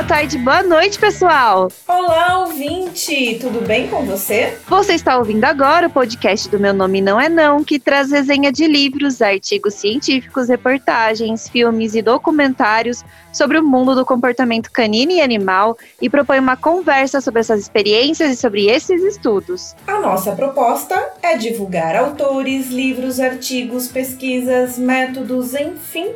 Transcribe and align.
boa 0.00 0.08
tarde, 0.08 0.38
boa 0.38 0.62
noite, 0.62 0.98
pessoal! 0.98 1.70
Olá, 1.86 2.38
ouvinte! 2.38 3.36
Tudo 3.38 3.60
bem 3.60 3.86
com 3.88 4.02
você? 4.06 4.56
Você 4.66 4.94
está 4.94 5.18
ouvindo 5.18 5.44
agora 5.44 5.88
o 5.88 5.90
podcast 5.90 6.48
do 6.48 6.58
Meu 6.58 6.72
Nome 6.72 7.02
Não 7.02 7.20
É 7.20 7.28
Não, 7.28 7.62
que 7.62 7.78
traz 7.78 8.10
resenha 8.10 8.50
de 8.50 8.66
livros, 8.66 9.20
artigos 9.20 9.74
científicos, 9.74 10.48
reportagens, 10.48 11.50
filmes 11.50 11.94
e 11.94 12.00
documentários 12.00 13.04
sobre 13.30 13.58
o 13.58 13.62
mundo 13.62 13.94
do 13.94 14.06
comportamento 14.06 14.70
canino 14.72 15.12
e 15.12 15.20
animal 15.20 15.76
e 16.00 16.08
propõe 16.08 16.38
uma 16.38 16.56
conversa 16.56 17.20
sobre 17.20 17.40
essas 17.40 17.60
experiências 17.60 18.32
e 18.32 18.36
sobre 18.36 18.70
esses 18.70 19.02
estudos. 19.02 19.76
A 19.86 20.00
nossa 20.00 20.32
proposta 20.32 20.98
é 21.20 21.36
divulgar 21.36 21.94
autores, 21.94 22.70
livros, 22.70 23.20
artigos, 23.20 23.88
pesquisas, 23.88 24.78
métodos, 24.78 25.52
enfim 25.52 26.14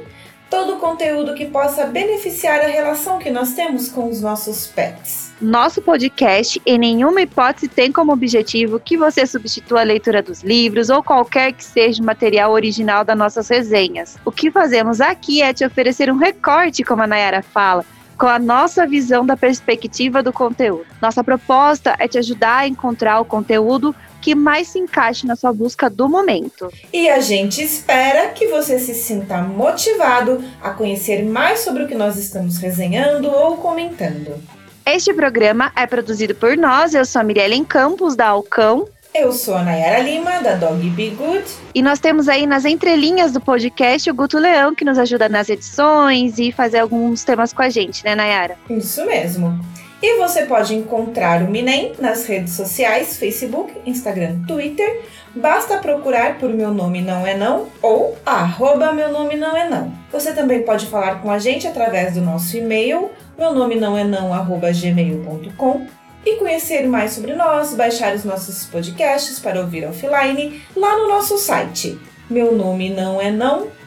todo 0.51 0.75
o 0.75 0.79
conteúdo 0.79 1.35
que 1.35 1.47
possa 1.47 1.87
beneficiar 1.87 2.61
a 2.61 2.67
relação 2.67 3.19
que 3.19 3.31
nós 3.31 3.55
temos 3.55 3.89
com 3.89 4.09
os 4.09 4.21
nossos 4.21 4.67
pets. 4.67 5.33
Nosso 5.41 5.83
podcast, 5.83 6.61
em 6.65 6.79
nenhuma 6.79 7.23
hipótese, 7.23 7.69
tem 7.69 7.91
como 7.91 8.13
objetivo 8.13 8.79
que 8.79 8.97
você 8.97 9.27
substitua 9.27 9.81
a 9.81 9.85
leitura 9.85 10.23
dos 10.23 10.43
livros 10.43 10.91
ou 10.91 11.03
qualquer 11.03 11.53
que 11.53 11.65
seja 11.65 12.03
o 12.03 12.07
material 12.07 12.53
original 12.53 13.05
das 13.05 13.19
nossas 13.19 13.49
resenhas. 13.49 14.17
O 14.25 14.31
que 14.31 14.51
fazemos 14.51 15.01
aqui 15.01 15.43
é 15.43 15.53
te 15.53 15.65
oferecer 15.65 16.11
um 16.11 16.17
recorte, 16.17 16.85
como 16.85 17.03
a 17.03 17.07
Nayara 17.07 17.43
fala, 17.43 17.85
com 18.19 18.27
a 18.27 18.39
nossa 18.39 18.87
visão 18.87 19.25
da 19.25 19.37
perspectiva 19.37 20.23
do 20.23 20.33
conteúdo. 20.33 20.87
Nossa 21.01 21.23
proposta 21.23 21.95
é 21.99 22.09
te 22.09 22.19
ajudar 22.19 22.59
a 22.59 22.69
encontrar 22.69 23.21
o 23.21 23.25
conteúdo 23.25 23.95
que 24.21 24.35
mais 24.35 24.69
se 24.69 24.79
encaixe 24.79 25.27
na 25.27 25.37
sua 25.37 25.53
busca 25.53 25.91
do 25.91 26.09
momento. 26.09 26.73
E 26.91 27.11
a 27.11 27.21
gente 27.21 27.63
espera 27.63 28.29
que 28.29 28.47
você 28.49 28.79
se 28.79 28.95
sinta 28.95 29.43
motivado 29.43 30.43
a 30.63 30.71
conhecer 30.71 31.23
mais 31.25 31.61
sobre 31.61 31.83
o 31.83 31.89
que 31.89 31.95
nós 31.95 32.17
estamos 32.17 32.57
resenhando 32.57 33.29
ou 33.29 33.59
comentando. 33.59 34.43
Este 34.87 35.13
programa 35.13 35.73
é 35.77 35.87
produzido 35.87 36.35
por 36.35 36.57
nós, 36.57 36.95
eu 36.95 37.05
sou 37.05 37.21
a 37.21 37.25
Mirellen 37.25 37.65
Campos, 37.65 38.17
da 38.17 38.29
Alcão. 38.29 38.87
Eu 39.17 39.31
sou 39.31 39.55
a 39.55 39.63
Nayara 39.63 40.03
Lima, 40.03 40.41
da 40.41 40.57
Dog 40.57 40.91
Be 40.91 41.11
Good. 41.11 41.45
E 41.73 41.81
nós 41.81 42.01
temos 42.01 42.29
aí 42.29 42.49
nas 42.49 42.65
entrelinhas 42.65 43.31
do 43.31 43.41
podcast 43.41 44.11
o 44.11 44.15
Guto 44.15 44.37
Leão, 44.41 44.75
que 44.75 44.85
nos 44.85 44.99
ajuda 44.99 45.29
nas 45.29 45.49
edições 45.49 46.37
e 46.41 46.51
fazer 46.51 46.81
alguns 46.81 47.23
temas 47.23 47.53
com 47.53 47.63
a 47.63 47.69
gente, 47.69 48.05
né, 48.05 48.17
Nayara? 48.17 48.57
Isso 48.69 49.07
mesmo. 49.07 49.57
E 50.03 50.19
você 50.19 50.47
pode 50.47 50.75
encontrar 50.75 51.45
o 51.45 51.49
Minem 51.49 51.93
nas 52.01 52.27
redes 52.27 52.55
sociais, 52.55 53.17
Facebook, 53.17 53.73
Instagram, 53.87 54.43
Twitter. 54.49 55.03
Basta 55.33 55.79
procurar 55.79 56.37
por 56.39 56.51
Meu 56.51 56.73
Nome 56.73 57.01
Não 57.01 57.25
É 57.25 57.37
Não 57.37 57.69
ou 57.81 58.19
arroba 58.27 58.91
Meu 58.91 59.13
Nome 59.13 59.37
Não 59.37 59.57
É 59.57 59.69
Não. 59.69 59.93
Você 60.11 60.33
também 60.33 60.65
pode 60.65 60.87
falar 60.87 61.23
com 61.23 61.31
a 61.31 61.39
gente 61.39 61.69
através 61.69 62.15
do 62.15 62.21
nosso 62.21 62.57
e-mail, 62.57 63.13
meu 63.39 63.53
nome 63.53 63.77
não 63.77 63.97
é 63.97 64.03
não, 64.03 64.35
arroba 64.35 64.73
gmail.com 64.73 65.87
e 66.25 66.37
conhecer 66.37 66.87
mais 66.87 67.13
sobre 67.13 67.35
nós, 67.35 67.75
baixar 67.75 68.15
os 68.15 68.25
nossos 68.25 68.65
podcasts 68.67 69.39
para 69.39 69.61
ouvir 69.61 69.87
offline 69.87 70.63
lá 70.77 70.99
no 70.99 71.09
nosso 71.09 71.37
site. 71.39 71.99
Meu 72.29 72.55
nome 72.55 72.89
não 72.91 73.21
é 73.21 73.31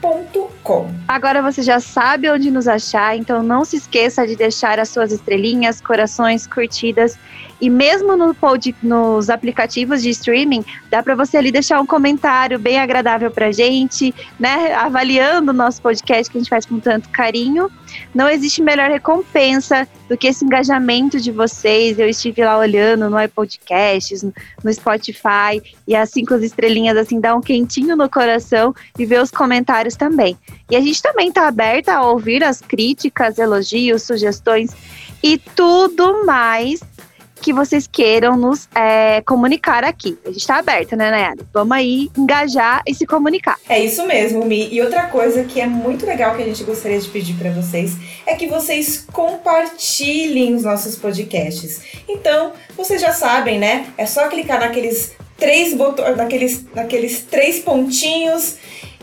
não.com. 0.01 0.91
Agora 1.07 1.41
você 1.41 1.61
já 1.61 1.79
sabe 1.79 2.29
onde 2.29 2.51
nos 2.51 2.67
achar, 2.67 3.17
então 3.17 3.41
não 3.41 3.65
se 3.65 3.77
esqueça 3.77 4.25
de 4.25 4.35
deixar 4.35 4.79
as 4.79 4.89
suas 4.89 5.11
estrelinhas, 5.11 5.81
corações, 5.81 6.45
curtidas 6.45 7.17
e 7.59 7.69
mesmo 7.69 8.15
no 8.15 8.35
pod, 8.35 8.75
nos 8.83 9.29
aplicativos 9.29 10.03
de 10.03 10.09
streaming, 10.11 10.63
dá 10.91 11.01
para 11.01 11.15
você 11.15 11.37
ali 11.37 11.51
deixar 11.51 11.81
um 11.81 11.85
comentário 11.85 12.59
bem 12.59 12.79
agradável 12.79 13.31
para 13.31 13.51
gente, 13.51 14.13
né? 14.39 14.73
Avaliando 14.73 15.51
o 15.51 15.53
nosso 15.53 15.81
podcast 15.81 16.31
que 16.31 16.37
a 16.37 16.41
gente 16.41 16.49
faz 16.49 16.65
com 16.65 16.79
tanto 16.79 17.09
carinho. 17.09 17.71
Não 18.13 18.29
existe 18.29 18.61
melhor 18.61 18.91
recompensa 18.91 19.87
do 20.07 20.15
que 20.15 20.27
esse 20.27 20.45
engajamento 20.45 21.19
de 21.19 21.31
vocês. 21.31 21.97
Eu 21.97 22.07
estive 22.07 22.43
lá 22.43 22.59
olhando 22.59 23.09
no 23.09 23.19
iPodcasts, 23.19 24.23
no 24.23 24.71
Spotify, 24.71 25.61
e 25.87 25.95
as 25.95 26.11
cinco 26.11 26.35
estrelinhas 26.35 26.95
assim 26.95 27.19
dá 27.19 27.35
um 27.35 27.41
quentinho 27.41 27.95
no 27.95 28.07
coração 28.07 28.73
e 28.99 29.05
ver 29.05 29.21
os 29.21 29.31
comentários 29.31 29.86
também. 29.95 30.37
E 30.69 30.75
a 30.75 30.81
gente 30.81 31.01
também 31.01 31.29
está 31.29 31.47
aberta 31.47 31.93
a 31.93 32.05
ouvir 32.05 32.43
as 32.43 32.61
críticas, 32.61 33.37
elogios, 33.37 34.03
sugestões 34.03 34.71
e 35.23 35.37
tudo 35.37 36.25
mais 36.25 36.81
que 37.41 37.53
vocês 37.53 37.87
queiram 37.87 38.35
nos 38.35 38.67
é, 38.73 39.21
comunicar 39.21 39.83
aqui. 39.83 40.17
A 40.25 40.29
gente 40.29 40.39
está 40.39 40.57
aberta, 40.57 40.95
né, 40.95 41.11
Nayara? 41.11 41.45
Vamos 41.53 41.75
aí 41.75 42.09
engajar 42.17 42.81
e 42.85 42.93
se 42.93 43.05
comunicar. 43.05 43.57
É 43.69 43.79
isso 43.79 44.05
mesmo, 44.05 44.43
Mi. 44.45 44.67
E 44.71 44.81
outra 44.81 45.07
coisa 45.07 45.43
que 45.43 45.61
é 45.61 45.67
muito 45.67 46.05
legal 46.05 46.35
que 46.35 46.41
a 46.41 46.45
gente 46.45 46.63
gostaria 46.63 46.99
de 46.99 47.07
pedir 47.09 47.35
para 47.35 47.51
vocês 47.51 47.95
é 48.25 48.35
que 48.35 48.47
vocês 48.47 49.05
compartilhem 49.11 50.55
os 50.55 50.63
nossos 50.63 50.95
podcasts. 50.95 51.81
Então, 52.07 52.53
vocês 52.75 53.01
já 53.01 53.13
sabem, 53.13 53.59
né? 53.59 53.87
É 53.97 54.05
só 54.05 54.27
clicar 54.27 54.59
naqueles 54.59 55.15
três 55.37 55.73
botões, 55.73 56.17
naqueles, 56.17 56.65
naqueles 56.73 57.21
três 57.21 57.59
pontinhos 57.59 58.57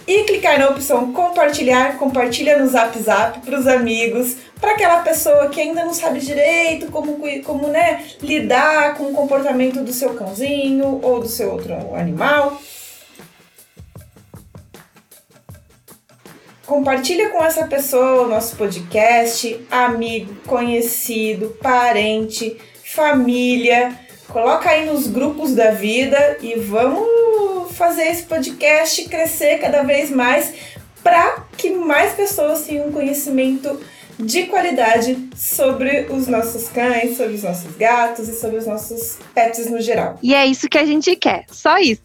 e 0.07 0.25
clicar 0.25 0.59
na 0.59 0.69
opção 0.69 1.13
compartilhar, 1.13 1.97
compartilha 1.99 2.59
no 2.59 2.69
Zap 2.69 2.99
Zap 2.99 3.41
para 3.41 3.59
os 3.59 3.67
amigos, 3.67 4.37
para 4.61 4.73
aquela 4.73 5.01
pessoa 5.03 5.49
que 5.49 5.61
ainda 5.61 5.85
não 5.85 5.95
sabe 5.95 6.21
direito 6.21 6.91
como, 6.91 7.19
como 7.43 7.69
né, 7.69 8.05
lidar 8.21 8.95
com 8.97 9.05
o 9.05 9.13
comportamento 9.13 9.83
do 9.83 9.93
seu 9.93 10.15
cãozinho 10.15 11.01
ou 11.03 11.21
do 11.21 11.29
seu 11.29 11.53
outro 11.53 11.75
animal. 11.95 12.61
Compartilha 16.67 17.29
com 17.29 17.45
essa 17.45 17.67
pessoa 17.67 18.23
o 18.23 18.29
nosso 18.29 18.57
podcast, 18.57 19.67
amigo, 19.71 20.35
conhecido, 20.47 21.51
parente, 21.63 22.57
família. 22.95 23.99
Coloca 24.29 24.71
aí 24.71 24.87
nos 24.87 25.07
grupos 25.07 25.55
da 25.55 25.73
vida 25.73 26.39
e 26.41 26.55
vamos 26.55 27.24
fazer 27.75 28.05
esse 28.05 28.23
podcast 28.25 29.09
crescer 29.09 29.59
cada 29.59 29.83
vez 29.83 30.11
mais 30.11 30.53
para 31.03 31.45
que 31.57 31.71
mais 31.71 32.15
pessoas 32.15 32.63
tenham 32.63 32.91
conhecimento 32.91 33.79
de 34.19 34.45
qualidade 34.45 35.29
sobre 35.37 36.07
os 36.11 36.29
nossos 36.29 36.69
cães, 36.69 37.17
sobre 37.17 37.35
os 37.35 37.43
nossos 37.43 37.77
gatos 37.77 38.29
e 38.29 38.39
sobre 38.39 38.59
os 38.59 38.67
nossos 38.67 39.19
pets 39.35 39.69
no 39.71 39.81
geral. 39.81 40.19
E 40.23 40.35
é 40.35 40.47
isso 40.47 40.69
que 40.69 40.79
a 40.79 40.85
gente 40.85 41.15
quer, 41.17 41.45
só 41.51 41.79
isso. 41.79 42.01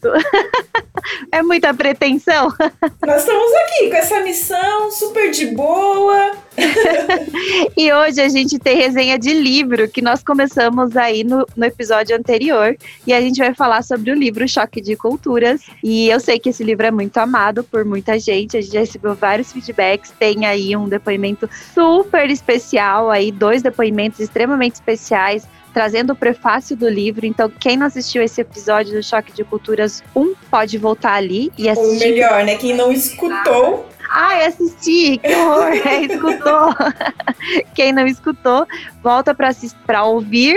é 1.32 1.42
muita 1.42 1.72
pretensão. 1.72 2.48
Nós 3.06 3.20
estamos 3.20 3.52
aqui 3.54 3.90
com 3.90 3.96
essa 3.96 4.20
missão 4.20 4.90
super 4.90 5.30
de 5.30 5.46
boa. 5.46 6.32
e 7.76 7.92
hoje 7.92 8.20
a 8.20 8.28
gente 8.28 8.58
tem 8.58 8.76
resenha 8.76 9.18
de 9.18 9.32
livro 9.32 9.88
que 9.88 10.02
nós 10.02 10.22
começamos 10.22 10.96
aí 10.96 11.24
no, 11.24 11.46
no 11.56 11.64
episódio 11.64 12.16
anterior. 12.16 12.76
E 13.06 13.12
a 13.12 13.20
gente 13.20 13.38
vai 13.38 13.54
falar 13.54 13.82
sobre 13.82 14.10
o 14.10 14.14
livro 14.14 14.46
Choque 14.48 14.80
de 14.80 14.96
Culturas. 14.96 15.62
E 15.82 16.08
eu 16.08 16.20
sei 16.20 16.38
que 16.38 16.48
esse 16.48 16.64
livro 16.64 16.86
é 16.86 16.90
muito 16.90 17.16
amado 17.18 17.62
por 17.64 17.84
muita 17.84 18.18
gente. 18.18 18.56
A 18.56 18.60
gente 18.60 18.72
já 18.72 18.80
recebeu 18.80 19.14
vários 19.14 19.52
feedbacks. 19.52 20.12
Tem 20.18 20.46
aí 20.46 20.76
um 20.76 20.88
depoimento 20.88 21.48
super 21.74 22.28
especial, 22.30 23.10
aí 23.10 23.30
dois 23.30 23.62
depoimentos 23.62 24.20
extremamente 24.20 24.74
especiais 24.74 25.46
trazendo 25.72 26.12
o 26.12 26.16
prefácio 26.16 26.76
do 26.76 26.88
livro. 26.88 27.24
Então, 27.24 27.48
quem 27.48 27.76
não 27.76 27.86
assistiu 27.86 28.22
esse 28.22 28.40
episódio 28.40 28.92
do 28.92 29.02
Choque 29.02 29.32
de 29.32 29.44
Culturas 29.44 30.02
1 30.14 30.34
pode 30.50 30.76
voltar 30.78 31.14
ali 31.14 31.52
e 31.56 31.68
assistir. 31.68 31.92
Ou 31.92 31.98
melhor, 31.98 32.44
né? 32.44 32.56
Quem 32.56 32.74
não 32.74 32.92
escutou. 32.92 33.86
Ai, 34.12 34.46
assisti, 34.46 35.18
que 35.18 35.34
horror! 35.34 35.72
É, 35.86 36.02
escutou. 36.02 36.74
Quem 37.74 37.92
não 37.92 38.06
escutou, 38.06 38.66
volta 39.02 39.34
para 39.34 40.04
ouvir 40.04 40.56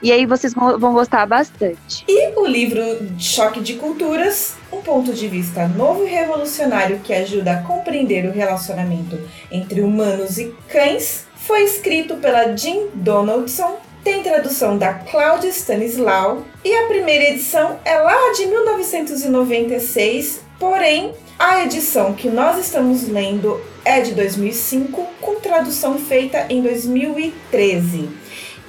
e 0.00 0.12
aí 0.12 0.24
vocês 0.24 0.54
vão 0.54 0.92
gostar 0.92 1.26
bastante. 1.26 2.04
E 2.08 2.38
o 2.38 2.46
livro 2.46 2.80
Choque 3.18 3.60
de 3.60 3.74
Culturas, 3.74 4.54
um 4.72 4.80
ponto 4.80 5.12
de 5.12 5.26
vista 5.26 5.66
novo 5.66 6.04
e 6.04 6.08
revolucionário 6.08 7.00
que 7.00 7.12
ajuda 7.12 7.52
a 7.52 7.62
compreender 7.62 8.26
o 8.26 8.32
relacionamento 8.32 9.18
entre 9.50 9.80
humanos 9.80 10.38
e 10.38 10.54
cães, 10.68 11.26
foi 11.34 11.64
escrito 11.64 12.14
pela 12.16 12.56
Jean 12.56 12.86
Donaldson 12.94 13.80
tem 14.04 14.22
tradução 14.22 14.76
da 14.76 14.92
Cláudia 14.92 15.48
Stanislau 15.48 16.44
e 16.62 16.74
a 16.74 16.86
primeira 16.88 17.30
edição 17.30 17.80
é 17.86 17.96
lá 17.96 18.34
de 18.36 18.44
1996, 18.44 20.43
porém 20.58 21.12
a 21.38 21.62
edição 21.62 22.14
que 22.14 22.28
nós 22.28 22.58
estamos 22.58 23.08
lendo 23.08 23.60
é 23.84 24.00
de 24.00 24.14
2005, 24.14 25.06
com 25.20 25.34
tradução 25.36 25.98
feita 25.98 26.46
em 26.48 26.62
2013. 26.62 28.08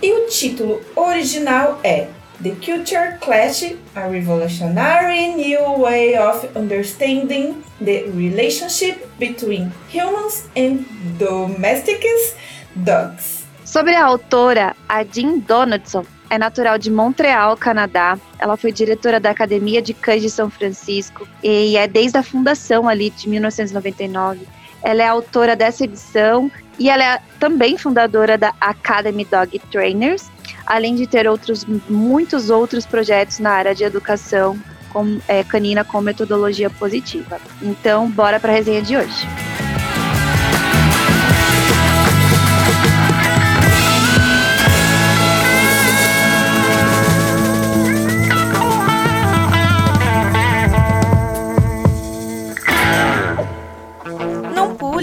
E 0.01 0.11
o 0.13 0.27
título 0.27 0.81
original 0.95 1.79
é 1.83 2.07
The 2.43 2.51
Culture 2.63 3.17
Clash, 3.21 3.75
a 3.95 4.07
Revolutionary 4.07 5.35
New 5.35 5.79
Way 5.79 6.17
of 6.19 6.49
Understanding 6.55 7.63
the 7.79 8.05
Relationship 8.15 9.07
Between 9.17 9.71
Humans 9.89 10.49
and 10.55 10.85
Domestic 11.17 12.03
Dogs. 12.75 13.45
Sobre 13.63 13.95
a 13.95 14.05
autora, 14.05 14.75
a 14.87 15.03
Jean 15.03 15.39
Donaldson, 15.39 16.05
é 16.35 16.37
natural 16.37 16.77
de 16.77 16.91
Montreal, 16.91 17.57
Canadá. 17.57 18.17
Ela 18.37 18.57
foi 18.57 18.71
diretora 18.71 19.19
da 19.19 19.31
Academia 19.31 19.81
de 19.81 19.93
Cães 19.93 20.21
de 20.21 20.29
São 20.29 20.49
Francisco 20.49 21.27
e 21.41 21.77
é 21.77 21.87
desde 21.87 22.17
a 22.17 22.23
fundação 22.23 22.87
ali 22.87 23.09
de 23.09 23.27
1999. 23.29 24.41
Ela 24.83 25.03
é 25.03 25.07
autora 25.07 25.55
dessa 25.55 25.83
edição 25.83 26.51
E 26.77 26.89
ela 26.89 27.15
é 27.15 27.21
também 27.39 27.77
fundadora 27.77 28.37
da 28.37 28.53
Academy 28.59 29.25
Dog 29.25 29.57
Trainers, 29.71 30.29
além 30.65 30.93
de 30.95 31.07
ter 31.07 31.25
outros 31.27 31.65
muitos 31.89 32.49
outros 32.49 32.85
projetos 32.85 33.39
na 33.39 33.51
área 33.51 33.73
de 33.73 33.85
educação 33.85 34.59
com, 34.91 35.19
é, 35.27 35.43
canina 35.43 35.85
com 35.85 36.01
metodologia 36.01 36.69
positiva. 36.69 37.39
Então, 37.61 38.09
bora 38.11 38.39
para 38.39 38.51
a 38.51 38.55
resenha 38.55 38.81
de 38.81 38.97
hoje. 38.97 39.54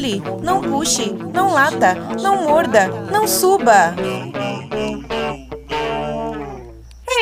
Pule, 0.03 0.23
não 0.43 0.61
puxe, 0.61 1.13
não 1.33 1.53
lata, 1.53 1.95
não 2.21 2.45
morda, 2.45 2.89
não 3.11 3.27
suba. 3.27 3.95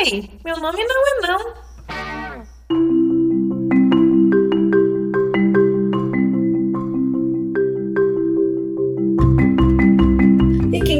Ei, 0.03 0.29
meu 0.43 0.59
nome 0.59 0.83
não 0.83 1.07
é 1.07 1.27
não. 1.27 1.61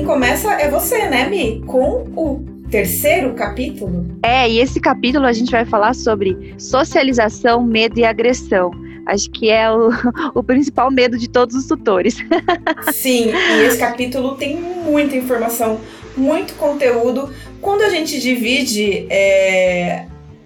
começa 0.06 0.52
é 0.54 0.70
você, 0.70 1.08
né, 1.08 1.30
Mi? 1.30 1.62
Com 1.66 2.06
o 2.18 2.44
terceiro 2.70 3.34
capítulo. 3.34 4.06
É, 4.24 4.50
e 4.50 4.60
esse 4.60 4.80
capítulo 4.80 5.26
a 5.26 5.32
gente 5.32 5.52
vai 5.52 5.64
falar 5.64 5.96
sobre 5.96 6.54
socialização, 6.58 7.64
medo 7.64 7.98
e 7.98 8.04
agressão. 8.04 8.72
Acho 9.06 9.30
que 9.32 9.50
é 9.50 9.72
o, 9.72 9.90
o 10.36 10.44
principal 10.44 10.92
medo 10.92 11.18
de 11.18 11.30
todos 11.30 11.56
os 11.56 11.68
tutores. 11.68 12.18
Sim, 12.94 13.32
e 13.32 13.66
esse 13.66 13.78
capítulo 13.78 14.36
tem 14.36 14.58
muita 14.58 15.16
informação, 15.16 15.80
muito 16.16 16.54
conteúdo. 16.56 17.34
Quando 17.62 17.82
a 17.84 17.90
gente 17.90 18.20
divide 18.20 19.06
é, 19.10 20.06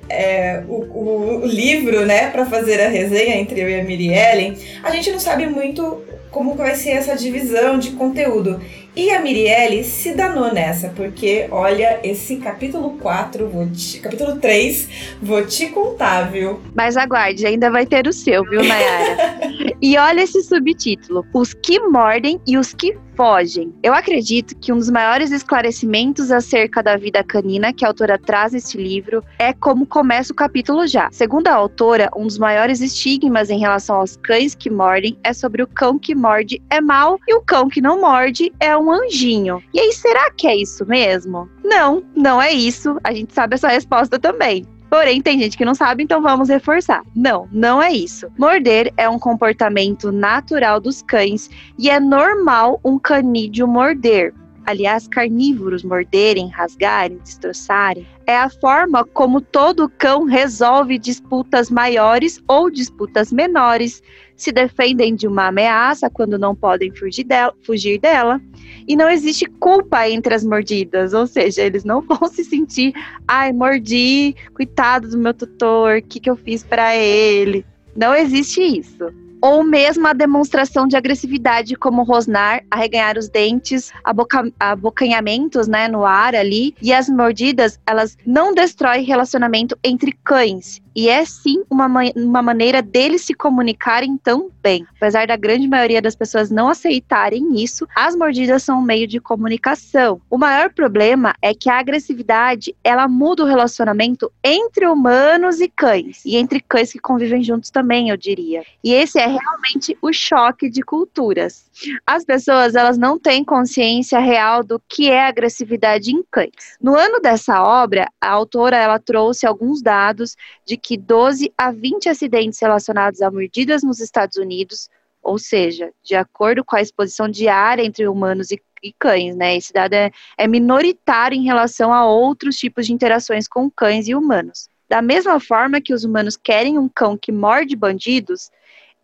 é, 0.10 0.64
o, 0.68 1.42
o, 1.42 1.46
livro, 1.46 2.06
né, 2.06 2.30
para 2.30 2.46
fazer 2.46 2.82
a 2.82 2.90
resenha 2.90 3.36
entre 3.36 3.62
eu 3.62 3.70
e 3.70 3.80
a 3.80 3.84
Miriellen, 3.84 4.58
a 4.84 4.92
gente 4.92 5.12
não 5.12 5.20
sabe 5.20 5.48
muito 5.48 6.02
como 6.32 6.54
vai 6.56 6.76
ser 6.76 6.92
essa 6.92 7.16
divisão 7.16 7.80
de 7.80 7.92
conteúdo. 7.92 8.60
E 8.96 9.12
a 9.12 9.20
Mirielle 9.20 9.84
se 9.84 10.14
danou 10.14 10.54
nessa, 10.54 10.88
porque 10.90 11.48
olha, 11.52 12.00
esse 12.02 12.38
capítulo 12.38 12.92
4, 12.92 13.50
vou 13.50 13.68
te, 13.70 14.00
capítulo 14.00 14.38
3, 14.38 15.18
vou 15.22 15.46
te 15.46 15.68
contar, 15.68 16.32
viu? 16.32 16.62
Mas 16.74 16.96
aguarde, 16.96 17.46
ainda 17.46 17.70
vai 17.70 17.86
ter 17.86 18.08
o 18.08 18.14
seu, 18.14 18.44
viu, 18.46 18.64
Nayara? 18.64 19.38
e 19.82 19.98
olha 19.98 20.22
esse 20.22 20.42
subtítulo: 20.42 21.26
Os 21.34 21.54
que 21.54 21.78
mordem 21.80 22.40
e 22.48 22.58
os 22.58 22.74
que 22.74 22.98
fogem. 23.16 23.74
Eu 23.82 23.94
acredito 23.94 24.56
que 24.58 24.72
um 24.72 24.78
dos 24.78 24.90
maiores 24.90 25.32
esclarecimentos 25.32 26.32
acerca 26.32 26.84
da 26.84 26.98
vida 26.98 27.24
canina 27.24 27.74
que 27.74 27.86
a 27.86 27.88
autora 27.88 28.18
traz 28.18 28.54
neste 28.54 28.78
livro 28.78 29.24
é 29.40 29.54
como 29.54 29.86
começa 29.86 30.34
o 30.34 30.36
capítulo 30.36 30.86
já. 30.88 31.10
Segundo 31.12 31.48
a 31.48 31.54
autora, 31.54 32.10
um 32.16 32.28
dos 32.28 32.38
maiores 32.38 32.82
estigmas 32.82 33.50
em 33.50 33.60
relação 33.60 33.98
aos 33.98 34.18
cães 34.18 34.54
que 34.56 34.70
mordem 34.70 35.18
é 35.24 35.34
sobre 35.34 35.64
o 35.64 35.68
cão 35.68 35.98
que 35.98 36.14
morde 36.14 36.62
é 36.70 36.82
mal 36.82 37.20
e 37.28 37.34
o 37.34 37.42
cão 37.42 37.70
que 37.70 37.82
não 37.82 38.02
morde 38.02 38.54
é 38.60 38.76
um 38.78 38.92
anjinho. 38.92 39.64
E 39.74 39.80
aí, 39.80 39.92
será 39.94 40.32
que 40.32 40.48
é 40.48 40.56
isso 40.56 40.86
mesmo? 40.86 41.50
Não, 41.64 42.04
não 42.16 42.42
é 42.42 42.52
isso. 42.52 42.98
A 43.04 43.14
gente 43.14 43.34
sabe 43.34 43.56
essa 43.56 43.70
resposta 43.70 44.20
também. 44.20 44.66
Porém, 44.96 45.22
tem 45.22 45.38
gente 45.38 45.58
que 45.58 45.66
não 45.66 45.76
sabe, 45.76 46.04
então 46.04 46.22
vamos 46.22 46.48
reforçar. 46.48 47.04
Não, 47.14 47.50
não 47.52 47.84
é 47.84 47.92
isso. 47.92 48.32
Morder 48.38 48.94
é 48.96 49.10
um 49.10 49.20
comportamento 49.20 50.10
natural 50.10 50.80
dos 50.80 51.02
cães 51.02 51.50
e 51.78 51.90
é 51.90 52.00
normal 52.00 52.80
um 52.82 52.98
canídeo 52.98 53.68
morder. 53.68 54.34
Aliás, 54.66 55.08
carnívoros 55.08 55.84
morderem, 55.84 56.50
rasgarem, 56.50 57.20
destroçarem, 57.20 58.08
é 58.26 58.36
a 58.36 58.50
forma 58.50 59.06
como 59.06 59.40
todo 59.40 59.88
cão 59.88 60.24
resolve 60.24 60.98
disputas 60.98 61.70
maiores 61.70 62.42
ou 62.48 62.72
disputas 62.72 63.32
menores, 63.32 64.02
se 64.36 64.52
defendem 64.52 65.14
de 65.14 65.28
uma 65.28 65.48
ameaça 65.48 66.10
quando 66.10 66.40
não 66.40 66.56
podem 66.56 66.92
fugir 66.92 67.26
dela, 67.26 67.54
fugir 67.62 68.00
dela, 68.00 68.42
e 68.88 68.96
não 68.96 69.08
existe 69.08 69.46
culpa 69.46 70.10
entre 70.10 70.34
as 70.34 70.44
mordidas, 70.44 71.14
ou 71.14 71.28
seja, 71.28 71.62
eles 71.62 71.84
não 71.84 72.02
vão 72.08 72.28
se 72.28 72.44
sentir, 72.44 72.92
ai, 73.28 73.54
mordi, 73.54 74.36
coitado 74.54 75.10
do 75.10 75.18
meu 75.18 75.34
tutor, 75.34 76.00
o 76.00 76.02
que, 76.02 76.20
que 76.20 76.30
eu 76.30 76.36
fiz 76.36 76.64
para 76.64 76.96
ele. 76.96 77.64
Não 77.96 78.16
existe 78.16 78.62
isso 78.62 79.25
ou 79.46 79.64
mesmo 79.64 80.08
a 80.08 80.14
demonstração 80.14 80.88
de 80.88 80.98
agressividade, 80.98 81.76
como 81.76 82.02
rosnar, 82.02 82.64
arreganhar 82.72 83.16
os 83.16 83.30
dentes, 83.30 83.92
aboca 84.04 84.52
abocanhamentos 84.60 85.68
né, 85.68 85.88
no 85.88 86.04
ar 86.04 86.34
ali. 86.34 86.74
E 86.82 86.92
as 86.92 87.08
mordidas, 87.08 87.80
elas 87.86 88.18
não 88.26 88.56
destroem 88.56 89.04
relacionamento 89.04 89.78
entre 89.84 90.14
cães 90.24 90.82
e 90.96 91.10
é 91.10 91.26
sim 91.26 91.64
uma, 91.70 91.88
uma 92.16 92.42
maneira 92.42 92.82
deles 92.82 93.24
se 93.24 93.34
comunicarem 93.34 94.18
também. 94.18 94.86
Apesar 94.96 95.28
da 95.28 95.36
grande 95.36 95.68
maioria 95.68 96.02
das 96.02 96.16
pessoas 96.16 96.50
não 96.50 96.70
aceitarem 96.70 97.62
isso, 97.62 97.88
as 97.96 98.16
mordidas 98.16 98.64
são 98.64 98.80
um 98.80 98.84
meio 98.84 99.08
de 99.08 99.20
comunicação. 99.20 100.22
O 100.30 100.38
maior 100.38 100.72
problema 100.74 101.36
é 101.42 101.54
que 101.54 101.70
a 101.70 101.78
agressividade 101.78 102.76
ela 102.84 103.08
muda 103.08 103.44
o 103.44 103.48
relacionamento 103.48 104.32
entre 104.44 104.88
humanos 104.88 105.60
e 105.60 105.68
cães, 105.68 106.24
e 106.26 106.38
entre 106.38 106.60
cães 106.62 106.92
que 106.92 107.00
convivem 107.00 107.44
juntos 107.44 107.70
também, 107.70 108.10
eu 108.10 108.18
diria. 108.18 108.64
E 108.84 108.94
esse 108.94 109.20
é 109.20 109.26
realmente 109.26 109.98
o 110.02 110.14
choque 110.14 110.70
de 110.70 110.82
culturas. 110.82 111.65
As 112.06 112.24
pessoas 112.24 112.76
elas 112.76 112.98
não 112.98 113.20
têm 113.20 113.44
consciência 113.44 114.20
real 114.20 114.64
do 114.64 114.82
que 114.88 115.10
é 115.10 115.26
agressividade 115.26 116.12
em 116.12 116.24
cães. 116.32 116.78
No 116.82 116.96
ano 116.96 117.20
dessa 117.20 117.62
obra, 117.62 118.10
a 118.20 118.30
autora 118.30 118.78
ela 118.78 119.00
trouxe 119.00 119.46
alguns 119.46 119.82
dados 119.82 120.36
de 120.66 120.78
que 120.78 120.98
12 120.98 121.52
a 121.58 121.72
20 121.72 122.10
acidentes 122.10 122.60
relacionados 122.60 123.22
a 123.22 123.30
mordidas 123.30 123.84
nos 123.84 124.00
Estados 124.00 124.38
Unidos, 124.38 124.90
ou 125.22 125.38
seja, 125.38 125.92
de 126.04 126.16
acordo 126.16 126.64
com 126.64 126.76
a 126.76 126.82
exposição 126.82 127.28
diária 127.28 127.84
entre 127.84 128.08
humanos 128.08 128.52
e, 128.52 128.62
e 128.82 128.94
cães, 128.94 129.36
né? 129.36 129.58
Esse 129.58 129.74
dado 129.74 129.94
é, 129.94 130.12
é 130.38 130.48
minoritário 130.48 131.38
em 131.38 131.44
relação 131.44 131.94
a 131.94 132.06
outros 132.06 132.56
tipos 132.56 132.86
de 132.86 132.94
interações 132.94 133.48
com 133.48 133.70
cães 133.70 134.08
e 134.08 134.16
humanos. 134.16 134.70
Da 134.88 135.02
mesma 135.02 135.40
forma 135.40 135.82
que 135.82 135.94
os 135.94 136.04
humanos 136.04 136.38
querem 136.38 136.78
um 136.78 136.88
cão 136.88 137.18
que 137.18 137.32
morde 137.32 137.76
bandidos, 137.76 138.52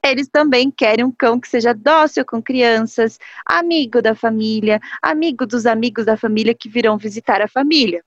eles 0.04 0.28
também 0.28 0.72
querem 0.72 1.06
um 1.06 1.12
cão 1.12 1.40
que 1.40 1.48
seja 1.48 1.74
dócil 1.74 2.26
com 2.26 2.42
crianças, 2.42 3.20
amigo 3.46 4.02
da 4.02 4.16
família, 4.16 4.80
amigo 5.02 5.46
dos 5.46 5.66
amigos 5.66 6.06
da 6.06 6.18
família 6.18 6.56
que 6.56 6.70
virão 6.70 6.98
visitar 6.98 7.42
a 7.42 7.48
família. 7.48 8.04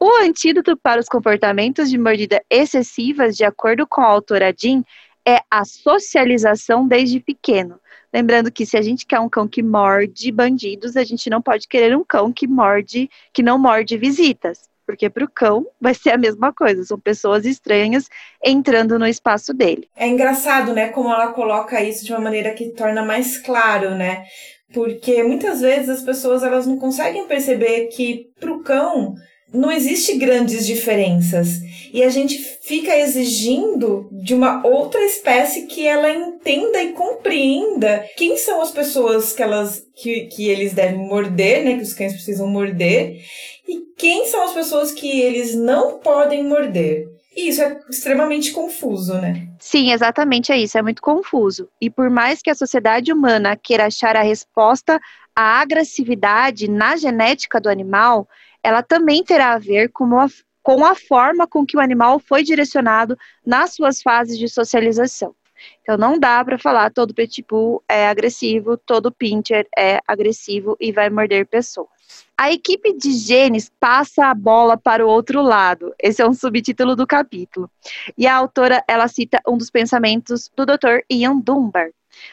O 0.00 0.10
antídoto 0.22 0.76
para 0.76 1.00
os 1.00 1.08
comportamentos 1.08 1.88
de 1.88 1.98
mordida 1.98 2.42
excessivas, 2.50 3.36
de 3.36 3.44
acordo 3.44 3.86
com 3.86 4.00
a 4.00 4.06
autora 4.06 4.52
Jean, 4.56 4.82
é 5.26 5.40
a 5.50 5.64
socialização 5.64 6.86
desde 6.86 7.20
pequeno. 7.20 7.78
Lembrando 8.12 8.52
que 8.52 8.66
se 8.66 8.76
a 8.76 8.82
gente 8.82 9.06
quer 9.06 9.18
um 9.20 9.28
cão 9.28 9.48
que 9.48 9.62
morde 9.62 10.30
bandidos, 10.30 10.96
a 10.96 11.04
gente 11.04 11.28
não 11.28 11.42
pode 11.42 11.66
querer 11.66 11.96
um 11.96 12.04
cão 12.04 12.32
que 12.32 12.46
morde, 12.46 13.10
que 13.32 13.42
não 13.42 13.58
morde 13.58 13.96
visitas. 13.96 14.68
Porque 14.86 15.08
para 15.08 15.24
o 15.24 15.30
cão 15.30 15.66
vai 15.80 15.94
ser 15.94 16.10
a 16.10 16.18
mesma 16.18 16.52
coisa, 16.52 16.84
são 16.84 16.98
pessoas 16.98 17.44
estranhas 17.44 18.08
entrando 18.44 18.98
no 18.98 19.06
espaço 19.06 19.54
dele. 19.54 19.88
É 19.96 20.06
engraçado, 20.06 20.72
né, 20.72 20.88
como 20.88 21.08
ela 21.08 21.32
coloca 21.32 21.82
isso 21.82 22.04
de 22.04 22.12
uma 22.12 22.20
maneira 22.20 22.52
que 22.52 22.70
torna 22.70 23.02
mais 23.04 23.38
claro, 23.38 23.94
né? 23.94 24.24
Porque 24.72 25.22
muitas 25.22 25.60
vezes 25.60 25.88
as 25.88 26.02
pessoas 26.02 26.42
elas 26.42 26.66
não 26.66 26.76
conseguem 26.76 27.26
perceber 27.28 27.86
que 27.86 28.30
para 28.40 28.52
o 28.52 28.62
cão 28.62 29.14
não 29.54 29.70
existe 29.70 30.18
grandes 30.18 30.66
diferenças. 30.66 31.60
E 31.92 32.02
a 32.02 32.08
gente 32.08 32.36
fica 32.60 32.96
exigindo 32.96 34.08
de 34.10 34.34
uma 34.34 34.66
outra 34.66 35.00
espécie 35.04 35.66
que 35.66 35.86
ela 35.86 36.10
entenda 36.10 36.82
e 36.82 36.92
compreenda 36.92 38.04
quem 38.16 38.36
são 38.36 38.60
as 38.60 38.72
pessoas 38.72 39.32
que 39.32 39.42
elas 39.42 39.86
que, 39.94 40.22
que 40.26 40.48
eles 40.48 40.72
devem 40.72 40.98
morder, 40.98 41.64
né, 41.64 41.76
que 41.76 41.82
os 41.82 41.94
cães 41.94 42.12
precisam 42.12 42.48
morder, 42.48 43.22
e 43.68 43.80
quem 43.96 44.26
são 44.26 44.42
as 44.42 44.52
pessoas 44.52 44.90
que 44.90 45.20
eles 45.20 45.54
não 45.54 45.98
podem 46.00 46.42
morder. 46.42 47.06
E 47.36 47.48
isso 47.48 47.62
é 47.62 47.80
extremamente 47.88 48.52
confuso, 48.52 49.14
né? 49.14 49.48
Sim, 49.58 49.92
exatamente 49.92 50.52
é 50.52 50.58
isso, 50.58 50.78
é 50.78 50.82
muito 50.82 51.02
confuso. 51.02 51.68
E 51.80 51.90
por 51.90 52.08
mais 52.08 52.40
que 52.40 52.50
a 52.50 52.54
sociedade 52.54 53.12
humana 53.12 53.56
queira 53.56 53.86
achar 53.86 54.16
a 54.16 54.22
resposta 54.22 55.00
à 55.34 55.60
agressividade 55.60 56.68
na 56.68 56.96
genética 56.96 57.60
do 57.60 57.68
animal, 57.68 58.28
ela 58.64 58.82
também 58.82 59.22
terá 59.22 59.52
a 59.52 59.58
ver 59.58 59.90
com 59.90 60.18
a, 60.18 60.26
com 60.62 60.84
a 60.84 60.94
forma 60.94 61.46
com 61.46 61.66
que 61.66 61.76
o 61.76 61.80
animal 61.80 62.18
foi 62.18 62.42
direcionado 62.42 63.16
nas 63.44 63.74
suas 63.74 64.00
fases 64.00 64.38
de 64.38 64.48
socialização. 64.48 65.34
Então 65.82 65.96
não 65.96 66.18
dá 66.18 66.44
para 66.44 66.58
falar 66.58 66.90
todo 66.90 67.14
pitbull 67.14 67.82
é 67.88 68.08
agressivo, 68.08 68.76
todo 68.76 69.12
pincher 69.12 69.68
é 69.78 70.00
agressivo 70.06 70.76
e 70.80 70.90
vai 70.90 71.10
morder 71.10 71.46
pessoas. 71.46 71.88
A 72.36 72.50
equipe 72.50 72.92
de 72.94 73.12
genes 73.12 73.70
passa 73.78 74.26
a 74.26 74.34
bola 74.34 74.76
para 74.76 75.06
o 75.06 75.08
outro 75.08 75.40
lado. 75.42 75.94
Esse 76.02 76.22
é 76.22 76.26
um 76.26 76.34
subtítulo 76.34 76.96
do 76.96 77.06
capítulo. 77.06 77.70
E 78.16 78.26
a 78.26 78.34
autora, 78.34 78.82
ela 78.88 79.08
cita 79.08 79.40
um 79.46 79.56
dos 79.56 79.70
pensamentos 79.70 80.50
do 80.56 80.66
Dr. 80.66 81.00
Ian 81.10 81.38
Dunbar. 81.38 81.90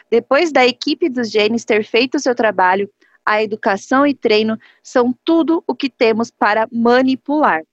Depois 0.09 0.51
da 0.51 0.65
equipe 0.65 1.09
dos 1.09 1.29
genes 1.29 1.65
ter 1.65 1.83
feito 1.83 2.19
seu 2.19 2.35
trabalho, 2.35 2.89
a 3.25 3.41
educação 3.41 4.05
e 4.05 4.13
treino 4.13 4.57
são 4.81 5.15
tudo 5.23 5.63
o 5.67 5.75
que 5.75 5.89
temos 5.89 6.31
para 6.31 6.67
manipular. 6.71 7.63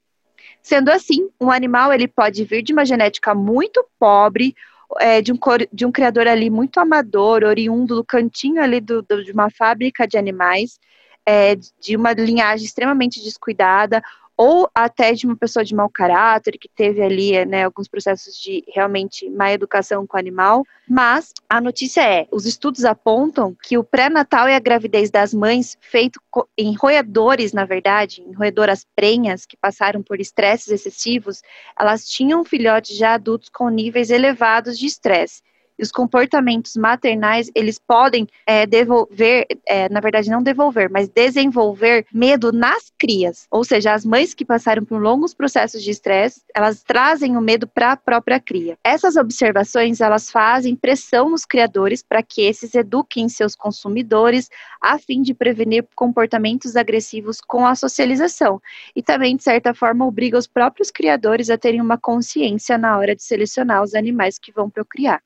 Sendo 0.63 0.91
assim, 0.91 1.29
um 1.41 1.51
animal 1.51 1.93
ele 1.93 2.09
pode 2.09 2.45
vir 2.45 2.63
de 2.63 2.73
uma 2.73 2.85
genética 2.85 3.35
muito 3.35 3.85
pobre, 3.99 4.55
é, 5.01 5.21
de, 5.21 5.33
um, 5.33 5.39
de 5.73 5.85
um 5.85 5.93
criador 5.93 6.27
ali 6.27 6.51
muito 6.51 6.79
amador, 6.81 7.45
oriundo 7.45 7.97
do 7.97 8.05
cantinho 8.05 8.63
ali 8.63 8.81
do, 8.81 9.03
do, 9.03 9.25
de 9.25 9.33
uma 9.33 9.51
fábrica 9.51 10.07
de 10.07 10.17
animais, 10.17 10.79
é, 11.27 11.57
de 11.57 11.97
uma 11.97 12.13
linhagem 12.13 12.65
extremamente 12.65 13.23
descuidada, 13.23 14.03
ou 14.39 14.71
até 14.73 15.13
de 15.13 15.27
uma 15.27 15.37
pessoa 15.37 15.65
de 15.65 15.75
mau 15.75 15.91
caráter, 15.91 16.53
que 16.53 16.69
teve 16.69 17.03
ali 17.03 17.45
né, 17.45 17.65
alguns 17.65 17.89
processos 17.89 18.41
de 18.41 18.63
realmente 18.73 19.29
má 19.29 19.53
educação 19.53 20.07
com 20.07 20.17
o 20.17 20.21
animal. 20.21 20.65
Mas 20.89 21.35
a 21.49 21.61
notícia 21.61 22.03
é: 22.03 22.29
os 22.31 22.47
estudos 22.47 22.85
apontam 22.85 23.57
que 23.61 23.77
o 23.77 23.83
pré-natal 23.83 24.49
e 24.49 24.55
a 24.55 24.61
gravidez 24.61 25.11
das 25.11 25.35
mães, 25.35 25.77
feito 25.81 26.21
em 26.57 26.73
roedores, 26.77 27.53
na 27.53 27.65
verdade, 27.65 28.23
em 28.23 28.33
roedoras 28.33 28.87
prenhas 28.95 29.45
que 29.45 29.57
passaram 29.57 30.05
por 30.05 30.21
estresses 30.21 30.69
excessivos, 30.69 31.43
elas 31.79 32.07
tinham 32.09 32.45
filhotes 32.45 32.97
já 32.97 33.15
adultos 33.15 33.49
com 33.49 33.69
níveis 33.69 34.09
elevados 34.09 34.79
de 34.79 34.87
estresse. 34.87 35.43
E 35.79 35.83
os 35.83 35.93
comportamentos 35.93 36.77
maternais, 36.77 37.51
eles 37.55 37.79
podem 37.79 38.27
é, 38.47 38.67
devolver, 38.67 39.47
é, 39.67 39.89
na 39.89 40.01
verdade 40.01 40.29
não 40.29 40.43
devolver, 40.43 40.91
mas 40.91 41.09
desenvolver 41.09 42.05
medo 42.13 42.53
nas 42.53 42.93
crias. 42.99 43.47
Ou 43.51 43.63
seja, 43.63 43.95
as 43.95 44.05
mães 44.05 44.35
que 44.35 44.45
passaram 44.45 44.85
por 44.85 45.01
longos 45.01 45.33
processos 45.33 45.83
de 45.83 45.91
estresse, 45.91 46.43
elas 46.55 46.83
trazem 46.83 47.37
o 47.37 47.41
medo 47.41 47.67
para 47.67 47.93
a 47.93 47.97
própria 47.97 48.41
cria. 48.41 48.77
Essas 48.83 49.17
observações, 49.17 50.01
elas 50.01 50.31
fazem 50.31 50.75
pressão 50.75 51.31
nos 51.31 51.45
criadores 51.45 52.03
para 52.03 52.23
que 52.23 52.43
esses 52.43 52.75
eduquem 52.75 53.29
seus 53.29 53.55
consumidores 53.55 54.49
a 54.81 54.99
fim 54.99 55.23
de 55.23 55.35
prevenir 55.35 55.87
comportamentos 55.95 56.77
agressivos 56.77 57.41
com 57.41 57.67
a 57.67 57.75
socialização. 57.75 58.61
E 58.97 59.03
também, 59.03 59.37
de 59.37 59.45
certa 59.45 59.73
forma, 59.73 60.07
obriga 60.07 60.37
os 60.37 60.47
próprios 60.47 60.91
criadores 60.91 61.51
a 61.51 61.59
terem 61.59 61.81
uma 61.81 61.99
consciência 61.99 62.77
na 62.77 62.99
hora 62.99 63.15
de 63.15 63.23
selecionar 63.23 63.83
os 63.83 63.95
animais 63.95 64.39
que 64.39 64.53
vão 64.53 64.69
procriar 64.69 65.23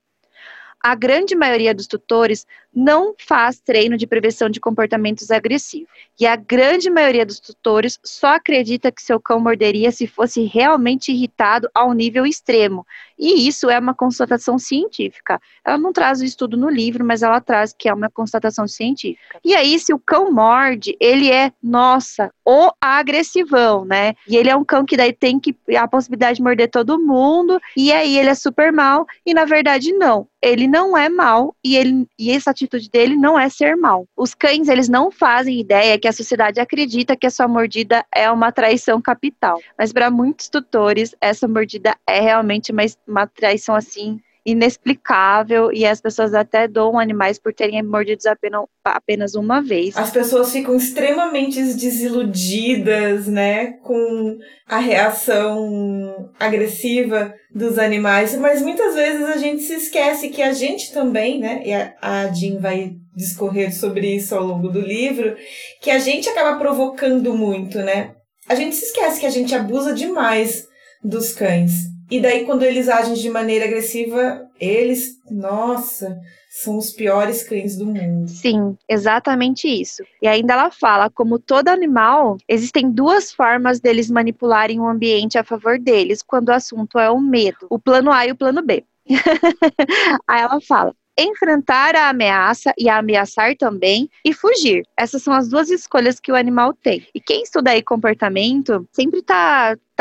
a 0.82 0.94
grande 0.94 1.34
maioria 1.36 1.74
dos 1.74 1.86
tutores 1.86 2.46
não 2.74 3.14
faz 3.18 3.60
treino 3.60 3.96
de 3.96 4.06
prevenção 4.06 4.48
de 4.48 4.60
comportamentos 4.60 5.30
agressivos. 5.30 5.88
E 6.18 6.26
a 6.26 6.36
grande 6.36 6.88
maioria 6.88 7.26
dos 7.26 7.40
tutores 7.40 7.98
só 8.04 8.34
acredita 8.34 8.90
que 8.90 9.02
seu 9.02 9.20
cão 9.20 9.40
morderia 9.40 9.90
se 9.90 10.06
fosse 10.06 10.44
realmente 10.44 11.12
irritado 11.12 11.68
ao 11.74 11.92
nível 11.92 12.24
extremo. 12.24 12.86
E 13.18 13.46
isso 13.46 13.70
é 13.70 13.78
uma 13.78 13.94
constatação 13.94 14.58
científica. 14.58 15.40
Ela 15.64 15.78
não 15.78 15.92
traz 15.92 16.20
o 16.20 16.24
estudo 16.24 16.56
no 16.56 16.68
livro, 16.68 17.04
mas 17.04 17.22
ela 17.22 17.40
traz 17.40 17.72
que 17.72 17.88
é 17.88 17.94
uma 17.94 18.10
constatação 18.10 18.66
científica. 18.66 19.38
E 19.44 19.54
aí, 19.54 19.78
se 19.78 19.92
o 19.92 19.98
cão 19.98 20.32
morde, 20.32 20.96
ele 20.98 21.30
é, 21.30 21.52
nossa, 21.62 22.32
o 22.44 22.70
agressivão, 22.80 23.84
né? 23.84 24.14
E 24.26 24.36
ele 24.36 24.50
é 24.50 24.56
um 24.56 24.64
cão 24.64 24.84
que 24.84 24.96
daí 24.96 25.12
tem 25.12 25.38
que 25.38 25.54
a 25.76 25.86
possibilidade 25.86 26.38
de 26.38 26.42
morder 26.42 26.70
todo 26.70 26.98
mundo, 26.98 27.60
e 27.76 27.92
aí 27.92 28.18
ele 28.18 28.30
é 28.30 28.34
super 28.34 28.72
mal, 28.72 29.06
e 29.24 29.32
na 29.32 29.44
verdade 29.44 29.92
não. 29.92 30.26
Ele 30.42 30.66
não 30.66 30.96
é 30.96 31.08
mal 31.08 31.54
e 31.62 31.76
ele 31.76 32.08
e 32.18 32.32
essa 32.32 32.52
atitude 32.64 32.90
dele 32.90 33.16
não 33.16 33.38
é 33.38 33.48
ser 33.48 33.76
mal. 33.76 34.06
Os 34.16 34.34
cães, 34.34 34.68
eles 34.68 34.88
não 34.88 35.10
fazem 35.10 35.60
ideia 35.60 35.98
que 35.98 36.08
a 36.08 36.12
sociedade 36.12 36.60
acredita 36.60 37.16
que 37.16 37.26
a 37.26 37.30
sua 37.30 37.48
mordida 37.48 38.04
é 38.14 38.30
uma 38.30 38.52
traição 38.52 39.00
capital. 39.00 39.60
Mas 39.78 39.92
para 39.92 40.10
muitos 40.10 40.48
tutores, 40.48 41.14
essa 41.20 41.48
mordida 41.48 41.96
é 42.06 42.20
realmente 42.20 42.72
uma, 42.72 42.82
uma 43.06 43.26
traição 43.26 43.74
assim 43.74 44.20
inexplicável 44.44 45.72
e 45.72 45.86
as 45.86 46.00
pessoas 46.00 46.34
até 46.34 46.66
doam 46.66 46.98
animais 46.98 47.38
por 47.38 47.54
terem 47.54 47.82
mordidos 47.82 48.26
apenas, 48.26 48.64
apenas 48.84 49.34
uma 49.34 49.62
vez. 49.62 49.96
As 49.96 50.10
pessoas 50.10 50.50
ficam 50.50 50.76
extremamente 50.76 51.62
desiludidas, 51.62 53.28
né, 53.28 53.74
com 53.82 54.38
a 54.66 54.78
reação 54.78 56.30
agressiva 56.40 57.34
dos 57.54 57.78
animais, 57.78 58.36
mas 58.36 58.62
muitas 58.62 58.94
vezes 58.94 59.24
a 59.24 59.36
gente 59.36 59.62
se 59.62 59.74
esquece 59.74 60.28
que 60.28 60.42
a 60.42 60.52
gente 60.52 60.92
também, 60.92 61.38
né, 61.38 61.62
e 61.64 61.72
a, 61.72 62.28
Jean 62.32 62.58
vai 62.58 62.96
discorrer 63.14 63.72
sobre 63.72 64.16
isso 64.16 64.34
ao 64.34 64.42
longo 64.42 64.68
do 64.68 64.80
livro, 64.80 65.36
que 65.80 65.90
a 65.90 65.98
gente 65.98 66.28
acaba 66.28 66.58
provocando 66.58 67.34
muito, 67.34 67.78
né? 67.78 68.14
A 68.48 68.54
gente 68.54 68.74
se 68.74 68.86
esquece 68.86 69.20
que 69.20 69.26
a 69.26 69.30
gente 69.30 69.54
abusa 69.54 69.92
demais 69.92 70.66
dos 71.04 71.32
cães. 71.32 71.91
E 72.12 72.20
daí, 72.20 72.44
quando 72.44 72.62
eles 72.62 72.90
agem 72.90 73.14
de 73.14 73.30
maneira 73.30 73.64
agressiva, 73.64 74.46
eles, 74.60 75.18
nossa, 75.30 76.20
são 76.46 76.76
os 76.76 76.92
piores 76.92 77.42
cães 77.42 77.74
do 77.74 77.86
mundo. 77.86 78.28
Sim, 78.28 78.76
exatamente 78.86 79.66
isso. 79.66 80.02
E 80.20 80.28
ainda 80.28 80.52
ela 80.52 80.70
fala, 80.70 81.08
como 81.08 81.38
todo 81.38 81.68
animal, 81.68 82.36
existem 82.46 82.90
duas 82.90 83.32
formas 83.32 83.80
deles 83.80 84.10
manipularem 84.10 84.78
o 84.78 84.86
ambiente 84.86 85.38
a 85.38 85.42
favor 85.42 85.78
deles 85.78 86.20
quando 86.20 86.50
o 86.50 86.52
assunto 86.52 86.98
é 86.98 87.10
o 87.10 87.18
medo: 87.18 87.66
o 87.70 87.78
plano 87.78 88.12
A 88.12 88.26
e 88.26 88.32
o 88.32 88.36
plano 88.36 88.60
B. 88.60 88.84
Aí 90.28 90.42
ela 90.42 90.60
fala: 90.60 90.94
enfrentar 91.18 91.94
a 91.94 92.08
ameaça 92.08 92.72
e 92.78 92.88
a 92.88 92.98
ameaçar 92.98 93.56
também 93.56 94.08
e 94.24 94.32
fugir. 94.32 94.84
Essas 94.96 95.22
são 95.22 95.32
as 95.32 95.48
duas 95.48 95.70
escolhas 95.70 96.18
que 96.18 96.32
o 96.32 96.36
animal 96.36 96.72
tem. 96.74 97.06
E 97.14 97.20
quem 97.20 97.42
estuda 97.42 97.70
aí 97.70 97.82
comportamento 97.82 98.86
sempre 98.92 99.22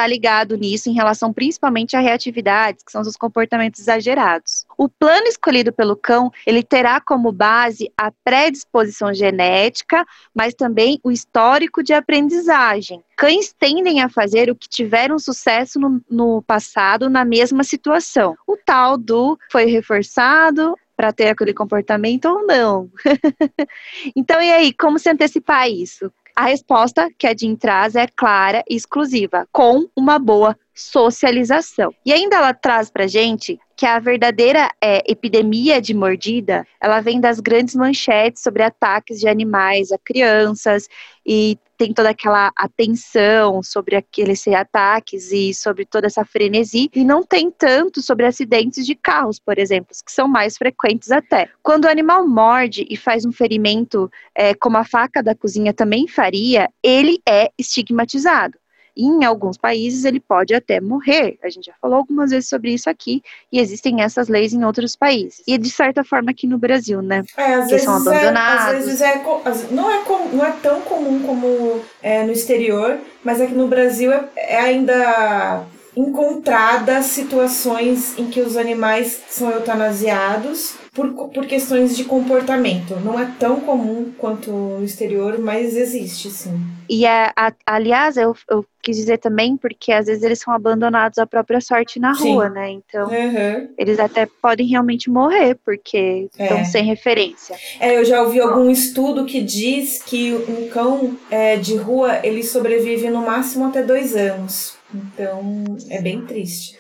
está 0.02 0.04
tá 0.04 0.08
ligado 0.08 0.58
nisso 0.58 0.90
em 0.90 0.94
relação 0.94 1.32
principalmente 1.32 1.96
a 1.96 2.00
reatividades, 2.00 2.84
que 2.84 2.92
são 2.92 3.02
os 3.02 3.16
comportamentos 3.16 3.80
exagerados. 3.80 4.66
O 4.78 4.90
plano 4.90 5.28
escolhido 5.28 5.72
pelo 5.72 5.96
cão, 5.96 6.32
ele 6.46 6.64
terá 6.64 7.00
como 7.00 7.32
base 7.32 7.92
a 7.96 8.12
predisposição 8.24 9.14
genética, 9.14 10.06
mas 10.34 10.54
também 10.54 11.00
o 11.04 11.12
histórico 11.12 11.84
de 11.84 11.94
aprendizagem. 11.94 13.04
Cães 13.16 13.54
tendem 13.54 14.02
a 14.02 14.10
fazer 14.10 14.50
o 14.50 14.56
que 14.56 14.68
tiveram 14.68 15.20
sucesso 15.20 15.80
no, 15.80 16.02
no 16.10 16.42
passado 16.42 17.10
na 17.10 17.24
mesma 17.24 17.64
situação. 17.64 18.36
O 18.48 18.58
tal 18.58 18.98
do 18.98 19.38
foi 19.52 19.66
reforçado, 19.66 20.76
para 21.02 21.12
ter 21.12 21.30
aquele 21.30 21.52
comportamento 21.52 22.26
ou 22.26 22.46
não. 22.46 22.88
então, 24.16 24.40
e 24.40 24.52
aí, 24.52 24.72
como 24.72 25.00
se 25.00 25.10
antecipar 25.10 25.68
isso? 25.68 26.12
A 26.36 26.46
resposta 26.46 27.10
que 27.18 27.28
a 27.28 27.34
Jean 27.34 27.56
traz 27.56 27.96
é 27.96 28.08
clara 28.08 28.64
e 28.70 28.76
exclusiva, 28.76 29.48
com 29.52 29.88
uma 29.96 30.18
boa 30.18 30.58
socialização. 30.74 31.94
E 32.06 32.14
ainda 32.14 32.38
ela 32.38 32.54
traz 32.54 32.90
para 32.90 33.08
gente 33.08 33.60
que 33.76 33.86
a 33.86 34.00
verdadeira 34.00 34.70
é, 34.80 35.02
epidemia 35.12 35.82
de 35.82 35.94
mordida, 35.94 36.66
ela 36.80 37.02
vem 37.02 37.20
das 37.20 37.40
grandes 37.40 37.76
manchetes 37.76 38.44
sobre 38.44 38.62
ataques 38.62 39.20
de 39.20 39.28
animais 39.28 39.92
a 39.92 39.98
crianças 39.98 40.88
e 41.26 41.58
tem 41.82 41.92
toda 41.92 42.12
aquela 42.12 42.52
atenção 42.56 43.64
sobre 43.64 43.96
aqueles 43.96 44.48
ataques 44.48 45.32
e 45.32 45.52
sobre 45.52 45.84
toda 45.84 46.06
essa 46.06 46.24
frenesi, 46.24 46.92
e 46.94 47.04
não 47.04 47.24
tem 47.24 47.50
tanto 47.50 48.04
sobre 48.04 48.28
acidentes 48.28 48.86
de 48.86 48.94
carros, 48.94 49.40
por 49.40 49.58
exemplo, 49.58 49.88
que 50.06 50.12
são 50.12 50.28
mais 50.28 50.58
frequentes 50.58 51.12
até. 51.12 51.50
Quando 51.64 51.86
o 51.86 51.90
animal 51.90 52.28
morde 52.28 52.86
e 52.88 52.96
faz 52.96 53.26
um 53.26 53.32
ferimento, 53.32 54.12
é, 54.36 54.54
como 54.54 54.78
a 54.78 54.84
faca 54.84 55.24
da 55.24 55.34
cozinha 55.34 55.74
também 55.74 56.08
faria, 56.08 56.70
ele 56.84 57.20
é 57.28 57.50
estigmatizado. 57.58 58.61
E 58.96 59.06
em 59.06 59.24
alguns 59.24 59.58
países 59.58 60.06
ele 60.06 60.20
pode 60.20 60.54
até 60.54 60.80
morrer. 60.80 61.38
A 61.44 61.50
gente 61.50 61.66
já 61.66 61.74
falou 61.82 61.98
algumas 61.98 62.32
vezes 62.32 62.50
sobre 62.50 62.74
isso 62.74 62.90
aqui 62.90 63.22
e 63.52 63.60
existem 63.60 64.02
essas 64.02 64.28
leis 64.28 64.54
em 64.54 64.64
outros 64.64 64.96
países. 64.96 65.42
E 65.48 65.58
de 65.58 65.70
certa 65.70 66.04
forma 66.04 66.32
aqui 66.32 66.48
no 66.48 66.58
Brasil, 66.58 67.02
né? 67.02 67.24
É, 67.38 67.56
às 67.56 67.66
que 67.66 67.72
vezes 67.72 67.86
são 67.86 67.96
abandonados. 67.96 68.74
É, 68.74 68.78
às 68.78 68.86
vezes 68.86 69.02
é, 69.02 69.24
não, 69.72 69.92
é 69.92 70.04
não 70.34 70.46
é 70.46 70.52
tão 70.62 70.82
comum 70.82 71.22
como 71.24 71.82
é, 72.02 72.24
no 72.24 72.32
exterior, 72.32 73.00
mas 73.24 73.40
aqui 73.40 73.54
no 73.54 73.68
Brasil 73.68 74.12
é, 74.12 74.30
é 74.36 74.60
ainda 74.60 75.66
encontradas 75.96 77.06
situações 77.06 78.18
em 78.18 78.30
que 78.30 78.40
os 78.40 78.56
animais 78.56 79.22
são 79.30 79.52
eutanasiados 79.52 80.76
por, 80.94 81.30
por 81.30 81.46
questões 81.46 81.96
de 81.96 82.04
comportamento. 82.04 82.96
Não 82.98 83.20
é 83.20 83.30
tão 83.40 83.62
comum 83.62 84.12
quanto 84.18 84.52
no 84.52 84.84
exterior, 84.84 85.40
mas 85.40 85.76
existe 85.76 86.30
sim. 86.30 86.60
E 86.90 87.06
é, 87.06 87.32
a, 87.36 87.54
aliás, 87.66 88.18
eu, 88.18 88.36
eu 88.50 88.66
quis 88.82 88.98
dizer 88.98 89.18
também 89.18 89.56
porque 89.56 89.92
às 89.92 90.08
vezes 90.08 90.24
eles 90.24 90.40
são 90.40 90.54
abandonados 90.54 91.18
à 91.18 91.26
própria 91.26 91.62
sorte 91.62 92.00
na 92.00 92.14
sim. 92.14 92.34
rua, 92.34 92.50
né? 92.50 92.72
Então, 92.72 93.08
uhum. 93.08 93.70
eles 93.78 94.00
até 94.00 94.28
podem 94.42 94.68
realmente 94.68 95.10
morrer 95.10 95.58
porque 95.64 96.28
é. 96.38 96.44
estão 96.44 96.66
sem 96.66 96.84
referência. 96.84 97.56
É, 97.80 97.98
eu 97.98 98.04
já 98.04 98.22
ouvi 98.22 98.42
algum 98.42 98.70
estudo 98.70 99.26
que 99.26 99.42
diz 99.42 100.02
que 100.04 100.34
um 100.34 100.68
cão 100.70 101.18
é, 101.30 101.56
de 101.56 101.76
rua 101.78 102.20
ele 102.24 102.44
sobrevive 102.44 103.10
no 103.10 103.22
máximo 103.22 103.66
até 103.68 103.82
dois 103.82 104.16
anos. 104.16 104.81
Então, 104.94 105.64
é 105.90 106.02
bem 106.02 106.22
triste. 106.22 106.78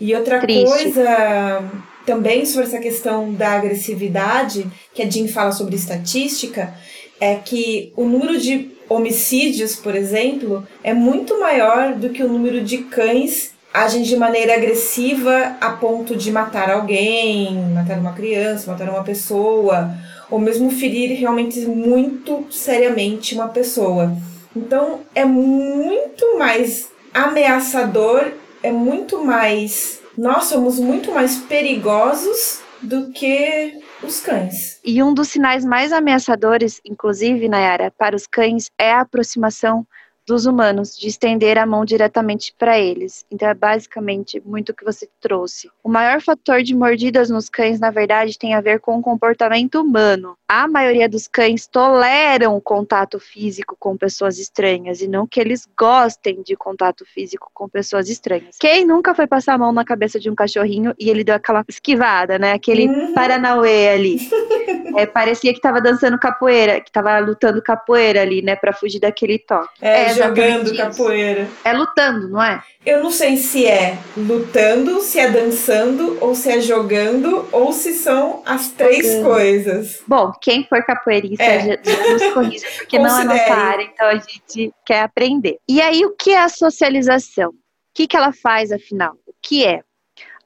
E 0.00 0.14
outra 0.14 0.40
triste. 0.40 0.64
coisa 0.64 1.62
também 2.06 2.46
sobre 2.46 2.66
essa 2.66 2.78
questão 2.78 3.32
da 3.32 3.52
agressividade, 3.52 4.66
que 4.94 5.02
a 5.02 5.08
Jean 5.08 5.28
fala 5.28 5.52
sobre 5.52 5.76
estatística, 5.76 6.74
é 7.20 7.34
que 7.36 7.92
o 7.96 8.04
número 8.04 8.38
de 8.38 8.70
homicídios, 8.88 9.76
por 9.76 9.94
exemplo, 9.94 10.66
é 10.82 10.94
muito 10.94 11.38
maior 11.38 11.94
do 11.94 12.10
que 12.10 12.22
o 12.22 12.28
número 12.28 12.62
de 12.62 12.78
cães 12.78 13.52
agem 13.72 14.02
de 14.02 14.16
maneira 14.16 14.54
agressiva 14.54 15.56
a 15.60 15.70
ponto 15.70 16.16
de 16.16 16.32
matar 16.32 16.70
alguém, 16.70 17.54
matar 17.72 17.98
uma 17.98 18.12
criança, 18.12 18.70
matar 18.70 18.88
uma 18.88 19.04
pessoa, 19.04 19.94
ou 20.30 20.38
mesmo 20.38 20.70
ferir 20.70 21.16
realmente 21.18 21.60
muito 21.60 22.46
seriamente 22.50 23.34
uma 23.34 23.48
pessoa. 23.48 24.12
Então 24.56 25.00
é 25.14 25.24
muito 25.24 26.38
mais 26.38 26.88
ameaçador, 27.12 28.32
é 28.62 28.70
muito 28.70 29.24
mais. 29.24 30.00
Nós 30.16 30.44
somos 30.44 30.78
muito 30.78 31.12
mais 31.12 31.36
perigosos 31.36 32.60
do 32.82 33.10
que 33.12 33.80
os 34.02 34.20
cães. 34.20 34.80
E 34.84 35.02
um 35.02 35.12
dos 35.12 35.28
sinais 35.28 35.64
mais 35.64 35.92
ameaçadores, 35.92 36.80
inclusive, 36.84 37.48
Nayara, 37.48 37.90
para 37.90 38.16
os 38.16 38.26
cães 38.26 38.70
é 38.78 38.92
a 38.92 39.00
aproximação 39.00 39.86
dos 40.30 40.46
humanos, 40.46 40.96
de 40.96 41.08
estender 41.08 41.58
a 41.58 41.66
mão 41.66 41.84
diretamente 41.84 42.54
para 42.56 42.78
eles. 42.78 43.26
Então 43.30 43.48
é 43.48 43.54
basicamente 43.54 44.40
muito 44.44 44.70
o 44.70 44.74
que 44.74 44.84
você 44.84 45.08
trouxe. 45.20 45.68
O 45.82 45.88
maior 45.88 46.20
fator 46.20 46.62
de 46.62 46.74
mordidas 46.74 47.28
nos 47.28 47.48
cães, 47.48 47.80
na 47.80 47.90
verdade, 47.90 48.38
tem 48.38 48.54
a 48.54 48.60
ver 48.60 48.78
com 48.78 48.96
o 48.96 49.02
comportamento 49.02 49.80
humano. 49.80 50.36
A 50.48 50.68
maioria 50.68 51.08
dos 51.08 51.26
cães 51.26 51.66
toleram 51.66 52.56
o 52.56 52.60
contato 52.60 53.18
físico 53.18 53.76
com 53.78 53.96
pessoas 53.96 54.38
estranhas 54.38 55.00
e 55.00 55.08
não 55.08 55.26
que 55.26 55.40
eles 55.40 55.68
gostem 55.76 56.42
de 56.42 56.54
contato 56.54 57.04
físico 57.04 57.50
com 57.52 57.68
pessoas 57.68 58.08
estranhas. 58.08 58.56
Quem 58.58 58.86
nunca 58.86 59.14
foi 59.14 59.26
passar 59.26 59.54
a 59.54 59.58
mão 59.58 59.72
na 59.72 59.84
cabeça 59.84 60.20
de 60.20 60.30
um 60.30 60.34
cachorrinho 60.34 60.94
e 60.98 61.10
ele 61.10 61.24
deu 61.24 61.34
aquela 61.34 61.64
esquivada, 61.68 62.38
né? 62.38 62.52
Aquele 62.52 62.88
uhum. 62.88 63.14
paranauê 63.14 63.88
ali. 63.88 64.18
É, 64.96 65.06
parecia 65.06 65.52
que 65.52 65.58
estava 65.58 65.80
dançando 65.80 66.18
capoeira, 66.18 66.80
que 66.80 66.88
estava 66.88 67.18
lutando 67.18 67.62
capoeira 67.62 68.22
ali, 68.22 68.42
né, 68.42 68.56
para 68.56 68.72
fugir 68.72 68.98
daquele 68.98 69.38
toque. 69.38 69.68
É, 69.80 70.10
é 70.10 70.14
jogando 70.28 70.76
capoeira. 70.76 71.48
É 71.64 71.72
lutando, 71.72 72.28
não 72.28 72.42
é? 72.42 72.62
Eu 72.84 73.02
não 73.02 73.10
sei 73.10 73.36
se 73.36 73.66
é 73.66 73.98
lutando, 74.16 75.00
se 75.00 75.18
é 75.18 75.30
dançando, 75.30 76.16
ou 76.20 76.34
se 76.34 76.50
é 76.50 76.60
jogando, 76.60 77.46
ou 77.52 77.72
se 77.72 77.92
são 77.92 78.42
as 78.46 78.68
três 78.68 79.06
jogando. 79.06 79.24
coisas. 79.24 80.02
Bom, 80.06 80.32
quem 80.40 80.66
for 80.66 80.82
capoeirista 80.84 81.44
é. 81.44 81.60
já, 81.60 81.78
já 81.82 82.12
nos 82.12 82.32
corrige, 82.32 82.64
porque 82.78 82.98
não 82.98 83.20
é 83.20 83.24
nossa 83.24 83.54
área, 83.54 83.82
então 83.82 84.06
a 84.06 84.14
gente 84.14 84.72
quer 84.86 85.02
aprender. 85.02 85.58
E 85.68 85.80
aí, 85.80 86.04
o 86.06 86.16
que 86.16 86.30
é 86.30 86.42
a 86.42 86.48
socialização? 86.48 87.50
O 87.50 87.54
que, 87.94 88.06
que 88.06 88.16
ela 88.16 88.32
faz, 88.32 88.72
afinal? 88.72 89.14
O 89.26 89.34
que 89.42 89.66
é? 89.66 89.82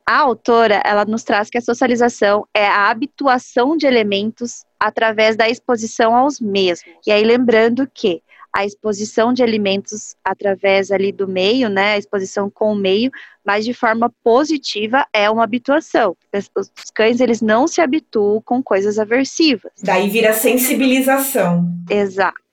A 0.06 0.18
autora, 0.18 0.82
ela 0.84 1.04
nos 1.04 1.22
traz 1.22 1.48
que 1.48 1.56
a 1.56 1.62
socialização 1.62 2.46
é 2.52 2.66
a 2.66 2.90
habituação 2.90 3.76
de 3.76 3.86
elementos 3.86 4.64
através 4.78 5.36
da 5.36 5.48
exposição 5.48 6.14
aos 6.14 6.40
mesmos. 6.40 6.84
E 7.06 7.12
aí 7.12 7.24
lembrando 7.24 7.88
que 7.92 8.22
a 8.54 8.64
exposição 8.64 9.32
de 9.32 9.42
alimentos 9.42 10.14
através 10.24 10.92
ali 10.92 11.10
do 11.10 11.26
meio, 11.26 11.68
né, 11.68 11.94
a 11.94 11.98
exposição 11.98 12.48
com 12.48 12.72
o 12.72 12.76
meio, 12.76 13.10
mas 13.44 13.64
de 13.64 13.74
forma 13.74 14.12
positiva 14.22 15.04
é 15.12 15.28
uma 15.28 15.42
habituação. 15.42 16.16
Os 16.32 16.90
cães, 16.94 17.20
eles 17.20 17.42
não 17.42 17.66
se 17.66 17.80
habituam 17.80 18.40
com 18.40 18.62
coisas 18.62 18.98
aversivas. 18.98 19.72
Daí 19.82 20.08
vira 20.08 20.32
sensibilização. 20.32 21.68
Exato. 21.90 22.44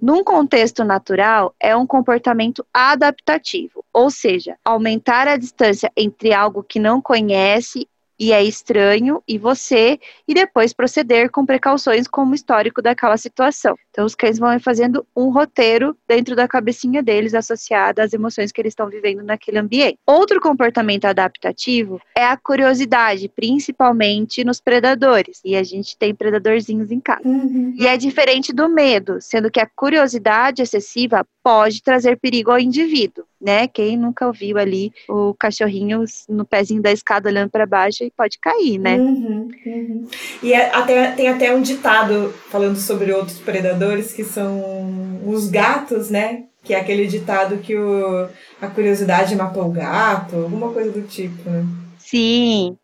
Num 0.00 0.24
contexto 0.24 0.82
natural, 0.82 1.54
é 1.60 1.76
um 1.76 1.86
comportamento 1.86 2.66
adaptativo, 2.74 3.84
ou 3.92 4.10
seja, 4.10 4.56
aumentar 4.64 5.28
a 5.28 5.36
distância 5.36 5.92
entre 5.96 6.32
algo 6.32 6.62
que 6.62 6.80
não 6.80 7.00
conhece 7.00 7.86
e 8.18 8.32
é 8.32 8.42
estranho 8.42 9.22
e 9.26 9.38
você, 9.38 9.98
e 10.26 10.34
depois 10.34 10.72
proceder 10.72 11.30
com 11.30 11.44
precauções 11.44 12.06
como 12.06 12.34
histórico 12.34 12.80
daquela 12.80 13.16
situação. 13.16 13.76
Então, 13.90 14.06
os 14.06 14.14
cães 14.14 14.38
vão 14.38 14.58
fazendo 14.58 15.06
um 15.14 15.30
roteiro 15.30 15.96
dentro 16.08 16.34
da 16.34 16.48
cabecinha 16.48 17.02
deles 17.02 17.34
associado 17.34 18.00
às 18.00 18.12
emoções 18.12 18.50
que 18.50 18.60
eles 18.60 18.72
estão 18.72 18.88
vivendo 18.88 19.22
naquele 19.22 19.58
ambiente. 19.58 19.98
Outro 20.06 20.40
comportamento 20.40 21.04
adaptativo 21.04 22.00
é 22.16 22.24
a 22.24 22.36
curiosidade, 22.36 23.28
principalmente 23.28 24.44
nos 24.44 24.60
predadores. 24.60 25.40
E 25.44 25.56
a 25.56 25.62
gente 25.62 25.96
tem 25.96 26.14
predadorzinhos 26.14 26.90
em 26.90 27.00
casa. 27.00 27.26
Uhum. 27.26 27.74
E 27.76 27.86
é 27.86 27.96
diferente 27.96 28.52
do 28.52 28.68
medo, 28.68 29.20
sendo 29.20 29.50
que 29.50 29.60
a 29.60 29.66
curiosidade 29.66 30.62
excessiva 30.62 31.26
pode 31.42 31.82
trazer 31.82 32.18
perigo 32.18 32.50
ao 32.50 32.58
indivíduo, 32.58 33.24
né? 33.40 33.66
Quem 33.66 33.96
nunca 33.96 34.26
ouviu 34.26 34.56
ali 34.56 34.92
o 35.08 35.34
cachorrinho 35.34 36.04
no 36.28 36.44
pezinho 36.44 36.80
da 36.80 36.92
escada 36.92 37.28
olhando 37.28 37.50
para 37.50 37.66
baixo 37.66 38.01
e 38.04 38.10
pode 38.10 38.38
cair, 38.38 38.78
né? 38.78 38.96
Uhum, 38.96 39.48
uhum. 39.64 40.08
E 40.42 40.52
é, 40.52 40.74
até, 40.74 41.12
tem 41.12 41.28
até 41.28 41.54
um 41.54 41.62
ditado 41.62 42.32
falando 42.50 42.76
sobre 42.76 43.12
outros 43.12 43.38
predadores 43.38 44.12
que 44.12 44.24
são 44.24 45.20
os 45.26 45.48
gatos, 45.48 46.10
né? 46.10 46.44
Que 46.62 46.74
é 46.74 46.80
aquele 46.80 47.06
ditado 47.06 47.58
que 47.58 47.76
o, 47.76 48.28
a 48.60 48.66
curiosidade 48.68 49.34
matou 49.34 49.66
o 49.66 49.72
gato, 49.72 50.36
alguma 50.36 50.72
coisa 50.72 50.90
do 50.92 51.02
tipo, 51.02 51.48
né? 51.48 51.64
Sim, 51.98 52.76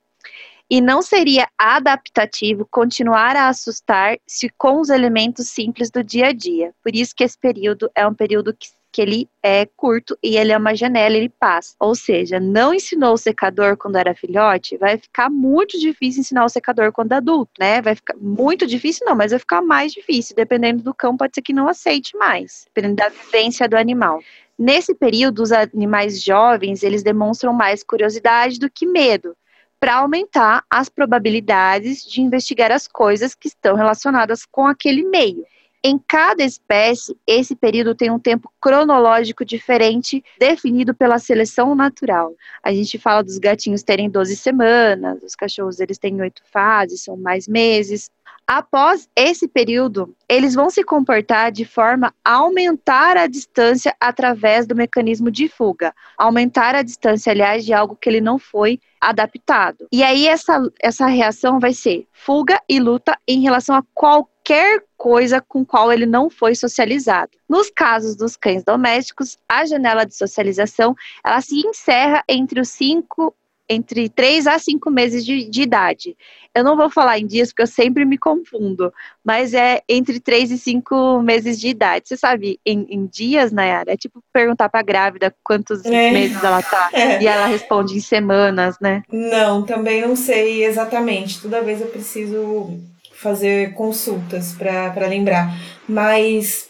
e 0.70 0.82
não 0.82 1.00
seria 1.00 1.48
adaptativo 1.56 2.66
continuar 2.70 3.34
a 3.36 3.48
assustar 3.48 4.18
se 4.26 4.50
com 4.50 4.80
os 4.80 4.90
elementos 4.90 5.48
simples 5.48 5.90
do 5.90 6.04
dia 6.04 6.26
a 6.26 6.32
dia. 6.32 6.74
Por 6.82 6.94
isso 6.94 7.14
que 7.16 7.24
esse 7.24 7.38
período 7.38 7.90
é 7.94 8.06
um 8.06 8.12
período 8.12 8.54
que, 8.54 8.68
que 8.92 9.02
ele 9.02 9.28
é 9.42 9.66
curto 9.76 10.18
e 10.22 10.36
ele 10.36 10.52
é 10.52 10.56
uma 10.56 10.74
janela, 10.74 11.16
ele 11.16 11.28
passa. 11.28 11.74
Ou 11.78 11.94
seja, 11.94 12.40
não 12.40 12.72
ensinou 12.72 13.14
o 13.14 13.18
secador 13.18 13.76
quando 13.76 13.96
era 13.96 14.14
filhote, 14.14 14.76
vai 14.76 14.98
ficar 14.98 15.28
muito 15.30 15.78
difícil 15.78 16.20
ensinar 16.20 16.44
o 16.44 16.48
secador 16.48 16.92
quando 16.92 17.12
adulto, 17.12 17.52
né? 17.58 17.80
Vai 17.82 17.94
ficar 17.94 18.16
muito 18.16 18.66
difícil, 18.66 19.06
não, 19.06 19.14
mas 19.14 19.30
vai 19.30 19.38
ficar 19.38 19.62
mais 19.62 19.92
difícil. 19.92 20.34
Dependendo 20.34 20.82
do 20.82 20.94
cão, 20.94 21.16
pode 21.16 21.34
ser 21.34 21.42
que 21.42 21.52
não 21.52 21.68
aceite 21.68 22.16
mais, 22.16 22.66
dependendo 22.66 22.96
da 22.96 23.08
vivência 23.08 23.68
do 23.68 23.76
animal. 23.76 24.20
Nesse 24.58 24.94
período, 24.94 25.42
os 25.42 25.52
animais 25.52 26.22
jovens, 26.22 26.82
eles 26.82 27.02
demonstram 27.02 27.52
mais 27.52 27.84
curiosidade 27.84 28.58
do 28.58 28.68
que 28.68 28.86
medo 28.86 29.36
para 29.78 29.96
aumentar 29.96 30.64
as 30.68 30.88
probabilidades 30.88 32.02
de 32.02 32.20
investigar 32.20 32.72
as 32.72 32.88
coisas 32.88 33.34
que 33.34 33.46
estão 33.46 33.76
relacionadas 33.76 34.44
com 34.44 34.66
aquele 34.66 35.04
meio. 35.04 35.44
Em 35.82 35.96
cada 35.96 36.42
espécie, 36.42 37.16
esse 37.24 37.54
período 37.54 37.94
tem 37.94 38.10
um 38.10 38.18
tempo 38.18 38.50
cronológico 38.60 39.44
diferente, 39.44 40.24
definido 40.38 40.92
pela 40.92 41.20
seleção 41.20 41.72
natural. 41.74 42.34
A 42.64 42.72
gente 42.72 42.98
fala 42.98 43.22
dos 43.22 43.38
gatinhos 43.38 43.84
terem 43.84 44.10
12 44.10 44.36
semanas, 44.36 45.22
os 45.22 45.36
cachorros 45.36 45.78
eles 45.78 45.96
têm 45.96 46.20
oito 46.20 46.42
fases, 46.50 47.04
são 47.04 47.16
mais 47.16 47.46
meses. 47.46 48.10
Após 48.50 49.06
esse 49.14 49.46
período, 49.46 50.16
eles 50.26 50.54
vão 50.54 50.70
se 50.70 50.82
comportar 50.82 51.52
de 51.52 51.66
forma 51.66 52.14
a 52.24 52.36
aumentar 52.36 53.14
a 53.14 53.26
distância 53.26 53.94
através 54.00 54.66
do 54.66 54.74
mecanismo 54.74 55.30
de 55.30 55.48
fuga. 55.48 55.94
Aumentar 56.16 56.74
a 56.74 56.80
distância, 56.80 57.30
aliás, 57.30 57.62
de 57.62 57.74
algo 57.74 57.94
que 57.94 58.08
ele 58.08 58.22
não 58.22 58.38
foi 58.38 58.80
adaptado. 58.98 59.86
E 59.92 60.02
aí 60.02 60.26
essa, 60.26 60.62
essa 60.80 61.06
reação 61.06 61.60
vai 61.60 61.74
ser 61.74 62.08
fuga 62.10 62.58
e 62.66 62.80
luta 62.80 63.18
em 63.28 63.42
relação 63.42 63.76
a 63.76 63.84
qualquer 63.92 64.82
coisa 64.96 65.42
com 65.42 65.62
qual 65.62 65.92
ele 65.92 66.06
não 66.06 66.30
foi 66.30 66.54
socializado. 66.54 67.32
Nos 67.46 67.68
casos 67.68 68.16
dos 68.16 68.34
cães 68.34 68.64
domésticos, 68.64 69.36
a 69.46 69.66
janela 69.66 70.06
de 70.06 70.16
socialização 70.16 70.96
ela 71.22 71.42
se 71.42 71.54
encerra 71.66 72.24
entre 72.26 72.58
os 72.62 72.70
5 72.70 73.34
entre 73.68 74.08
3 74.08 74.46
a 74.46 74.58
5 74.58 74.90
meses 74.90 75.24
de, 75.24 75.48
de, 75.48 75.62
idade. 75.62 76.16
Eu 76.54 76.64
não 76.64 76.76
vou 76.76 76.88
falar 76.88 77.18
em 77.18 77.26
dias 77.26 77.48
porque 77.48 77.62
eu 77.62 77.66
sempre 77.66 78.04
me 78.04 78.16
confundo, 78.16 78.92
mas 79.22 79.52
é 79.52 79.82
entre 79.88 80.18
3 80.18 80.50
e 80.52 80.58
5 80.58 81.22
meses 81.22 81.60
de 81.60 81.68
idade. 81.68 82.08
Você 82.08 82.16
sabe, 82.16 82.58
em, 82.64 82.86
em 82.88 83.06
dias, 83.06 83.52
Nayara, 83.52 83.92
é 83.92 83.96
tipo 83.96 84.22
perguntar 84.32 84.68
pra 84.68 84.82
grávida 84.82 85.34
quantos 85.44 85.84
é. 85.84 86.10
meses 86.10 86.42
ela 86.42 86.62
tá. 86.62 86.88
É. 86.98 87.22
E 87.22 87.26
ela 87.26 87.46
responde 87.46 87.96
em 87.96 88.00
semanas, 88.00 88.76
né? 88.80 89.02
Não, 89.12 89.62
também 89.62 90.00
não 90.00 90.16
sei 90.16 90.64
exatamente. 90.64 91.40
Toda 91.40 91.60
vez 91.60 91.80
eu 91.80 91.88
preciso 91.88 92.78
fazer 93.12 93.74
consultas 93.74 94.52
para 94.52 95.06
lembrar. 95.06 95.54
Mas 95.88 96.68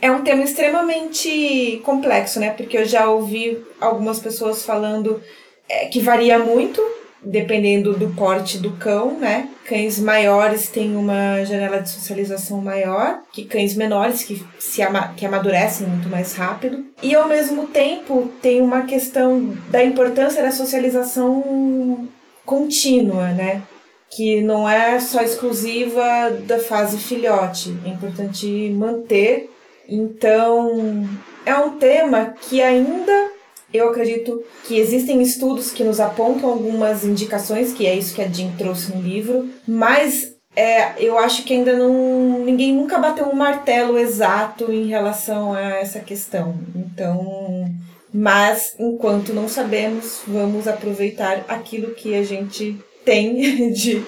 é 0.00 0.10
um 0.10 0.22
tema 0.22 0.42
extremamente 0.42 1.80
complexo, 1.84 2.40
né? 2.40 2.50
Porque 2.50 2.78
eu 2.78 2.84
já 2.84 3.08
ouvi 3.08 3.62
algumas 3.80 4.18
pessoas 4.18 4.64
falando 4.64 5.22
é, 5.70 5.86
que 5.86 6.00
varia 6.00 6.38
muito 6.38 6.82
dependendo 7.22 7.94
do 7.94 8.08
porte 8.14 8.58
do 8.58 8.72
cão, 8.72 9.18
né? 9.18 9.48
Cães 9.66 9.98
maiores 9.98 10.68
têm 10.68 10.96
uma 10.96 11.44
janela 11.44 11.80
de 11.80 11.90
socialização 11.90 12.60
maior 12.60 13.20
que 13.32 13.44
cães 13.44 13.74
menores 13.74 14.24
que 14.24 14.44
se 14.58 14.82
ama 14.82 15.12
que 15.16 15.26
amadurecem 15.26 15.86
muito 15.86 16.08
mais 16.08 16.34
rápido. 16.34 16.84
E 17.02 17.14
ao 17.14 17.28
mesmo 17.28 17.66
tempo 17.66 18.30
tem 18.40 18.60
uma 18.60 18.82
questão 18.82 19.54
da 19.68 19.84
importância 19.84 20.42
da 20.42 20.50
socialização 20.50 22.08
contínua, 22.44 23.28
né? 23.28 23.62
Que 24.10 24.40
não 24.40 24.68
é 24.68 24.98
só 24.98 25.22
exclusiva 25.22 26.30
da 26.46 26.58
fase 26.58 26.98
filhote. 26.98 27.76
É 27.84 27.90
importante 27.90 28.46
manter. 28.70 29.50
Então, 29.88 31.06
é 31.44 31.54
um 31.54 31.78
tema 31.78 32.34
que 32.40 32.62
ainda 32.62 33.29
eu 33.72 33.88
acredito 33.88 34.42
que 34.64 34.78
existem 34.78 35.22
estudos 35.22 35.70
que 35.70 35.84
nos 35.84 36.00
apontam 36.00 36.50
algumas 36.50 37.04
indicações, 37.04 37.72
que 37.72 37.86
é 37.86 37.94
isso 37.94 38.14
que 38.14 38.22
a 38.22 38.28
Jean 38.28 38.52
trouxe 38.56 38.94
no 38.94 39.00
livro, 39.00 39.48
mas 39.66 40.34
é, 40.54 40.94
eu 40.98 41.18
acho 41.18 41.44
que 41.44 41.54
ainda 41.54 41.76
não. 41.76 42.44
ninguém 42.44 42.74
nunca 42.74 42.98
bateu 42.98 43.26
um 43.26 43.34
martelo 43.34 43.96
exato 43.98 44.72
em 44.72 44.86
relação 44.86 45.52
a 45.52 45.60
essa 45.76 46.00
questão. 46.00 46.58
Então. 46.74 47.70
Mas, 48.12 48.74
enquanto 48.76 49.32
não 49.32 49.48
sabemos, 49.48 50.22
vamos 50.26 50.66
aproveitar 50.66 51.44
aquilo 51.46 51.94
que 51.94 52.12
a 52.16 52.24
gente 52.24 52.76
tem 53.04 53.70
de, 53.70 54.02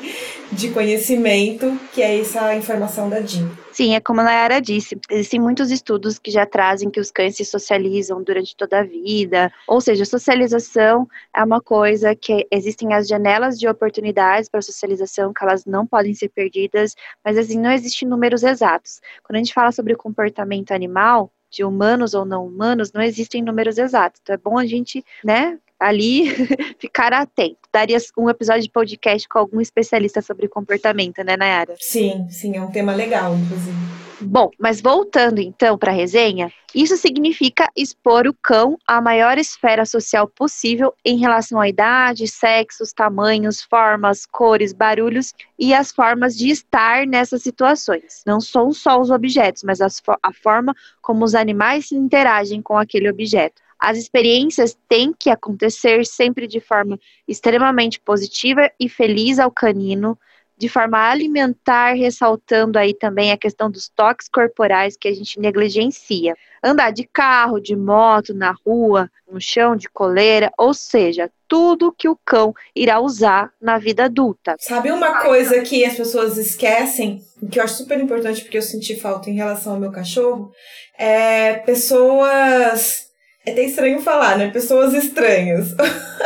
de 0.50 0.70
conhecimento, 0.70 1.78
que 1.92 2.02
é 2.02 2.18
essa 2.18 2.52
informação 2.56 3.08
da 3.08 3.20
DIN. 3.20 3.48
Sim, 3.72 3.94
é 3.94 4.00
como 4.00 4.20
a 4.20 4.24
Nayara 4.24 4.60
disse, 4.60 5.00
existem 5.10 5.40
muitos 5.40 5.70
estudos 5.70 6.18
que 6.18 6.30
já 6.30 6.44
trazem 6.44 6.90
que 6.90 7.00
os 7.00 7.10
cães 7.10 7.36
se 7.36 7.44
socializam 7.44 8.22
durante 8.22 8.54
toda 8.54 8.80
a 8.80 8.82
vida, 8.82 9.50
ou 9.66 9.80
seja, 9.80 10.04
socialização 10.04 11.08
é 11.34 11.42
uma 11.42 11.58
coisa 11.58 12.14
que 12.14 12.46
existem 12.50 12.92
as 12.92 13.08
janelas 13.08 13.58
de 13.58 13.66
oportunidades 13.66 14.50
para 14.50 14.60
socialização, 14.60 15.32
que 15.32 15.42
elas 15.42 15.64
não 15.64 15.86
podem 15.86 16.12
ser 16.12 16.28
perdidas, 16.28 16.94
mas 17.24 17.38
assim, 17.38 17.58
não 17.58 17.72
existem 17.72 18.06
números 18.06 18.42
exatos. 18.42 19.00
Quando 19.22 19.36
a 19.36 19.38
gente 19.38 19.54
fala 19.54 19.72
sobre 19.72 19.96
comportamento 19.96 20.72
animal, 20.72 21.32
de 21.50 21.64
humanos 21.64 22.12
ou 22.14 22.24
não 22.24 22.46
humanos, 22.46 22.92
não 22.92 23.02
existem 23.02 23.42
números 23.42 23.78
exatos. 23.78 24.20
Então 24.22 24.34
é 24.34 24.38
bom 24.38 24.58
a 24.58 24.66
gente, 24.66 25.04
né, 25.24 25.58
ali 25.82 26.30
ficar 26.78 27.12
atento. 27.12 27.58
Daria 27.72 27.98
um 28.18 28.28
episódio 28.28 28.62
de 28.62 28.70
podcast 28.70 29.28
com 29.28 29.38
algum 29.38 29.60
especialista 29.60 30.20
sobre 30.20 30.48
comportamento, 30.48 31.22
né, 31.24 31.36
Nayara? 31.36 31.74
Sim, 31.78 32.26
sim, 32.28 32.56
é 32.56 32.62
um 32.62 32.70
tema 32.70 32.94
legal, 32.94 33.34
inclusive. 33.34 33.76
Bom, 34.24 34.50
mas 34.58 34.80
voltando 34.80 35.40
então 35.40 35.76
para 35.76 35.90
a 35.90 35.94
resenha, 35.94 36.52
isso 36.72 36.96
significa 36.96 37.68
expor 37.76 38.26
o 38.28 38.34
cão 38.34 38.78
à 38.86 39.00
maior 39.00 39.36
esfera 39.36 39.84
social 39.84 40.28
possível 40.28 40.94
em 41.04 41.18
relação 41.18 41.60
à 41.60 41.68
idade, 41.68 42.28
sexos, 42.28 42.92
tamanhos, 42.92 43.62
formas, 43.62 44.24
cores, 44.24 44.72
barulhos 44.72 45.34
e 45.58 45.74
as 45.74 45.90
formas 45.90 46.36
de 46.36 46.50
estar 46.50 47.04
nessas 47.04 47.42
situações. 47.42 48.22
Não 48.24 48.40
são 48.40 48.72
só 48.72 49.00
os 49.00 49.10
objetos, 49.10 49.64
mas 49.64 49.80
a 49.80 50.32
forma 50.32 50.74
como 51.00 51.24
os 51.24 51.34
animais 51.34 51.88
se 51.88 51.96
interagem 51.96 52.62
com 52.62 52.78
aquele 52.78 53.10
objeto. 53.10 53.60
As 53.82 53.98
experiências 53.98 54.78
têm 54.88 55.12
que 55.12 55.28
acontecer 55.28 56.06
sempre 56.06 56.46
de 56.46 56.60
forma 56.60 57.00
extremamente 57.26 57.98
positiva 57.98 58.70
e 58.78 58.88
feliz 58.88 59.40
ao 59.40 59.50
canino, 59.50 60.16
de 60.56 60.68
forma 60.68 61.10
alimentar, 61.10 61.94
ressaltando 61.94 62.78
aí 62.78 62.94
também 62.94 63.32
a 63.32 63.36
questão 63.36 63.68
dos 63.68 63.88
toques 63.88 64.28
corporais 64.28 64.96
que 64.96 65.08
a 65.08 65.12
gente 65.12 65.40
negligencia. 65.40 66.36
Andar 66.62 66.92
de 66.92 67.02
carro, 67.02 67.58
de 67.58 67.74
moto, 67.74 68.32
na 68.32 68.54
rua, 68.64 69.10
no 69.28 69.40
chão, 69.40 69.74
de 69.74 69.88
coleira, 69.88 70.52
ou 70.56 70.72
seja, 70.72 71.28
tudo 71.48 71.92
que 71.92 72.08
o 72.08 72.16
cão 72.24 72.54
irá 72.76 73.00
usar 73.00 73.50
na 73.60 73.78
vida 73.78 74.04
adulta. 74.04 74.54
Sabe 74.60 74.92
uma 74.92 75.22
coisa 75.22 75.60
que 75.62 75.84
as 75.84 75.96
pessoas 75.96 76.38
esquecem, 76.38 77.20
que 77.50 77.58
eu 77.58 77.64
acho 77.64 77.78
super 77.78 77.98
importante 77.98 78.42
porque 78.42 78.58
eu 78.58 78.62
senti 78.62 78.94
falta 78.94 79.28
em 79.28 79.34
relação 79.34 79.72
ao 79.72 79.80
meu 79.80 79.90
cachorro? 79.90 80.52
É 80.96 81.54
pessoas 81.54 83.10
é 83.44 83.50
até 83.50 83.64
estranho 83.64 84.00
falar, 84.00 84.38
né? 84.38 84.50
Pessoas 84.50 84.94
estranhas. 84.94 85.74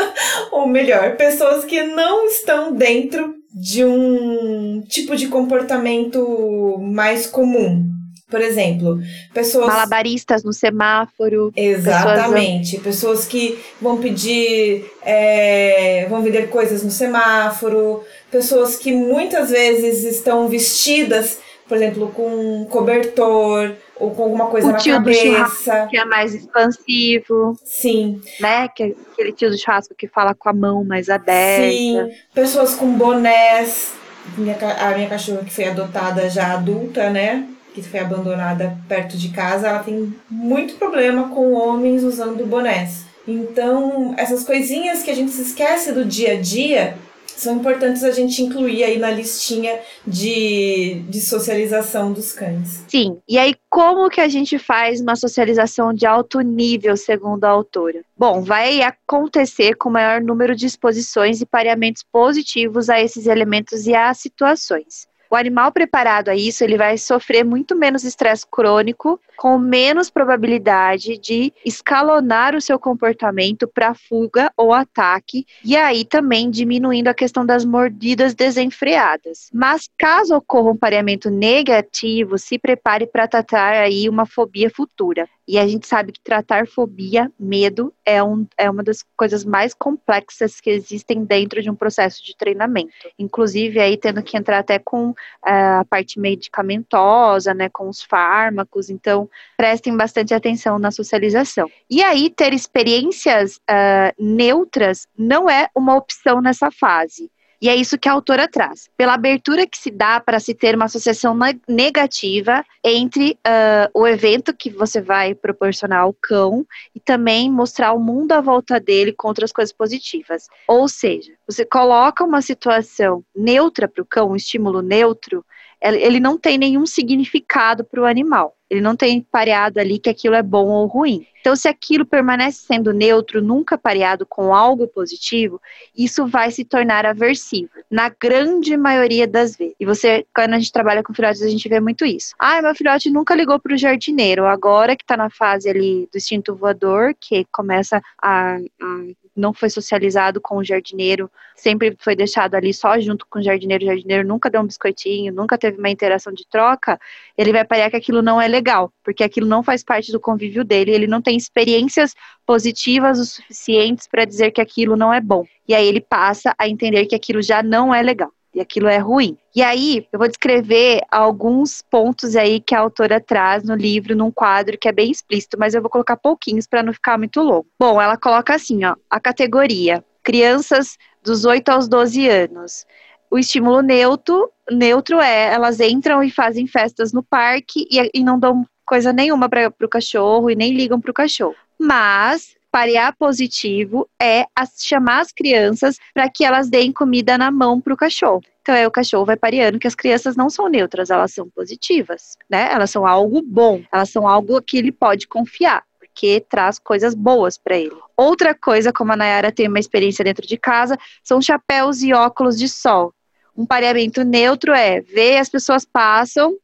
Ou 0.53 0.67
melhor, 0.67 1.17
pessoas 1.17 1.65
que 1.65 1.83
não 1.83 2.27
estão 2.27 2.75
dentro 2.75 3.35
de 3.55 3.85
um 3.85 4.83
tipo 4.87 5.17
de 5.17 5.29
comportamento 5.29 6.79
mais 6.81 7.27
comum. 7.27 7.85
Por 8.29 8.41
exemplo, 8.41 8.99
pessoas. 9.33 9.69
Malabaristas 9.69 10.43
no 10.43 10.53
semáforo. 10.53 11.53
Exatamente. 11.57 12.79
Pessoas, 12.79 13.21
pessoas 13.21 13.25
que 13.27 13.59
vão 13.81 13.99
pedir. 13.99 14.85
É, 15.03 16.07
vão 16.11 16.23
vender 16.23 16.49
coisas 16.49 16.83
no 16.83 16.91
semáforo. 16.91 18.03
Pessoas 18.31 18.77
que 18.77 18.93
muitas 18.93 19.51
vezes 19.51 20.03
estão 20.05 20.49
vestidas, 20.49 21.39
por 21.69 21.77
exemplo, 21.77 22.09
com 22.09 22.63
um 22.63 22.65
cobertor 22.65 23.73
ou 23.99 24.11
com 24.11 24.25
alguma 24.25 24.47
coisa 24.47 24.69
o 24.69 24.73
na 24.73 24.79
tio 24.79 24.95
cabeça. 24.95 25.85
Do 25.85 25.89
que 25.89 25.97
é 25.97 26.05
mais 26.05 26.35
expansivo. 26.35 27.59
Sim. 27.65 28.21
Né? 28.41 28.69
Que 28.69 28.83
é 28.83 28.95
aquele 29.13 29.33
tio 29.33 29.51
do 29.51 29.59
churrasco 29.59 29.95
que 29.95 30.07
fala 30.07 30.35
com 30.35 30.49
a 30.49 30.53
mão 30.53 30.85
mais 30.85 31.09
aberta. 31.09 31.71
Sim. 31.71 32.11
Pessoas 32.35 32.75
com 32.75 32.93
bonés. 32.93 33.95
Minha, 34.37 34.57
a 34.57 34.95
minha 34.95 35.09
cachorra 35.09 35.45
que 35.45 35.53
foi 35.53 35.67
adotada 35.67 36.29
já 36.29 36.53
adulta, 36.53 37.11
né? 37.11 37.47
Que 37.73 37.83
foi 37.83 38.01
abandonada 38.01 38.77
perto 38.89 39.17
de 39.17 39.29
casa, 39.29 39.69
ela 39.69 39.79
tem 39.79 40.15
muito 40.29 40.75
problema 40.75 41.29
com 41.29 41.53
homens 41.53 42.03
usando 42.03 42.45
bonés. 42.45 43.05
Então, 43.27 44.15
essas 44.17 44.45
coisinhas 44.45 45.03
que 45.03 45.11
a 45.11 45.15
gente 45.15 45.33
se 45.33 45.43
esquece 45.43 45.93
do 45.93 46.05
dia 46.05 46.35
a 46.35 46.41
dia, 46.41 46.97
são 47.37 47.57
importantes 47.57 48.03
a 48.03 48.11
gente 48.11 48.43
incluir 48.43 48.83
aí 48.83 48.99
na 48.99 49.11
listinha 49.11 49.79
de, 50.07 51.03
de 51.09 51.21
socialização 51.21 52.13
dos 52.13 52.33
cães. 52.33 52.85
Sim, 52.89 53.19
e 53.29 53.39
aí 53.39 53.55
como 53.69 54.09
que 54.09 54.21
a 54.21 54.29
gente 54.29 54.59
faz 54.59 55.01
uma 55.01 55.15
socialização 55.15 55.93
de 55.93 56.07
alto 56.07 56.41
nível, 56.41 56.97
segundo 56.97 57.45
a 57.45 57.51
autora? 57.51 58.03
Bom, 58.17 58.43
vai 58.43 58.81
acontecer 58.83 59.75
com 59.75 59.91
maior 59.91 60.21
número 60.21 60.57
de 60.57 60.67
exposições 60.67 61.41
e 61.41 61.47
pareamentos 61.47 62.03
positivos 62.03 62.89
a 62.89 63.01
esses 63.01 63.27
elementos 63.27 63.87
e 63.87 63.95
às 63.95 64.19
situações. 64.19 65.07
O 65.29 65.35
animal 65.35 65.73
preparado 65.73 66.29
a 66.29 66.37
isso, 66.37 66.63
ele 66.63 66.77
vai 66.77 66.97
sofrer 66.97 67.45
muito 67.45 67.75
menos 67.75 68.05
estresse 68.05 68.47
crônico, 68.51 69.21
com 69.37 69.59
menos 69.59 70.11
probabilidade 70.11 71.19
de 71.19 71.53
escalonar 71.65 72.55
o 72.55 72.61
seu 72.61 72.79
comportamento 72.79 73.69
para 73.69 73.95
fuga 73.95 74.51
ou 74.57 74.73
ataque, 74.73 75.47
e 75.65 75.77
aí 75.77 76.05
também 76.05 76.51
diminuindo 76.51 77.09
a 77.09 77.15
questão 77.15 77.45
das 77.45 77.65
mordidas 77.65 78.35
desenfreadas. 78.35 79.51
Mas 79.53 79.89
caso 79.99 80.35
ocorra 80.37 80.71
um 80.71 80.77
pareamento 80.77 81.31
negativo, 81.31 82.39
se 82.39 82.59
prepare 82.59 83.07
para 83.07 83.29
tratar 83.29 83.73
aí 83.75 84.09
uma 84.09 84.27
fobia 84.27 84.71
futura. 84.71 85.29
E 85.49 85.59
a 85.59 85.67
gente 85.67 85.87
sabe 85.87 86.11
que 86.11 86.21
tratar 86.21 86.67
fobia, 86.67 87.31
medo, 87.39 87.95
é, 88.05 88.21
um, 88.21 88.47
é 88.59 88.69
uma 88.69 88.83
das 88.83 89.05
coisas 89.17 89.45
mais 89.45 89.73
complexas 89.73 90.61
que 90.61 90.71
existem 90.71 91.25
dentro 91.25 91.63
de 91.63 91.71
um 91.71 91.75
processo 91.75 92.25
de 92.25 92.37
treinamento. 92.37 92.91
Inclusive, 93.17 93.79
aí 93.79 93.97
tendo 93.97 94.23
que 94.25 94.37
entrar 94.37 94.59
até 94.59 94.79
com 94.79 95.11
uh, 95.11 95.15
a 95.45 95.85
parte 95.89 96.19
medicamentosa, 96.19 97.55
né, 97.55 97.69
com 97.69 97.89
os 97.89 98.03
fármacos. 98.03 98.91
Então, 98.91 99.26
prestem 99.57 99.97
bastante 99.97 100.35
atenção 100.35 100.79
na 100.79 100.91
socialização. 100.91 101.71
E 101.89 102.03
aí, 102.03 102.31
ter 102.31 102.53
experiências 102.53 103.57
uh, 103.57 104.13
neutras 104.19 105.07
não 105.17 105.49
é 105.49 105.69
uma 105.75 105.97
opção 105.97 106.41
nessa 106.41 106.71
fase. 106.71 107.31
E 107.61 107.69
é 107.69 107.75
isso 107.75 107.99
que 107.99 108.09
a 108.09 108.13
autora 108.13 108.47
traz. 108.47 108.89
Pela 108.97 109.15
abertura 109.15 109.67
que 109.67 109.79
se 109.79 109.91
dá 109.91 110.21
para 110.21 110.39
se 110.39 110.55
ter 110.55 110.75
uma 110.75 110.85
associação 110.85 111.37
negativa 111.67 112.65
entre 112.85 113.39
uh, 113.47 113.91
o 113.95 114.07
evento 114.07 114.55
que 114.55 114.71
você 114.71 115.01
vai 115.01 115.35
proporcionar 115.35 116.01
ao 116.01 116.13
cão 116.13 116.67
e 116.95 117.01
também 117.01 117.51
mostrar 117.51 117.93
o 117.93 117.99
mundo 117.99 118.33
à 118.33 118.41
volta 118.41 118.79
dele 118.79 119.13
com 119.13 119.29
outras 119.29 119.53
coisas 119.53 119.73
positivas. 119.73 120.49
Ou 120.69 120.87
seja, 120.87 121.33
você 121.49 121.65
coloca 121.65 122.25
uma 122.25 122.43
situação 122.43 123.25
neutra 123.35 123.89
para 123.89 124.03
o 124.03 124.07
cão, 124.07 124.33
um 124.33 124.37
estímulo 124.37 124.83
neutro, 124.83 125.45
ele 125.83 126.21
não 126.21 126.39
tem 126.39 126.59
nenhum 126.59 126.87
significado 126.87 127.85
para 127.85 128.01
o 128.01 128.07
animal. 128.07 128.57
Ele 128.69 128.81
não 128.81 128.97
tem 128.97 129.21
pareado 129.21 129.79
ali 129.79 129.99
que 129.99 130.11
aquilo 130.11 130.35
é 130.35 130.43
bom 130.43 130.67
ou 130.67 130.87
ruim. 130.87 131.25
Então, 131.41 131.55
se 131.55 131.69
aquilo 131.69 132.05
permanece 132.05 132.67
sendo 132.67 132.93
neutro, 132.93 133.41
nunca 133.41 133.79
pareado 133.79 134.27
com 134.27 134.53
algo 134.53 134.89
positivo, 134.89 135.61
isso 135.97 136.27
vai 136.27 136.51
se 136.51 136.65
tornar 136.65 137.07
aversivo, 137.07 137.71
na 137.89 138.09
grande 138.09 138.77
maioria 138.77 139.29
das 139.29 139.57
vezes. 139.57 139.77
E 139.79 139.87
você, 139.87 140.27
quando 140.35 140.55
a 140.55 140.59
gente 140.59 140.73
trabalha 140.73 141.05
com 141.05 141.15
filhotes, 141.15 141.43
a 141.43 141.49
gente 141.49 141.69
vê 141.69 141.79
muito 141.79 142.05
isso. 142.05 142.35
Ah, 142.37 142.61
meu 142.61 142.75
filhote 142.75 143.09
nunca 143.11 143.37
ligou 143.37 143.61
para 143.61 143.75
o 143.75 143.79
jardineiro, 143.79 144.45
agora 144.45 144.97
que 144.97 145.05
está 145.05 145.17
na 145.17 145.31
fase 145.31 145.69
ali 145.69 146.09
do 146.11 146.17
instinto 146.17 146.57
voador, 146.57 147.15
que 147.21 147.47
começa 147.53 148.03
a, 148.21 148.57
a 148.57 149.05
não 149.37 149.53
foi 149.53 149.69
socializado 149.71 150.41
com 150.41 150.57
o 150.57 150.65
jardineiro, 150.65 151.31
sempre 151.55 151.97
foi 151.99 152.17
deixado 152.17 152.55
ali 152.55 152.73
só 152.73 152.99
junto 152.99 153.27
com 153.29 153.39
o 153.39 153.43
jardineiro, 153.43 153.85
o 153.85 153.87
jardineiro 153.89 154.27
nunca 154.27 154.49
deu 154.51 154.61
um 154.61 154.67
biscoitinho, 154.67 155.33
nunca 155.33 155.59
teve 155.59 155.79
uma 155.79 155.91
interação 155.91 156.33
de 156.33 156.47
troca, 156.49 156.99
ele 157.37 157.53
vai 157.53 157.65
parecer 157.65 157.91
que 157.91 157.97
aquilo 157.97 158.23
não 158.23 158.41
é 158.41 158.49
legal, 158.49 158.93
porque 159.05 159.23
aquilo 159.23 159.47
não 159.47 159.63
faz 159.63 159.85
parte 159.85 160.11
do 160.11 160.19
convívio 160.19 160.65
dele, 160.65 160.91
ele 160.91 161.07
não 161.07 161.21
tem 161.21 161.37
experiências 161.37 162.15
positivas 162.47 163.19
o 163.19 163.25
suficientes 163.25 164.09
para 164.09 164.25
dizer 164.25 164.51
que 164.51 164.61
aquilo 164.61 164.97
não 164.97 165.13
é 165.13 165.21
bom. 165.21 165.45
E 165.69 165.75
aí 165.75 165.87
ele 165.87 166.01
passa 166.01 166.55
a 166.59 166.69
entender 166.69 167.07
que 167.07 167.15
aquilo 167.15 167.43
já 167.43 167.63
não 167.63 167.95
é 167.95 168.03
legal 168.03 168.33
e 168.57 168.61
aquilo 168.61 168.89
é 168.89 168.97
ruim. 168.97 169.37
E 169.55 169.63
aí, 169.63 170.07
eu 170.11 170.19
vou 170.19 170.27
descrever 170.27 171.03
alguns 171.11 171.83
pontos 171.83 172.35
aí 172.35 172.59
que 172.59 172.75
a 172.75 172.81
autora 172.81 173.21
traz 173.21 173.63
no 173.63 173.75
livro, 173.75 174.17
num 174.17 174.31
quadro 174.31 174.79
que 174.79 174.89
é 174.89 174.93
bem 174.93 175.11
explícito, 175.11 175.59
mas 175.59 175.75
eu 175.75 175.83
vou 175.83 175.91
colocar 175.91 176.17
pouquinhos 176.17 176.67
para 176.67 176.83
não 176.83 176.93
ficar 176.93 177.19
muito 177.19 177.43
longo. 177.43 177.67
Bom, 177.79 178.01
ela 178.01 178.17
coloca 178.17 178.55
assim, 178.55 178.85
ó, 178.85 178.97
a 179.11 179.21
categoria 179.21 180.03
crianças 180.27 180.97
dos 181.23 181.45
8 181.45 181.69
aos 181.69 181.87
12 181.87 182.29
anos. 182.29 182.85
O 183.31 183.39
estímulo 183.39 183.81
neutro, 183.81 184.51
neutro 184.71 185.21
é, 185.21 185.53
elas 185.53 185.79
entram 185.79 186.23
e 186.23 186.31
fazem 186.31 186.67
festas 186.67 187.13
no 187.13 187.23
parque 187.23 187.87
e, 187.91 188.11
e 188.13 188.25
não 188.25 188.39
dão 188.39 188.67
coisa 188.85 189.13
nenhuma 189.13 189.49
para 189.49 189.73
o 189.83 189.89
cachorro 189.89 190.51
e 190.51 190.57
nem 190.57 190.75
ligam 190.75 191.01
para 191.01 191.11
o 191.11 191.15
cachorro. 191.15 191.55
Mas 191.79 192.57
parear 192.71 193.15
positivo 193.17 194.09
é 194.21 194.45
chamar 194.79 195.21
as 195.21 195.33
crianças 195.33 195.99
para 196.13 196.29
que 196.29 196.45
elas 196.45 196.69
deem 196.69 196.93
comida 196.93 197.39
na 197.39 197.51
mão 197.51 197.81
para 197.81 197.95
o 197.95 197.97
cachorro. 197.97 198.43
Então 198.61 198.75
aí 198.75 198.87
o 198.87 198.91
cachorro 198.91 199.25
vai 199.25 199.37
pareando 199.37 199.79
que 199.79 199.87
as 199.87 199.95
crianças 199.95 200.37
não 200.37 200.51
são 200.51 200.69
neutras, 200.69 201.11
elas 201.11 201.33
são 201.33 201.49
positivas, 201.49 202.37
né? 202.51 202.71
Elas 202.73 202.91
são 202.91 203.07
algo 203.07 203.41
bom, 203.41 203.83
elas 203.93 204.11
são 204.11 204.27
algo 204.27 204.61
que 204.61 204.77
ele 204.77 204.91
pode 204.91 205.29
confiar 205.29 205.85
porque 206.17 206.41
traz 206.49 206.79
coisas 206.79 207.15
boas 207.15 207.59
para 207.59 207.77
ele. 207.77 207.95
Outra 208.17 208.55
coisa, 208.55 208.91
como 208.91 209.13
a 209.13 209.17
Nayara 209.17 209.53
tem 209.53 209.69
uma 209.69 209.79
experiência 209.79 210.25
dentro 210.25 210.47
de 210.47 210.57
casa, 210.57 210.97
são 211.23 211.43
chapéus 211.43 212.03
e 212.03 212.15
óculos 212.15 212.59
de 212.59 212.69
sol. 212.69 213.13
Um 213.55 213.67
pareamento 213.67 214.25
neutro 214.25 214.73
é 214.73 215.01
ver 215.03 215.37
as 215.37 215.51
pessoas 215.51 215.85
passam 215.85 216.57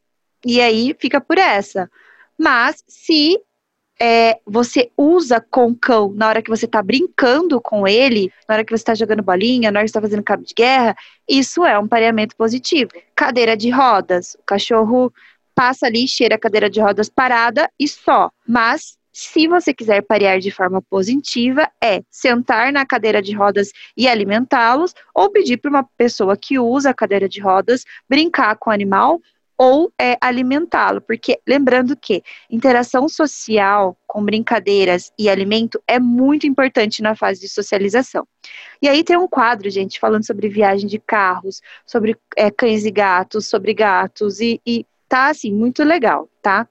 e 0.44 0.60
aí 0.60 0.96
fica 0.98 1.20
por 1.20 1.36
essa. 1.36 1.90
Mas 2.38 2.82
se 2.88 3.38
é, 4.04 4.40
você 4.44 4.90
usa 4.98 5.40
com 5.40 5.72
cão 5.72 6.12
na 6.12 6.28
hora 6.28 6.42
que 6.42 6.50
você 6.50 6.64
está 6.64 6.82
brincando 6.82 7.60
com 7.60 7.86
ele, 7.86 8.32
na 8.48 8.56
hora 8.56 8.64
que 8.64 8.72
você 8.72 8.82
está 8.82 8.96
jogando 8.96 9.22
bolinha, 9.22 9.70
na 9.70 9.78
hora 9.78 9.84
que 9.84 9.90
está 9.90 10.00
fazendo 10.00 10.24
cabo 10.24 10.42
de 10.42 10.52
guerra, 10.54 10.96
isso 11.28 11.64
é 11.64 11.78
um 11.78 11.86
pareamento 11.86 12.34
positivo. 12.34 12.90
Cadeira 13.14 13.56
de 13.56 13.70
rodas, 13.70 14.34
o 14.34 14.42
cachorro 14.44 15.12
passa 15.54 15.86
ali, 15.86 16.08
cheira 16.08 16.34
a 16.34 16.38
cadeira 16.38 16.68
de 16.68 16.80
rodas 16.80 17.08
parada 17.08 17.70
e 17.78 17.86
só. 17.86 18.28
Mas 18.44 18.98
se 19.12 19.46
você 19.46 19.72
quiser 19.72 20.02
parear 20.02 20.40
de 20.40 20.50
forma 20.50 20.82
positiva, 20.82 21.70
é 21.80 22.02
sentar 22.10 22.72
na 22.72 22.84
cadeira 22.84 23.22
de 23.22 23.32
rodas 23.32 23.70
e 23.96 24.08
alimentá-los, 24.08 24.96
ou 25.14 25.30
pedir 25.30 25.58
para 25.58 25.70
uma 25.70 25.84
pessoa 25.96 26.36
que 26.36 26.58
usa 26.58 26.90
a 26.90 26.94
cadeira 26.94 27.28
de 27.28 27.40
rodas 27.40 27.84
brincar 28.08 28.56
com 28.56 28.70
o 28.70 28.72
animal 28.72 29.20
ou 29.64 29.92
é, 29.96 30.16
alimentá-lo, 30.20 31.00
porque 31.00 31.38
lembrando 31.46 31.96
que 31.96 32.20
interação 32.50 33.08
social 33.08 33.96
com 34.08 34.24
brincadeiras 34.24 35.12
e 35.16 35.28
alimento 35.28 35.80
é 35.86 36.00
muito 36.00 36.48
importante 36.48 37.00
na 37.00 37.14
fase 37.14 37.42
de 37.42 37.48
socialização. 37.48 38.26
E 38.82 38.88
aí 38.88 39.04
tem 39.04 39.16
um 39.16 39.28
quadro, 39.28 39.70
gente, 39.70 40.00
falando 40.00 40.26
sobre 40.26 40.48
viagem 40.48 40.88
de 40.88 40.98
carros, 40.98 41.62
sobre 41.86 42.16
é, 42.36 42.50
cães 42.50 42.84
e 42.84 42.90
gatos, 42.90 43.46
sobre 43.46 43.72
gatos, 43.72 44.40
e, 44.40 44.60
e 44.66 44.84
tá 45.08 45.28
assim, 45.28 45.52
muito 45.52 45.84
legal, 45.84 46.28
tá? 46.42 46.66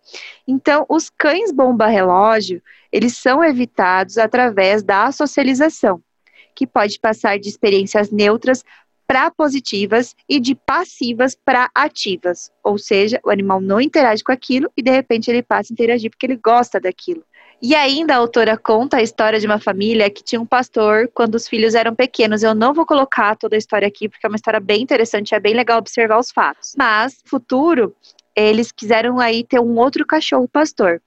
Então, 0.46 0.86
os 0.90 1.10
cães 1.10 1.50
bomba-relógio, 1.50 2.62
eles 2.92 3.16
são 3.16 3.42
evitados 3.42 4.18
através 4.18 4.84
da 4.84 5.10
socialização, 5.14 6.04
que 6.54 6.68
pode 6.68 7.00
passar 7.00 7.40
de 7.40 7.48
experiências 7.48 8.12
neutras 8.12 8.66
para 9.12 9.30
positivas 9.30 10.16
e 10.30 10.40
de 10.40 10.56
passivas 10.56 11.36
para 11.36 11.70
ativas. 11.76 12.50
Ou 12.64 12.78
seja, 12.78 13.20
o 13.26 13.30
animal 13.30 13.60
não 13.60 13.82
interage 13.82 14.24
com 14.24 14.32
aquilo 14.32 14.72
e 14.78 14.82
de 14.82 14.90
repente 14.90 15.30
ele 15.30 15.44
passa 15.44 15.70
a 15.70 15.74
interagir 15.74 16.10
porque 16.10 16.26
ele 16.26 16.40
gosta 16.42 16.80
daquilo. 16.80 17.22
E 17.62 17.76
ainda 17.76 18.14
a 18.14 18.18
autora 18.18 18.58
conta 18.58 18.96
a 18.96 19.02
história 19.02 19.38
de 19.38 19.46
uma 19.46 19.60
família 19.60 20.10
que 20.10 20.24
tinha 20.24 20.40
um 20.40 20.46
pastor 20.46 21.10
quando 21.14 21.36
os 21.36 21.46
filhos 21.46 21.76
eram 21.76 21.94
pequenos. 21.94 22.42
Eu 22.42 22.56
não 22.56 22.74
vou 22.74 22.86
colocar 22.86 23.36
toda 23.36 23.58
a 23.58 23.60
história 23.60 23.86
aqui 23.86 24.08
porque 24.08 24.26
é 24.26 24.30
uma 24.30 24.38
história 24.38 24.62
bem 24.62 24.82
interessante, 24.82 25.36
é 25.36 25.42
bem 25.42 25.56
legal 25.56 25.80
observar 25.80 26.18
os 26.18 26.32
fatos. 26.32 26.74
Mas, 26.78 27.22
futuro, 27.26 27.94
eles 28.34 28.72
quiseram 28.72 29.20
aí 29.20 29.44
ter 29.44 29.60
um 29.60 29.78
outro 29.78 30.06
cachorro 30.06 30.48
pastor. 30.48 31.02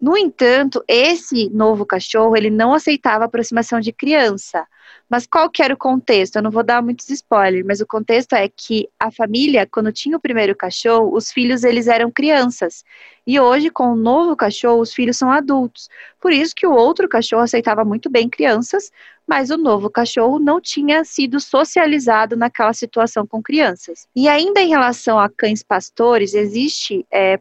No 0.00 0.16
entanto, 0.16 0.82
esse 0.88 1.50
novo 1.50 1.84
cachorro, 1.84 2.34
ele 2.34 2.48
não 2.48 2.72
aceitava 2.72 3.26
aproximação 3.26 3.80
de 3.80 3.92
criança. 3.92 4.66
Mas 5.10 5.26
qual 5.26 5.50
que 5.50 5.62
era 5.62 5.74
o 5.74 5.76
contexto? 5.76 6.36
Eu 6.36 6.42
não 6.42 6.50
vou 6.50 6.62
dar 6.62 6.80
muitos 6.82 7.10
spoilers, 7.10 7.66
mas 7.66 7.80
o 7.80 7.86
contexto 7.86 8.32
é 8.34 8.48
que 8.48 8.88
a 8.98 9.10
família, 9.10 9.66
quando 9.66 9.92
tinha 9.92 10.16
o 10.16 10.20
primeiro 10.20 10.56
cachorro, 10.56 11.14
os 11.14 11.30
filhos 11.30 11.64
eles 11.64 11.86
eram 11.86 12.10
crianças. 12.10 12.82
E 13.26 13.38
hoje, 13.38 13.70
com 13.70 13.92
o 13.92 13.96
novo 13.96 14.34
cachorro, 14.34 14.80
os 14.80 14.94
filhos 14.94 15.18
são 15.18 15.30
adultos. 15.30 15.88
Por 16.18 16.32
isso 16.32 16.54
que 16.54 16.66
o 16.66 16.72
outro 16.72 17.08
cachorro 17.08 17.42
aceitava 17.42 17.84
muito 17.84 18.08
bem 18.08 18.28
crianças, 18.28 18.90
mas 19.26 19.50
o 19.50 19.58
novo 19.58 19.90
cachorro 19.90 20.38
não 20.38 20.60
tinha 20.60 21.04
sido 21.04 21.40
socializado 21.40 22.36
naquela 22.36 22.72
situação 22.72 23.26
com 23.26 23.42
crianças. 23.42 24.08
E 24.16 24.28
ainda 24.28 24.60
em 24.62 24.68
relação 24.68 25.18
a 25.18 25.28
cães 25.28 25.62
pastores, 25.62 26.34
existe 26.34 27.04
é, 27.12 27.38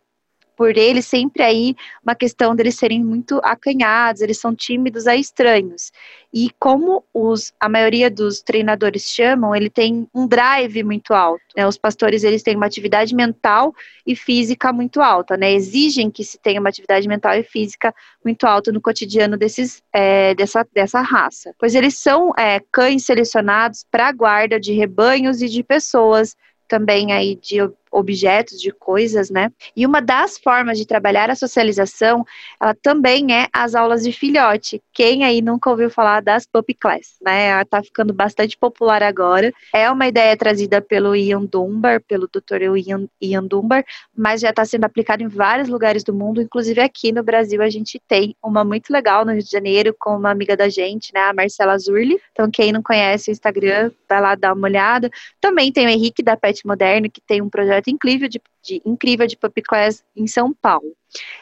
por 0.59 0.75
eles 0.75 1.05
sempre 1.05 1.41
aí 1.41 1.73
uma 2.03 2.13
questão 2.13 2.53
deles 2.53 2.75
serem 2.75 3.01
muito 3.01 3.39
acanhados, 3.45 4.21
eles 4.21 4.37
são 4.37 4.53
tímidos 4.53 5.07
a 5.07 5.15
estranhos. 5.15 5.89
E 6.33 6.51
como 6.59 7.01
os, 7.13 7.53
a 7.57 7.69
maioria 7.69 8.11
dos 8.11 8.41
treinadores 8.41 9.03
chamam, 9.03 9.55
ele 9.55 9.69
tem 9.69 10.05
um 10.13 10.27
drive 10.27 10.83
muito 10.83 11.13
alto. 11.13 11.41
Né? 11.55 11.65
Os 11.65 11.77
pastores 11.77 12.25
eles 12.25 12.43
têm 12.43 12.57
uma 12.57 12.65
atividade 12.65 13.15
mental 13.15 13.73
e 14.05 14.17
física 14.17 14.73
muito 14.73 15.01
alta, 15.01 15.37
né? 15.37 15.49
Exigem 15.53 16.11
que 16.11 16.25
se 16.25 16.37
tenha 16.37 16.59
uma 16.59 16.67
atividade 16.67 17.07
mental 17.07 17.35
e 17.35 17.43
física 17.43 17.95
muito 18.23 18.45
alta 18.45 18.69
no 18.69 18.81
cotidiano 18.81 19.37
desses, 19.37 19.81
é, 19.93 20.35
dessa, 20.35 20.67
dessa 20.73 20.99
raça. 20.99 21.55
Pois 21.57 21.73
eles 21.73 21.97
são 21.97 22.33
é, 22.37 22.59
cães 22.69 23.05
selecionados 23.05 23.85
para 23.89 24.11
guarda 24.11 24.59
de 24.59 24.73
rebanhos 24.73 25.41
e 25.41 25.47
de 25.47 25.63
pessoas 25.63 26.35
também 26.69 27.11
aí 27.11 27.35
de 27.35 27.57
objetos, 27.91 28.61
de 28.61 28.71
coisas, 28.71 29.29
né? 29.29 29.51
E 29.75 29.85
uma 29.85 30.01
das 30.01 30.37
formas 30.37 30.77
de 30.77 30.85
trabalhar 30.85 31.29
a 31.29 31.35
socialização, 31.35 32.25
ela 32.61 32.73
também 32.73 33.33
é 33.33 33.47
as 33.53 33.75
aulas 33.75 34.03
de 34.03 34.11
filhote. 34.11 34.81
Quem 34.93 35.23
aí 35.23 35.41
nunca 35.41 35.69
ouviu 35.69 35.89
falar 35.89 36.21
das 36.21 36.45
Puppy 36.45 36.73
Class, 36.73 37.17
né? 37.21 37.47
Ela 37.47 37.65
tá 37.65 37.81
ficando 37.81 38.13
bastante 38.13 38.57
popular 38.57 39.01
agora. 39.01 39.51
É 39.73 39.89
uma 39.89 40.07
ideia 40.07 40.35
trazida 40.35 40.81
pelo 40.81 41.15
Ian 41.15 41.45
Dunbar, 41.45 42.01
pelo 42.01 42.27
Dr. 42.27 42.77
Ian, 42.77 43.07
Ian 43.21 43.43
Dunbar, 43.43 43.85
mas 44.15 44.41
já 44.41 44.49
está 44.49 44.65
sendo 44.65 44.85
aplicada 44.85 45.23
em 45.23 45.27
vários 45.27 45.69
lugares 45.69 46.03
do 46.03 46.13
mundo, 46.13 46.41
inclusive 46.41 46.81
aqui 46.81 47.11
no 47.11 47.23
Brasil 47.23 47.61
a 47.61 47.69
gente 47.69 47.99
tem 48.07 48.35
uma 48.43 48.63
muito 48.63 48.91
legal 48.91 49.25
no 49.25 49.31
Rio 49.31 49.43
de 49.43 49.49
Janeiro 49.49 49.95
com 49.97 50.15
uma 50.15 50.31
amiga 50.31 50.55
da 50.55 50.69
gente, 50.69 51.13
né, 51.13 51.21
a 51.21 51.33
Marcela 51.33 51.77
Zurli. 51.77 52.19
Então 52.31 52.49
quem 52.51 52.71
não 52.71 52.81
conhece 52.81 53.29
o 53.29 53.31
Instagram, 53.31 53.91
vai 54.07 54.21
lá 54.21 54.35
dar 54.35 54.53
uma 54.53 54.67
olhada. 54.67 55.09
Também 55.39 55.71
tem 55.71 55.85
o 55.85 55.89
Henrique 55.89 56.21
da 56.21 56.35
Pet 56.35 56.65
Moderno, 56.65 57.09
que 57.09 57.21
tem 57.21 57.41
um 57.41 57.49
projeto 57.49 57.78
projeto 57.79 57.89
incrível 57.89 58.27
de, 58.27 58.41
de, 58.63 58.81
incrível 58.85 59.25
de 59.25 59.37
Puppy 59.37 59.61
Class 59.61 60.03
em 60.15 60.27
São 60.27 60.53
Paulo. 60.53 60.93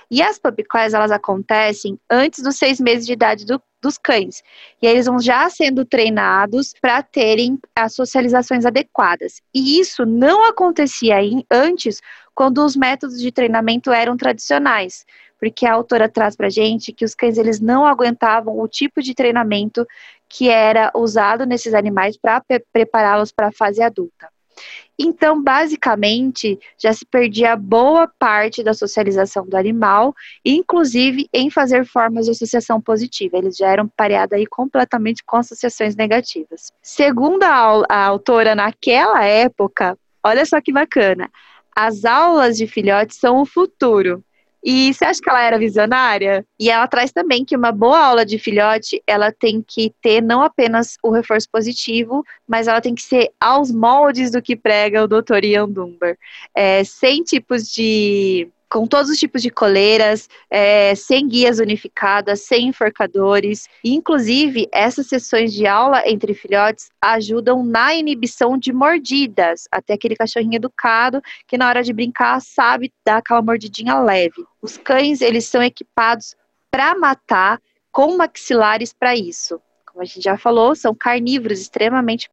E 0.09 0.21
as 0.21 0.39
Puppy 0.39 0.63
Class, 0.63 0.93
elas 0.93 1.11
acontecem 1.11 1.99
antes 2.09 2.43
dos 2.43 2.55
seis 2.55 2.79
meses 2.79 3.05
de 3.05 3.13
idade 3.13 3.45
do, 3.45 3.61
dos 3.81 3.97
cães. 3.97 4.41
E 4.81 4.87
eles 4.87 5.07
vão 5.07 5.19
já 5.19 5.49
sendo 5.49 5.83
treinados 5.83 6.73
para 6.79 7.01
terem 7.01 7.59
as 7.75 7.93
socializações 7.93 8.65
adequadas. 8.65 9.41
E 9.53 9.79
isso 9.79 10.05
não 10.05 10.45
acontecia 10.45 11.17
antes, 11.51 12.01
quando 12.33 12.63
os 12.63 12.75
métodos 12.75 13.19
de 13.19 13.31
treinamento 13.31 13.91
eram 13.91 14.15
tradicionais. 14.15 15.05
Porque 15.39 15.65
a 15.65 15.73
autora 15.73 16.09
traz 16.09 16.35
para 16.35 16.49
gente 16.49 16.93
que 16.93 17.05
os 17.05 17.13
cães 17.13 17.37
eles 17.37 17.59
não 17.59 17.85
aguentavam 17.85 18.59
o 18.59 18.67
tipo 18.67 19.01
de 19.01 19.13
treinamento 19.13 19.85
que 20.29 20.49
era 20.49 20.91
usado 20.95 21.45
nesses 21.45 21.73
animais 21.73 22.17
para 22.17 22.43
prepará-los 22.71 23.31
para 23.31 23.47
a 23.47 23.51
fase 23.51 23.81
adulta. 23.81 24.29
Então, 24.99 25.41
basicamente, 25.41 26.59
já 26.77 26.91
se 26.91 27.05
perdia 27.05 27.55
boa 27.55 28.11
parte 28.19 28.63
da 28.63 28.73
socialização 28.73 29.47
do 29.47 29.55
animal, 29.55 30.15
inclusive 30.43 31.27
em 31.31 31.49
fazer 31.51 31.85
formas 31.85 32.25
de 32.25 32.31
associação 32.31 32.81
positiva. 32.81 33.37
Eles 33.37 33.55
já 33.55 33.67
eram 33.67 33.87
pareados 33.87 34.33
aí 34.33 34.47
completamente 34.47 35.23
com 35.23 35.37
associações 35.37 35.95
negativas. 35.95 36.71
Segundo 36.81 37.43
a, 37.43 37.83
a 37.87 38.05
autora, 38.05 38.55
naquela 38.55 39.23
época, 39.23 39.97
olha 40.23 40.45
só 40.45 40.59
que 40.59 40.71
bacana, 40.71 41.29
as 41.75 42.05
aulas 42.05 42.57
de 42.57 42.65
filhotes 42.65 43.19
são 43.19 43.39
o 43.39 43.45
futuro. 43.45 44.23
E 44.69 44.93
você 44.93 45.05
acha 45.05 45.21
que 45.21 45.29
ela 45.29 45.41
era 45.41 45.57
visionária? 45.57 46.45
E 46.59 46.69
ela 46.69 46.85
traz 46.89 47.09
também 47.13 47.45
que 47.45 47.55
uma 47.55 47.71
boa 47.71 47.97
aula 47.97 48.25
de 48.25 48.37
filhote, 48.37 49.01
ela 49.07 49.31
tem 49.31 49.63
que 49.65 49.93
ter 50.01 50.21
não 50.21 50.41
apenas 50.41 50.97
o 51.01 51.09
reforço 51.09 51.47
positivo, 51.49 52.21
mas 52.45 52.67
ela 52.67 52.81
tem 52.81 52.93
que 52.93 53.01
ser 53.01 53.31
aos 53.39 53.71
moldes 53.71 54.29
do 54.29 54.41
que 54.41 54.57
prega 54.57 55.05
o 55.05 55.07
Dr. 55.07 55.45
Ian 55.45 55.69
Dunbar. 55.69 56.17
É, 56.53 56.83
sem 56.83 57.23
tipos 57.23 57.71
de 57.71 58.49
com 58.69 58.85
todos 58.85 59.09
os 59.09 59.17
tipos 59.17 59.41
de 59.41 59.49
coleiras, 59.49 60.29
é, 60.49 60.93
sem 60.95 61.27
guias 61.27 61.59
unificadas, 61.59 62.41
sem 62.41 62.67
enforcadores. 62.67 63.67
inclusive, 63.83 64.67
essas 64.71 65.07
sessões 65.07 65.53
de 65.53 65.65
aula 65.65 66.01
entre 66.05 66.33
filhotes 66.33 66.89
ajudam 67.01 67.63
na 67.63 67.93
inibição 67.95 68.57
de 68.57 68.73
mordidas. 68.73 69.67
Até 69.71 69.93
aquele 69.93 70.15
cachorrinho 70.15 70.55
educado 70.55 71.21
que 71.47 71.57
na 71.57 71.67
hora 71.67 71.83
de 71.83 71.93
brincar 71.93 72.41
sabe 72.41 72.91
dar 73.05 73.17
aquela 73.17 73.41
mordidinha 73.41 73.99
leve. 73.99 74.45
Os 74.61 74.77
cães, 74.77 75.21
eles 75.21 75.45
são 75.45 75.61
equipados 75.63 76.35
para 76.69 76.97
matar 76.97 77.59
com 77.91 78.17
maxilares 78.17 78.93
para 78.93 79.15
isso. 79.15 79.59
Como 79.85 80.01
a 80.01 80.05
gente 80.05 80.21
já 80.21 80.37
falou, 80.37 80.75
são 80.75 80.93
carnívoros 80.93 81.59
extremamente 81.59 82.29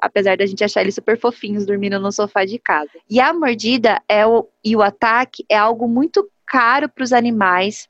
apesar 0.00 0.36
da 0.36 0.46
gente 0.46 0.62
achar 0.62 0.80
eles 0.80 0.94
super 0.94 1.18
fofinhos 1.18 1.66
dormindo 1.66 1.98
no 1.98 2.12
sofá 2.12 2.44
de 2.44 2.58
casa. 2.58 2.90
E 3.08 3.20
a 3.20 3.32
mordida 3.32 4.00
é 4.08 4.26
o, 4.26 4.48
e 4.64 4.76
o 4.76 4.82
ataque 4.82 5.44
é 5.48 5.56
algo 5.56 5.88
muito 5.88 6.28
caro 6.46 6.88
para 6.88 7.04
os 7.04 7.12
animais. 7.12 7.88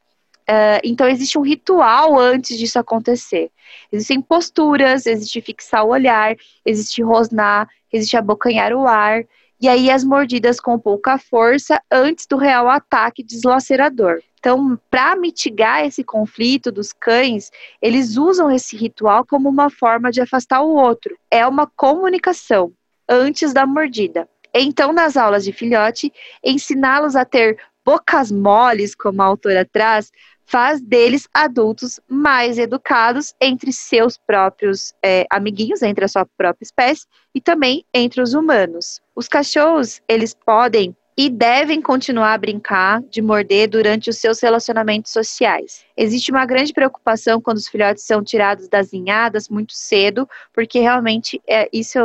Uh, 0.48 0.80
então 0.82 1.08
existe 1.08 1.38
um 1.38 1.42
ritual 1.42 2.18
antes 2.18 2.58
disso 2.58 2.78
acontecer. 2.78 3.50
Existem 3.92 4.20
posturas, 4.20 5.06
existe 5.06 5.40
fixar 5.40 5.84
o 5.84 5.90
olhar, 5.90 6.36
existe 6.64 7.02
rosnar, 7.02 7.68
existe 7.92 8.16
abocanhar 8.16 8.72
o 8.72 8.86
ar, 8.86 9.24
e 9.60 9.68
aí 9.68 9.90
as 9.90 10.02
mordidas 10.02 10.58
com 10.58 10.78
pouca 10.78 11.18
força 11.18 11.80
antes 11.90 12.26
do 12.26 12.36
real 12.36 12.68
ataque 12.68 13.22
deslacerador. 13.22 14.20
Então, 14.40 14.80
para 14.90 15.14
mitigar 15.16 15.84
esse 15.84 16.02
conflito 16.02 16.72
dos 16.72 16.94
cães, 16.94 17.50
eles 17.80 18.16
usam 18.16 18.50
esse 18.50 18.74
ritual 18.74 19.24
como 19.24 19.50
uma 19.50 19.68
forma 19.68 20.10
de 20.10 20.22
afastar 20.22 20.62
o 20.62 20.74
outro. 20.74 21.16
É 21.30 21.46
uma 21.46 21.66
comunicação 21.66 22.72
antes 23.06 23.52
da 23.52 23.66
mordida. 23.66 24.26
Então, 24.54 24.94
nas 24.94 25.16
aulas 25.16 25.44
de 25.44 25.52
filhote, 25.52 26.10
ensiná-los 26.42 27.14
a 27.14 27.24
ter 27.24 27.58
bocas 27.84 28.32
moles, 28.32 28.94
como 28.94 29.20
a 29.20 29.26
autora 29.26 29.64
traz, 29.70 30.10
faz 30.46 30.80
deles 30.80 31.28
adultos 31.34 32.00
mais 32.08 32.58
educados 32.58 33.34
entre 33.40 33.72
seus 33.72 34.16
próprios 34.16 34.94
é, 35.04 35.26
amiguinhos, 35.30 35.82
entre 35.82 36.04
a 36.04 36.08
sua 36.08 36.24
própria 36.24 36.64
espécie 36.64 37.06
e 37.34 37.40
também 37.40 37.84
entre 37.92 38.22
os 38.22 38.32
humanos. 38.32 39.00
Os 39.14 39.28
cachorros, 39.28 40.00
eles 40.08 40.34
podem 40.34 40.96
e 41.16 41.28
devem 41.28 41.82
continuar 41.82 42.32
a 42.34 42.38
brincar 42.38 43.02
de 43.02 43.20
morder 43.20 43.68
durante 43.68 44.08
os 44.08 44.18
seus 44.18 44.40
relacionamentos 44.40 45.12
sociais. 45.12 45.84
Existe 45.96 46.30
uma 46.30 46.46
grande 46.46 46.72
preocupação 46.72 47.40
quando 47.40 47.58
os 47.58 47.68
filhotes 47.68 48.04
são 48.04 48.22
tirados 48.22 48.68
das 48.68 48.92
ninhadas 48.92 49.48
muito 49.48 49.72
cedo, 49.72 50.28
porque 50.52 50.78
realmente 50.78 51.40
é, 51.46 51.68
isso 51.72 51.98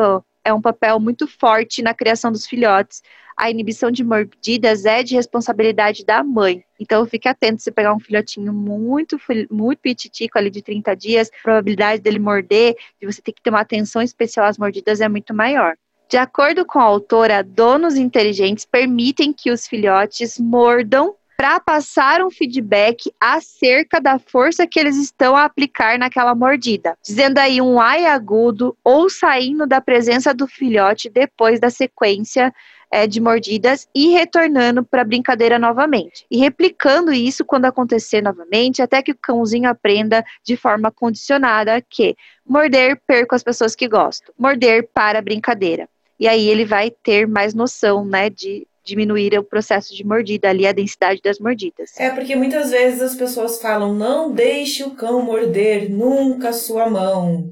é 0.44 0.54
um 0.54 0.62
papel 0.62 1.00
muito 1.00 1.28
forte 1.28 1.82
na 1.82 1.94
criação 1.94 2.32
dos 2.32 2.46
filhotes. 2.46 3.02
A 3.38 3.50
inibição 3.50 3.92
de 3.92 4.04
mordidas 4.04 4.86
é 4.86 5.04
de 5.04 5.16
responsabilidade 5.16 6.06
da 6.06 6.24
mãe. 6.24 6.64
Então 6.80 7.06
fique 7.06 7.28
atento 7.28 7.62
se 7.62 7.72
pegar 7.72 7.94
um 7.94 8.00
filhotinho 8.00 8.54
muito 8.54 9.20
muito 9.52 9.80
pititico 9.80 10.38
ali 10.38 10.50
de 10.50 10.62
30 10.62 10.96
dias, 10.96 11.30
a 11.40 11.44
probabilidade 11.44 12.02
dele 12.02 12.20
morder, 12.20 12.76
de 13.00 13.06
você 13.06 13.22
ter 13.22 13.34
que 13.34 13.42
ter 13.42 13.50
uma 13.50 13.60
atenção 13.60 14.02
especial 14.02 14.46
às 14.46 14.58
mordidas 14.58 15.02
é 15.02 15.10
muito 15.10 15.34
maior. 15.34 15.76
De 16.08 16.18
acordo 16.18 16.66
com 16.66 16.80
a 16.80 16.84
autora, 16.84 17.44
donos 17.44 17.96
inteligentes 17.96 18.64
permitem 18.64 19.34
que 19.34 19.50
os 19.50 19.68
filhotes 19.68 20.40
mordam 20.40 21.16
para 21.36 21.60
passar 21.60 22.24
um 22.24 22.30
feedback 22.30 23.12
acerca 23.20 24.00
da 24.00 24.20
força 24.20 24.68
que 24.68 24.80
eles 24.80 24.96
estão 24.98 25.36
a 25.36 25.46
aplicar 25.46 25.98
naquela 25.98 26.34
mordida, 26.34 26.98
dizendo 27.04 27.40
aí 27.40 27.60
um 27.60 27.80
ai 27.80 28.06
agudo 28.06 28.78
ou 28.84 29.10
saindo 29.10 29.68
da 29.68 29.82
presença 29.82 30.34
do 30.34 30.48
filhote 30.48 31.10
depois 31.10 31.60
da 31.60 31.70
sequência 31.70 32.54
é, 32.92 33.08
de 33.08 33.20
mordidas 33.20 33.90
e 33.94 34.10
retornando 34.10 34.84
para 34.84 35.02
a 35.02 35.06
brincadeira 35.06 35.60
novamente. 35.60 36.26
E 36.30 36.38
replicando 36.38 37.12
isso 37.12 37.44
quando 37.44 37.66
acontecer 37.66 38.22
novamente, 38.22 38.82
até 38.82 39.02
que 39.02 39.12
o 39.12 39.18
cãozinho 39.18 39.70
aprenda 39.70 40.24
de 40.44 40.56
forma 40.56 40.92
condicionada 40.92 41.82
que 41.82 42.16
morder 42.48 43.02
perco 43.06 43.36
as 43.36 43.44
pessoas 43.44 43.76
que 43.76 43.88
gostam, 43.88 44.34
morder 44.38 44.88
para 44.94 45.20
a 45.20 45.22
brincadeira 45.22 45.90
e 46.20 46.28
aí 46.28 46.48
ele 46.48 46.66
vai 46.66 46.90
ter 46.92 47.28
mais 47.28 47.54
noção, 47.54 48.06
né, 48.06 48.30
de 48.30 48.68
diminuir 48.86 49.38
o 49.38 49.44
processo 49.44 49.96
de 49.96 50.06
mordida 50.06 50.50
ali, 50.50 50.68
a 50.68 50.72
densidade 50.72 51.20
das 51.22 51.40
mordidas. 51.40 51.92
É, 51.98 52.12
porque 52.12 52.36
muitas 52.36 52.70
vezes 52.70 53.02
as 53.02 53.16
pessoas 53.16 53.60
falam, 53.60 53.94
não 53.94 54.32
deixe 54.32 54.84
o 54.84 54.92
cão 54.92 55.22
morder 55.24 55.90
nunca 55.92 56.54
sua 56.54 56.88
mão. 56.88 57.50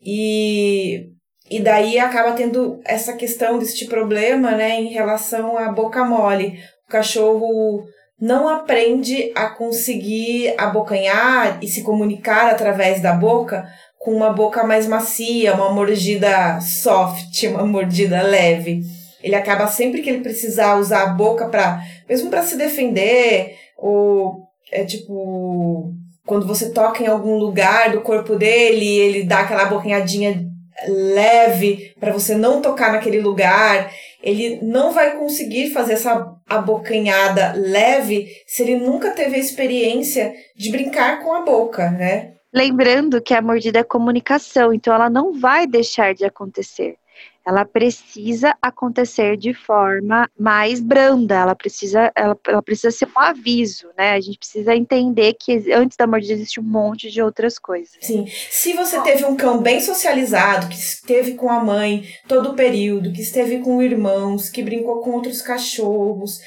E, 0.00 1.10
e 1.50 1.60
daí 1.60 1.98
acaba 1.98 2.32
tendo 2.32 2.80
essa 2.84 3.12
questão 3.12 3.58
deste 3.58 3.84
problema, 3.84 4.52
né, 4.52 4.80
em 4.80 4.88
relação 4.88 5.58
à 5.58 5.70
boca 5.70 6.04
mole. 6.04 6.58
O 6.88 6.90
cachorro 6.90 7.84
não 8.18 8.48
aprende 8.48 9.30
a 9.34 9.50
conseguir 9.50 10.54
abocanhar 10.56 11.58
e 11.62 11.68
se 11.68 11.82
comunicar 11.82 12.48
através 12.48 13.02
da 13.02 13.12
boca 13.12 13.66
com 14.02 14.12
uma 14.12 14.32
boca 14.32 14.64
mais 14.64 14.86
macia, 14.86 15.54
uma 15.54 15.70
mordida 15.70 16.60
soft, 16.60 17.44
uma 17.44 17.64
mordida 17.64 18.20
leve. 18.22 18.82
Ele 19.22 19.36
acaba 19.36 19.68
sempre 19.68 20.02
que 20.02 20.10
ele 20.10 20.22
precisar 20.22 20.76
usar 20.76 21.02
a 21.02 21.14
boca 21.14 21.46
para, 21.46 21.80
mesmo 22.08 22.28
para 22.28 22.42
se 22.42 22.56
defender, 22.56 23.56
ou 23.78 24.40
é 24.72 24.84
tipo 24.84 25.92
quando 26.26 26.46
você 26.46 26.70
toca 26.70 27.02
em 27.02 27.06
algum 27.06 27.36
lugar 27.36 27.92
do 27.92 28.00
corpo 28.00 28.36
dele, 28.36 28.86
ele 28.86 29.24
dá 29.24 29.40
aquela 29.40 29.66
bocanhadinha 29.66 30.46
leve 30.88 31.94
para 32.00 32.12
você 32.12 32.34
não 32.34 32.60
tocar 32.60 32.92
naquele 32.92 33.20
lugar. 33.20 33.92
Ele 34.22 34.60
não 34.62 34.92
vai 34.92 35.16
conseguir 35.16 35.70
fazer 35.70 35.94
essa 35.94 36.32
abocanhada 36.48 37.54
leve 37.56 38.28
se 38.46 38.62
ele 38.62 38.76
nunca 38.76 39.10
teve 39.10 39.36
a 39.36 39.40
experiência 39.40 40.32
de 40.56 40.70
brincar 40.70 41.22
com 41.22 41.32
a 41.34 41.42
boca, 41.42 41.90
né? 41.90 42.32
Lembrando 42.52 43.20
que 43.22 43.32
a 43.32 43.40
mordida 43.40 43.78
é 43.78 43.84
comunicação, 43.84 44.74
então 44.74 44.94
ela 44.94 45.08
não 45.08 45.32
vai 45.32 45.66
deixar 45.66 46.14
de 46.14 46.24
acontecer. 46.24 46.96
Ela 47.44 47.64
precisa 47.64 48.56
acontecer 48.62 49.36
de 49.36 49.52
forma 49.52 50.30
mais 50.38 50.80
branda, 50.80 51.34
ela 51.34 51.56
precisa, 51.56 52.12
ela, 52.14 52.38
ela 52.46 52.62
precisa 52.62 52.90
ser 52.92 53.06
um 53.06 53.18
aviso, 53.18 53.88
né? 53.98 54.12
A 54.12 54.20
gente 54.20 54.38
precisa 54.38 54.76
entender 54.76 55.34
que 55.34 55.72
antes 55.72 55.96
da 55.96 56.06
mordida 56.06 56.34
existe 56.34 56.60
um 56.60 56.62
monte 56.62 57.10
de 57.10 57.20
outras 57.20 57.58
coisas. 57.58 57.96
Sim. 58.00 58.26
Se 58.48 58.74
você 58.74 59.00
teve 59.02 59.24
um 59.24 59.36
cão 59.36 59.58
bem 59.58 59.80
socializado, 59.80 60.68
que 60.68 60.76
esteve 60.76 61.34
com 61.34 61.50
a 61.50 61.58
mãe 61.58 62.06
todo 62.28 62.50
o 62.50 62.54
período, 62.54 63.12
que 63.12 63.22
esteve 63.22 63.58
com 63.58 63.82
irmãos, 63.82 64.48
que 64.48 64.62
brincou 64.62 65.00
com 65.00 65.10
outros 65.10 65.42
cachorros, 65.42 66.40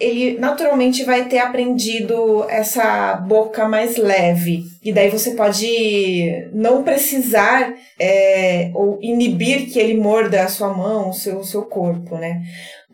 ele 0.00 0.38
naturalmente 0.38 1.04
vai 1.04 1.28
ter 1.28 1.38
aprendido 1.38 2.44
essa 2.48 3.14
boca 3.16 3.68
mais 3.68 3.96
leve. 3.96 4.62
E 4.82 4.92
daí 4.92 5.08
você 5.08 5.32
pode 5.32 6.48
não 6.52 6.84
precisar 6.84 7.74
é, 7.98 8.70
ou 8.74 8.98
inibir 9.02 9.70
que 9.70 9.78
ele 9.78 9.94
morda 9.94 10.44
a 10.44 10.48
sua 10.48 10.72
mão, 10.72 11.10
o 11.10 11.12
seu, 11.12 11.38
o 11.38 11.44
seu 11.44 11.62
corpo, 11.62 12.16
né? 12.16 12.40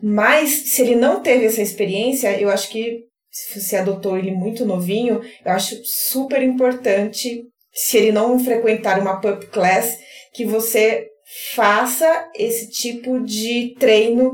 Mas 0.01 0.49
se 0.49 0.81
ele 0.81 0.95
não 0.95 1.21
teve 1.21 1.45
essa 1.45 1.61
experiência, 1.61 2.39
eu 2.39 2.49
acho 2.49 2.69
que 2.69 3.03
se 3.31 3.59
você 3.59 3.77
adotou 3.77 4.17
ele 4.17 4.31
muito 4.31 4.65
novinho, 4.65 5.21
eu 5.45 5.51
acho 5.51 5.75
super 5.83 6.41
importante, 6.41 7.43
se 7.73 7.97
ele 7.97 8.11
não 8.11 8.39
frequentar 8.39 8.99
uma 8.99 9.19
pup 9.19 9.45
class, 9.47 9.97
que 10.33 10.45
você 10.45 11.07
faça 11.53 12.29
esse 12.35 12.69
tipo 12.69 13.19
de 13.19 13.75
treino 13.77 14.33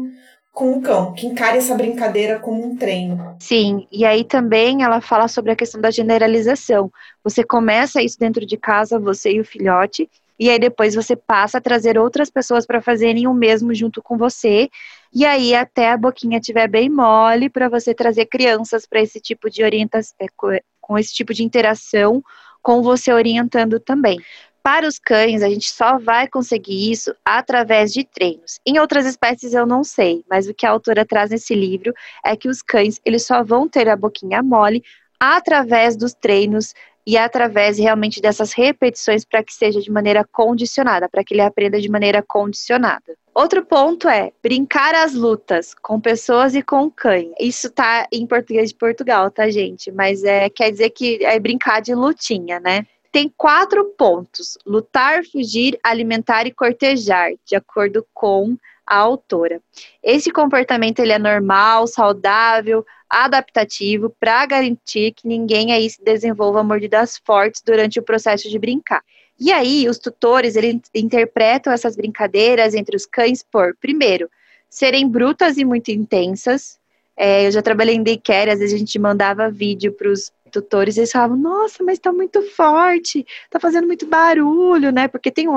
com 0.52 0.74
o 0.74 0.82
cão, 0.82 1.14
que 1.14 1.26
encare 1.26 1.58
essa 1.58 1.76
brincadeira 1.76 2.38
como 2.40 2.64
um 2.64 2.76
treino. 2.76 3.36
Sim, 3.40 3.88
e 3.92 4.06
aí 4.06 4.24
também 4.24 4.84
ela 4.84 5.00
fala 5.00 5.28
sobre 5.28 5.52
a 5.52 5.56
questão 5.56 5.80
da 5.80 5.90
generalização. 5.90 6.92
Você 7.24 7.44
começa 7.44 8.02
isso 8.02 8.20
dentro 8.20 8.46
de 8.46 8.58
casa, 8.58 9.00
você 9.00 9.32
e 9.32 9.40
o 9.40 9.46
filhote, 9.46 10.10
e 10.38 10.50
aí 10.50 10.60
depois 10.60 10.96
você 10.96 11.16
passa 11.16 11.60
a 11.60 11.62
trazer 11.62 11.98
outras 11.98 12.30
pessoas 12.30 12.66
para 12.66 12.82
fazerem 12.82 13.28
o 13.28 13.34
mesmo 13.34 13.74
junto 13.74 14.02
com 14.02 14.18
você. 14.18 14.70
E 15.14 15.24
aí 15.26 15.54
até 15.54 15.92
a 15.92 15.98
boquinha 15.98 16.40
estiver 16.40 16.68
bem 16.68 16.90
mole 16.90 17.50
para 17.50 17.70
você 17.70 17.94
trazer 17.94 18.26
crianças 18.26 18.86
para 18.86 19.02
esse 19.02 19.20
tipo 19.22 19.50
de 19.50 19.64
orientação, 19.64 20.16
é, 20.52 20.62
com 20.82 20.98
esse 20.98 21.14
tipo 21.14 21.34
de 21.34 21.44
interação 21.44 22.24
com 22.62 22.82
você 22.82 23.12
orientando 23.14 23.80
também. 23.80 24.20
Para 24.63 24.88
os 24.88 25.00
cães, 25.00 25.41
a 25.41 25.50
gente 25.50 25.71
só 25.71 25.97
vai 25.97 26.28
conseguir 26.28 26.91
isso 26.91 27.15
através 27.26 27.91
de 27.91 28.04
treinos. 28.04 28.60
Em 28.65 28.78
outras 28.80 29.06
espécies 29.08 29.54
eu 29.54 29.65
não 29.65 29.84
sei, 29.84 30.24
mas 30.30 30.47
o 30.47 30.54
que 30.54 30.65
a 30.65 30.69
autora 30.69 31.06
traz 31.06 31.32
nesse 31.32 31.56
livro 31.56 31.93
é 32.24 32.36
que 32.36 32.47
os 32.47 32.62
cães, 32.62 33.00
eles 33.04 33.26
só 33.26 33.43
vão 33.43 33.67
ter 33.67 33.89
a 33.89 33.95
boquinha 33.95 34.43
mole 34.43 34.84
através 35.19 35.95
dos 35.95 36.13
treinos 36.13 36.74
e 37.06 37.17
através 37.17 37.80
realmente 37.80 38.21
dessas 38.21 38.54
repetições 38.54 39.26
para 39.26 39.43
que 39.43 39.54
seja 39.54 39.82
de 39.82 39.91
maneira 39.91 40.24
condicionada, 40.32 41.10
para 41.10 41.24
que 41.24 41.34
ele 41.34 41.41
aprenda 41.41 41.82
de 41.82 41.89
maneira 41.89 42.21
condicionada. 42.21 43.17
Outro 43.34 43.65
ponto 43.65 44.08
é 44.08 44.32
brincar 44.43 44.93
as 44.93 45.13
lutas 45.13 45.74
com 45.74 46.00
pessoas 46.00 46.54
e 46.54 46.62
com 46.62 46.91
cães. 46.91 47.32
Isso 47.39 47.71
tá 47.71 48.06
em 48.12 48.28
português 48.28 48.69
de 48.69 48.76
Portugal, 48.76 49.32
tá, 49.32 49.50
gente? 49.50 49.91
Mas 49.91 50.24
é 50.24 50.50
quer 50.50 50.69
dizer 50.69 50.89
que 50.91 51.24
é 51.24 51.39
brincar 51.39 51.82
de 51.82 51.95
lutinha, 51.95 52.60
né? 52.60 52.86
Tem 53.12 53.32
quatro 53.36 53.86
pontos: 53.97 54.58
lutar, 54.65 55.24
fugir, 55.26 55.78
alimentar 55.84 56.47
e 56.47 56.54
cortejar, 56.54 57.32
de 57.45 57.56
acordo 57.56 58.06
com 58.13 58.58
a 58.86 58.97
autora. 58.97 59.62
Esse 60.02 60.32
comportamento 60.32 61.00
ele 61.00 61.13
é 61.13 61.19
normal, 61.19 61.88
saudável, 61.88 62.86
adaptativo 63.10 64.13
para 64.19 64.45
garantir 64.45 65.13
que 65.13 65.28
ninguém 65.28 65.71
aí 65.71 65.89
se 65.89 66.04
desenvolva 66.04 66.63
mordidas 66.63 67.19
fortes 67.24 67.62
durante 67.65 68.00
o 68.00 68.04
processo 68.04 68.50
de 68.50 68.58
brincar. 68.58 69.04
E 69.39 69.52
aí, 69.52 69.89
os 69.89 69.97
tutores 69.97 70.56
eles 70.56 70.82
interpretam 70.93 71.74
essas 71.74 71.95
brincadeiras 71.95 72.74
entre 72.74 72.95
os 72.95 73.06
cães 73.06 73.43
por, 73.43 73.76
primeiro, 73.78 74.30
serem 74.69 75.08
brutas 75.08 75.58
e 75.58 75.65
muito 75.65 75.89
intensas. 75.89 76.80
É, 77.17 77.47
eu 77.47 77.52
já 77.52 77.62
trabalhei 77.62 77.95
em 77.95 78.04
daycare, 78.04 78.52
às 78.52 78.60
vezes 78.60 78.75
a 78.75 78.77
gente 78.77 78.98
mandava 79.00 79.50
vídeo 79.50 79.92
para 79.94 80.10
os 80.10 80.31
tutores, 80.52 80.97
eles 80.97 81.12
falavam, 81.12 81.37
nossa, 81.37 81.83
mas 81.83 81.97
tá 81.99 82.12
muito 82.12 82.41
forte, 82.52 83.25
tá 83.49 83.60
fazendo 83.60 83.87
muito 83.87 84.06
barulho, 84.06 84.91
né? 84.91 85.08
Porque 85.08 85.31
tem 85.31 85.47
um, 85.47 85.56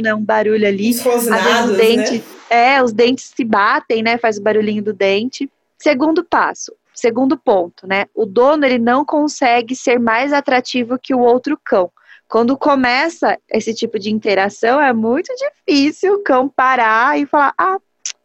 né, 0.00 0.14
um 0.14 0.24
barulho 0.24 0.66
ali. 0.66 0.90
Os 0.90 1.00
rosnados, 1.00 1.70
os 1.70 1.76
dentes, 1.76 2.20
né? 2.20 2.22
É, 2.50 2.82
os 2.82 2.92
dentes 2.92 3.32
se 3.36 3.44
batem, 3.44 4.02
né? 4.02 4.18
Faz 4.18 4.38
o 4.38 4.42
barulhinho 4.42 4.82
do 4.82 4.92
dente. 4.92 5.50
Segundo 5.78 6.24
passo, 6.24 6.72
segundo 6.94 7.36
ponto, 7.36 7.86
né? 7.86 8.06
O 8.14 8.24
dono 8.24 8.64
ele 8.64 8.78
não 8.78 9.04
consegue 9.04 9.76
ser 9.76 9.98
mais 9.98 10.32
atrativo 10.32 10.98
que 10.98 11.14
o 11.14 11.20
outro 11.20 11.58
cão. 11.62 11.90
Quando 12.28 12.56
começa 12.56 13.38
esse 13.48 13.74
tipo 13.74 13.98
de 13.98 14.10
interação, 14.10 14.80
é 14.80 14.92
muito 14.92 15.32
difícil 15.36 16.14
o 16.14 16.22
cão 16.22 16.48
parar 16.48 17.18
e 17.18 17.26
falar: 17.26 17.54
ah, 17.58 17.78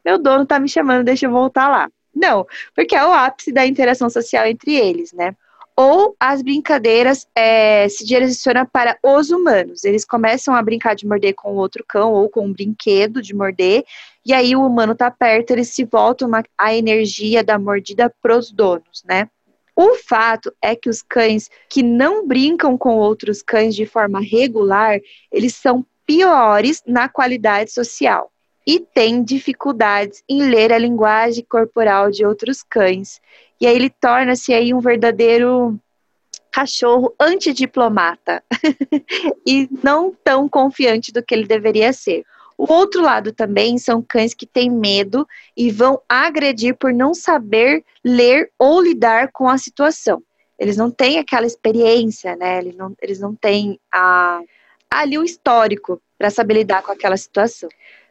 meu 0.03 0.17
dono 0.17 0.45
tá 0.45 0.59
me 0.59 0.69
chamando, 0.69 1.03
deixa 1.03 1.25
eu 1.25 1.31
voltar 1.31 1.67
lá. 1.67 1.89
Não, 2.15 2.45
porque 2.75 2.95
é 2.95 3.05
o 3.05 3.11
ápice 3.11 3.51
da 3.51 3.65
interação 3.65 4.09
social 4.09 4.45
entre 4.45 4.75
eles, 4.75 5.13
né? 5.13 5.35
Ou 5.81 6.13
as 6.19 6.41
brincadeiras 6.41 7.25
é, 7.33 7.87
se 7.87 8.05
direcionam 8.05 8.65
para 8.65 8.99
os 9.01 9.29
humanos. 9.29 9.85
Eles 9.85 10.03
começam 10.03 10.53
a 10.53 10.61
brincar 10.61 10.93
de 10.93 11.07
morder 11.07 11.33
com 11.33 11.55
outro 11.55 11.85
cão 11.87 12.11
ou 12.11 12.27
com 12.27 12.47
um 12.47 12.51
brinquedo 12.51 13.21
de 13.21 13.33
morder, 13.33 13.85
e 14.25 14.33
aí 14.33 14.53
o 14.57 14.65
humano 14.65 14.93
tá 14.93 15.09
perto, 15.09 15.51
eles 15.51 15.69
se 15.69 15.85
voltam 15.85 16.29
a 16.57 16.75
energia 16.75 17.41
da 17.45 17.57
mordida 17.57 18.13
pros 18.21 18.51
donos, 18.51 19.05
né? 19.05 19.29
O 19.73 19.95
fato 19.95 20.53
é 20.61 20.75
que 20.75 20.89
os 20.89 21.01
cães 21.01 21.49
que 21.69 21.81
não 21.81 22.27
brincam 22.27 22.77
com 22.77 22.97
outros 22.97 23.41
cães 23.41 23.73
de 23.73 23.85
forma 23.85 24.19
regular, 24.19 24.99
eles 25.31 25.55
são 25.55 25.85
piores 26.05 26.83
na 26.85 27.07
qualidade 27.07 27.71
social 27.71 28.29
e 28.69 28.79
têm 28.79 29.23
dificuldades 29.23 30.23
em 30.29 30.43
ler 30.43 30.71
a 30.71 30.77
linguagem 30.77 31.43
corporal 31.43 32.11
de 32.11 32.23
outros 32.23 32.61
cães. 32.61 33.19
E 33.59 33.65
aí 33.65 33.75
ele 33.75 33.89
torna-se 33.89 34.53
aí 34.53 34.75
um 34.75 34.79
verdadeiro 34.79 35.75
cachorro 36.51 37.11
antidiplomata 37.19 38.43
e 39.43 39.67
não 39.83 40.15
tão 40.23 40.47
confiante 40.47 41.11
do 41.11 41.23
que 41.23 41.33
ele 41.33 41.47
deveria 41.47 41.91
ser. 41.91 42.23
O 42.55 42.71
outro 42.71 43.01
lado 43.01 43.33
também 43.33 43.79
são 43.79 44.03
cães 44.07 44.35
que 44.35 44.45
têm 44.45 44.69
medo 44.69 45.27
e 45.57 45.71
vão 45.71 45.99
agredir 46.07 46.75
por 46.75 46.93
não 46.93 47.15
saber 47.15 47.83
ler 48.05 48.51
ou 48.59 48.83
lidar 48.83 49.31
com 49.31 49.49
a 49.49 49.57
situação. 49.57 50.21
Eles 50.59 50.77
não 50.77 50.91
têm 50.91 51.17
aquela 51.17 51.47
experiência, 51.47 52.35
né? 52.35 52.59
Eles 52.59 52.75
não, 52.75 52.95
eles 53.01 53.19
não 53.19 53.33
têm 53.33 53.79
a, 53.91 54.41
ali 54.91 55.17
o 55.17 55.23
histórico 55.23 55.99
para 56.19 56.29
saber 56.29 56.53
lidar 56.53 56.83
com 56.83 56.91
aquela 56.91 57.17
situação. 57.17 57.69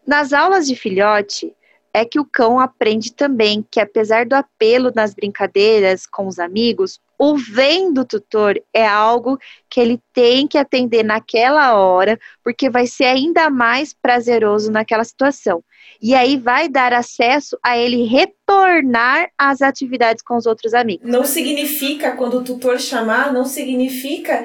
Nas 0.08 0.32
aulas 0.32 0.66
de 0.66 0.74
filhote, 0.74 1.54
é 1.92 2.02
que 2.02 2.18
o 2.18 2.24
cão 2.24 2.58
aprende 2.58 3.12
também 3.12 3.62
que, 3.70 3.78
apesar 3.78 4.24
do 4.24 4.32
apelo 4.32 4.90
nas 4.96 5.12
brincadeiras 5.12 6.06
com 6.06 6.26
os 6.26 6.38
amigos, 6.38 6.98
o 7.18 7.36
vem 7.36 7.92
do 7.92 8.06
tutor 8.06 8.58
é 8.72 8.86
algo 8.86 9.38
que 9.68 9.78
ele 9.78 10.00
tem 10.14 10.48
que 10.48 10.56
atender 10.56 11.02
naquela 11.02 11.76
hora, 11.76 12.18
porque 12.42 12.70
vai 12.70 12.86
ser 12.86 13.04
ainda 13.04 13.50
mais 13.50 13.92
prazeroso 13.92 14.72
naquela 14.72 15.04
situação. 15.04 15.62
E 16.00 16.14
aí 16.14 16.38
vai 16.38 16.70
dar 16.70 16.94
acesso 16.94 17.58
a 17.62 17.76
ele 17.76 18.04
retornar 18.04 19.28
às 19.36 19.60
atividades 19.60 20.22
com 20.22 20.38
os 20.38 20.46
outros 20.46 20.72
amigos. 20.72 21.06
Não 21.06 21.24
significa, 21.24 22.12
quando 22.12 22.38
o 22.38 22.44
tutor 22.44 22.80
chamar, 22.80 23.30
não 23.30 23.44
significa 23.44 24.42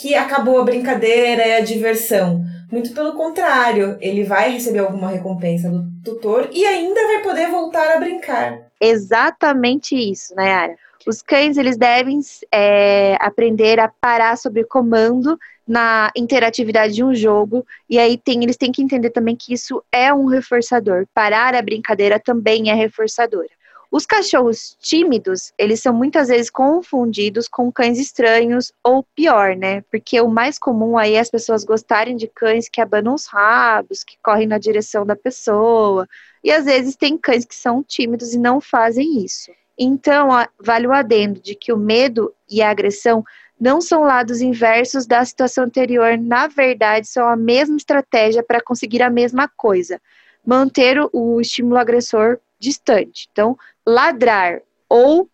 que 0.00 0.14
acabou 0.14 0.58
a 0.58 0.64
brincadeira 0.64 1.46
e 1.46 1.54
a 1.54 1.60
diversão. 1.60 2.44
Muito 2.70 2.92
pelo 2.92 3.12
contrário, 3.12 3.96
ele 4.00 4.24
vai 4.24 4.50
receber 4.50 4.80
alguma 4.80 5.10
recompensa 5.10 5.70
do 5.70 5.84
tutor 6.02 6.48
e 6.52 6.64
ainda 6.64 7.06
vai 7.06 7.22
poder 7.22 7.48
voltar 7.48 7.96
a 7.96 8.00
brincar. 8.00 8.66
Exatamente 8.80 9.94
isso, 9.94 10.34
Nayara. 10.34 10.74
Os 11.06 11.22
cães 11.22 11.56
eles 11.56 11.76
devem 11.76 12.18
é, 12.50 13.16
aprender 13.20 13.78
a 13.78 13.88
parar 13.88 14.36
sobre 14.36 14.64
comando 14.64 15.38
na 15.66 16.10
interatividade 16.16 16.94
de 16.94 17.04
um 17.04 17.14
jogo 17.14 17.64
e 17.88 17.98
aí 17.98 18.18
tem, 18.18 18.42
eles 18.42 18.56
têm 18.56 18.72
que 18.72 18.82
entender 18.82 19.10
também 19.10 19.36
que 19.36 19.52
isso 19.52 19.82
é 19.92 20.12
um 20.12 20.26
reforçador. 20.26 21.06
Parar 21.14 21.54
a 21.54 21.62
brincadeira 21.62 22.18
também 22.18 22.70
é 22.70 22.74
reforçadora. 22.74 23.48
Os 23.96 24.06
cachorros 24.06 24.76
tímidos, 24.80 25.52
eles 25.56 25.78
são 25.78 25.94
muitas 25.94 26.26
vezes 26.26 26.50
confundidos 26.50 27.46
com 27.46 27.70
cães 27.70 27.96
estranhos 27.96 28.72
ou 28.82 29.04
pior, 29.14 29.54
né? 29.54 29.82
Porque 29.82 30.20
o 30.20 30.26
mais 30.26 30.58
comum 30.58 30.98
aí 30.98 31.12
é 31.14 31.20
as 31.20 31.30
pessoas 31.30 31.62
gostarem 31.62 32.16
de 32.16 32.26
cães 32.26 32.68
que 32.68 32.80
abanam 32.80 33.14
os 33.14 33.26
rabos, 33.26 34.02
que 34.02 34.16
correm 34.20 34.48
na 34.48 34.58
direção 34.58 35.06
da 35.06 35.14
pessoa. 35.14 36.08
E 36.42 36.50
às 36.50 36.64
vezes 36.64 36.96
tem 36.96 37.16
cães 37.16 37.44
que 37.44 37.54
são 37.54 37.84
tímidos 37.84 38.34
e 38.34 38.36
não 38.36 38.60
fazem 38.60 39.24
isso. 39.24 39.52
Então, 39.78 40.30
vale 40.58 40.88
o 40.88 40.92
adendo 40.92 41.38
de 41.38 41.54
que 41.54 41.72
o 41.72 41.76
medo 41.76 42.34
e 42.50 42.60
a 42.62 42.70
agressão 42.70 43.22
não 43.60 43.80
são 43.80 44.02
lados 44.02 44.40
inversos 44.40 45.06
da 45.06 45.24
situação 45.24 45.62
anterior, 45.62 46.18
na 46.18 46.48
verdade, 46.48 47.06
são 47.06 47.28
a 47.28 47.36
mesma 47.36 47.76
estratégia 47.76 48.42
para 48.42 48.60
conseguir 48.60 49.02
a 49.02 49.08
mesma 49.08 49.48
coisa, 49.56 50.00
manter 50.44 50.98
o 51.12 51.40
estímulo 51.40 51.78
agressor 51.78 52.40
distante. 52.64 53.28
Então, 53.30 53.56
ladrar 53.86 54.60
ou 54.88 55.28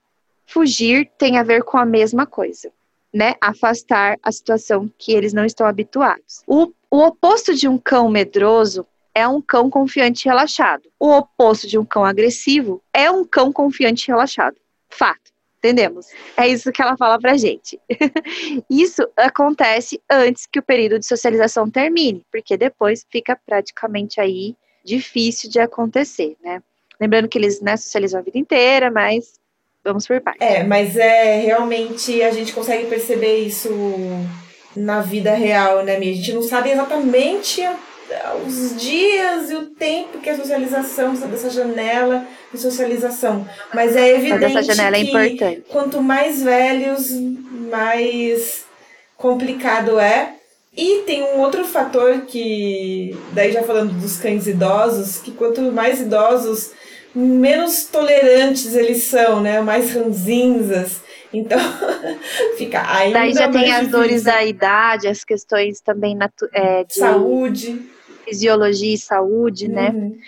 fugir 0.46 1.10
tem 1.16 1.38
a 1.38 1.42
ver 1.42 1.62
com 1.62 1.78
a 1.78 1.84
mesma 1.84 2.26
coisa, 2.26 2.70
né? 3.14 3.34
Afastar 3.40 4.18
a 4.22 4.32
situação 4.32 4.90
que 4.98 5.12
eles 5.12 5.32
não 5.32 5.44
estão 5.44 5.66
habituados. 5.66 6.42
O, 6.46 6.72
o 6.90 6.98
oposto 6.98 7.54
de 7.54 7.68
um 7.68 7.78
cão 7.78 8.10
medroso 8.10 8.86
é 9.14 9.26
um 9.26 9.40
cão 9.40 9.70
confiante 9.70 10.24
e 10.24 10.28
relaxado. 10.28 10.82
O 10.98 11.10
oposto 11.10 11.66
de 11.66 11.78
um 11.78 11.84
cão 11.84 12.04
agressivo 12.04 12.82
é 12.92 13.10
um 13.10 13.24
cão 13.24 13.52
confiante 13.52 14.04
e 14.04 14.08
relaxado. 14.08 14.56
Fato. 14.88 15.30
Entendemos? 15.58 16.06
É 16.38 16.48
isso 16.48 16.72
que 16.72 16.80
ela 16.80 16.96
fala 16.96 17.18
pra 17.18 17.36
gente. 17.36 17.78
isso 18.70 19.06
acontece 19.14 20.00
antes 20.10 20.46
que 20.46 20.58
o 20.58 20.62
período 20.62 20.98
de 20.98 21.06
socialização 21.06 21.70
termine, 21.70 22.24
porque 22.32 22.56
depois 22.56 23.06
fica 23.10 23.38
praticamente 23.44 24.18
aí 24.18 24.56
difícil 24.82 25.50
de 25.50 25.60
acontecer, 25.60 26.34
né? 26.42 26.62
Lembrando 27.00 27.28
que 27.28 27.38
eles 27.38 27.60
né, 27.60 27.76
socializam 27.76 28.20
a 28.20 28.22
vida 28.22 28.38
inteira, 28.38 28.90
mas 28.90 29.40
vamos 29.82 30.06
por 30.06 30.20
partes. 30.20 30.46
É, 30.46 30.62
mas 30.62 30.96
é 30.96 31.40
realmente 31.40 32.22
a 32.22 32.30
gente 32.30 32.52
consegue 32.52 32.86
perceber 32.86 33.38
isso 33.38 33.70
na 34.76 35.00
vida 35.00 35.34
real, 35.34 35.82
né, 35.82 35.98
Mia? 35.98 36.12
A 36.12 36.14
gente 36.14 36.32
não 36.32 36.42
sabe 36.42 36.70
exatamente 36.70 37.62
os 38.46 38.76
dias 38.76 39.50
e 39.50 39.54
o 39.54 39.66
tempo 39.66 40.18
que 40.18 40.28
a 40.28 40.36
socialização 40.36 41.14
dessa 41.14 41.48
janela 41.48 42.26
de 42.52 42.58
socialização, 42.58 43.46
mas 43.72 43.94
é 43.94 44.16
evidente 44.16 44.52
mas 44.52 44.68
é 44.68 45.30
que 45.30 45.44
é 45.44 45.60
quanto 45.68 46.02
mais 46.02 46.42
velhos, 46.42 47.10
mais 47.70 48.64
complicado 49.16 49.98
é. 49.98 50.34
E 50.76 51.02
tem 51.04 51.22
um 51.22 51.40
outro 51.40 51.64
fator 51.64 52.22
que, 52.22 53.16
daí 53.32 53.52
já 53.52 53.62
falando 53.62 53.92
dos 53.92 54.16
cães 54.16 54.46
idosos, 54.46 55.18
que 55.18 55.32
quanto 55.32 55.60
mais 55.72 56.00
idosos, 56.00 56.70
menos 57.14 57.84
tolerantes 57.84 58.74
eles 58.74 59.04
são, 59.04 59.40
né? 59.40 59.60
Mais 59.60 59.92
ranzinzas. 59.92 61.02
Então, 61.32 61.58
fica 62.58 62.82
ainda 62.92 63.20
Daí 63.20 63.32
já 63.32 63.48
tem 63.48 63.72
as 63.72 63.88
dores 63.88 64.24
da 64.24 64.44
idade, 64.44 65.06
as 65.06 65.24
questões 65.24 65.80
também 65.80 66.18
é, 66.52 66.84
de 66.84 66.94
saúde, 66.94 67.80
fisiologia 68.24 68.94
e 68.94 68.98
saúde, 68.98 69.68
né? 69.68 69.90
Uhum. 69.90 70.18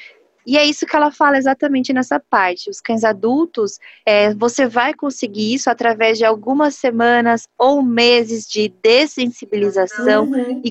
E 0.45 0.59
é 0.59 0.64
isso 0.64 0.87
que 0.87 0.97
ela 0.97 1.12
fala 1.12 1.39
exatamente 1.39 1.93
nessa 1.93 2.18
parte. 2.18 2.68
Os 2.68 2.80
cães 2.80 3.05
adultos, 3.05 3.78
é, 4.05 4.35
você 4.35 4.66
vai 4.66 4.93
conseguir 4.93 5.55
isso 5.55 5.70
através 5.70 6.18
de 6.18 6.24
algumas 6.24 6.74
semanas 6.74 7.49
ou 7.57 7.80
meses 7.80 8.49
de 8.49 8.68
dessensibilização 8.83 10.24
Uhum. 10.24 10.61
e 10.64 10.70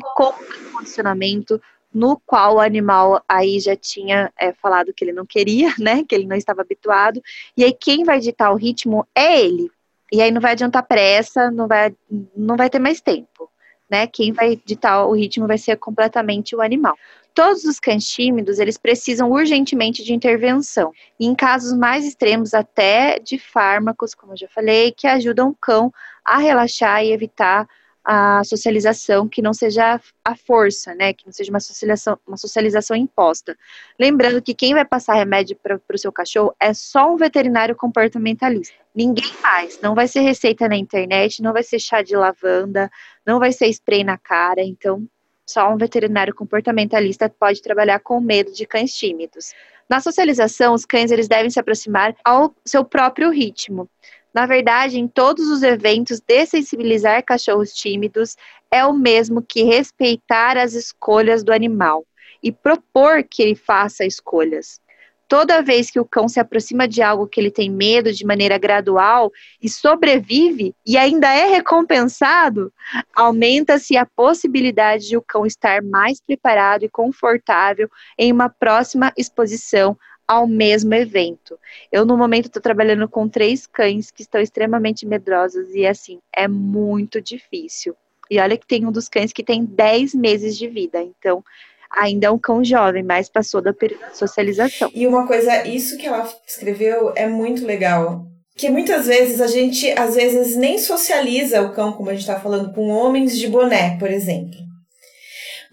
condicionamento 0.73 1.61
no 1.93 2.19
qual 2.25 2.55
o 2.55 2.59
animal 2.59 3.23
aí 3.27 3.59
já 3.59 3.75
tinha 3.75 4.31
é, 4.39 4.53
falado 4.53 4.93
que 4.93 5.03
ele 5.03 5.11
não 5.11 5.25
queria, 5.25 5.73
né? 5.79 6.03
Que 6.07 6.15
ele 6.15 6.25
não 6.25 6.35
estava 6.35 6.61
habituado. 6.61 7.21
E 7.55 7.63
aí 7.63 7.73
quem 7.73 8.03
vai 8.03 8.19
ditar 8.19 8.51
o 8.51 8.57
ritmo 8.57 9.05
é 9.15 9.41
ele. 9.41 9.69
E 10.11 10.21
aí 10.21 10.31
não 10.31 10.41
vai 10.41 10.51
adiantar 10.51 10.83
pressa, 10.83 11.49
não 11.49 11.67
vai, 11.67 11.95
não 12.35 12.57
vai 12.57 12.69
ter 12.69 12.79
mais 12.79 12.99
tempo. 12.99 13.49
Né? 13.89 14.07
Quem 14.07 14.31
vai 14.31 14.59
ditar 14.65 15.05
o 15.05 15.13
ritmo 15.13 15.47
vai 15.47 15.57
ser 15.57 15.77
completamente 15.77 16.55
o 16.55 16.61
animal. 16.61 16.97
Todos 17.33 17.63
os 17.63 17.79
cães 17.79 18.07
tímidos, 18.07 18.59
eles 18.59 18.77
precisam 18.77 19.31
urgentemente 19.31 20.03
de 20.03 20.13
intervenção. 20.13 20.91
E 21.17 21.25
em 21.25 21.33
casos 21.33 21.77
mais 21.77 22.05
extremos, 22.05 22.53
até 22.53 23.19
de 23.19 23.37
fármacos, 23.37 24.13
como 24.13 24.33
eu 24.33 24.37
já 24.37 24.47
falei, 24.49 24.91
que 24.91 25.07
ajudam 25.07 25.49
o 25.49 25.55
cão 25.55 25.93
a 26.25 26.37
relaxar 26.37 27.03
e 27.03 27.11
evitar 27.11 27.67
a 28.13 28.43
socialização 28.43 29.25
que 29.25 29.41
não 29.41 29.53
seja 29.53 29.97
a 30.25 30.35
força, 30.35 30.93
né? 30.93 31.13
Que 31.13 31.25
não 31.25 31.31
seja 31.31 31.49
uma 31.49 31.61
socialização, 31.61 32.19
uma 32.27 32.35
socialização 32.35 32.93
imposta. 32.93 33.57
Lembrando 33.97 34.41
que 34.41 34.53
quem 34.53 34.73
vai 34.73 34.83
passar 34.83 35.13
remédio 35.13 35.55
para 35.55 35.79
o 35.89 35.97
seu 35.97 36.11
cachorro 36.11 36.53
é 36.59 36.73
só 36.73 37.13
um 37.13 37.15
veterinário 37.15 37.73
comportamentalista. 37.73 38.75
Ninguém 38.93 39.23
faz. 39.23 39.79
Não 39.81 39.95
vai 39.95 40.09
ser 40.09 40.19
receita 40.19 40.67
na 40.67 40.75
internet, 40.75 41.41
não 41.41 41.53
vai 41.53 41.63
ser 41.63 41.79
chá 41.79 42.01
de 42.01 42.13
lavanda, 42.13 42.91
não 43.25 43.39
vai 43.39 43.53
ser 43.53 43.67
spray 43.67 44.03
na 44.03 44.17
cara. 44.17 44.61
Então, 44.61 45.07
só 45.47 45.73
um 45.73 45.77
veterinário 45.77 46.35
comportamentalista 46.35 47.29
pode 47.29 47.61
trabalhar 47.61 47.99
com 47.99 48.19
medo 48.19 48.51
de 48.51 48.65
cães 48.65 48.93
tímidos. 48.93 49.53
Na 49.89 50.01
socialização, 50.01 50.73
os 50.73 50.85
cães 50.85 51.11
eles 51.11 51.29
devem 51.29 51.49
se 51.49 51.61
aproximar 51.61 52.13
ao 52.25 52.53
seu 52.65 52.83
próprio 52.83 53.29
ritmo. 53.29 53.89
Na 54.33 54.45
verdade, 54.45 54.97
em 54.97 55.07
todos 55.07 55.49
os 55.49 55.61
eventos, 55.61 56.21
dessensibilizar 56.21 57.23
cachorros 57.23 57.73
tímidos 57.73 58.37
é 58.71 58.85
o 58.85 58.93
mesmo 58.93 59.41
que 59.41 59.63
respeitar 59.63 60.57
as 60.57 60.73
escolhas 60.73 61.43
do 61.43 61.51
animal 61.51 62.05
e 62.41 62.51
propor 62.51 63.23
que 63.23 63.41
ele 63.41 63.55
faça 63.55 64.05
escolhas. 64.05 64.79
Toda 65.27 65.61
vez 65.61 65.89
que 65.89 65.99
o 65.99 66.03
cão 66.03 66.27
se 66.27 66.41
aproxima 66.41 66.85
de 66.85 67.01
algo 67.01 67.25
que 67.25 67.39
ele 67.39 67.49
tem 67.49 67.69
medo 67.69 68.11
de 68.11 68.25
maneira 68.25 68.57
gradual 68.57 69.31
e 69.61 69.69
sobrevive 69.69 70.75
e 70.85 70.97
ainda 70.97 71.33
é 71.33 71.45
recompensado, 71.45 72.69
aumenta-se 73.15 73.95
a 73.95 74.05
possibilidade 74.05 75.07
de 75.07 75.15
o 75.15 75.21
cão 75.21 75.45
estar 75.45 75.81
mais 75.81 76.19
preparado 76.19 76.83
e 76.83 76.89
confortável 76.89 77.89
em 78.17 78.29
uma 78.29 78.49
próxima 78.49 79.13
exposição 79.17 79.97
ao 80.31 80.47
mesmo 80.47 80.93
evento. 80.93 81.59
Eu, 81.91 82.05
no 82.05 82.15
momento, 82.15 82.45
estou 82.45 82.61
trabalhando 82.61 83.05
com 83.09 83.27
três 83.27 83.67
cães 83.67 84.09
que 84.11 84.21
estão 84.21 84.39
extremamente 84.39 85.05
medrosos 85.05 85.75
e, 85.75 85.85
assim, 85.85 86.19
é 86.33 86.47
muito 86.47 87.19
difícil. 87.21 87.93
E 88.29 88.39
olha 88.39 88.57
que 88.57 88.65
tem 88.65 88.85
um 88.85 88.93
dos 88.93 89.09
cães 89.09 89.33
que 89.33 89.43
tem 89.43 89.65
10 89.65 90.15
meses 90.15 90.57
de 90.57 90.69
vida, 90.69 91.03
então 91.03 91.43
ainda 91.91 92.27
é 92.27 92.31
um 92.31 92.37
cão 92.37 92.63
jovem, 92.63 93.03
mas 93.03 93.27
passou 93.27 93.61
da 93.61 93.75
socialização. 94.13 94.89
E 94.95 95.05
uma 95.05 95.27
coisa, 95.27 95.67
isso 95.67 95.97
que 95.97 96.07
ela 96.07 96.25
escreveu 96.47 97.11
é 97.13 97.27
muito 97.27 97.65
legal. 97.65 98.25
Que 98.55 98.69
muitas 98.69 99.07
vezes 99.07 99.41
a 99.41 99.47
gente, 99.47 99.91
às 99.99 100.15
vezes, 100.15 100.55
nem 100.55 100.77
socializa 100.77 101.61
o 101.61 101.73
cão, 101.73 101.91
como 101.91 102.09
a 102.09 102.13
gente 102.13 102.21
está 102.21 102.39
falando, 102.39 102.73
com 102.73 102.87
homens 102.87 103.37
de 103.37 103.49
boné, 103.49 103.97
por 103.97 104.09
exemplo. 104.09 104.70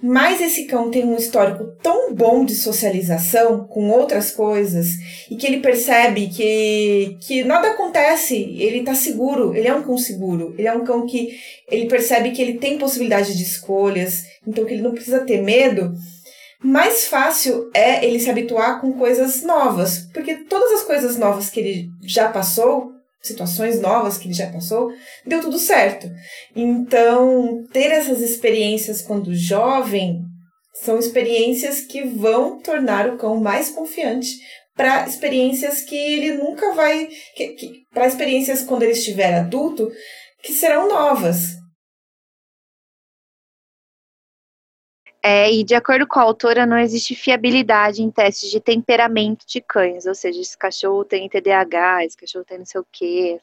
Mas 0.01 0.40
esse 0.40 0.66
cão 0.66 0.90
tem 0.90 1.05
um 1.05 1.16
histórico 1.16 1.72
tão 1.82 2.14
bom 2.14 2.44
de 2.44 2.55
socialização 2.55 3.66
com 3.66 3.90
outras 3.90 4.30
coisas 4.30 4.86
e 5.28 5.34
que 5.34 5.44
ele 5.44 5.59
percebe 5.59 6.28
que, 6.28 7.16
que 7.20 7.42
nada 7.42 7.68
acontece, 7.68 8.36
ele 8.61 8.84
tá 8.84 8.94
seguro, 8.94 9.57
ele 9.57 9.66
é 9.66 9.74
um 9.74 9.82
cão 9.82 9.99
seguro, 9.99 10.55
ele 10.57 10.68
é 10.68 10.72
um 10.72 10.84
cão 10.84 11.05
que 11.05 11.36
ele 11.68 11.86
percebe 11.86 12.30
que 12.30 12.40
ele 12.40 12.59
tem 12.59 12.78
possibilidade 12.78 13.36
de 13.36 13.42
escolhas, 13.42 14.22
então 14.46 14.64
que 14.64 14.74
ele 14.74 14.82
não 14.82 14.92
precisa 14.92 15.20
ter 15.20 15.42
medo. 15.42 15.92
Mais 16.62 17.07
fácil 17.07 17.68
é 17.74 18.05
ele 18.05 18.20
se 18.20 18.30
habituar 18.30 18.80
com 18.80 18.92
coisas 18.92 19.42
novas, 19.42 20.09
porque 20.12 20.44
todas 20.44 20.80
as 20.80 20.82
coisas 20.84 21.16
novas 21.16 21.51
que 21.51 21.59
ele 21.59 21.90
já 22.03 22.28
passou 22.28 22.97
situações 23.23 23.81
novas 23.81 24.16
que 24.16 24.29
ele 24.29 24.35
já 24.35 24.51
passou, 24.51 24.93
deu 25.27 25.41
tudo 25.41 25.59
certo. 25.59 26.11
Então, 26.55 27.64
ter 27.73 27.91
essas 27.91 28.21
experiências 28.21 29.03
quando 29.03 29.35
jovem 29.35 30.23
são 30.75 30.99
experiências 30.99 31.81
que 31.81 32.03
vão 32.03 32.61
tornar 32.61 33.09
o 33.09 33.16
cão 33.16 33.41
mais 33.41 33.71
confiante 33.71 34.29
para 34.77 35.07
experiências 35.07 35.83
que 35.83 35.97
ele 35.97 36.35
nunca 36.35 36.73
vai. 36.73 37.09
para 37.93 38.07
experiências 38.07 38.62
quando 38.62 38.85
ele 38.85 38.93
estiver 38.93 39.35
adulto, 39.35 39.91
que 40.41 40.53
serão 40.53 40.89
novas. 40.89 41.58
É, 45.31 45.53
e 45.53 45.62
de 45.62 45.74
acordo 45.74 46.07
com 46.07 46.18
a 46.18 46.22
autora, 46.22 46.64
não 46.64 46.79
existe 46.79 47.14
fiabilidade 47.14 48.03
em 48.03 48.11
testes 48.11 48.51
de 48.51 48.61
temperamento 48.61 49.45
de 49.47 49.61
cães, 49.61 50.07
ou 50.07 50.14
seja, 50.14 50.41
esse 50.41 50.57
cachorro 50.57 51.05
tem 51.05 51.29
TDAH, 51.29 52.07
esse 52.07 52.16
cachorro 52.16 52.47
tem 52.47 52.57
não 52.57 52.64
sei 52.64 52.81
o 52.81 52.87
quê. 52.91 53.39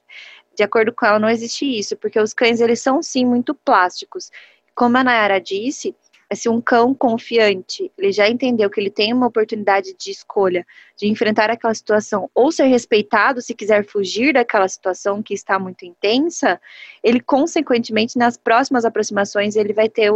De 0.55 0.63
acordo 0.63 0.91
com 0.91 1.05
ela, 1.05 1.19
não 1.19 1.29
existe 1.29 1.63
isso, 1.63 1.95
porque 1.95 2.19
os 2.19 2.33
cães, 2.33 2.59
eles 2.59 2.81
são 2.81 3.03
sim 3.03 3.23
muito 3.23 3.53
plásticos. 3.53 4.31
Como 4.73 4.97
a 4.97 5.03
Nayara 5.03 5.39
disse, 5.39 5.95
se 6.33 6.49
um 6.49 6.59
cão 6.59 6.93
confiante, 6.93 7.91
ele 7.97 8.11
já 8.11 8.27
entendeu 8.27 8.69
que 8.69 8.79
ele 8.79 8.89
tem 8.89 9.13
uma 9.13 9.27
oportunidade 9.27 9.93
de 9.97 10.11
escolha 10.11 10.65
de 10.97 11.07
enfrentar 11.07 11.49
aquela 11.49 11.73
situação 11.73 12.29
ou 12.33 12.51
ser 12.51 12.65
respeitado 12.65 13.41
se 13.41 13.53
quiser 13.53 13.85
fugir 13.85 14.33
daquela 14.33 14.67
situação 14.67 15.21
que 15.21 15.33
está 15.33 15.59
muito 15.59 15.85
intensa, 15.85 16.59
ele 17.03 17.19
consequentemente 17.19 18.17
nas 18.17 18.37
próximas 18.37 18.85
aproximações 18.85 19.55
ele 19.55 19.73
vai 19.73 19.89
ter, 19.89 20.11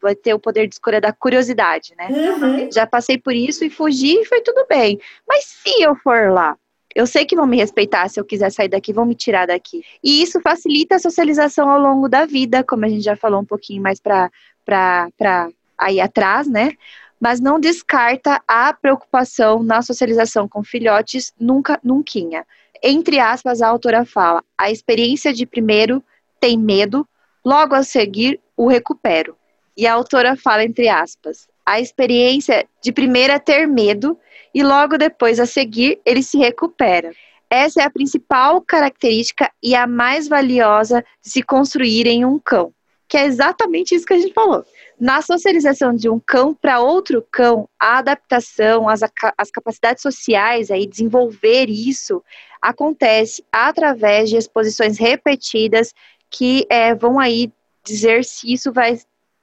vai 0.00 0.14
ter 0.14 0.34
o 0.34 0.38
poder 0.38 0.66
de 0.68 0.74
escolha 0.74 1.00
da 1.00 1.12
curiosidade, 1.12 1.94
né? 1.96 2.08
Uhum. 2.10 2.70
Já 2.70 2.86
passei 2.86 3.18
por 3.18 3.34
isso 3.34 3.64
e 3.64 3.70
fugi 3.70 4.20
e 4.20 4.24
foi 4.24 4.40
tudo 4.42 4.66
bem. 4.68 5.00
Mas 5.26 5.44
se 5.44 5.82
eu 5.82 5.96
for 5.96 6.30
lá, 6.30 6.56
eu 6.94 7.06
sei 7.06 7.24
que 7.24 7.36
vão 7.36 7.46
me 7.46 7.56
respeitar 7.56 8.08
se 8.08 8.18
eu 8.18 8.24
quiser 8.24 8.50
sair 8.50 8.68
daqui, 8.68 8.92
vão 8.92 9.06
me 9.06 9.14
tirar 9.14 9.46
daqui. 9.46 9.82
E 10.02 10.22
isso 10.22 10.40
facilita 10.40 10.96
a 10.96 10.98
socialização 10.98 11.68
ao 11.68 11.80
longo 11.80 12.08
da 12.08 12.26
vida, 12.26 12.64
como 12.64 12.84
a 12.84 12.88
gente 12.88 13.04
já 13.04 13.14
falou 13.16 13.40
um 13.40 13.44
pouquinho 13.44 13.80
mais 13.82 14.00
para 14.00 14.30
para 14.64 15.48
aí 15.78 16.00
atrás, 16.00 16.46
né? 16.46 16.72
Mas 17.18 17.40
não 17.40 17.60
descarta 17.60 18.42
a 18.46 18.72
preocupação 18.72 19.62
na 19.62 19.82
socialização 19.82 20.48
com 20.48 20.62
filhotes, 20.64 21.32
nunca, 21.38 21.78
nunca. 21.82 22.46
Entre 22.82 23.18
aspas, 23.18 23.60
a 23.60 23.68
autora 23.68 24.04
fala: 24.04 24.42
a 24.56 24.70
experiência 24.70 25.32
de 25.32 25.44
primeiro 25.44 26.02
tem 26.40 26.58
medo, 26.58 27.06
logo 27.44 27.74
a 27.74 27.82
seguir 27.82 28.40
o 28.56 28.66
recupero. 28.66 29.36
E 29.76 29.86
a 29.86 29.94
autora 29.94 30.36
fala, 30.36 30.64
entre 30.64 30.88
aspas, 30.88 31.46
a 31.64 31.80
experiência 31.80 32.66
de 32.82 32.92
primeira 32.92 33.34
é 33.34 33.38
ter 33.38 33.66
medo 33.66 34.18
e 34.54 34.62
logo 34.62 34.98
depois 34.98 35.38
a 35.38 35.46
seguir 35.46 36.00
ele 36.04 36.22
se 36.22 36.36
recupera. 36.36 37.12
Essa 37.48 37.82
é 37.82 37.84
a 37.84 37.90
principal 37.90 38.60
característica 38.60 39.50
e 39.62 39.74
a 39.74 39.86
mais 39.86 40.28
valiosa 40.28 41.04
de 41.22 41.30
se 41.30 41.42
construir 41.42 42.06
em 42.06 42.24
um 42.24 42.38
cão 42.38 42.72
que 43.10 43.16
é 43.16 43.26
exatamente 43.26 43.92
isso 43.92 44.06
que 44.06 44.12
a 44.12 44.18
gente 44.18 44.32
falou. 44.32 44.64
Na 44.98 45.20
socialização 45.20 45.92
de 45.92 46.08
um 46.08 46.20
cão 46.20 46.54
para 46.54 46.78
outro 46.78 47.26
cão, 47.28 47.68
a 47.76 47.98
adaptação, 47.98 48.88
as, 48.88 49.00
as 49.36 49.50
capacidades 49.50 50.00
sociais, 50.00 50.70
aí, 50.70 50.86
desenvolver 50.86 51.68
isso, 51.68 52.22
acontece 52.62 53.44
através 53.50 54.30
de 54.30 54.36
exposições 54.36 54.96
repetidas 54.96 55.92
que 56.30 56.64
é, 56.70 56.94
vão 56.94 57.18
aí 57.18 57.52
dizer 57.82 58.24
se 58.24 58.52
isso 58.52 58.72
vai 58.72 59.00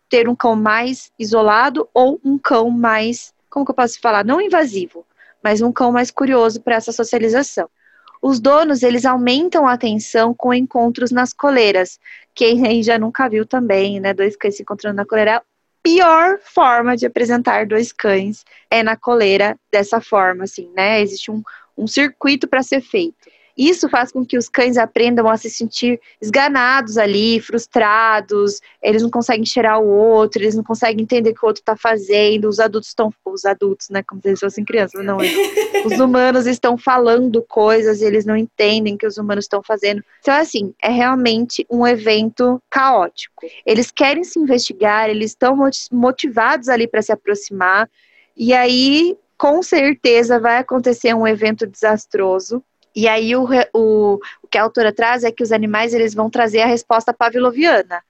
ter 0.08 0.30
um 0.30 0.36
cão 0.36 0.56
mais 0.56 1.12
isolado 1.20 1.90
ou 1.94 2.22
um 2.24 2.38
cão 2.38 2.70
mais, 2.70 3.34
como 3.50 3.66
que 3.66 3.72
eu 3.72 3.76
posso 3.76 4.00
falar, 4.00 4.24
não 4.24 4.40
invasivo, 4.40 5.06
mas 5.44 5.62
um 5.62 5.74
cão 5.74 5.92
mais 5.92 6.10
curioso 6.10 6.62
para 6.62 6.76
essa 6.76 6.94
socialização. 6.94 7.70
Os 8.22 8.40
donos, 8.40 8.84
eles 8.84 9.06
aumentam 9.06 9.68
a 9.68 9.74
atenção 9.74 10.34
com 10.34 10.54
encontros 10.54 11.12
nas 11.12 11.34
coleiras. 11.34 12.00
Quem 12.34 12.66
aí 12.66 12.84
já 12.84 12.98
nunca 12.98 13.30
viu 13.30 13.46
também, 13.46 14.00
né, 14.00 14.14
dois 14.14 14.36
cães 14.36 14.56
se 14.56 14.64
encontrando 14.64 14.98
na 14.98 15.06
coleira, 15.06 15.38
a 15.38 15.44
pior 15.84 16.40
forma 16.42 16.98
de 16.98 17.06
apresentar 17.06 17.66
dois 17.66 17.92
cães 17.92 18.44
é 18.70 18.84
na 18.84 18.98
coleira 18.98 19.58
dessa 19.72 20.02
forma, 20.02 20.44
assim, 20.44 20.70
né? 20.76 21.02
Existe 21.02 21.32
um, 21.32 21.42
um 21.78 21.88
circuito 21.88 22.48
para 22.48 22.62
ser 22.62 22.82
feito. 22.82 23.30
Isso 23.58 23.90
faz 23.90 24.12
com 24.12 24.24
que 24.24 24.38
os 24.38 24.48
cães 24.48 24.78
aprendam 24.78 25.28
a 25.28 25.36
se 25.36 25.50
sentir 25.50 26.00
esganados 26.22 26.98
ali, 26.98 27.40
frustrados, 27.42 28.62
eles 28.82 29.02
não 29.02 29.10
conseguem 29.10 29.46
cheirar 29.46 29.82
o 29.82 29.88
outro, 29.88 30.42
eles 30.42 30.56
não 30.56 30.64
conseguem 30.64 31.02
entender 31.02 31.32
o 31.32 31.34
que 31.34 31.44
o 31.44 31.48
outro 31.48 31.62
está 31.62 31.76
fazendo, 31.76 32.48
os 32.48 32.60
adultos 32.60 32.90
estão, 32.90 33.12
os 33.26 33.46
adultos, 33.46 33.90
né, 33.90 34.04
como 34.04 34.22
se 34.22 34.28
eles 34.28 34.40
fossem 34.40 34.64
crianças, 34.64 35.04
não, 35.04 35.18
os 35.86 36.00
humanos 36.00 36.46
estão 36.46 36.78
falando 36.78 37.42
coisas 37.42 38.02
e 38.02 38.06
eles 38.06 38.26
não 38.26 38.38
entendem 38.38 38.94
o 38.94 38.98
que 38.98 39.08
os 39.08 39.18
humanos 39.18 39.46
estão 39.46 39.64
fazendo. 39.64 40.04
Então, 40.20 40.36
assim, 40.36 40.74
é 40.82 40.90
realmente 40.90 41.66
um 41.70 41.86
evento 41.88 42.62
caótico. 42.70 43.46
Eles 43.66 43.90
querem 43.90 44.24
se 44.24 44.40
investigar, 44.40 45.10
eles 45.10 45.32
estão 45.32 45.58
motivados 45.92 46.70
ali 46.70 46.88
para 46.88 47.02
se 47.02 47.12
aproximar, 47.12 47.90
e 48.36 48.54
aí, 48.54 49.18
com 49.36 49.64
certeza, 49.64 50.40
vai 50.40 50.58
acontecer 50.58 51.16
um 51.16 51.28
evento 51.28 51.66
desastroso, 51.66 52.64
e 52.98 53.08
aí 53.08 53.36
o, 53.36 53.48
o, 53.76 54.20
o 54.42 54.48
que 54.50 54.58
a 54.58 54.64
autora 54.64 54.92
traz 54.92 55.24
é 55.24 55.32
que 55.32 55.44
os 55.44 55.52
animais 55.52 55.94
eles 55.94 56.16
vão 56.16 56.32
trazer 56.32 56.62
a 56.62 56.66
resposta 56.66 57.14
pavloviana, 57.14 58.04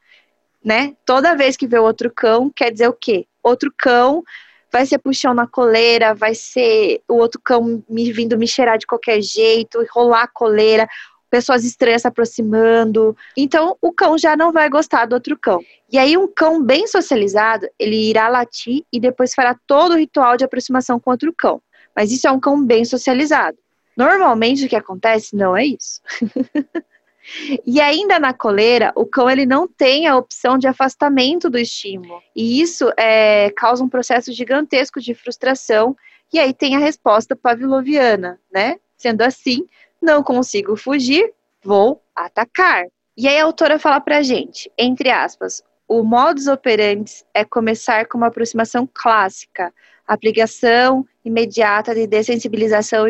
né? 0.63 0.95
Toda 1.05 1.35
vez 1.35 1.57
que 1.57 1.67
vê 1.67 1.77
outro 1.77 2.09
cão, 2.09 2.49
quer 2.49 2.71
dizer 2.71 2.87
o 2.87 2.93
quê? 2.93 3.27
Outro 3.43 3.69
cão 3.77 4.23
vai 4.71 4.85
ser 4.85 4.97
puxão 4.99 5.33
na 5.33 5.45
coleira, 5.45 6.15
vai 6.15 6.33
ser 6.33 7.01
o 7.05 7.15
outro 7.15 7.41
cão 7.43 7.83
me 7.89 8.13
vindo 8.13 8.37
me 8.37 8.47
cheirar 8.47 8.77
de 8.77 8.87
qualquer 8.87 9.21
jeito, 9.21 9.85
rolar 9.91 10.23
a 10.23 10.27
coleira, 10.29 10.87
pessoas 11.29 11.65
estranhas 11.65 12.03
se 12.03 12.07
aproximando. 12.07 13.13
Então, 13.35 13.75
o 13.81 13.91
cão 13.91 14.17
já 14.17 14.37
não 14.37 14.53
vai 14.53 14.69
gostar 14.69 15.05
do 15.05 15.15
outro 15.15 15.37
cão. 15.37 15.59
E 15.91 15.97
aí, 15.97 16.15
um 16.15 16.29
cão 16.33 16.63
bem 16.63 16.87
socializado, 16.87 17.67
ele 17.77 18.09
irá 18.09 18.29
latir 18.29 18.85
e 18.89 19.01
depois 19.01 19.33
fará 19.33 19.53
todo 19.67 19.95
o 19.95 19.97
ritual 19.97 20.37
de 20.37 20.45
aproximação 20.45 20.97
com 20.97 21.11
outro 21.11 21.33
cão. 21.37 21.61
Mas 21.93 22.09
isso 22.09 22.25
é 22.25 22.31
um 22.31 22.39
cão 22.39 22.63
bem 22.63 22.85
socializado. 22.85 23.57
Normalmente 23.97 24.65
o 24.65 24.69
que 24.69 24.75
acontece 24.75 25.35
não 25.35 25.57
é 25.57 25.65
isso. 25.65 25.99
e 27.65 27.81
ainda 27.81 28.19
na 28.19 28.31
coleira, 28.31 28.93
o 28.95 29.07
cão 29.07 29.27
ele 29.27 29.45
não 29.45 29.67
tem 29.67 30.05
a 30.05 30.15
opção 30.15 30.55
de 30.55 30.67
afastamento 30.67 31.49
do 31.49 31.57
estímulo. 31.57 32.21
E 32.35 32.61
isso 32.61 32.93
é, 32.95 33.49
causa 33.57 33.83
um 33.83 33.89
processo 33.89 34.31
gigantesco 34.31 35.01
de 35.01 35.15
frustração. 35.15 35.97
E 36.31 36.39
aí 36.39 36.53
tem 36.53 36.75
a 36.75 36.79
resposta 36.79 37.35
pavloviana, 37.35 38.39
né? 38.53 38.77
Sendo 38.95 39.23
assim, 39.23 39.65
não 39.99 40.21
consigo 40.21 40.75
fugir, 40.75 41.33
vou 41.63 42.03
atacar. 42.15 42.85
E 43.17 43.27
aí 43.27 43.39
a 43.39 43.45
autora 43.45 43.79
fala 43.79 43.99
pra 43.99 44.21
gente, 44.21 44.71
entre 44.77 45.09
aspas, 45.09 45.63
o 45.87 46.03
modus 46.03 46.47
operandi 46.47 47.23
é 47.33 47.43
começar 47.43 48.05
com 48.05 48.17
uma 48.17 48.27
aproximação 48.27 48.87
clássica, 48.93 49.73
aplicação 50.07 51.05
imediata 51.23 51.93
de 51.93 52.07
dessensibilização 52.07 53.05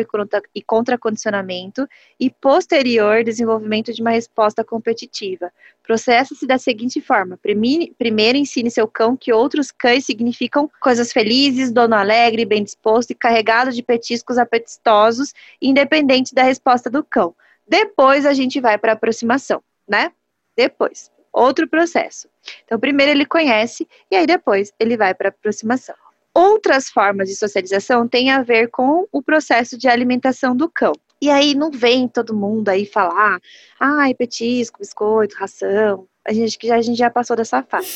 e 0.54 0.62
contracondicionamento 0.62 1.86
e 2.18 2.28
posterior 2.28 3.22
desenvolvimento 3.22 3.92
de 3.92 4.02
uma 4.02 4.10
resposta 4.10 4.64
competitiva. 4.64 5.52
Processa-se 5.84 6.46
da 6.46 6.58
seguinte 6.58 7.00
forma: 7.00 7.38
primeiro 7.38 8.36
ensine 8.36 8.70
seu 8.70 8.88
cão 8.88 9.16
que 9.16 9.32
outros 9.32 9.70
cães 9.70 10.04
significam 10.04 10.68
coisas 10.80 11.12
felizes, 11.12 11.70
dono 11.70 11.94
alegre, 11.94 12.44
bem 12.44 12.64
disposto 12.64 13.12
e 13.12 13.14
carregado 13.14 13.70
de 13.70 13.82
petiscos 13.82 14.36
apetitosos, 14.36 15.32
independente 15.62 16.34
da 16.34 16.42
resposta 16.42 16.90
do 16.90 17.04
cão. 17.04 17.34
Depois 17.66 18.26
a 18.26 18.32
gente 18.32 18.60
vai 18.60 18.76
para 18.76 18.92
a 18.92 18.94
aproximação, 18.94 19.62
né? 19.86 20.10
Depois, 20.56 21.12
outro 21.32 21.68
processo. 21.68 22.28
Então, 22.64 22.80
primeiro 22.80 23.12
ele 23.12 23.26
conhece 23.26 23.86
e 24.10 24.16
aí 24.16 24.26
depois 24.26 24.72
ele 24.80 24.96
vai 24.96 25.14
para 25.14 25.28
a 25.28 25.30
aproximação. 25.30 25.94
Outras 26.34 26.88
formas 26.88 27.28
de 27.28 27.36
socialização 27.36 28.06
têm 28.06 28.30
a 28.30 28.42
ver 28.42 28.68
com 28.68 29.06
o 29.10 29.22
processo 29.22 29.76
de 29.76 29.88
alimentação 29.88 30.56
do 30.56 30.70
cão. 30.70 30.92
E 31.20 31.30
aí 31.30 31.54
não 31.54 31.70
vem 31.70 32.06
todo 32.06 32.34
mundo 32.36 32.68
aí 32.68 32.86
falar, 32.86 33.40
ai, 33.80 34.14
petisco, 34.14 34.78
biscoito, 34.78 35.36
ração. 35.36 36.06
A 36.24 36.32
gente 36.32 36.70
a 36.70 36.80
gente 36.80 36.98
já 36.98 37.10
passou 37.10 37.34
dessa 37.34 37.62
fase. 37.62 37.88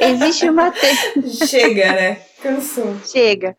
Existe 0.00 0.50
uma. 0.50 0.72
Chega, 1.46 1.92
né? 1.92 2.20
Cansou. 2.42 2.98
Chega. 3.04 3.56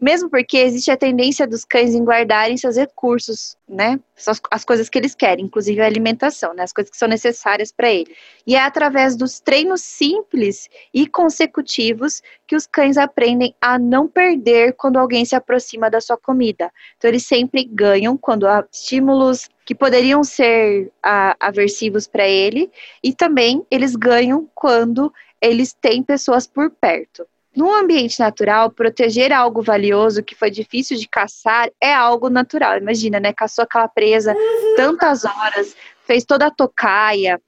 Mesmo 0.00 0.30
porque 0.30 0.58
existe 0.58 0.90
a 0.90 0.96
tendência 0.96 1.46
dos 1.46 1.64
cães 1.64 1.94
em 1.94 2.04
guardarem 2.04 2.56
seus 2.56 2.76
recursos, 2.76 3.56
né? 3.68 3.98
As, 4.26 4.40
as 4.50 4.64
coisas 4.64 4.88
que 4.88 4.96
eles 4.96 5.14
querem, 5.14 5.46
inclusive 5.46 5.80
a 5.80 5.86
alimentação, 5.86 6.54
né? 6.54 6.62
As 6.62 6.72
coisas 6.72 6.90
que 6.90 6.96
são 6.96 7.08
necessárias 7.08 7.72
para 7.72 7.90
ele. 7.90 8.14
E 8.46 8.54
é 8.54 8.60
através 8.60 9.16
dos 9.16 9.40
treinos 9.40 9.80
simples 9.80 10.68
e 10.94 11.08
consecutivos 11.08 12.22
que 12.46 12.54
os 12.54 12.66
cães 12.66 12.96
aprendem 12.96 13.54
a 13.60 13.78
não 13.78 14.06
perder 14.06 14.74
quando 14.74 14.98
alguém 14.98 15.24
se 15.24 15.34
aproxima 15.34 15.90
da 15.90 16.00
sua 16.00 16.16
comida. 16.16 16.70
Então, 16.96 17.08
eles 17.10 17.26
sempre 17.26 17.64
ganham 17.64 18.16
quando 18.16 18.46
há 18.46 18.64
estímulos 18.72 19.48
que 19.64 19.74
poderiam 19.74 20.22
ser 20.22 20.92
a, 21.02 21.36
aversivos 21.40 22.06
para 22.06 22.26
ele, 22.26 22.70
e 23.02 23.12
também 23.12 23.64
eles 23.70 23.94
ganham 23.96 24.48
quando 24.54 25.12
eles 25.40 25.72
têm 25.72 26.02
pessoas 26.02 26.46
por 26.46 26.70
perto. 26.70 27.26
No 27.54 27.72
ambiente 27.74 28.20
natural, 28.20 28.70
proteger 28.70 29.32
algo 29.32 29.60
valioso 29.60 30.22
que 30.22 30.36
foi 30.36 30.50
difícil 30.50 30.96
de 30.96 31.08
caçar 31.08 31.68
é 31.80 31.92
algo 31.92 32.30
natural. 32.30 32.78
Imagina, 32.78 33.18
né? 33.18 33.32
Caçou 33.32 33.64
aquela 33.64 33.88
presa 33.88 34.34
tantas 34.76 35.24
horas, 35.24 35.74
fez 36.04 36.24
toda 36.24 36.46
a 36.46 36.50
tocaia, 36.50 37.40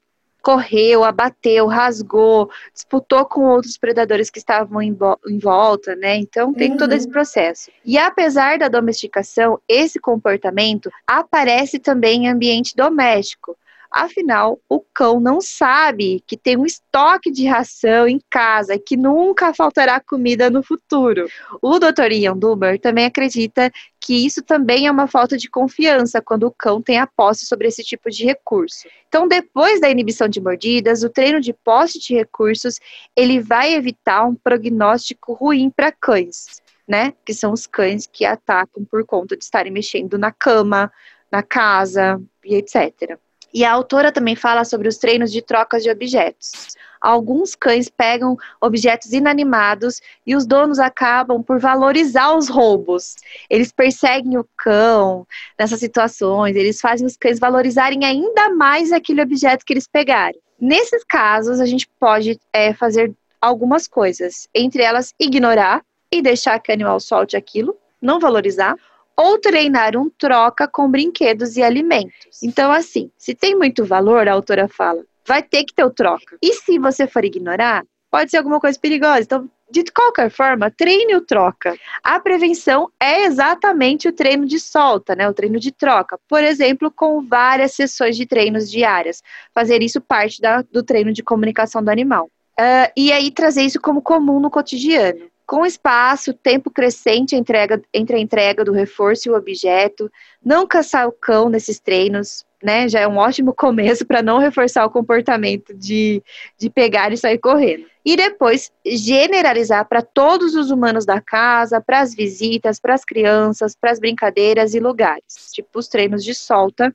correu, 0.43 1.05
abateu, 1.05 1.67
rasgou, 1.67 2.51
disputou 2.73 3.25
com 3.25 3.45
outros 3.45 3.77
predadores 3.77 4.29
que 4.29 4.39
estavam 4.39 4.81
em, 4.81 4.95
em 5.25 5.39
volta, 5.39 5.95
né? 5.95 6.17
Então 6.17 6.53
tem 6.53 6.71
uhum. 6.71 6.77
todo 6.77 6.91
esse 6.91 7.07
processo. 7.07 7.71
E 7.85 7.97
apesar 7.97 8.59
da 8.59 8.67
domesticação, 8.67 9.57
esse 9.69 9.99
comportamento 9.99 10.91
aparece 11.07 11.79
também 11.79 12.25
em 12.25 12.29
ambiente 12.29 12.75
doméstico. 12.75 13.57
Afinal, 13.93 14.59
o 14.67 14.79
cão 14.79 15.19
não 15.19 15.39
sabe 15.39 16.23
que 16.25 16.35
tem 16.35 16.57
um 16.57 16.65
estoque 16.65 17.29
de 17.29 17.45
ração 17.45 18.07
em 18.07 18.19
casa 18.27 18.73
e 18.73 18.79
que 18.79 18.97
nunca 18.97 19.53
faltará 19.53 19.99
comida 19.99 20.49
no 20.49 20.63
futuro. 20.63 21.27
O 21.61 21.77
Dr. 21.77 22.11
Ian 22.11 22.35
Duber 22.35 22.79
também 22.79 23.05
acredita 23.05 23.71
que 23.99 24.25
isso 24.25 24.41
também 24.41 24.87
é 24.87 24.91
uma 24.91 25.05
falta 25.05 25.37
de 25.37 25.47
confiança 25.47 26.19
quando 26.19 26.47
o 26.47 26.51
cão 26.51 26.81
tem 26.81 26.97
a 26.97 27.05
posse 27.05 27.45
sobre 27.45 27.67
esse 27.67 27.83
tipo 27.83 28.09
de 28.09 28.25
recurso. 28.25 28.87
Então, 29.07 29.27
depois 29.27 29.79
da 29.79 29.91
inibição 29.91 30.27
de 30.27 30.41
mordidas, 30.41 31.03
o 31.03 31.09
treino 31.09 31.39
de 31.39 31.53
posse 31.53 31.99
de 31.99 32.15
recursos, 32.15 32.79
ele 33.15 33.39
vai 33.39 33.75
evitar 33.75 34.25
um 34.25 34.33
prognóstico 34.33 35.33
ruim 35.33 35.69
para 35.69 35.91
cães, 35.91 36.63
né? 36.87 37.13
Que 37.23 37.31
são 37.31 37.53
os 37.53 37.67
cães 37.67 38.07
que 38.11 38.25
atacam 38.25 38.83
por 38.83 39.05
conta 39.05 39.37
de 39.37 39.43
estarem 39.43 39.71
mexendo 39.71 40.17
na 40.17 40.31
cama, 40.31 40.91
na 41.31 41.43
casa 41.43 42.19
e 42.43 42.55
etc. 42.55 43.19
E 43.53 43.63
a 43.63 43.71
autora 43.71 44.11
também 44.11 44.35
fala 44.35 44.65
sobre 44.65 44.87
os 44.87 44.97
treinos 44.97 45.31
de 45.31 45.41
trocas 45.41 45.83
de 45.83 45.89
objetos. 45.91 46.75
Alguns 46.99 47.53
cães 47.53 47.89
pegam 47.89 48.37
objetos 48.61 49.11
inanimados 49.11 50.01
e 50.25 50.35
os 50.35 50.45
donos 50.45 50.79
acabam 50.79 51.43
por 51.43 51.59
valorizar 51.59 52.33
os 52.33 52.47
roubos. 52.47 53.15
Eles 53.49 53.71
perseguem 53.71 54.37
o 54.37 54.47
cão 54.57 55.27
nessas 55.59 55.79
situações, 55.79 56.55
eles 56.55 56.79
fazem 56.79 57.05
os 57.05 57.17
cães 57.17 57.39
valorizarem 57.39 58.05
ainda 58.05 58.49
mais 58.49 58.91
aquele 58.91 59.21
objeto 59.21 59.65
que 59.65 59.73
eles 59.73 59.85
pegaram. 59.85 60.39
Nesses 60.59 61.03
casos, 61.03 61.59
a 61.59 61.65
gente 61.65 61.89
pode 61.99 62.39
é, 62.53 62.73
fazer 62.73 63.13
algumas 63.41 63.85
coisas, 63.85 64.47
entre 64.55 64.81
elas 64.81 65.13
ignorar 65.19 65.83
e 66.09 66.21
deixar 66.21 66.57
que 66.59 66.71
o 66.71 66.73
animal 66.73 67.01
solte 67.01 67.35
aquilo, 67.35 67.75
não 68.01 68.17
valorizar, 68.17 68.77
ou 69.15 69.39
treinar 69.39 69.95
um 69.95 70.09
troca 70.09 70.67
com 70.67 70.89
brinquedos 70.89 71.55
e 71.57 71.63
alimentos. 71.63 72.41
Então, 72.41 72.71
assim, 72.71 73.11
se 73.17 73.33
tem 73.33 73.55
muito 73.55 73.85
valor, 73.85 74.27
a 74.27 74.33
autora 74.33 74.67
fala, 74.67 75.03
vai 75.25 75.41
ter 75.41 75.63
que 75.63 75.73
ter 75.73 75.83
o 75.83 75.91
troca. 75.91 76.37
E 76.41 76.53
se 76.53 76.79
você 76.79 77.07
for 77.07 77.23
ignorar, 77.23 77.83
pode 78.09 78.31
ser 78.31 78.37
alguma 78.37 78.59
coisa 78.59 78.79
perigosa. 78.79 79.21
Então, 79.21 79.49
de 79.71 79.83
qualquer 79.91 80.29
forma, 80.29 80.69
treine 80.69 81.15
o 81.15 81.21
troca. 81.21 81.75
A 82.03 82.19
prevenção 82.19 82.91
é 82.99 83.23
exatamente 83.23 84.07
o 84.07 84.13
treino 84.13 84.45
de 84.45 84.59
solta, 84.59 85.15
né? 85.15 85.27
O 85.27 85.33
treino 85.33 85.59
de 85.59 85.71
troca. 85.71 86.19
Por 86.29 86.43
exemplo, 86.43 86.91
com 86.91 87.25
várias 87.25 87.73
sessões 87.73 88.15
de 88.15 88.27
treinos 88.27 88.69
diárias. 88.69 89.23
Fazer 89.53 89.81
isso 89.81 89.99
parte 89.99 90.39
da, 90.39 90.61
do 90.61 90.83
treino 90.83 91.11
de 91.11 91.23
comunicação 91.23 91.83
do 91.83 91.89
animal. 91.89 92.29
Uh, 92.59 92.91
e 92.95 93.11
aí 93.11 93.31
trazer 93.31 93.63
isso 93.63 93.81
como 93.81 93.99
comum 93.99 94.39
no 94.39 94.51
cotidiano. 94.51 95.32
Com 95.45 95.65
espaço, 95.65 96.33
tempo 96.33 96.71
crescente 96.71 97.35
entrega, 97.35 97.81
entre 97.93 98.15
a 98.15 98.19
entrega 98.19 98.63
do 98.63 98.71
reforço 98.71 99.27
e 99.27 99.31
o 99.31 99.35
objeto, 99.35 100.09
não 100.43 100.65
caçar 100.65 101.07
o 101.07 101.11
cão 101.11 101.49
nesses 101.49 101.79
treinos, 101.79 102.45
né? 102.63 102.87
Já 102.87 103.01
é 103.01 103.07
um 103.07 103.17
ótimo 103.17 103.51
começo 103.55 104.05
para 104.05 104.21
não 104.21 104.37
reforçar 104.37 104.85
o 104.85 104.89
comportamento 104.89 105.73
de, 105.73 106.23
de 106.57 106.69
pegar 106.69 107.11
e 107.11 107.17
sair 107.17 107.37
correndo. 107.37 107.85
E 108.05 108.15
depois 108.15 108.71
generalizar 108.85 109.87
para 109.87 110.01
todos 110.01 110.55
os 110.55 110.71
humanos 110.71 111.05
da 111.05 111.21
casa, 111.21 111.81
para 111.81 111.99
as 111.99 112.15
visitas, 112.15 112.79
para 112.79 112.93
as 112.93 113.03
crianças, 113.03 113.75
para 113.75 113.91
as 113.91 113.99
brincadeiras 113.99 114.73
e 114.73 114.79
lugares, 114.79 115.51
tipo 115.53 115.79
os 115.79 115.87
treinos 115.87 116.23
de 116.23 116.33
solta, 116.33 116.93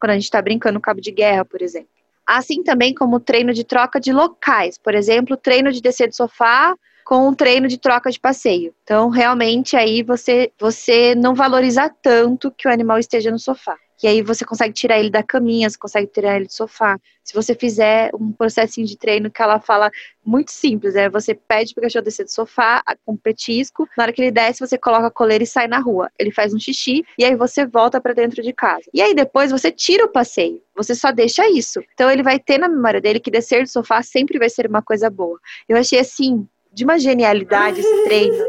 quando 0.00 0.10
a 0.10 0.14
gente 0.14 0.24
está 0.24 0.40
brincando 0.40 0.80
cabo 0.80 1.00
de 1.00 1.10
guerra, 1.10 1.44
por 1.44 1.62
exemplo. 1.62 1.88
Assim 2.26 2.62
também 2.62 2.92
como 2.92 3.20
treino 3.20 3.52
de 3.54 3.64
troca 3.64 4.00
de 4.00 4.12
locais, 4.12 4.76
por 4.78 4.94
exemplo, 4.94 5.36
treino 5.36 5.70
de 5.70 5.80
descer 5.80 6.08
do 6.08 6.16
sofá 6.16 6.74
com 7.06 7.28
um 7.28 7.32
treino 7.32 7.68
de 7.68 7.78
troca 7.78 8.10
de 8.10 8.18
passeio. 8.18 8.74
Então, 8.82 9.08
realmente, 9.08 9.76
aí 9.76 10.02
você, 10.02 10.50
você 10.58 11.14
não 11.14 11.36
valoriza 11.36 11.88
tanto 12.02 12.50
que 12.50 12.66
o 12.66 12.70
animal 12.70 12.98
esteja 12.98 13.30
no 13.30 13.38
sofá. 13.38 13.76
E 14.02 14.08
aí 14.08 14.20
você 14.20 14.44
consegue 14.44 14.74
tirar 14.74 14.98
ele 14.98 15.08
da 15.08 15.22
caminha, 15.22 15.70
você 15.70 15.78
consegue 15.78 16.08
tirar 16.08 16.36
ele 16.36 16.46
do 16.46 16.52
sofá. 16.52 16.98
Se 17.22 17.32
você 17.32 17.54
fizer 17.54 18.10
um 18.12 18.32
processinho 18.32 18.86
de 18.86 18.96
treino 18.98 19.30
que 19.30 19.40
ela 19.40 19.60
fala 19.60 19.90
muito 20.24 20.50
simples, 20.50 20.96
é 20.96 21.08
você 21.08 21.32
pede 21.32 21.72
pro 21.74 21.82
cachorro 21.82 22.04
descer 22.04 22.24
do 22.24 22.30
sofá 22.30 22.82
com 23.04 23.16
petisco, 23.16 23.88
na 23.96 24.04
hora 24.04 24.12
que 24.12 24.20
ele 24.20 24.32
desce, 24.32 24.60
você 24.60 24.76
coloca 24.76 25.06
a 25.06 25.10
coleira 25.10 25.44
e 25.44 25.46
sai 25.46 25.68
na 25.68 25.78
rua. 25.78 26.10
Ele 26.18 26.32
faz 26.32 26.52
um 26.52 26.58
xixi 26.58 27.04
e 27.16 27.24
aí 27.24 27.36
você 27.36 27.64
volta 27.64 28.00
para 28.00 28.14
dentro 28.14 28.42
de 28.42 28.52
casa. 28.52 28.84
E 28.92 29.00
aí 29.00 29.14
depois 29.14 29.52
você 29.52 29.70
tira 29.70 30.04
o 30.04 30.08
passeio. 30.08 30.60
Você 30.74 30.94
só 30.94 31.10
deixa 31.12 31.48
isso. 31.48 31.80
Então 31.94 32.10
ele 32.10 32.22
vai 32.22 32.38
ter 32.38 32.58
na 32.58 32.68
memória 32.68 33.00
dele 33.00 33.20
que 33.20 33.30
descer 33.30 33.62
do 33.62 33.68
sofá 33.68 34.02
sempre 34.02 34.38
vai 34.38 34.50
ser 34.50 34.66
uma 34.66 34.82
coisa 34.82 35.08
boa. 35.08 35.38
Eu 35.68 35.76
achei 35.76 36.00
assim 36.00 36.46
de 36.76 36.84
uma 36.84 36.98
genialidade 36.98 37.80
esse 37.80 38.04
treino. 38.04 38.44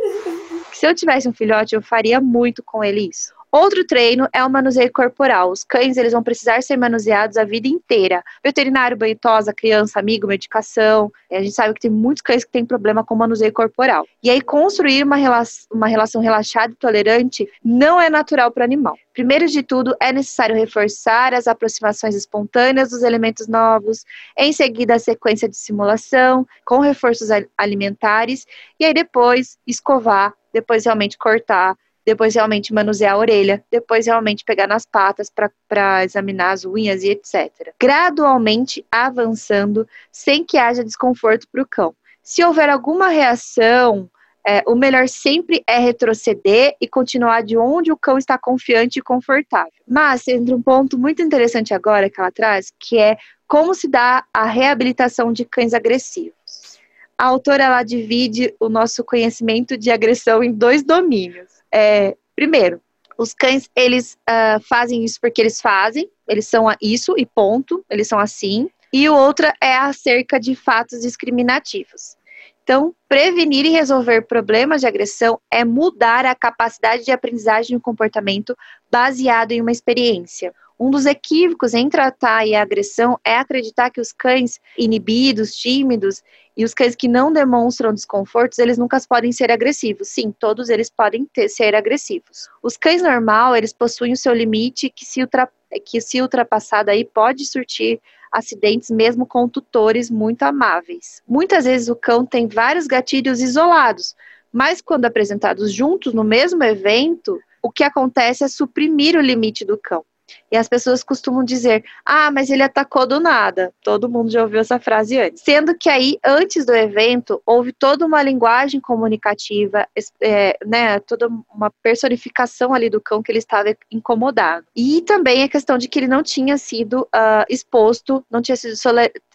Que 0.70 0.76
se 0.78 0.86
eu 0.86 0.94
tivesse 0.94 1.30
um 1.30 1.34
filhote, 1.34 1.74
eu 1.74 1.82
faria 1.82 2.20
muito 2.20 2.62
com 2.62 2.84
ele 2.84 3.08
isso. 3.10 3.34
Outro 3.52 3.86
treino 3.86 4.28
é 4.34 4.44
o 4.44 4.50
manuseio 4.50 4.92
corporal. 4.92 5.52
Os 5.52 5.64
cães 5.64 5.96
eles 5.96 6.12
vão 6.12 6.22
precisar 6.22 6.62
ser 6.62 6.76
manuseados 6.76 7.38
a 7.38 7.46
vida 7.46 7.68
inteira. 7.68 8.22
Veterinário, 8.44 8.98
banho 8.98 9.18
tosa, 9.18 9.54
criança, 9.54 10.00
amigo, 10.00 10.28
medicação. 10.28 11.12
A 11.32 11.42
gente 11.42 11.54
sabe 11.54 11.74
que 11.74 11.80
tem 11.80 11.92
muitos 11.92 12.22
cães 12.22 12.44
que 12.44 12.52
têm 12.52 12.66
problema 12.66 13.06
com 13.06 13.16
manuseio 13.16 13.54
corporal. 13.54 14.06
E 14.22 14.30
aí 14.30 14.42
construir 14.42 15.04
uma, 15.04 15.16
rela 15.16 15.44
uma 15.72 15.88
relação 15.88 16.22
relaxada 16.22 16.74
e 16.74 16.76
tolerante 16.76 17.50
não 17.64 18.02
é 18.02 18.10
natural 18.10 18.52
para 18.52 18.62
o 18.62 18.66
animal. 18.66 18.98
Primeiro 19.14 19.48
de 19.48 19.64
tudo, 19.64 19.96
é 20.00 20.12
necessário 20.12 20.56
reforçar 20.56 21.34
as 21.34 21.48
aproximações 21.48 22.16
espontâneas 22.16 22.90
dos 22.90 23.02
elementos 23.02 23.48
novos, 23.48 24.04
em 24.38 24.52
seguida 24.52 24.96
a 24.96 25.00
sequência 25.00 25.48
de 25.48 25.58
simulação 25.58 26.46
com 26.66 26.80
reforços 26.80 27.30
alimentares 27.58 28.46
e 28.80 28.86
aí 28.86 28.94
depois 28.94 29.58
escovar, 29.66 30.34
depois 30.54 30.86
realmente 30.86 31.18
cortar 31.18 31.76
depois 32.08 32.34
realmente 32.34 32.74
manusear 32.74 33.16
a 33.16 33.18
orelha, 33.18 33.62
depois 33.70 34.06
realmente 34.06 34.46
pegar 34.46 34.66
nas 34.66 34.86
patas 34.86 35.30
para 35.68 36.06
examinar 36.06 36.52
as 36.52 36.64
unhas 36.64 37.04
e 37.04 37.10
etc. 37.10 37.74
Gradualmente 37.78 38.86
avançando 38.90 39.86
sem 40.10 40.46
que 40.46 40.58
haja 40.58 40.86
desconforto 40.86 41.46
para 41.52 41.62
o 41.62 41.68
cão. 41.68 41.94
Se 42.24 42.42
houver 42.42 42.70
alguma 42.70 43.10
reação, 43.10 44.10
é, 44.48 44.64
o 44.66 44.74
melhor 44.74 45.10
sempre 45.10 45.62
é 45.68 45.80
retroceder 45.80 46.78
e 46.80 46.88
continuar 46.88 47.44
de 47.44 47.58
onde 47.58 47.92
o 47.92 47.98
cão 47.98 48.18
está 48.18 48.38
confiante 48.38 49.00
e 49.00 49.02
confortável. 49.02 49.74
Mas 49.86 50.26
entra 50.30 50.56
um 50.56 50.62
ponto 50.62 50.98
muito 50.98 51.22
interessante 51.22 51.74
agora 51.74 52.10
que 52.10 52.22
ela 52.22 52.32
traz, 52.32 52.72
que 52.80 52.98
é 52.98 53.18
como 53.46 53.76
se 53.76 53.86
dá 53.86 54.24
a 54.34 54.46
reabilitação 54.46 55.34
de 55.34 55.44
cães 55.44 55.74
agressivos. 55.74 56.80
A 57.18 57.26
autora 57.26 57.66
ela 57.66 57.84
divide 57.84 58.56
o 58.62 58.70
nosso 58.70 59.04
conhecimento 59.04 59.78
de 59.78 59.92
agressão 59.92 60.42
em 60.42 60.54
dois 60.54 60.84
domínios 60.84 61.57
é, 61.74 62.16
primeiro, 62.36 62.82
os 63.18 63.34
cães, 63.34 63.70
eles 63.76 64.18
uh, 64.30 64.60
fazem 64.62 65.04
isso 65.04 65.20
porque 65.20 65.42
eles 65.42 65.60
fazem, 65.60 66.10
eles 66.28 66.48
são 66.48 66.68
isso 66.82 67.16
e 67.18 67.26
ponto, 67.26 67.84
eles 67.90 68.08
são 68.08 68.20
assim. 68.20 68.70
E 68.94 69.10
o 69.10 69.16
outro 69.16 69.48
é 69.62 69.76
acerca 69.76 70.40
de 70.40 70.56
fatos 70.56 71.02
discriminativos. 71.02 72.16
Então, 72.64 72.94
prevenir 73.08 73.66
e 73.66 73.70
resolver 73.70 74.24
problemas 74.24 74.82
de 74.82 74.88
agressão 74.88 75.40
é 75.50 75.64
mudar 75.64 76.26
a 76.26 76.36
capacidade 76.36 77.06
de 77.06 77.12
aprendizagem 77.12 77.78
do 77.78 77.82
comportamento 77.82 78.56
baseado 78.92 79.52
em 79.54 79.62
uma 79.62 79.72
experiência. 79.72 80.54
Um 80.80 80.92
dos 80.92 81.08
equívocos 81.08 81.74
em 81.74 81.90
tratar 81.90 82.46
a 82.46 82.62
agressão 82.62 83.20
é 83.26 83.38
acreditar 83.38 83.90
que 83.90 84.00
os 84.00 84.12
cães 84.12 84.60
inibidos, 84.78 85.56
tímidos 85.56 86.22
e 86.56 86.64
os 86.64 86.74
cães 86.74 86.96
que 86.96 87.08
não 87.08 87.34
demonstram 87.34 87.92
desconfortos, 87.92 88.60
eles 88.60 88.78
nunca 88.78 89.00
podem 89.10 89.32
ser 89.32 89.52
agressivos. 89.52 90.10
Sim, 90.10 90.32
todos 90.32 90.70
eles 90.70 90.88
podem 90.88 91.26
ter, 91.26 91.50
ser 91.50 91.74
agressivos. 91.74 92.48
Os 92.62 92.78
cães 92.78 93.02
normal, 93.02 93.56
eles 93.56 93.74
possuem 93.74 94.14
o 94.14 94.18
seu 94.18 94.34
limite 94.34 94.90
que 94.90 95.04
se, 95.04 95.22
ultra, 95.22 95.50
que 95.84 96.00
se 96.00 96.22
ultrapassado 96.22 96.92
aí 96.92 97.04
pode 97.04 97.44
surtir 97.46 98.00
acidentes 98.32 98.92
mesmo 98.92 99.26
com 99.26 99.50
tutores 99.50 100.12
muito 100.12 100.44
amáveis. 100.44 101.24
Muitas 101.28 101.66
vezes 101.66 101.90
o 101.90 101.96
cão 101.96 102.24
tem 102.24 102.48
vários 102.48 102.86
gatilhos 102.86 103.42
isolados, 103.42 104.16
mas 104.54 104.80
quando 104.80 105.06
apresentados 105.06 105.74
juntos 105.74 106.14
no 106.14 106.24
mesmo 106.24 106.64
evento, 106.64 107.40
o 107.64 107.72
que 107.72 107.84
acontece 107.84 108.44
é 108.44 108.48
suprimir 108.48 109.16
o 109.16 109.22
limite 109.22 109.66
do 109.66 109.78
cão. 109.78 110.06
E 110.52 110.58
as 110.58 110.68
pessoas 110.68 111.04
costumam 111.04 111.44
dizer: 111.44 111.84
ah, 112.06 112.32
mas 112.32 112.50
ele 112.50 112.64
atacou 112.64 113.08
do 113.08 113.20
nada. 113.20 113.74
Todo 113.84 114.10
mundo 114.10 114.30
já 114.30 114.44
ouviu 114.44 114.60
essa 114.60 114.80
frase 114.80 115.20
antes. 115.20 115.44
Sendo 115.44 115.78
que 115.78 115.90
aí, 115.90 116.18
antes 116.26 116.66
do 116.66 116.76
evento, 116.76 117.42
houve 117.46 117.72
toda 117.74 118.06
uma 118.06 118.22
linguagem 118.22 118.80
comunicativa, 118.80 119.88
é, 120.22 120.58
né, 120.66 121.00
toda 121.00 121.28
uma 121.54 121.72
personificação 121.84 122.74
ali 122.74 122.90
do 122.90 123.02
cão 123.02 123.22
que 123.22 123.32
ele 123.32 123.40
estava 123.40 123.76
incomodado. 123.92 124.66
E 124.76 125.02
também 125.02 125.44
a 125.44 125.50
questão 125.50 125.78
de 125.78 125.88
que 125.88 126.00
ele 126.00 126.08
não 126.08 126.24
tinha 126.24 126.58
sido 126.58 127.02
uh, 127.02 127.46
exposto, 127.50 128.24
não 128.30 128.42
tinha 128.42 128.56
sido 128.56 128.74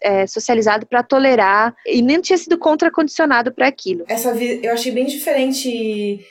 é, 0.01 0.25
socializado 0.27 0.85
para 0.85 1.03
tolerar 1.03 1.75
e 1.85 2.01
nem 2.01 2.21
tinha 2.21 2.37
sido 2.37 2.57
contracondicionado 2.57 3.51
para 3.51 3.67
aquilo. 3.67 4.05
Essa 4.07 4.29
eu 4.29 4.71
achei 4.71 4.91
bem 4.91 5.05
diferente 5.05 6.25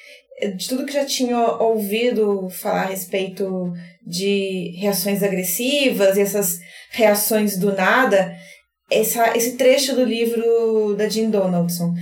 de 0.57 0.69
tudo 0.69 0.87
que 0.87 0.93
já 0.93 1.05
tinha 1.05 1.39
ouvido 1.39 2.49
falar 2.51 2.83
a 2.83 2.87
respeito 2.87 3.73
de 4.05 4.75
reações 4.79 5.23
agressivas 5.23 6.17
e 6.17 6.21
essas 6.21 6.59
reações 6.91 7.57
do 7.57 7.75
nada, 7.75 8.35
essa, 8.91 9.37
esse 9.37 9.57
trecho 9.57 9.95
do 9.95 10.05
livro 10.05 10.95
da 10.97 11.09
Jean 11.09 11.31
Donaldson, 11.31 11.95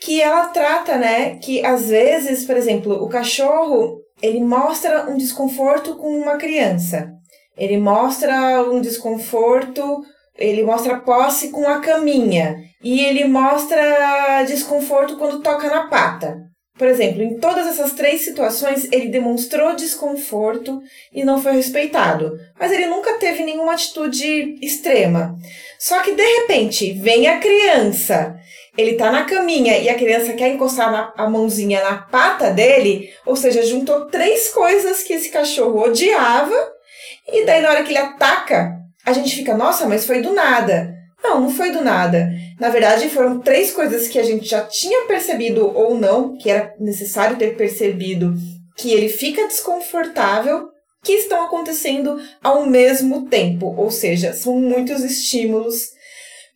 que 0.00 0.20
ela 0.20 0.46
trata, 0.46 0.96
né, 0.96 1.36
que 1.36 1.64
às 1.64 1.88
vezes, 1.88 2.44
por 2.44 2.56
exemplo, 2.56 2.92
o 3.02 3.08
cachorro, 3.08 3.98
ele 4.22 4.40
mostra 4.40 5.10
um 5.10 5.16
desconforto 5.16 5.96
com 5.96 6.08
uma 6.08 6.36
criança. 6.36 7.12
Ele 7.56 7.78
mostra 7.78 8.62
um 8.70 8.80
desconforto, 8.80 10.02
ele 10.36 10.62
mostra 10.62 11.00
posse 11.00 11.50
com 11.50 11.66
a 11.66 11.80
caminha. 11.80 12.56
E 12.82 13.00
ele 13.00 13.24
mostra 13.24 14.44
desconforto 14.44 15.16
quando 15.16 15.40
toca 15.40 15.68
na 15.68 15.88
pata. 15.88 16.36
Por 16.78 16.86
exemplo, 16.86 17.22
em 17.22 17.38
todas 17.38 17.66
essas 17.66 17.92
três 17.92 18.22
situações, 18.22 18.86
ele 18.92 19.08
demonstrou 19.08 19.74
desconforto 19.74 20.82
e 21.10 21.24
não 21.24 21.42
foi 21.42 21.52
respeitado, 21.52 22.38
mas 22.58 22.70
ele 22.70 22.86
nunca 22.86 23.14
teve 23.14 23.42
nenhuma 23.42 23.72
atitude 23.72 24.58
extrema. 24.60 25.34
Só 25.78 26.00
que 26.02 26.12
de 26.12 26.22
repente 26.22 26.92
vem 26.92 27.28
a 27.28 27.38
criança, 27.38 28.36
ele 28.76 28.94
tá 28.94 29.10
na 29.10 29.24
caminha 29.24 29.78
e 29.78 29.88
a 29.88 29.94
criança 29.94 30.34
quer 30.34 30.48
encostar 30.48 30.92
na, 30.92 31.14
a 31.16 31.28
mãozinha 31.28 31.82
na 31.82 31.96
pata 31.96 32.50
dele, 32.50 33.10
ou 33.24 33.36
seja, 33.36 33.64
juntou 33.64 34.06
três 34.06 34.50
coisas 34.50 35.02
que 35.02 35.14
esse 35.14 35.30
cachorro 35.30 35.82
odiava, 35.82 36.56
e 37.26 37.44
daí 37.46 37.62
na 37.62 37.70
hora 37.70 37.82
que 37.84 37.90
ele 37.90 37.98
ataca, 37.98 38.76
a 39.04 39.12
gente 39.14 39.34
fica, 39.34 39.56
nossa, 39.56 39.86
mas 39.86 40.06
foi 40.06 40.20
do 40.20 40.32
nada. 40.34 40.95
Não, 41.26 41.40
não 41.40 41.50
foi 41.50 41.72
do 41.72 41.82
nada. 41.82 42.30
Na 42.60 42.68
verdade, 42.68 43.08
foram 43.08 43.40
três 43.40 43.72
coisas 43.72 44.06
que 44.06 44.18
a 44.18 44.22
gente 44.22 44.46
já 44.46 44.60
tinha 44.62 45.06
percebido 45.06 45.66
ou 45.76 45.98
não, 45.98 46.36
que 46.36 46.48
era 46.48 46.72
necessário 46.78 47.36
ter 47.36 47.56
percebido, 47.56 48.32
que 48.76 48.92
ele 48.92 49.08
fica 49.08 49.48
desconfortável, 49.48 50.68
que 51.02 51.14
estão 51.14 51.44
acontecendo 51.44 52.16
ao 52.42 52.64
mesmo 52.64 53.26
tempo. 53.26 53.74
Ou 53.76 53.90
seja, 53.90 54.32
são 54.32 54.60
muitos 54.60 55.02
estímulos 55.02 55.96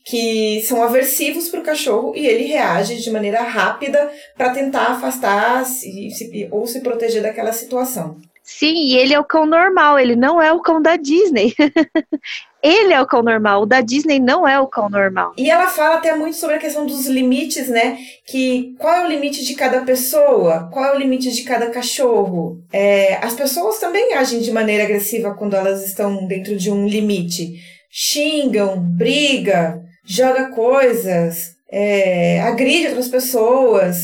que 0.04 0.62
são 0.62 0.82
aversivos 0.82 1.48
para 1.48 1.60
o 1.60 1.64
cachorro 1.64 2.14
e 2.14 2.26
ele 2.26 2.44
reage 2.44 3.02
de 3.02 3.10
maneira 3.10 3.42
rápida 3.42 4.10
para 4.36 4.50
tentar 4.50 4.92
afastar 4.92 5.64
se, 5.66 6.10
se, 6.10 6.48
ou 6.50 6.64
se 6.66 6.80
proteger 6.80 7.22
daquela 7.22 7.52
situação. 7.52 8.16
Sim, 8.42 8.74
e 8.74 8.96
ele 8.96 9.14
é 9.14 9.20
o 9.20 9.24
cão 9.24 9.46
normal, 9.46 9.98
ele 9.98 10.16
não 10.16 10.40
é 10.40 10.52
o 10.52 10.60
cão 10.60 10.80
da 10.80 10.96
Disney. 10.96 11.54
ele 12.62 12.92
é 12.92 13.00
o 13.00 13.06
cão 13.06 13.22
normal, 13.22 13.62
o 13.62 13.66
da 13.66 13.80
Disney 13.80 14.18
não 14.18 14.46
é 14.46 14.60
o 14.60 14.66
cão 14.66 14.88
normal. 14.88 15.32
E 15.36 15.50
ela 15.50 15.66
fala 15.66 15.96
até 15.96 16.14
muito 16.14 16.36
sobre 16.36 16.56
a 16.56 16.58
questão 16.58 16.86
dos 16.86 17.06
limites, 17.06 17.68
né? 17.68 17.98
Que 18.26 18.74
qual 18.78 18.94
é 18.94 19.04
o 19.04 19.08
limite 19.08 19.44
de 19.44 19.54
cada 19.54 19.80
pessoa, 19.80 20.68
qual 20.72 20.84
é 20.84 20.94
o 20.94 20.98
limite 20.98 21.30
de 21.32 21.42
cada 21.42 21.70
cachorro. 21.70 22.58
É, 22.72 23.14
as 23.22 23.34
pessoas 23.34 23.78
também 23.78 24.14
agem 24.14 24.40
de 24.40 24.52
maneira 24.52 24.84
agressiva 24.84 25.34
quando 25.34 25.54
elas 25.54 25.84
estão 25.84 26.26
dentro 26.26 26.56
de 26.56 26.70
um 26.70 26.86
limite. 26.86 27.54
Xingam, 27.90 28.78
briga, 28.78 29.80
joga 30.04 30.50
coisas, 30.50 31.54
é, 31.70 32.40
agride 32.42 32.88
outras 32.88 33.08
pessoas. 33.08 33.96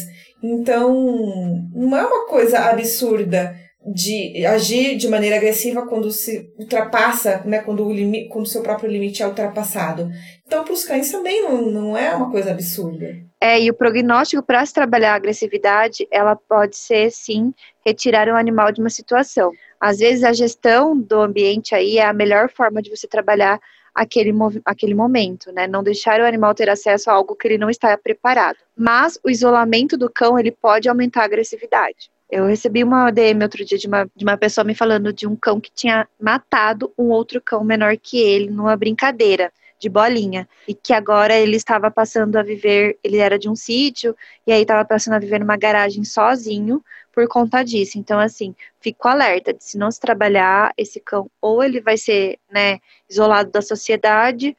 Então, 0.43 0.95
não 1.75 1.97
é 1.97 2.07
uma 2.07 2.27
coisa 2.27 2.59
absurda 2.59 3.55
de 3.87 4.45
agir 4.45 4.97
de 4.97 5.09
maneira 5.09 5.37
agressiva 5.37 5.87
quando 5.87 6.11
se 6.11 6.53
ultrapassa, 6.59 7.43
né, 7.45 7.61
quando 7.61 7.87
o 7.87 7.93
limite, 7.93 8.29
quando 8.29 8.49
seu 8.49 8.63
próprio 8.63 8.91
limite 8.91 9.23
é 9.23 9.27
ultrapassado. 9.27 10.11
Então, 10.45 10.65
para 10.65 10.73
os 10.73 10.85
cães 10.85 11.11
também 11.11 11.43
não, 11.43 11.63
não 11.63 11.97
é 11.97 12.15
uma 12.15 12.31
coisa 12.31 12.51
absurda. 12.51 13.17
É, 13.41 13.61
e 13.61 13.71
o 13.71 13.75
prognóstico 13.75 14.43
para 14.43 14.67
se 14.67 14.75
trabalhar 14.75 15.13
a 15.13 15.17
agressividade, 15.17 16.07
ela 16.11 16.35
pode 16.35 16.77
ser, 16.77 17.11
sim, 17.13 17.55
retirar 17.85 18.29
um 18.29 18.37
animal 18.37 18.73
de 18.73 18.81
uma 18.81 18.91
situação. 18.91 19.53
Às 19.81 19.99
vezes, 19.99 20.25
a 20.25 20.33
gestão 20.33 20.99
do 20.99 21.21
ambiente 21.21 21.75
aí 21.75 21.99
é 21.99 22.05
a 22.05 22.13
melhor 22.13 22.51
forma 22.51 22.83
de 22.83 22.91
você 22.91 23.07
trabalhar 23.07 23.61
aquele, 23.95 24.33
aquele 24.65 24.95
momento, 24.95 25.53
né? 25.53 25.67
Não 25.67 25.83
deixar 25.83 26.21
o 26.21 26.25
animal 26.25 26.55
ter 26.55 26.69
acesso 26.69 27.09
a 27.09 27.15
algo 27.15 27.37
que 27.37 27.47
ele 27.47 27.59
não 27.59 27.71
está 27.71 27.97
preparado. 27.97 28.59
Mas 28.77 29.19
o 29.23 29.31
isolamento 29.31 29.97
do 29.97 30.11
cão, 30.11 30.39
ele 30.39 30.51
pode 30.51 30.89
aumentar 30.89 31.23
a 31.23 31.27
agressividade. 31.27 32.11
Eu 32.37 32.45
recebi 32.45 32.85
uma 32.85 33.11
DM 33.11 33.43
outro 33.43 33.65
dia 33.65 33.79
de 33.79 33.87
uma, 33.87 34.05
de 34.15 34.23
uma 34.23 34.37
pessoa 34.37 34.63
me 34.63 34.75
falando 34.75 35.11
de 35.11 35.27
um 35.27 35.35
cão 35.35 35.59
que 35.59 35.71
tinha 35.75 36.07
matado 36.21 36.93
um 36.99 37.05
outro 37.05 37.41
cão 37.41 37.65
menor 37.65 37.97
que 37.97 38.19
ele 38.19 38.51
numa 38.51 38.77
brincadeira 38.77 39.51
de 39.79 39.89
bolinha 39.89 40.47
e 40.69 40.75
que 40.75 40.93
agora 40.93 41.35
ele 41.35 41.57
estava 41.57 41.91
passando 41.91 42.37
a 42.37 42.43
viver, 42.43 42.99
ele 43.03 43.17
era 43.17 43.39
de 43.39 43.49
um 43.49 43.57
sítio 43.57 44.15
e 44.47 44.53
aí 44.53 44.61
estava 44.61 44.85
passando 44.85 45.15
a 45.15 45.19
viver 45.19 45.41
numa 45.41 45.57
garagem 45.57 46.05
sozinho 46.05 46.85
por 47.11 47.27
conta 47.27 47.63
disso. 47.63 47.99
Então 47.99 48.21
assim, 48.21 48.55
fico 48.83 49.09
alerta 49.09 49.55
de 49.55 49.65
se 49.65 49.79
não 49.79 49.91
se 49.91 49.99
trabalhar 49.99 50.75
esse 50.77 51.01
cão 51.01 51.31
ou 51.41 51.65
ele 51.65 51.81
vai 51.81 51.97
ser, 51.97 52.39
né, 52.53 52.81
isolado 53.09 53.51
da 53.51 53.63
sociedade 53.63 54.55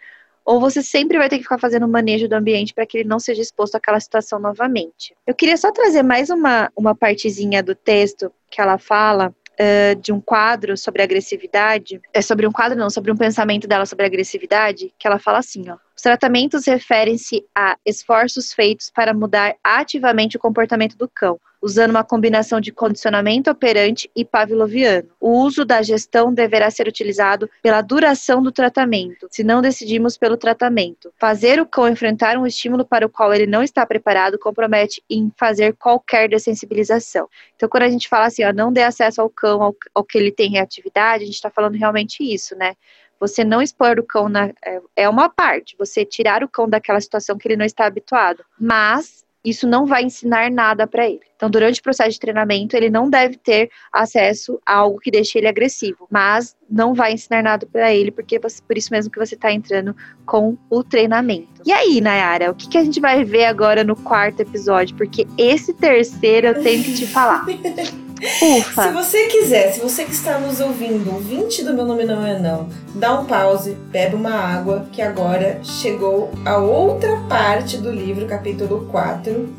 ou 0.47 0.61
você 0.61 0.81
sempre 0.81 1.17
vai 1.17 1.27
ter 1.27 1.37
que 1.37 1.43
ficar 1.43 1.59
fazendo 1.59 1.85
manejo 1.89 2.29
do 2.29 2.33
ambiente 2.33 2.73
para 2.73 2.85
que 2.85 2.99
ele 2.99 3.09
não 3.09 3.19
seja 3.19 3.41
exposto 3.41 3.75
àquela 3.75 3.99
situação 3.99 4.39
novamente. 4.39 5.13
Eu 5.27 5.35
queria 5.35 5.57
só 5.57 5.73
trazer 5.73 6.03
mais 6.03 6.29
uma, 6.29 6.71
uma 6.73 6.95
partezinha 6.95 7.61
do 7.61 7.75
texto 7.75 8.31
que 8.49 8.61
ela 8.61 8.77
fala 8.77 9.27
uh, 9.27 9.95
de 10.01 10.13
um 10.13 10.21
quadro 10.21 10.77
sobre 10.77 11.01
agressividade, 11.01 11.99
é 12.13 12.21
sobre 12.21 12.47
um 12.47 12.51
quadro 12.53 12.79
não, 12.79 12.89
sobre 12.89 13.11
um 13.11 13.17
pensamento 13.17 13.67
dela 13.67 13.85
sobre 13.85 14.05
agressividade, 14.05 14.93
que 14.97 15.05
ela 15.05 15.19
fala 15.19 15.39
assim, 15.39 15.69
ó. 15.69 15.75
Os 15.93 16.01
tratamentos 16.01 16.65
referem-se 16.65 17.43
a 17.53 17.75
esforços 17.85 18.53
feitos 18.53 18.89
para 18.89 19.13
mudar 19.13 19.53
ativamente 19.61 20.37
o 20.37 20.39
comportamento 20.39 20.95
do 20.95 21.09
cão, 21.09 21.37
usando 21.67 21.91
uma 21.91 22.03
combinação 22.03 22.61
de 22.61 22.71
condicionamento 22.71 23.51
operante 23.51 24.09
e 24.15 24.23
pavloviano. 24.23 25.09
O 25.19 25.31
uso 25.31 25.65
da 25.65 25.81
gestão 25.81 26.33
deverá 26.33 26.71
ser 26.71 26.87
utilizado 26.87 27.49
pela 27.61 27.81
duração 27.81 28.41
do 28.41 28.53
tratamento, 28.53 29.27
se 29.29 29.43
não 29.43 29.61
decidimos 29.61 30.17
pelo 30.17 30.37
tratamento. 30.37 31.11
Fazer 31.19 31.59
o 31.59 31.65
cão 31.65 31.89
enfrentar 31.89 32.37
um 32.37 32.47
estímulo 32.47 32.85
para 32.85 33.05
o 33.05 33.09
qual 33.09 33.33
ele 33.33 33.45
não 33.45 33.61
está 33.61 33.85
preparado 33.85 34.39
compromete 34.39 35.03
em 35.09 35.29
fazer 35.35 35.73
qualquer 35.73 36.29
dessensibilização. 36.29 37.27
Então, 37.55 37.67
quando 37.67 37.83
a 37.83 37.89
gente 37.89 38.07
fala 38.07 38.27
assim, 38.27 38.45
ó, 38.45 38.53
não 38.53 38.71
dê 38.71 38.83
acesso 38.83 39.21
ao 39.21 39.29
cão 39.29 39.61
ao, 39.61 39.75
ao 39.93 40.05
que 40.05 40.17
ele 40.17 40.31
tem 40.31 40.49
reatividade, 40.49 41.23
a 41.23 41.25
gente 41.25 41.35
está 41.35 41.49
falando 41.49 41.75
realmente 41.75 42.23
isso, 42.23 42.55
né? 42.55 42.75
Você 43.19 43.43
não 43.43 43.61
expor 43.61 43.99
o 43.99 44.03
cão 44.03 44.29
na, 44.29 44.51
é, 44.63 44.79
é 44.95 45.09
uma 45.09 45.27
parte, 45.27 45.75
você 45.77 46.05
tirar 46.05 46.43
o 46.43 46.47
cão 46.47 46.69
daquela 46.69 47.01
situação 47.01 47.37
que 47.37 47.45
ele 47.45 47.57
não 47.57 47.65
está 47.65 47.85
habituado. 47.85 48.45
Mas 48.57 49.26
isso 49.49 49.67
não 49.67 49.85
vai 49.85 50.03
ensinar 50.03 50.51
nada 50.51 50.85
para 50.87 51.07
ele. 51.07 51.21
Então, 51.35 51.49
durante 51.49 51.79
o 51.79 51.83
processo 51.83 52.11
de 52.11 52.19
treinamento, 52.19 52.75
ele 52.75 52.89
não 52.89 53.09
deve 53.09 53.37
ter 53.37 53.69
acesso 53.93 54.59
a 54.65 54.75
algo 54.75 54.99
que 54.99 55.11
deixe 55.11 55.37
ele 55.37 55.47
agressivo, 55.47 56.07
mas 56.09 56.55
não 56.69 56.93
vai 56.93 57.13
ensinar 57.13 57.43
nada 57.43 57.65
para 57.65 57.93
ele, 57.93 58.11
porque 58.11 58.39
você, 58.39 58.61
por 58.61 58.77
isso 58.77 58.91
mesmo 58.91 59.11
que 59.11 59.19
você 59.19 59.35
está 59.35 59.51
entrando 59.51 59.95
com 60.25 60.57
o 60.69 60.83
treinamento. 60.83 61.61
E 61.65 61.71
aí, 61.71 62.01
Nayara, 62.01 62.51
o 62.51 62.55
que, 62.55 62.67
que 62.67 62.77
a 62.77 62.83
gente 62.83 62.99
vai 62.99 63.23
ver 63.23 63.45
agora 63.45 63.83
no 63.83 63.95
quarto 63.95 64.41
episódio? 64.41 64.95
Porque 64.95 65.27
esse 65.37 65.73
terceiro 65.73 66.47
eu 66.47 66.63
tenho 66.63 66.83
que 66.83 66.93
te 66.93 67.07
falar. 67.07 67.45
Ufa. 68.41 68.83
Se 68.83 68.91
você 68.91 69.27
quiser, 69.27 69.73
se 69.73 69.79
você 69.79 70.03
que 70.03 70.11
está 70.11 70.39
nos 70.39 70.59
ouvindo, 70.59 71.13
ouvinte 71.13 71.63
do 71.63 71.73
Meu 71.73 71.85
Nome 71.85 72.05
Não 72.05 72.25
É 72.25 72.39
Não, 72.39 72.67
dá 72.95 73.19
um 73.19 73.25
pause, 73.25 73.73
bebe 73.91 74.15
uma 74.15 74.33
água, 74.33 74.85
que 74.91 75.01
agora 75.01 75.59
chegou 75.63 76.31
a 76.45 76.57
outra 76.57 77.17
parte 77.29 77.77
do 77.77 77.91
livro, 77.91 78.25
capítulo 78.25 78.87
4. 78.91 79.49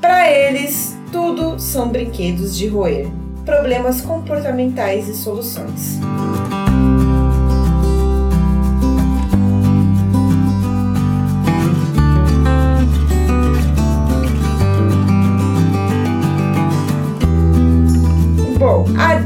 Para 0.00 0.30
eles, 0.30 0.96
tudo 1.10 1.58
são 1.58 1.88
brinquedos 1.88 2.56
de 2.56 2.68
roer. 2.68 3.08
Problemas 3.44 4.00
comportamentais 4.00 5.08
e 5.08 5.14
soluções. 5.14 5.98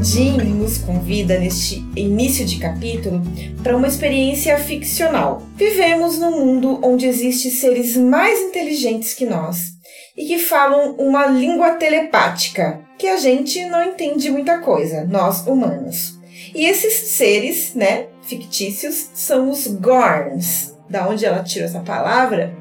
Jean 0.03 0.37
nos 0.55 0.79
convida 0.79 1.37
neste 1.37 1.85
início 1.95 2.43
de 2.43 2.57
capítulo 2.57 3.21
para 3.61 3.77
uma 3.77 3.87
experiência 3.87 4.57
ficcional. 4.57 5.43
Vivemos 5.55 6.17
num 6.17 6.43
mundo 6.43 6.79
onde 6.83 7.05
existem 7.05 7.51
seres 7.51 7.95
mais 7.95 8.39
inteligentes 8.39 9.13
que 9.13 9.25
nós 9.25 9.73
e 10.17 10.25
que 10.25 10.39
falam 10.39 10.95
uma 10.95 11.27
língua 11.27 11.75
telepática 11.75 12.81
que 12.97 13.07
a 13.07 13.17
gente 13.17 13.63
não 13.65 13.83
entende 13.83 14.31
muita 14.31 14.57
coisa, 14.59 15.05
nós 15.05 15.45
humanos. 15.45 16.19
E 16.55 16.65
esses 16.65 16.93
seres, 17.11 17.75
né, 17.75 18.07
fictícios, 18.23 19.11
são 19.13 19.51
os 19.51 19.67
Gorns. 19.67 20.75
Da 20.89 21.07
onde 21.07 21.25
ela 21.25 21.43
tirou 21.43 21.67
essa 21.67 21.79
palavra? 21.79 22.53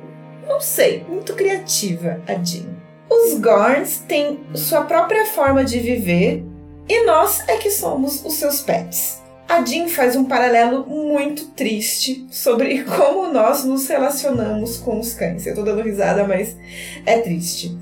Não 0.47 0.61
sei, 0.61 1.05
muito 1.09 1.35
criativa 1.35 2.21
a 2.29 2.35
Jean. 2.35 2.69
Os 3.09 3.41
Gorns 3.41 4.03
têm 4.07 4.41
sua 4.55 4.83
própria 4.83 5.25
forma 5.27 5.65
de 5.65 5.81
viver 5.81 6.45
e 6.89 7.05
nós 7.07 7.47
é 7.49 7.57
que 7.57 7.71
somos 7.71 8.25
os 8.25 8.35
seus 8.35 8.61
pets. 8.61 9.21
A 9.49 9.65
Jean 9.65 9.89
faz 9.89 10.15
um 10.15 10.25
paralelo 10.25 10.87
muito 10.87 11.47
triste 11.47 12.25
sobre 12.31 12.85
como 12.97 13.33
nós 13.33 13.65
nos 13.65 13.89
relacionamos 13.89 14.77
com 14.77 15.01
os 15.01 15.13
cães. 15.15 15.47
Eu 15.47 15.57
tô 15.57 15.63
dando 15.63 15.83
risada, 15.83 16.25
mas 16.25 16.57
é 17.05 17.19
triste. 17.19 17.77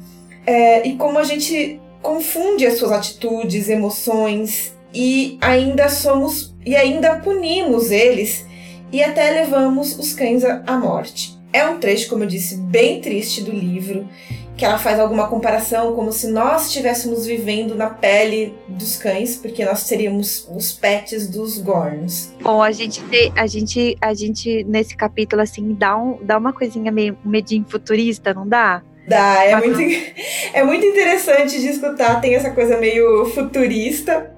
É, 0.46 0.86
e 0.88 0.96
como 0.96 1.18
a 1.18 1.24
gente 1.24 1.78
confunde 2.00 2.66
as 2.66 2.78
suas 2.78 2.92
atitudes, 2.92 3.68
emoções 3.68 4.72
e 4.94 5.36
ainda 5.42 5.90
somos 5.90 6.54
e 6.64 6.74
ainda 6.74 7.16
punimos 7.16 7.90
eles 7.90 8.46
e 8.90 9.02
até 9.02 9.30
levamos 9.30 9.98
os 9.98 10.14
cães 10.14 10.44
à 10.44 10.78
morte. 10.78 11.38
É 11.52 11.66
um 11.66 11.78
trecho, 11.78 12.08
como 12.08 12.24
eu 12.24 12.28
disse, 12.28 12.56
bem 12.56 13.00
triste 13.00 13.42
do 13.42 13.52
livro 13.52 14.08
que 14.58 14.64
ela 14.64 14.76
faz 14.76 14.98
alguma 14.98 15.28
comparação 15.28 15.94
como 15.94 16.10
se 16.10 16.26
nós 16.26 16.66
estivéssemos 16.66 17.24
vivendo 17.24 17.76
na 17.76 17.88
pele 17.88 18.52
dos 18.66 18.96
cães, 18.96 19.36
porque 19.36 19.64
nós 19.64 19.78
seríamos 19.80 20.48
os 20.52 20.72
pets 20.72 21.28
dos 21.28 21.58
Gorns. 21.58 22.32
Bom, 22.42 22.60
a 22.60 22.72
gente 22.72 23.00
tem, 23.04 23.32
a 23.36 23.46
gente 23.46 23.96
a 24.00 24.12
gente 24.12 24.64
nesse 24.64 24.96
capítulo 24.96 25.42
assim 25.42 25.72
dá 25.74 25.96
um 25.96 26.18
dá 26.20 26.36
uma 26.36 26.52
coisinha 26.52 26.90
meio 26.90 27.16
medinho 27.24 27.64
futurista, 27.68 28.34
não 28.34 28.46
dá? 28.46 28.82
Dá, 29.06 29.44
é 29.44 29.54
muito 29.56 29.80
é 30.52 30.64
muito 30.64 30.84
interessante 30.84 31.60
de 31.60 31.68
escutar, 31.68 32.20
tem 32.20 32.34
essa 32.34 32.50
coisa 32.50 32.76
meio 32.76 33.26
futurista. 33.26 34.34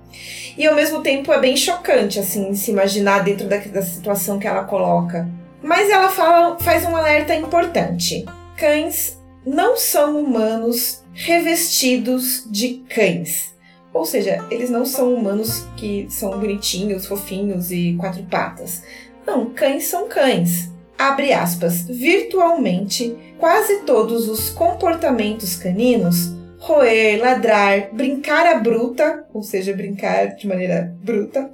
E 0.58 0.66
ao 0.66 0.74
mesmo 0.74 1.00
tempo 1.00 1.32
é 1.32 1.40
bem 1.40 1.56
chocante 1.56 2.18
assim 2.18 2.52
se 2.54 2.70
imaginar 2.70 3.20
dentro 3.20 3.48
da, 3.48 3.56
da 3.56 3.80
situação 3.80 4.38
que 4.38 4.46
ela 4.46 4.64
coloca. 4.64 5.26
Mas 5.62 5.88
ela 5.88 6.10
fala, 6.10 6.58
faz 6.58 6.84
um 6.84 6.94
alerta 6.94 7.34
importante. 7.34 8.26
Cães 8.56 9.19
não 9.44 9.76
são 9.76 10.20
humanos 10.20 11.02
revestidos 11.12 12.44
de 12.50 12.82
cães. 12.88 13.54
Ou 13.92 14.04
seja, 14.04 14.44
eles 14.50 14.70
não 14.70 14.84
são 14.84 15.14
humanos 15.14 15.66
que 15.76 16.06
são 16.08 16.38
bonitinhos, 16.38 17.06
fofinhos 17.06 17.72
e 17.72 17.96
quatro 17.98 18.22
patas. 18.24 18.82
Não, 19.26 19.50
cães 19.50 19.86
são 19.86 20.08
cães. 20.08 20.70
Abre 20.96 21.32
aspas. 21.32 21.82
Virtualmente, 21.82 23.16
quase 23.38 23.80
todos 23.80 24.28
os 24.28 24.50
comportamentos 24.50 25.56
caninos 25.56 26.38
roer, 26.60 27.18
ladrar, 27.18 27.88
brincar 27.92 28.46
à 28.46 28.58
bruta, 28.58 29.24
ou 29.32 29.42
seja, 29.42 29.74
brincar 29.74 30.36
de 30.36 30.46
maneira 30.46 30.94
bruta, 31.02 31.50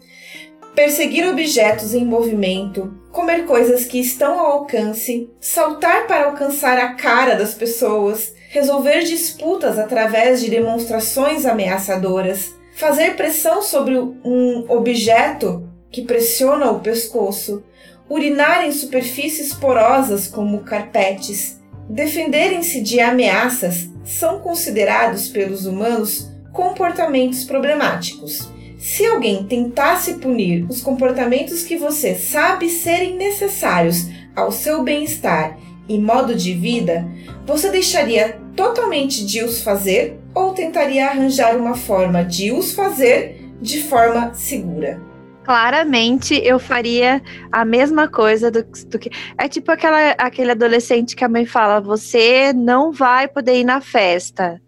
perseguir 0.77 1.27
objetos 1.27 1.95
em 1.95 2.05
movimento, 2.05 2.95
comer 3.11 3.47
coisas 3.47 3.87
que 3.87 3.99
estão 3.99 4.39
ao 4.39 4.53
alcance, 4.59 5.31
saltar 5.41 6.07
para 6.07 6.27
alcançar 6.27 6.79
a 6.79 6.93
cara 6.93 7.35
das 7.35 7.55
pessoas, 7.55 8.35
resolver 8.51 9.01
disputas 9.01 9.79
através 9.79 10.39
de 10.39 10.51
demonstrações 10.51 11.47
ameaçadoras, 11.47 12.55
fazer 12.75 13.17
pressão 13.17 13.63
sobre 13.63 13.97
um 13.97 14.67
objeto 14.69 15.67
que 15.91 16.03
pressiona 16.03 16.71
o 16.71 16.81
pescoço, 16.81 17.65
urinar 18.07 18.67
em 18.67 18.71
superfícies 18.71 19.55
porosas 19.55 20.29
como 20.29 20.61
carpetes, 20.61 21.59
defenderem-se 21.89 22.83
de 22.83 23.01
ameaças 23.01 23.89
são 24.05 24.41
considerados 24.41 25.27
pelos 25.29 25.65
humanos 25.65 26.29
comportamentos 26.53 27.45
problemáticos. 27.45 28.55
Se 28.87 29.05
alguém 29.05 29.43
tentasse 29.43 30.15
punir 30.15 30.65
os 30.71 30.81
comportamentos 30.81 31.65
que 31.65 31.77
você 31.77 32.15
sabe 32.15 32.71
serem 32.71 33.17
necessários 33.17 34.09
ao 34.35 34.53
seu 34.53 34.85
bem-estar 34.85 35.59
e 35.89 35.99
modo 35.99 36.37
de 36.37 36.55
vida, 36.55 37.05
você 37.45 37.69
deixaria 37.69 38.39
totalmente 38.55 39.27
de 39.27 39.43
os 39.43 39.61
fazer 39.61 40.21
ou 40.33 40.53
tentaria 40.53 41.09
arranjar 41.09 41.57
uma 41.57 41.75
forma 41.75 42.25
de 42.25 42.53
os 42.53 42.75
fazer 42.75 43.45
de 43.61 43.83
forma 43.83 44.33
segura? 44.35 45.03
Claramente 45.43 46.41
eu 46.45 46.61
faria 46.61 47.21
a 47.51 47.65
mesma 47.65 48.07
coisa 48.07 48.53
do, 48.53 48.63
do, 48.63 49.01
que. 49.01 49.11
É 49.37 49.49
tipo 49.49 49.73
aquela, 49.73 50.11
aquele 50.13 50.53
adolescente 50.53 51.17
que 51.17 51.25
a 51.25 51.29
mãe 51.29 51.45
fala: 51.45 51.81
você 51.81 52.53
não 52.53 52.93
vai 52.93 53.27
poder 53.27 53.59
ir 53.59 53.65
na 53.65 53.81
festa 53.81 54.61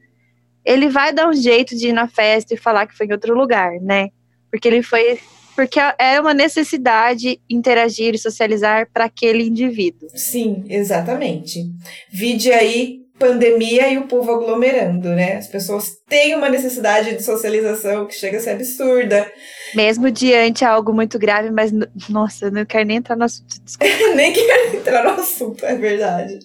ele 0.69 0.91
vai 0.91 1.15
dar 1.15 1.27
um 1.27 1.33
jeito 1.33 1.75
de 1.75 1.89
ir 1.89 1.93
na 1.95 2.07
festa 2.07 2.53
e 2.53 2.59
falar 2.59 2.87
que 2.87 2.95
foi 2.95 3.07
em 3.07 3.13
outro 3.13 3.35
lugar, 3.35 3.81
né? 3.81 4.09
Porque 4.51 4.69
ele 4.69 4.83
foi. 4.83 5.19
Porque 5.57 5.81
é 5.99 6.21
uma 6.21 6.35
necessidade 6.35 7.41
interagir 7.49 8.15
e 8.15 8.19
socializar 8.19 8.87
para 8.93 9.07
aquele 9.07 9.45
indivíduo. 9.45 10.09
Sim, 10.15 10.65
exatamente. 10.69 11.65
Vide 12.13 12.53
aí 12.53 13.01
pandemia 13.19 13.89
e 13.89 13.99
o 13.99 14.07
povo 14.07 14.31
aglomerando, 14.31 15.09
né? 15.09 15.39
As 15.39 15.49
pessoas 15.49 15.97
têm 16.07 16.37
uma 16.37 16.49
necessidade 16.49 17.17
de 17.17 17.25
socialização 17.25 18.07
que 18.07 18.15
chega 18.15 18.37
a 18.37 18.41
ser 18.41 18.51
absurda. 18.51 19.27
Mesmo 19.75 20.11
diante 20.11 20.65
a 20.65 20.71
algo 20.71 20.93
muito 20.93 21.19
grave, 21.19 21.51
mas 21.51 21.73
nossa, 22.09 22.45
eu 22.45 22.53
não 22.53 22.65
quero 22.65 22.87
nem 22.87 22.99
entrar 22.99 23.17
no 23.17 23.25
assunto. 23.25 23.57
nem 24.15 24.33
quero 24.33 24.77
entrar 24.77 25.03
no 25.03 25.21
assunto, 25.21 25.65
é 25.67 25.75
verdade. 25.75 26.39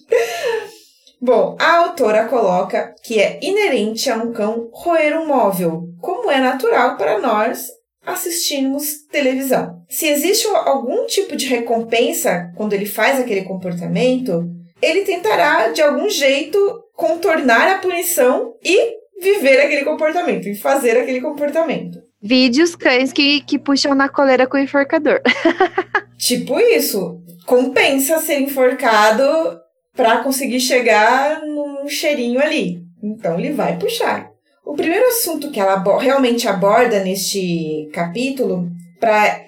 Bom, 1.24 1.56
a 1.58 1.76
autora 1.76 2.26
coloca 2.26 2.94
que 3.02 3.18
é 3.18 3.40
inerente 3.40 4.10
a 4.10 4.16
um 4.16 4.30
cão 4.30 4.68
roer 4.70 5.18
um 5.18 5.26
móvel, 5.26 5.84
como 5.98 6.30
é 6.30 6.38
natural 6.38 6.98
para 6.98 7.18
nós 7.18 7.66
assistirmos 8.04 9.06
televisão. 9.10 9.82
Se 9.88 10.06
existe 10.06 10.46
algum 10.48 11.06
tipo 11.06 11.34
de 11.34 11.46
recompensa 11.46 12.52
quando 12.54 12.74
ele 12.74 12.84
faz 12.84 13.18
aquele 13.18 13.40
comportamento, 13.40 14.44
ele 14.82 15.06
tentará 15.06 15.68
de 15.68 15.80
algum 15.80 16.10
jeito 16.10 16.58
contornar 16.94 17.70
a 17.70 17.78
punição 17.78 18.52
e 18.62 18.92
viver 19.18 19.62
aquele 19.62 19.86
comportamento 19.86 20.46
e 20.46 20.54
fazer 20.54 20.98
aquele 20.98 21.22
comportamento. 21.22 22.00
Vídeos 22.22 22.76
cães 22.76 23.14
que, 23.14 23.40
que 23.40 23.58
puxam 23.58 23.94
na 23.94 24.10
coleira 24.10 24.46
com 24.46 24.58
o 24.58 24.60
enforcador. 24.60 25.22
tipo 26.18 26.60
isso. 26.60 27.18
Compensa 27.46 28.18
ser 28.18 28.40
enforcado 28.40 29.63
para 29.96 30.18
conseguir 30.18 30.60
chegar 30.60 31.40
num 31.42 31.88
cheirinho 31.88 32.40
ali. 32.40 32.82
Então 33.02 33.38
ele 33.38 33.52
vai 33.52 33.78
puxar. 33.78 34.30
O 34.64 34.74
primeiro 34.74 35.06
assunto 35.06 35.50
que 35.50 35.60
ela 35.60 35.82
realmente 35.98 36.48
aborda 36.48 37.04
neste 37.04 37.88
capítulo, 37.92 38.68
para 38.98 39.44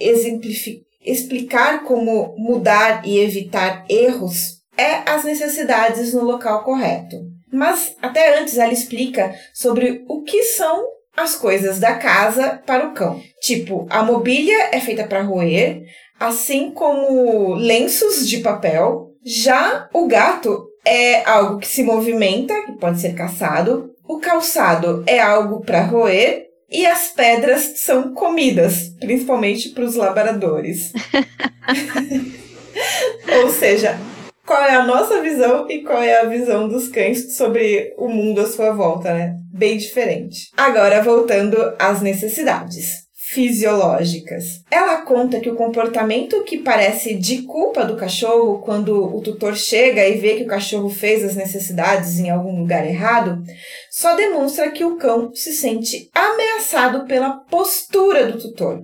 explicar 1.03 1.85
como 1.85 2.35
mudar 2.37 3.07
e 3.07 3.19
evitar 3.19 3.85
erros, 3.89 4.57
é 4.77 5.11
as 5.11 5.25
necessidades 5.25 6.13
no 6.13 6.23
local 6.23 6.63
correto. 6.63 7.17
Mas 7.51 7.97
até 8.03 8.39
antes 8.39 8.59
ela 8.59 8.73
explica 8.73 9.35
sobre 9.55 10.05
o 10.09 10.23
que 10.23 10.43
são 10.43 10.85
as 11.17 11.35
coisas 11.35 11.81
da 11.81 11.95
casa 11.95 12.61
para 12.67 12.87
o 12.87 12.93
cão. 12.93 13.23
Tipo, 13.41 13.87
a 13.89 14.03
mobília 14.03 14.69
é 14.73 14.81
feita 14.81 15.05
para 15.05 15.23
roer, 15.23 15.83
assim 16.21 16.71
como 16.71 17.55
lenços 17.55 18.29
de 18.29 18.39
papel, 18.39 19.13
já 19.29 19.89
o 19.93 20.07
gato 20.07 20.68
é 20.85 21.29
algo 21.29 21.59
que 21.59 21.66
se 21.66 21.83
movimenta, 21.83 22.55
que 22.64 22.79
pode 22.79 23.01
ser 23.01 23.12
caçado. 23.12 23.91
O 24.07 24.20
calçado 24.20 25.03
é 25.05 25.18
algo 25.18 25.62
para 25.62 25.83
roer. 25.83 26.47
E 26.70 26.87
as 26.87 27.09
pedras 27.09 27.81
são 27.81 28.14
comidas, 28.14 28.91
principalmente 29.01 29.70
para 29.70 29.85
os 29.85 29.97
labradores. 29.97 30.93
Ou 33.43 33.51
seja, 33.51 33.99
qual 34.45 34.62
é 34.62 34.74
a 34.74 34.85
nossa 34.85 35.20
visão 35.20 35.68
e 35.68 35.83
qual 35.83 36.03
é 36.03 36.20
a 36.20 36.24
visão 36.24 36.68
dos 36.68 36.89
cães 36.89 37.37
sobre 37.37 37.95
o 37.97 38.09
mundo 38.09 38.41
à 38.41 38.47
sua 38.47 38.72
volta, 38.72 39.12
né? 39.12 39.37
Bem 39.53 39.77
diferente. 39.77 40.51
Agora, 40.57 41.03
voltando 41.03 41.57
às 41.79 42.01
necessidades 42.01 43.06
fisiológicas. 43.37 44.62
Ela 44.70 45.03
conta 45.03 45.39
que 45.41 45.51
o 45.51 45.57
comportamento 45.57 46.43
que 46.45 46.57
parece 46.57 47.12
de 47.12 47.43
culpa 47.43 47.84
do 47.84 47.95
cachorro 47.95 48.62
quando 48.64 49.14
o 49.14 49.20
tutor 49.20 49.55
chega 49.55 50.09
e 50.09 50.16
vê 50.16 50.37
que 50.37 50.45
o 50.45 50.49
cachorro 50.49 50.89
fez 50.89 51.22
as 51.22 51.37
necessidades 51.37 52.18
em 52.18 52.30
algum 52.30 52.59
lugar 52.59 52.87
errado, 52.87 53.43
só 53.91 54.16
demonstra 54.16 54.70
que 54.70 54.87
o 54.87 54.97
cão 54.97 55.34
se 55.34 55.53
sente 55.53 56.09
ameaçado 56.14 57.05
pela 57.05 57.32
postura 57.51 58.26
do 58.26 58.39
tutor. 58.39 58.82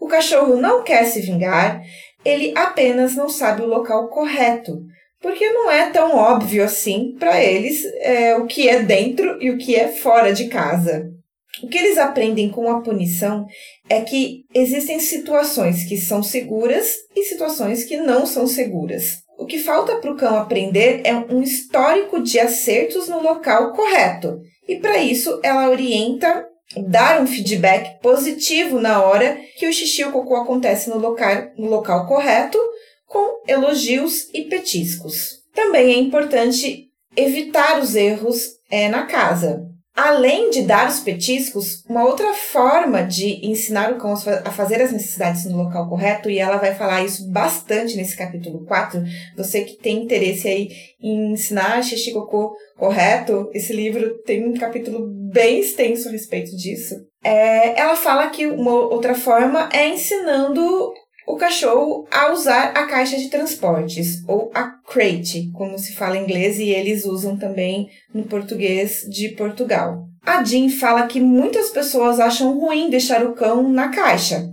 O 0.00 0.08
cachorro 0.08 0.56
não 0.56 0.82
quer 0.82 1.04
se 1.04 1.20
vingar, 1.20 1.80
ele 2.24 2.52
apenas 2.56 3.14
não 3.14 3.28
sabe 3.28 3.62
o 3.62 3.68
local 3.68 4.08
correto, 4.08 4.82
porque 5.22 5.48
não 5.50 5.70
é 5.70 5.88
tão 5.90 6.16
óbvio 6.16 6.64
assim 6.64 7.14
para 7.16 7.40
eles 7.40 7.84
é, 8.00 8.34
o 8.34 8.44
que 8.44 8.68
é 8.68 8.82
dentro 8.82 9.40
e 9.40 9.52
o 9.52 9.56
que 9.56 9.76
é 9.76 9.86
fora 9.86 10.32
de 10.32 10.48
casa. 10.48 11.13
O 11.62 11.68
que 11.68 11.78
eles 11.78 11.98
aprendem 11.98 12.50
com 12.50 12.70
a 12.70 12.80
punição 12.80 13.46
é 13.88 14.00
que 14.00 14.44
existem 14.52 14.98
situações 14.98 15.84
que 15.84 15.96
são 15.96 16.22
seguras 16.22 16.94
e 17.14 17.24
situações 17.24 17.84
que 17.84 17.96
não 17.96 18.26
são 18.26 18.46
seguras. 18.46 19.22
O 19.38 19.46
que 19.46 19.58
falta 19.58 19.96
para 19.96 20.12
o 20.12 20.16
cão 20.16 20.36
aprender 20.36 21.00
é 21.04 21.14
um 21.14 21.42
histórico 21.42 22.22
de 22.22 22.38
acertos 22.38 23.08
no 23.08 23.20
local 23.20 23.72
correto. 23.72 24.40
E 24.66 24.76
para 24.76 24.98
isso, 24.98 25.40
ela 25.42 25.68
orienta 25.68 26.46
dar 26.88 27.20
um 27.20 27.26
feedback 27.26 28.00
positivo 28.00 28.80
na 28.80 29.02
hora 29.02 29.38
que 29.56 29.66
o 29.66 29.72
xixi 29.72 30.04
ou 30.04 30.12
cocô 30.12 30.36
acontece 30.36 30.88
no 30.88 30.98
local, 30.98 31.50
no 31.56 31.68
local 31.68 32.06
correto, 32.06 32.58
com 33.06 33.42
elogios 33.46 34.28
e 34.32 34.42
petiscos. 34.42 35.42
Também 35.54 35.94
é 35.94 35.98
importante 35.98 36.88
evitar 37.16 37.80
os 37.80 37.94
erros 37.94 38.54
é, 38.70 38.88
na 38.88 39.06
casa. 39.06 39.73
Além 39.94 40.50
de 40.50 40.62
dar 40.62 40.88
os 40.88 40.98
petiscos, 40.98 41.84
uma 41.88 42.04
outra 42.04 42.34
forma 42.34 43.04
de 43.04 43.46
ensinar 43.46 43.92
o 43.92 43.96
cão 43.96 44.12
a 44.44 44.50
fazer 44.50 44.82
as 44.82 44.90
necessidades 44.90 45.44
no 45.44 45.56
local 45.56 45.88
correto, 45.88 46.28
e 46.28 46.40
ela 46.40 46.56
vai 46.56 46.74
falar 46.74 47.04
isso 47.04 47.30
bastante 47.30 47.96
nesse 47.96 48.16
capítulo 48.16 48.64
4, 48.66 49.00
você 49.36 49.62
que 49.62 49.76
tem 49.76 50.02
interesse 50.02 50.48
aí 50.48 50.68
em 51.00 51.32
ensinar 51.32 51.80
xixi 51.84 52.12
cocô 52.12 52.56
correto, 52.76 53.48
esse 53.54 53.72
livro 53.72 54.18
tem 54.24 54.44
um 54.44 54.54
capítulo 54.54 55.06
bem 55.32 55.60
extenso 55.60 56.08
a 56.08 56.12
respeito 56.12 56.56
disso. 56.56 56.96
É, 57.22 57.78
ela 57.80 57.94
fala 57.94 58.28
que 58.30 58.46
uma 58.46 58.72
outra 58.72 59.14
forma 59.14 59.68
é 59.72 59.88
ensinando 59.88 60.92
o 61.26 61.36
cachorro 61.36 62.06
a 62.10 62.32
usar 62.32 62.72
a 62.76 62.86
caixa 62.86 63.16
de 63.16 63.28
transportes, 63.28 64.22
ou 64.28 64.50
a 64.54 64.64
crate, 64.64 65.50
como 65.52 65.78
se 65.78 65.94
fala 65.94 66.16
em 66.16 66.22
inglês 66.22 66.58
e 66.58 66.68
eles 66.68 67.04
usam 67.04 67.36
também 67.36 67.88
no 68.12 68.24
português 68.24 69.00
de 69.08 69.30
Portugal. 69.30 70.06
A 70.24 70.42
Jean 70.44 70.68
fala 70.68 71.06
que 71.06 71.20
muitas 71.20 71.70
pessoas 71.70 72.20
acham 72.20 72.58
ruim 72.58 72.90
deixar 72.90 73.24
o 73.24 73.34
cão 73.34 73.68
na 73.68 73.88
caixa, 73.88 74.46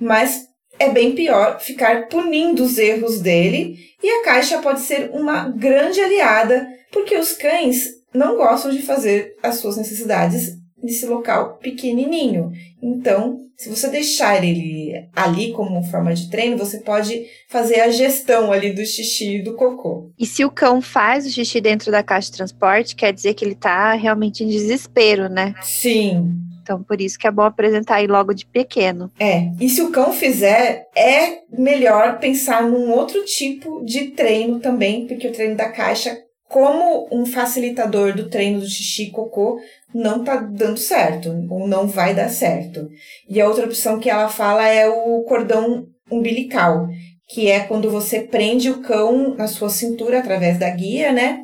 mas 0.00 0.46
é 0.78 0.90
bem 0.90 1.14
pior 1.14 1.60
ficar 1.60 2.08
punindo 2.08 2.62
os 2.62 2.78
erros 2.78 3.20
dele 3.20 3.76
e 4.02 4.08
a 4.08 4.24
caixa 4.24 4.58
pode 4.58 4.80
ser 4.80 5.10
uma 5.12 5.48
grande 5.48 6.00
aliada, 6.00 6.68
porque 6.92 7.16
os 7.16 7.32
cães 7.32 7.98
não 8.14 8.36
gostam 8.36 8.70
de 8.70 8.82
fazer 8.82 9.36
as 9.42 9.56
suas 9.56 9.76
necessidades 9.76 10.57
nesse 10.82 11.06
local 11.06 11.58
pequenininho. 11.58 12.52
Então, 12.82 13.40
se 13.56 13.68
você 13.68 13.88
deixar 13.88 14.42
ele 14.42 15.08
ali 15.14 15.52
como 15.52 15.82
forma 15.82 16.14
de 16.14 16.30
treino, 16.30 16.56
você 16.56 16.78
pode 16.78 17.26
fazer 17.48 17.80
a 17.80 17.90
gestão 17.90 18.52
ali 18.52 18.72
do 18.72 18.84
xixi 18.86 19.36
e 19.36 19.42
do 19.42 19.54
cocô. 19.54 20.12
E 20.18 20.24
se 20.24 20.44
o 20.44 20.50
cão 20.50 20.80
faz 20.80 21.26
o 21.26 21.30
xixi 21.30 21.60
dentro 21.60 21.90
da 21.90 22.02
caixa 22.02 22.30
de 22.30 22.36
transporte, 22.36 22.94
quer 22.94 23.12
dizer 23.12 23.34
que 23.34 23.44
ele 23.44 23.56
tá 23.56 23.94
realmente 23.94 24.44
em 24.44 24.48
desespero, 24.48 25.28
né? 25.28 25.54
Sim. 25.60 26.36
Então, 26.62 26.82
por 26.82 27.00
isso 27.00 27.18
que 27.18 27.26
é 27.26 27.30
bom 27.30 27.42
apresentar 27.42 27.96
aí 27.96 28.06
logo 28.06 28.34
de 28.34 28.44
pequeno. 28.44 29.10
É. 29.18 29.50
E 29.58 29.68
se 29.70 29.80
o 29.80 29.90
cão 29.90 30.12
fizer, 30.12 30.86
é 30.94 31.38
melhor 31.50 32.18
pensar 32.18 32.62
num 32.62 32.90
outro 32.92 33.24
tipo 33.24 33.82
de 33.84 34.08
treino 34.08 34.60
também, 34.60 35.06
porque 35.06 35.26
o 35.26 35.32
treino 35.32 35.56
da 35.56 35.70
caixa 35.70 36.16
como 36.48 37.06
um 37.12 37.26
facilitador 37.26 38.14
do 38.14 38.28
treino 38.28 38.60
do 38.60 38.68
xixi 38.68 39.04
e 39.04 39.10
cocô 39.10 39.60
não 39.94 40.22
tá 40.22 40.36
dando 40.36 40.78
certo, 40.78 41.30
ou 41.50 41.66
não 41.66 41.86
vai 41.86 42.14
dar 42.14 42.28
certo. 42.28 42.88
E 43.28 43.40
a 43.40 43.48
outra 43.48 43.64
opção 43.64 43.98
que 43.98 44.10
ela 44.10 44.28
fala 44.28 44.66
é 44.68 44.88
o 44.88 45.22
cordão 45.22 45.86
umbilical, 46.10 46.86
que 47.28 47.50
é 47.50 47.60
quando 47.60 47.90
você 47.90 48.20
prende 48.20 48.70
o 48.70 48.80
cão 48.80 49.34
na 49.34 49.46
sua 49.46 49.70
cintura 49.70 50.18
através 50.18 50.58
da 50.58 50.68
guia, 50.70 51.12
né? 51.12 51.40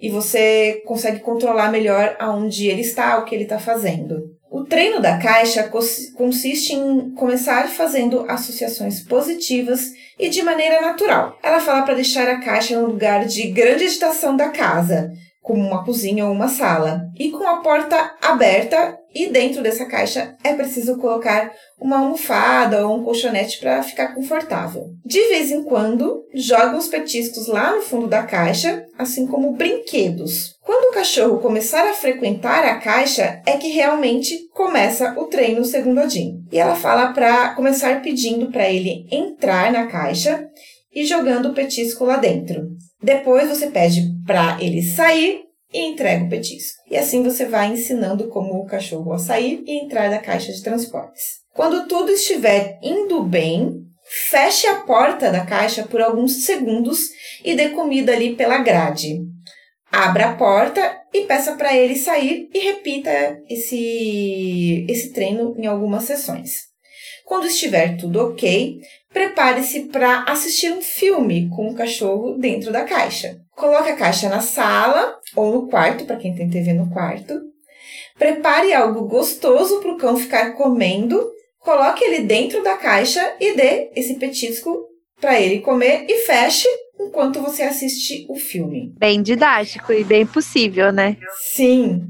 E 0.00 0.10
você 0.10 0.82
consegue 0.84 1.20
controlar 1.20 1.70
melhor 1.70 2.16
aonde 2.18 2.66
ele 2.66 2.80
está, 2.80 3.18
o 3.18 3.24
que 3.24 3.34
ele 3.34 3.44
está 3.44 3.58
fazendo. 3.58 4.32
O 4.50 4.64
treino 4.64 5.00
da 5.00 5.16
caixa 5.16 5.70
consiste 6.14 6.74
em 6.74 7.12
começar 7.14 7.68
fazendo 7.68 8.26
associações 8.28 9.00
positivas 9.00 9.92
e 10.18 10.28
de 10.28 10.42
maneira 10.42 10.80
natural. 10.82 11.38
Ela 11.42 11.58
fala 11.58 11.82
para 11.82 11.94
deixar 11.94 12.28
a 12.28 12.38
caixa 12.38 12.78
no 12.78 12.88
lugar 12.88 13.24
de 13.24 13.50
grande 13.50 13.84
agitação 13.84 14.36
da 14.36 14.50
casa, 14.50 15.10
como 15.42 15.60
uma 15.60 15.84
cozinha 15.84 16.24
ou 16.24 16.32
uma 16.32 16.48
sala. 16.48 17.02
E 17.18 17.30
com 17.30 17.46
a 17.46 17.56
porta 17.56 18.14
aberta 18.22 18.98
e 19.14 19.28
dentro 19.28 19.62
dessa 19.62 19.84
caixa 19.84 20.34
é 20.42 20.54
preciso 20.54 20.96
colocar 20.96 21.52
uma 21.78 21.98
almofada 21.98 22.86
ou 22.86 22.96
um 22.96 23.04
colchonete 23.04 23.58
para 23.58 23.82
ficar 23.82 24.14
confortável. 24.14 24.84
De 25.04 25.20
vez 25.28 25.50
em 25.50 25.64
quando, 25.64 26.24
joga 26.32 26.76
os 26.76 26.88
petiscos 26.88 27.46
lá 27.48 27.74
no 27.74 27.82
fundo 27.82 28.06
da 28.06 28.22
caixa, 28.22 28.86
assim 28.96 29.26
como 29.26 29.52
brinquedos. 29.52 30.56
Quando 30.64 30.90
o 30.90 30.94
cachorro 30.94 31.40
começar 31.40 31.86
a 31.88 31.92
frequentar 31.92 32.64
a 32.64 32.78
caixa, 32.78 33.42
é 33.44 33.56
que 33.56 33.68
realmente 33.68 34.48
começa 34.54 35.12
o 35.18 35.24
treino 35.24 35.64
segundo 35.64 35.98
a 35.98 36.08
Jean. 36.08 36.38
E 36.50 36.58
ela 36.58 36.76
fala 36.76 37.12
para 37.12 37.54
começar 37.54 38.00
pedindo 38.00 38.50
para 38.50 38.70
ele 38.70 39.06
entrar 39.10 39.72
na 39.72 39.86
caixa 39.88 40.48
e 40.94 41.04
jogando 41.04 41.50
o 41.50 41.54
petisco 41.54 42.04
lá 42.04 42.16
dentro. 42.16 42.68
Depois 43.02 43.48
você 43.48 43.68
pede 43.68 44.02
para 44.26 44.58
ele 44.60 44.82
sair 44.82 45.42
e 45.72 45.80
entrega 45.80 46.24
o 46.24 46.28
petisco. 46.28 46.82
E 46.90 46.96
assim 46.96 47.22
você 47.22 47.46
vai 47.46 47.72
ensinando 47.72 48.28
como 48.28 48.54
o 48.54 48.66
cachorro 48.66 49.12
a 49.12 49.18
sair 49.18 49.62
e 49.66 49.82
entrar 49.82 50.10
da 50.10 50.18
caixa 50.18 50.52
de 50.52 50.62
transportes. 50.62 51.42
Quando 51.54 51.88
tudo 51.88 52.12
estiver 52.12 52.78
indo 52.82 53.22
bem, 53.22 53.82
feche 54.30 54.66
a 54.66 54.80
porta 54.80 55.30
da 55.30 55.44
caixa 55.44 55.84
por 55.84 56.00
alguns 56.00 56.44
segundos 56.44 57.08
e 57.44 57.54
dê 57.54 57.70
comida 57.70 58.12
ali 58.12 58.36
pela 58.36 58.58
grade. 58.58 59.20
Abra 59.90 60.30
a 60.30 60.36
porta 60.36 61.00
e 61.12 61.22
peça 61.22 61.56
para 61.56 61.76
ele 61.76 61.96
sair 61.96 62.48
e 62.54 62.58
repita 62.60 63.38
esse, 63.48 64.86
esse 64.88 65.12
treino 65.12 65.54
em 65.58 65.66
algumas 65.66 66.04
sessões. 66.04 66.72
Quando 67.26 67.46
estiver 67.46 67.96
tudo 67.96 68.20
ok, 68.20 68.78
prepare-se 69.12 69.84
para 69.84 70.24
assistir 70.24 70.72
um 70.72 70.80
filme 70.80 71.48
com 71.50 71.68
o 71.68 71.74
cachorro 71.74 72.36
dentro 72.38 72.72
da 72.72 72.84
caixa. 72.84 73.36
Coloque 73.54 73.90
a 73.90 73.96
caixa 73.96 74.28
na 74.28 74.40
sala 74.40 75.18
ou 75.36 75.52
no 75.52 75.68
quarto, 75.68 76.04
para 76.04 76.16
quem 76.16 76.34
tem 76.34 76.50
TV 76.50 76.72
no 76.72 76.90
quarto. 76.90 77.40
Prepare 78.18 78.72
algo 78.72 79.06
gostoso 79.06 79.80
para 79.80 79.92
o 79.92 79.96
cão 79.96 80.16
ficar 80.16 80.52
comendo. 80.52 81.30
Coloque 81.58 82.04
ele 82.04 82.22
dentro 82.22 82.62
da 82.62 82.76
caixa 82.76 83.34
e 83.40 83.54
dê 83.54 83.90
esse 83.94 84.14
petisco 84.14 84.86
para 85.20 85.40
ele 85.40 85.60
comer 85.60 86.06
e 86.08 86.18
feche 86.26 86.68
enquanto 86.98 87.40
você 87.40 87.62
assiste 87.62 88.26
o 88.28 88.34
filme. 88.34 88.92
Bem 88.98 89.22
didático 89.22 89.92
e 89.92 90.02
bem 90.02 90.26
possível, 90.26 90.92
né? 90.92 91.16
Sim. 91.54 92.02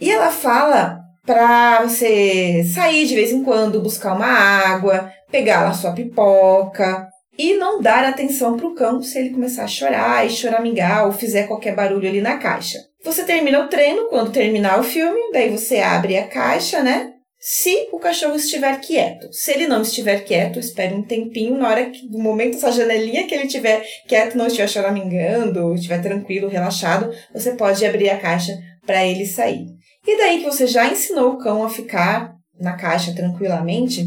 E 0.00 0.10
ela 0.10 0.30
fala 0.30 0.98
para 1.24 1.82
você 1.82 2.64
sair 2.64 3.06
de 3.06 3.14
vez 3.14 3.30
em 3.30 3.44
quando, 3.44 3.80
buscar 3.80 4.14
uma 4.14 4.26
água, 4.26 5.10
pegar 5.32 5.66
a 5.66 5.72
sua 5.72 5.92
pipoca 5.92 7.08
e 7.36 7.54
não 7.54 7.80
dar 7.80 8.04
atenção 8.04 8.56
para 8.56 8.66
o 8.66 8.74
cão 8.74 9.02
se 9.02 9.18
ele 9.18 9.30
começar 9.30 9.64
a 9.64 9.68
chorar 9.68 10.26
e 10.26 10.30
choramingar 10.30 11.06
ou 11.06 11.12
fizer 11.12 11.48
qualquer 11.48 11.74
barulho 11.74 12.08
ali 12.08 12.20
na 12.20 12.36
caixa. 12.36 12.78
Você 13.02 13.24
termina 13.24 13.58
o 13.58 13.68
treino, 13.68 14.08
quando 14.08 14.30
terminar 14.30 14.78
o 14.78 14.84
filme, 14.84 15.32
daí 15.32 15.48
você 15.48 15.78
abre 15.78 16.16
a 16.16 16.28
caixa, 16.28 16.82
né? 16.82 17.08
Se 17.40 17.88
o 17.90 17.98
cachorro 17.98 18.36
estiver 18.36 18.78
quieto. 18.80 19.32
Se 19.32 19.50
ele 19.50 19.66
não 19.66 19.82
estiver 19.82 20.22
quieto, 20.22 20.60
espere 20.60 20.94
um 20.94 21.02
tempinho, 21.02 21.58
na 21.58 21.68
hora 21.68 21.90
que, 21.90 22.08
no 22.08 22.20
momento, 22.20 22.56
essa 22.56 22.70
janelinha 22.70 23.26
que 23.26 23.34
ele 23.34 23.46
estiver 23.46 23.82
quieto, 24.06 24.38
não 24.38 24.46
estiver 24.46 24.68
choramingando, 24.68 25.74
estiver 25.74 26.00
tranquilo, 26.00 26.46
relaxado, 26.46 27.10
você 27.34 27.56
pode 27.56 27.84
abrir 27.84 28.10
a 28.10 28.18
caixa 28.18 28.52
para 28.86 29.04
ele 29.04 29.26
sair. 29.26 29.66
E 30.06 30.18
daí 30.18 30.38
que 30.38 30.44
você 30.44 30.68
já 30.68 30.86
ensinou 30.86 31.32
o 31.32 31.38
cão 31.38 31.64
a 31.64 31.68
ficar 31.68 32.36
na 32.60 32.76
caixa 32.76 33.12
tranquilamente, 33.12 34.06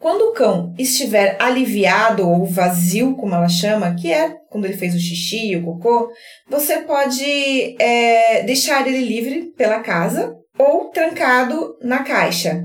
quando 0.00 0.22
o 0.22 0.32
cão 0.32 0.74
estiver 0.78 1.36
aliviado 1.40 2.28
ou 2.28 2.44
vazio, 2.44 3.14
como 3.16 3.34
ela 3.34 3.48
chama, 3.48 3.94
que 3.94 4.12
é 4.12 4.36
quando 4.50 4.66
ele 4.66 4.76
fez 4.76 4.94
o 4.94 5.00
xixi 5.00 5.52
e 5.52 5.56
o 5.56 5.64
cocô, 5.64 6.10
você 6.48 6.78
pode 6.82 7.76
é, 7.80 8.42
deixar 8.42 8.86
ele 8.86 9.04
livre 9.04 9.52
pela 9.56 9.80
casa 9.80 10.36
ou 10.58 10.90
trancado 10.90 11.76
na 11.82 12.02
caixa. 12.02 12.64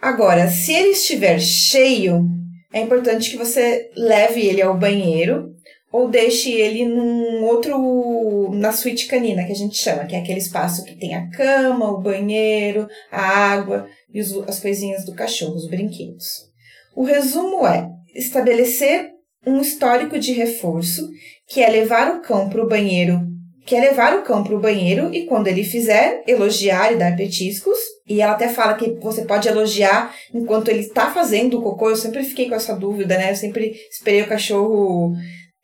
Agora, 0.00 0.48
se 0.48 0.72
ele 0.72 0.90
estiver 0.90 1.40
cheio, 1.40 2.24
é 2.72 2.80
importante 2.80 3.30
que 3.30 3.36
você 3.36 3.90
leve 3.96 4.40
ele 4.40 4.62
ao 4.62 4.76
banheiro 4.76 5.54
ou 5.92 6.08
deixe 6.08 6.52
ele 6.52 6.84
num 6.84 7.44
outro 7.44 8.50
na 8.52 8.70
suíte 8.72 9.06
canina 9.06 9.44
que 9.44 9.52
a 9.52 9.56
gente 9.56 9.76
chama, 9.76 10.04
que 10.04 10.14
é 10.14 10.18
aquele 10.18 10.38
espaço 10.38 10.84
que 10.84 10.94
tem 10.94 11.14
a 11.14 11.28
cama, 11.30 11.90
o 11.90 12.00
banheiro, 12.00 12.86
a 13.10 13.22
água 13.22 13.88
e 14.12 14.20
os, 14.20 14.36
as 14.48 14.60
coisinhas 14.60 15.04
do 15.04 15.14
cachorro, 15.14 15.54
os 15.54 15.68
brinquedos. 15.68 16.46
O 16.96 17.04
resumo 17.04 17.66
é 17.66 17.88
estabelecer 18.14 19.10
um 19.46 19.60
histórico 19.60 20.18
de 20.18 20.32
reforço, 20.32 21.08
que 21.46 21.62
é 21.62 21.68
levar 21.68 22.16
o 22.16 22.22
cão 22.22 22.48
para 22.48 22.64
o 22.64 22.68
banheiro 22.68 23.36
quer 23.66 23.80
levar 23.80 24.16
o 24.16 24.22
cão 24.22 24.44
para 24.44 24.54
o 24.54 24.60
banheiro 24.60 25.12
e 25.12 25.26
quando 25.26 25.48
ele 25.48 25.64
fizer, 25.64 26.22
elogiar 26.26 26.92
e 26.92 26.96
dar 26.96 27.16
petiscos. 27.16 27.76
E 28.08 28.20
ela 28.20 28.32
até 28.32 28.48
fala 28.48 28.74
que 28.74 28.92
você 29.00 29.24
pode 29.24 29.48
elogiar 29.48 30.14
enquanto 30.32 30.68
ele 30.68 30.80
está 30.80 31.10
fazendo 31.10 31.58
o 31.58 31.62
cocô. 31.62 31.90
Eu 31.90 31.96
sempre 31.96 32.22
fiquei 32.22 32.48
com 32.48 32.54
essa 32.54 32.76
dúvida, 32.76 33.18
né? 33.18 33.32
Eu 33.32 33.36
sempre 33.36 33.74
esperei 33.90 34.22
o 34.22 34.28
cachorro 34.28 35.16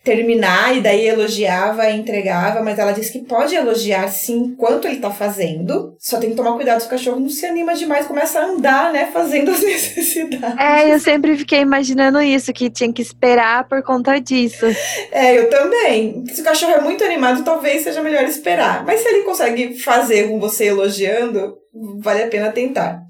terminar 0.04 0.76
e 0.76 0.80
daí 0.80 1.06
elogiava 1.06 1.88
e 1.88 1.96
entregava, 1.96 2.60
mas 2.62 2.78
ela 2.78 2.92
disse 2.92 3.12
que 3.12 3.20
pode 3.20 3.54
elogiar 3.54 4.08
sim 4.08 4.38
enquanto 4.38 4.86
ele 4.86 4.96
tá 4.96 5.10
fazendo. 5.10 5.94
Só 5.98 6.18
tem 6.18 6.30
que 6.30 6.36
tomar 6.36 6.54
cuidado 6.54 6.80
se 6.80 6.86
o 6.86 6.90
cachorro 6.90 7.20
não 7.20 7.28
se 7.28 7.46
anima 7.46 7.74
demais, 7.74 8.06
começa 8.06 8.40
a 8.40 8.46
andar, 8.46 8.92
né, 8.92 9.10
fazendo 9.12 9.52
as 9.52 9.62
necessidades. 9.62 10.58
É, 10.58 10.92
eu 10.92 10.98
sempre 10.98 11.36
fiquei 11.36 11.60
imaginando 11.60 12.20
isso, 12.20 12.52
que 12.52 12.68
tinha 12.68 12.92
que 12.92 13.02
esperar 13.02 13.68
por 13.68 13.82
conta 13.82 14.18
disso. 14.18 14.66
É, 15.12 15.38
eu 15.38 15.48
também. 15.48 16.24
Se 16.26 16.40
o 16.40 16.44
cachorro 16.44 16.72
é 16.72 16.80
muito 16.80 17.04
animado, 17.04 17.44
talvez 17.44 17.82
seja 17.82 18.02
melhor 18.02 18.24
esperar. 18.24 18.84
Mas 18.84 19.00
se 19.00 19.08
ele 19.08 19.22
consegue 19.22 19.78
fazer 19.78 20.28
com 20.28 20.40
você 20.40 20.66
elogiando, 20.66 21.54
vale 22.00 22.24
a 22.24 22.28
pena 22.28 22.50
tentar. 22.50 23.00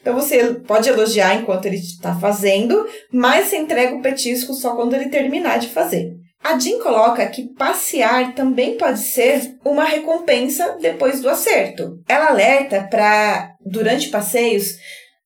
Então 0.00 0.14
você 0.14 0.54
pode 0.66 0.88
elogiar 0.88 1.34
enquanto 1.34 1.66
ele 1.66 1.76
está 1.76 2.14
fazendo, 2.14 2.86
mas 3.10 3.46
você 3.46 3.56
entrega 3.56 3.94
o 3.94 4.02
petisco 4.02 4.52
só 4.52 4.74
quando 4.74 4.94
ele 4.94 5.08
terminar 5.08 5.58
de 5.58 5.68
fazer. 5.68 6.21
A 6.42 6.58
Jean 6.58 6.80
coloca 6.80 7.26
que 7.26 7.54
passear 7.54 8.34
também 8.34 8.76
pode 8.76 8.98
ser 8.98 9.56
uma 9.64 9.84
recompensa 9.84 10.76
depois 10.80 11.20
do 11.20 11.28
acerto. 11.28 12.00
Ela 12.08 12.30
alerta 12.30 12.86
para, 12.90 13.54
durante 13.64 14.08
passeios, 14.08 14.76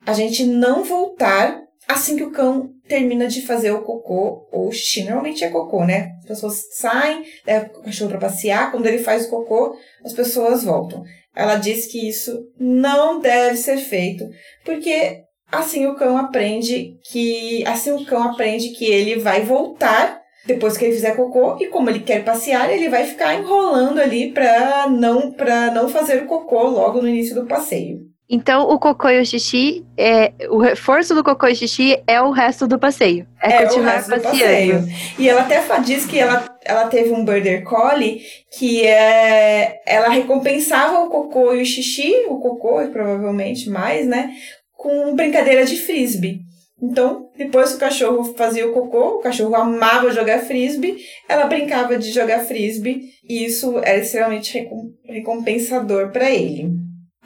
a 0.04 0.12
gente 0.12 0.44
não 0.44 0.84
voltar 0.84 1.58
assim 1.88 2.16
que 2.16 2.22
o 2.22 2.32
cão 2.32 2.70
termina 2.86 3.26
de 3.26 3.42
fazer 3.42 3.70
o 3.72 3.82
cocô 3.82 4.46
ou 4.52 4.70
xixi. 4.70 5.04
Normalmente 5.04 5.44
é 5.44 5.48
cocô, 5.48 5.84
né? 5.84 6.10
As 6.20 6.26
pessoas 6.26 6.62
saem, 6.72 7.24
levam 7.46 7.70
o 7.70 7.82
cachorro 7.82 8.10
para 8.10 8.20
passear, 8.20 8.70
quando 8.70 8.86
ele 8.86 8.98
faz 8.98 9.26
o 9.26 9.30
cocô, 9.30 9.76
as 10.04 10.12
pessoas 10.12 10.64
voltam. 10.64 11.02
Ela 11.34 11.56
diz 11.56 11.86
que 11.86 12.08
isso 12.08 12.38
não 12.58 13.20
deve 13.20 13.56
ser 13.56 13.78
feito, 13.78 14.24
porque 14.64 15.22
assim 15.50 15.86
o 15.86 15.94
cão 15.94 16.16
aprende 16.16 16.96
que 17.10 17.64
assim 17.66 17.92
o 17.92 18.04
cão 18.04 18.22
aprende 18.22 18.70
que 18.70 18.84
ele 18.84 19.16
vai 19.16 19.42
voltar 19.42 20.20
depois 20.46 20.76
que 20.76 20.84
ele 20.84 20.94
fizer 20.94 21.16
cocô 21.16 21.56
e 21.60 21.66
como 21.66 21.90
ele 21.90 22.00
quer 22.00 22.24
passear, 22.24 22.70
ele 22.70 22.88
vai 22.88 23.04
ficar 23.04 23.34
enrolando 23.34 23.98
ali 23.98 24.32
para 24.32 24.88
não 24.88 25.32
para 25.32 25.70
não 25.70 25.88
fazer 25.88 26.22
o 26.22 26.26
cocô 26.26 26.62
logo 26.68 27.02
no 27.02 27.08
início 27.08 27.34
do 27.34 27.46
passeio. 27.46 28.00
Então, 28.28 28.68
o 28.68 28.76
cocô 28.76 29.08
e 29.08 29.20
o 29.20 29.24
xixi, 29.24 29.86
é, 29.96 30.32
o 30.50 30.58
reforço 30.58 31.14
do 31.14 31.22
cocô 31.22 31.46
e 31.46 31.54
xixi 31.54 32.02
é 32.08 32.20
o 32.20 32.32
resto 32.32 32.66
do 32.66 32.76
passeio. 32.76 33.24
É, 33.40 33.52
é 33.52 33.62
continuar 33.66 34.04
passeando. 34.04 34.88
E 35.16 35.28
ela 35.28 35.42
até 35.42 35.62
diz 35.78 36.06
que 36.06 36.18
ela, 36.18 36.44
ela 36.64 36.88
teve 36.88 37.12
um 37.12 37.24
Border 37.24 37.62
Collie 37.62 38.22
que 38.58 38.84
é, 38.84 39.80
ela 39.86 40.08
recompensava 40.08 40.98
o 41.04 41.08
cocô 41.08 41.54
e 41.54 41.62
o 41.62 41.66
xixi, 41.66 42.12
o 42.28 42.40
cocô 42.40 42.84
provavelmente 42.90 43.70
mais, 43.70 44.04
né? 44.06 44.32
Com 44.72 45.14
brincadeira 45.14 45.64
de 45.64 45.76
frisbee. 45.76 46.40
Então, 46.80 47.30
depois 47.36 47.70
que 47.70 47.76
o 47.76 47.80
cachorro 47.80 48.34
fazia 48.36 48.68
o 48.68 48.72
cocô, 48.72 49.16
o 49.16 49.20
cachorro 49.20 49.54
amava 49.54 50.10
jogar 50.10 50.40
frisbee, 50.40 50.98
ela 51.26 51.46
brincava 51.46 51.96
de 51.96 52.12
jogar 52.12 52.40
frisbee 52.40 53.12
e 53.26 53.46
isso 53.46 53.78
era 53.78 53.98
extremamente 53.98 54.68
recompensador 55.04 56.12
para 56.12 56.30
ele. 56.30 56.70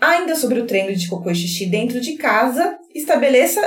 Ainda 0.01 0.37
sobre 0.37 0.61
o 0.61 0.67
treino 0.67 0.95
de 0.95 1.09
cocô 1.09 1.31
e 1.31 1.35
xixi 1.35 1.67
dentro 1.67 2.01
de 2.01 2.17
casa, 2.17 2.79
estabeleça 2.95 3.61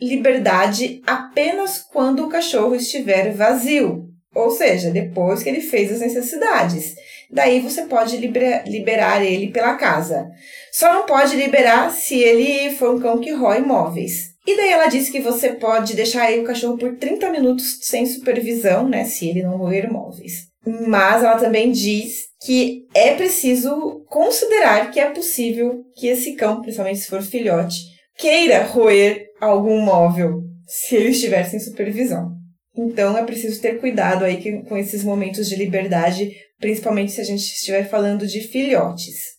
liberdade 0.00 1.00
apenas 1.06 1.78
quando 1.78 2.24
o 2.24 2.28
cachorro 2.28 2.74
estiver 2.74 3.32
vazio, 3.32 4.06
ou 4.34 4.50
seja, 4.50 4.90
depois 4.90 5.42
que 5.42 5.48
ele 5.48 5.60
fez 5.60 5.92
as 5.92 6.00
necessidades. 6.00 6.94
Daí 7.30 7.60
você 7.60 7.82
pode 7.82 8.16
liberar 8.16 9.24
ele 9.24 9.48
pela 9.48 9.74
casa. 9.74 10.28
Só 10.72 10.92
não 10.92 11.06
pode 11.06 11.36
liberar 11.36 11.90
se 11.90 12.18
ele 12.18 12.74
for 12.76 12.94
um 12.94 13.00
cão 13.00 13.18
que 13.18 13.32
rói 13.32 13.60
móveis. 13.60 14.35
E 14.46 14.56
daí 14.56 14.70
ela 14.70 14.86
disse 14.86 15.10
que 15.10 15.20
você 15.20 15.54
pode 15.54 15.94
deixar 15.94 16.32
o 16.38 16.44
cachorro 16.44 16.78
por 16.78 16.96
30 16.96 17.30
minutos 17.30 17.78
sem 17.82 18.06
supervisão, 18.06 18.88
né, 18.88 19.04
se 19.04 19.28
ele 19.28 19.42
não 19.42 19.56
roer 19.56 19.92
móveis. 19.92 20.46
Mas 20.64 21.22
ela 21.22 21.36
também 21.36 21.72
diz 21.72 22.26
que 22.44 22.86
é 22.94 23.14
preciso 23.14 24.04
considerar 24.08 24.90
que 24.90 25.00
é 25.00 25.10
possível 25.10 25.84
que 25.96 26.06
esse 26.06 26.34
cão, 26.34 26.60
principalmente 26.60 27.00
se 27.00 27.08
for 27.08 27.22
filhote, 27.22 27.76
queira 28.16 28.64
roer 28.64 29.26
algum 29.40 29.80
móvel 29.80 30.42
se 30.66 30.96
ele 30.96 31.10
estiver 31.10 31.44
sem 31.44 31.58
supervisão. 31.58 32.36
Então 32.76 33.16
é 33.16 33.24
preciso 33.24 33.60
ter 33.60 33.80
cuidado 33.80 34.24
aí 34.24 34.62
com 34.64 34.76
esses 34.76 35.02
momentos 35.02 35.48
de 35.48 35.56
liberdade, 35.56 36.30
principalmente 36.58 37.12
se 37.12 37.20
a 37.20 37.24
gente 37.24 37.42
estiver 37.42 37.88
falando 37.88 38.26
de 38.26 38.40
filhotes. 38.40 39.36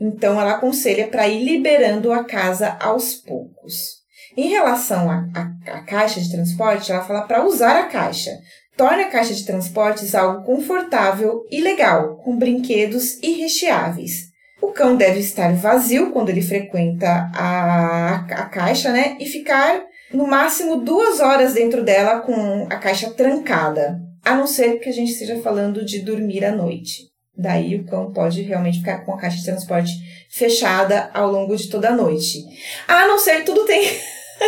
Então 0.00 0.40
ela 0.40 0.52
aconselha 0.52 1.08
para 1.08 1.28
ir 1.28 1.44
liberando 1.44 2.12
a 2.12 2.24
casa 2.24 2.76
aos 2.80 3.14
poucos. 3.14 4.01
Em 4.36 4.48
relação 4.48 5.10
à 5.10 5.80
caixa 5.86 6.20
de 6.20 6.30
transporte, 6.30 6.90
ela 6.90 7.04
fala 7.04 7.22
para 7.22 7.44
usar 7.44 7.78
a 7.78 7.86
caixa. 7.86 8.30
Torne 8.76 9.02
a 9.02 9.10
caixa 9.10 9.34
de 9.34 9.44
transportes 9.44 10.14
algo 10.14 10.44
confortável 10.44 11.42
e 11.50 11.60
legal, 11.60 12.16
com 12.16 12.38
brinquedos 12.38 13.22
irrecheáveis. 13.22 14.32
O 14.62 14.68
cão 14.68 14.96
deve 14.96 15.18
estar 15.20 15.52
vazio 15.54 16.12
quando 16.12 16.30
ele 16.30 16.40
frequenta 16.40 17.30
a, 17.34 18.14
a 18.14 18.46
caixa, 18.46 18.90
né? 18.90 19.16
E 19.20 19.26
ficar 19.26 19.82
no 20.14 20.26
máximo 20.26 20.76
duas 20.76 21.20
horas 21.20 21.52
dentro 21.52 21.84
dela 21.84 22.20
com 22.20 22.66
a 22.70 22.76
caixa 22.76 23.10
trancada. 23.10 24.00
A 24.24 24.34
não 24.34 24.46
ser 24.46 24.78
que 24.78 24.88
a 24.88 24.92
gente 24.92 25.12
esteja 25.12 25.42
falando 25.42 25.84
de 25.84 26.00
dormir 26.00 26.44
à 26.44 26.52
noite. 26.52 27.10
Daí 27.36 27.76
o 27.76 27.84
cão 27.84 28.12
pode 28.12 28.40
realmente 28.42 28.78
ficar 28.78 29.04
com 29.04 29.12
a 29.12 29.18
caixa 29.18 29.38
de 29.38 29.44
transporte 29.44 29.92
fechada 30.30 31.10
ao 31.12 31.30
longo 31.30 31.54
de 31.56 31.68
toda 31.68 31.88
a 31.88 31.96
noite. 31.96 32.38
A 32.88 33.06
não 33.06 33.18
ser 33.18 33.38
que 33.38 33.46
tudo 33.46 33.66
tem 33.66 33.84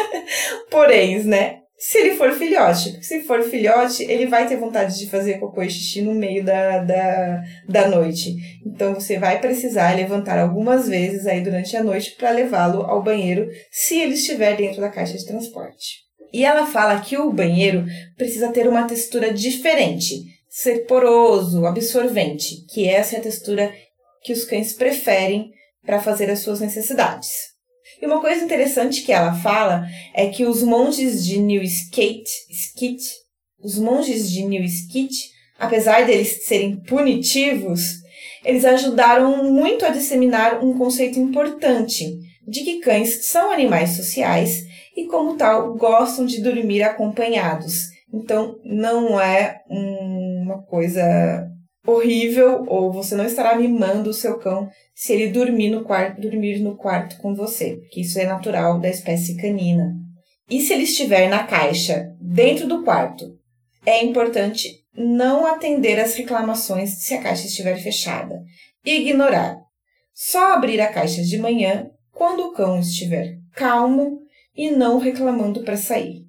Porém, 0.71 1.23
né? 1.25 1.61
Se 1.77 1.99
ele 1.99 2.15
for 2.15 2.33
filhote, 2.33 3.05
se 3.05 3.23
for 3.25 3.43
filhote, 3.43 4.05
ele 4.05 4.27
vai 4.27 4.49
ter 4.49 4.57
vontade 4.57 4.99
de 4.99 5.11
fazer 5.11 5.39
cocô 5.39 5.63
e 5.63 5.69
xixi 5.69 6.01
no 6.01 6.15
meio 6.15 6.43
da, 6.43 6.79
da, 6.79 7.43
da 7.69 7.89
noite. 7.89 8.37
Então 8.65 8.95
você 8.95 9.19
vai 9.19 9.41
precisar 9.41 9.95
levantar 9.95 10.39
algumas 10.39 10.89
vezes 10.89 11.27
aí 11.27 11.43
durante 11.43 11.77
a 11.77 11.83
noite 11.83 12.13
para 12.13 12.31
levá-lo 12.31 12.83
ao 12.83 13.03
banheiro, 13.03 13.51
se 13.71 13.99
ele 13.99 14.15
estiver 14.15 14.57
dentro 14.57 14.81
da 14.81 14.89
caixa 14.89 15.19
de 15.19 15.27
transporte. 15.27 16.05
E 16.33 16.45
ela 16.45 16.67
fala 16.67 17.01
que 17.01 17.19
o 17.19 17.33
banheiro 17.33 17.85
precisa 18.17 18.51
ter 18.51 18.67
uma 18.67 18.87
textura 18.87 19.33
diferente, 19.33 20.23
ser 20.49 20.87
poroso, 20.87 21.67
absorvente, 21.67 22.65
que 22.73 22.89
essa 22.89 23.17
é 23.17 23.19
a 23.19 23.23
textura 23.23 23.73
que 24.23 24.33
os 24.33 24.45
cães 24.45 24.73
preferem 24.73 25.51
para 25.85 26.01
fazer 26.01 26.31
as 26.31 26.39
suas 26.39 26.61
necessidades. 26.61 27.54
E 28.05 28.07
uma 28.07 28.21
coisa 28.21 28.45
interessante 28.45 29.01
que 29.01 29.11
ela 29.11 29.33
fala 29.33 29.87
é 30.13 30.29
que 30.29 30.45
os 30.45 30.63
monges 30.63 31.25
de 31.25 31.39
New 31.39 31.63
Skate, 31.63 32.31
Skit, 32.51 33.03
os 33.59 33.79
monges 33.79 34.31
de 34.31 34.45
New 34.45 34.63
Skit, 34.63 35.31
apesar 35.59 36.05
deles 36.05 36.45
serem 36.45 36.77
punitivos, 36.77 38.03
eles 38.45 38.67
ajudaram 38.67 39.51
muito 39.51 39.87
a 39.87 39.89
disseminar 39.89 40.63
um 40.63 40.77
conceito 40.77 41.19
importante 41.19 42.05
de 42.47 42.61
que 42.61 42.81
cães 42.81 43.27
são 43.27 43.51
animais 43.51 43.97
sociais 43.97 44.67
e, 44.95 45.07
como 45.07 45.39
tal, 45.39 45.75
gostam 45.75 46.27
de 46.27 46.43
dormir 46.43 46.83
acompanhados. 46.83 47.85
Então, 48.13 48.61
não 48.63 49.19
é 49.19 49.63
uma 49.67 50.63
coisa 50.65 51.51
horrível 51.87 52.65
ou 52.67 52.93
você 52.93 53.15
não 53.15 53.27
estará 53.27 53.57
mimando 53.57 54.11
o 54.11 54.15
seu 54.15 54.39
cão 54.39 54.69
se 54.95 55.13
ele 55.13 55.29
dormir 55.29 55.71
no 55.71 55.85
quarto, 55.85 56.21
dormir 56.21 56.61
no 56.61 56.77
quarto 56.77 57.17
com 57.19 57.35
você, 57.35 57.77
porque 57.77 58.01
isso 58.01 58.19
é 58.19 58.27
natural 58.27 58.81
da 58.81 58.89
espécie 58.89 59.37
canina. 59.37 59.95
E 60.49 60.61
se 60.61 60.73
ele 60.73 60.85
estiver 60.85 61.29
na 61.29 61.45
caixa 61.45 62.07
dentro 62.21 62.67
do 62.67 62.83
quarto, 62.83 63.25
é 63.85 64.03
importante 64.03 64.69
não 64.97 65.47
atender 65.47 65.99
às 65.99 66.15
reclamações 66.15 67.03
se 67.03 67.15
a 67.15 67.23
caixa 67.23 67.47
estiver 67.47 67.77
fechada. 67.77 68.41
Ignorar. 68.85 69.59
Só 70.15 70.53
abrir 70.53 70.81
a 70.81 70.93
caixa 70.93 71.23
de 71.23 71.39
manhã 71.39 71.91
quando 72.13 72.41
o 72.45 72.53
cão 72.53 72.79
estiver 72.79 73.37
calmo 73.55 74.21
e 74.57 74.71
não 74.71 74.99
reclamando 74.99 75.63
para 75.63 75.77
sair. 75.77 76.23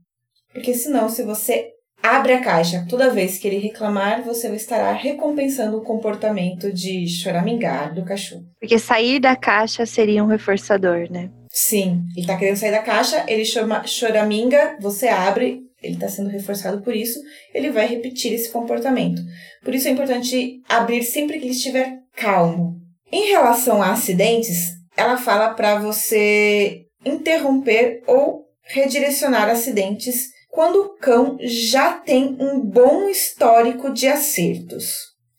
Porque 0.52 0.74
senão, 0.74 1.10
se 1.10 1.22
você 1.24 1.75
abre 2.06 2.34
a 2.34 2.42
caixa. 2.42 2.86
Toda 2.88 3.10
vez 3.10 3.38
que 3.38 3.48
ele 3.48 3.58
reclamar, 3.58 4.24
você 4.24 4.48
estará 4.56 4.92
recompensando 4.94 5.78
o 5.78 5.84
comportamento 5.84 6.72
de 6.72 7.08
choramingar 7.08 7.94
do 7.96 8.06
cachorro. 8.06 8.44
Porque 8.60 8.78
sair 8.78 9.20
da 9.20 9.36
caixa 9.36 9.86
seria 9.86 10.24
um 10.24 10.28
reforçador, 10.28 11.08
né? 11.10 11.32
Sim, 11.50 12.04
ele 12.16 12.28
tá 12.28 12.38
querendo 12.38 12.58
sair 12.58 12.72
da 12.72 12.82
caixa, 12.82 13.26
ele 13.28 13.46
chama 13.46 13.88
choraminga, 13.88 14.78
você 14.80 15.08
abre, 15.08 15.62
ele 15.82 15.94
está 15.94 16.08
sendo 16.08 16.30
reforçado 16.30 16.82
por 16.82 16.96
isso, 16.96 17.20
ele 17.54 17.72
vai 17.72 17.88
repetir 17.88 18.34
esse 18.34 18.52
comportamento. 18.52 19.22
Por 19.64 19.74
isso 19.74 19.88
é 19.88 19.92
importante 19.92 20.62
abrir 20.68 21.02
sempre 21.04 21.40
que 21.40 21.46
ele 21.46 21.54
estiver 21.54 22.00
calmo. 22.16 22.76
Em 23.12 23.30
relação 23.30 23.82
a 23.82 23.92
acidentes, 23.92 24.74
ela 24.98 25.18
fala 25.18 25.54
para 25.54 25.80
você 25.80 26.82
interromper 27.06 28.02
ou 28.06 28.46
redirecionar 28.68 29.50
acidentes 29.50 30.35
quando 30.56 30.78
o 30.78 30.90
cão 30.98 31.38
já 31.42 31.92
tem 31.92 32.38
um 32.40 32.62
bom 32.62 33.10
histórico 33.10 33.92
de 33.92 34.08
acertos. 34.08 34.86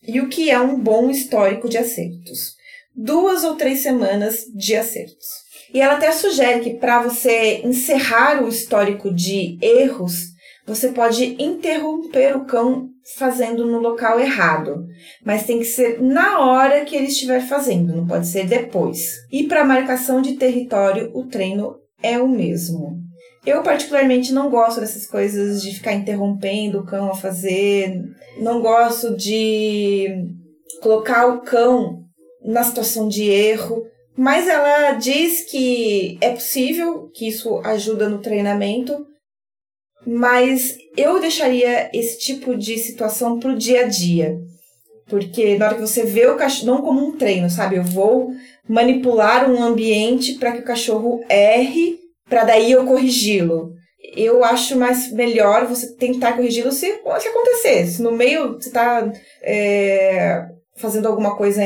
E 0.07 0.21
o 0.21 0.29
que 0.29 0.51
é 0.51 0.61
um 0.61 0.79
bom 0.79 1.11
histórico 1.11 1.71
de 1.71 1.79
acertos? 1.79 2.55
Duas 2.95 3.43
ou 3.43 3.57
três 3.57 3.83
semanas 3.83 4.45
de 4.55 4.77
acertos. 4.77 5.27
E 5.73 5.81
ela 5.81 5.95
até 5.95 6.13
sugere 6.13 6.61
que 6.61 6.75
para 6.75 7.03
você 7.03 7.63
encerrar 7.65 8.45
o 8.45 8.49
histórico 8.49 9.13
de 9.13 9.59
erros, 9.63 10.13
você 10.67 10.89
pode 10.89 11.43
interromper 11.43 12.37
o 12.37 12.45
cão 12.45 12.91
fazendo 13.17 13.65
no 13.65 13.79
local 13.79 14.21
errado, 14.21 14.85
mas 15.25 15.47
tem 15.47 15.61
que 15.61 15.65
ser 15.65 15.99
na 16.01 16.41
hora 16.41 16.85
que 16.85 16.95
ele 16.95 17.07
estiver 17.07 17.41
fazendo, 17.41 17.97
não 17.97 18.07
pode 18.07 18.27
ser 18.27 18.47
depois. 18.47 19.15
E 19.33 19.45
para 19.45 19.65
marcação 19.65 20.21
de 20.21 20.35
território, 20.35 21.11
o 21.15 21.25
treino 21.25 21.77
é 22.03 22.19
o 22.19 22.29
mesmo. 22.29 23.06
Eu 23.47 23.63
particularmente 23.63 24.33
não 24.33 24.51
gosto 24.51 24.81
dessas 24.81 25.07
coisas 25.07 25.63
de 25.63 25.73
ficar 25.73 25.93
interrompendo 25.93 26.81
o 26.81 26.85
cão 26.85 27.09
a 27.09 27.15
fazer, 27.15 28.03
não 28.41 28.61
gosto 28.61 29.17
de 29.17 30.29
colocar 30.83 31.27
o 31.27 31.43
cão 31.43 32.03
na 32.45 32.65
situação 32.65 33.09
de 33.09 33.23
erro, 33.23 33.87
mas 34.17 34.49
ela 34.49 34.93
diz 34.93 35.49
que 35.49 36.19
é 36.21 36.31
possível, 36.31 37.09
que 37.15 37.29
isso 37.29 37.59
ajuda 37.59 38.09
no 38.09 38.19
treinamento, 38.19 39.07
mas 40.05 40.77
eu 40.97 41.21
deixaria 41.21 41.89
esse 41.93 42.19
tipo 42.19 42.57
de 42.57 42.77
situação 42.79 43.39
pro 43.39 43.57
dia 43.57 43.85
a 43.85 43.89
dia. 43.89 44.37
Porque 45.09 45.57
na 45.57 45.67
hora 45.67 45.75
que 45.77 45.81
você 45.81 46.05
vê 46.05 46.27
o 46.27 46.37
cachorro, 46.37 46.67
não 46.67 46.83
como 46.83 47.07
um 47.07 47.17
treino, 47.17 47.49
sabe? 47.49 47.77
Eu 47.77 47.85
vou 47.85 48.33
manipular 48.69 49.49
um 49.49 49.63
ambiente 49.63 50.35
para 50.35 50.53
que 50.53 50.61
o 50.61 50.65
cachorro 50.65 51.21
erre, 51.29 52.06
para 52.29 52.45
daí 52.45 52.73
eu 52.73 52.85
corrigi-lo. 52.85 53.73
Eu 54.17 54.45
acho 54.45 54.77
mais 54.77 55.13
melhor 55.13 55.67
você 55.67 55.95
tentar 55.97 56.35
corrigi-lo 56.35 56.71
se, 56.71 56.87
se 56.87 57.29
acontecer. 57.29 57.87
Se 57.87 58.03
no 58.03 58.13
meio 58.13 58.55
você 58.55 58.69
está 58.69 59.11
é, 59.43 60.47
fazendo 60.77 61.09
alguma 61.09 61.37
coisa 61.37 61.63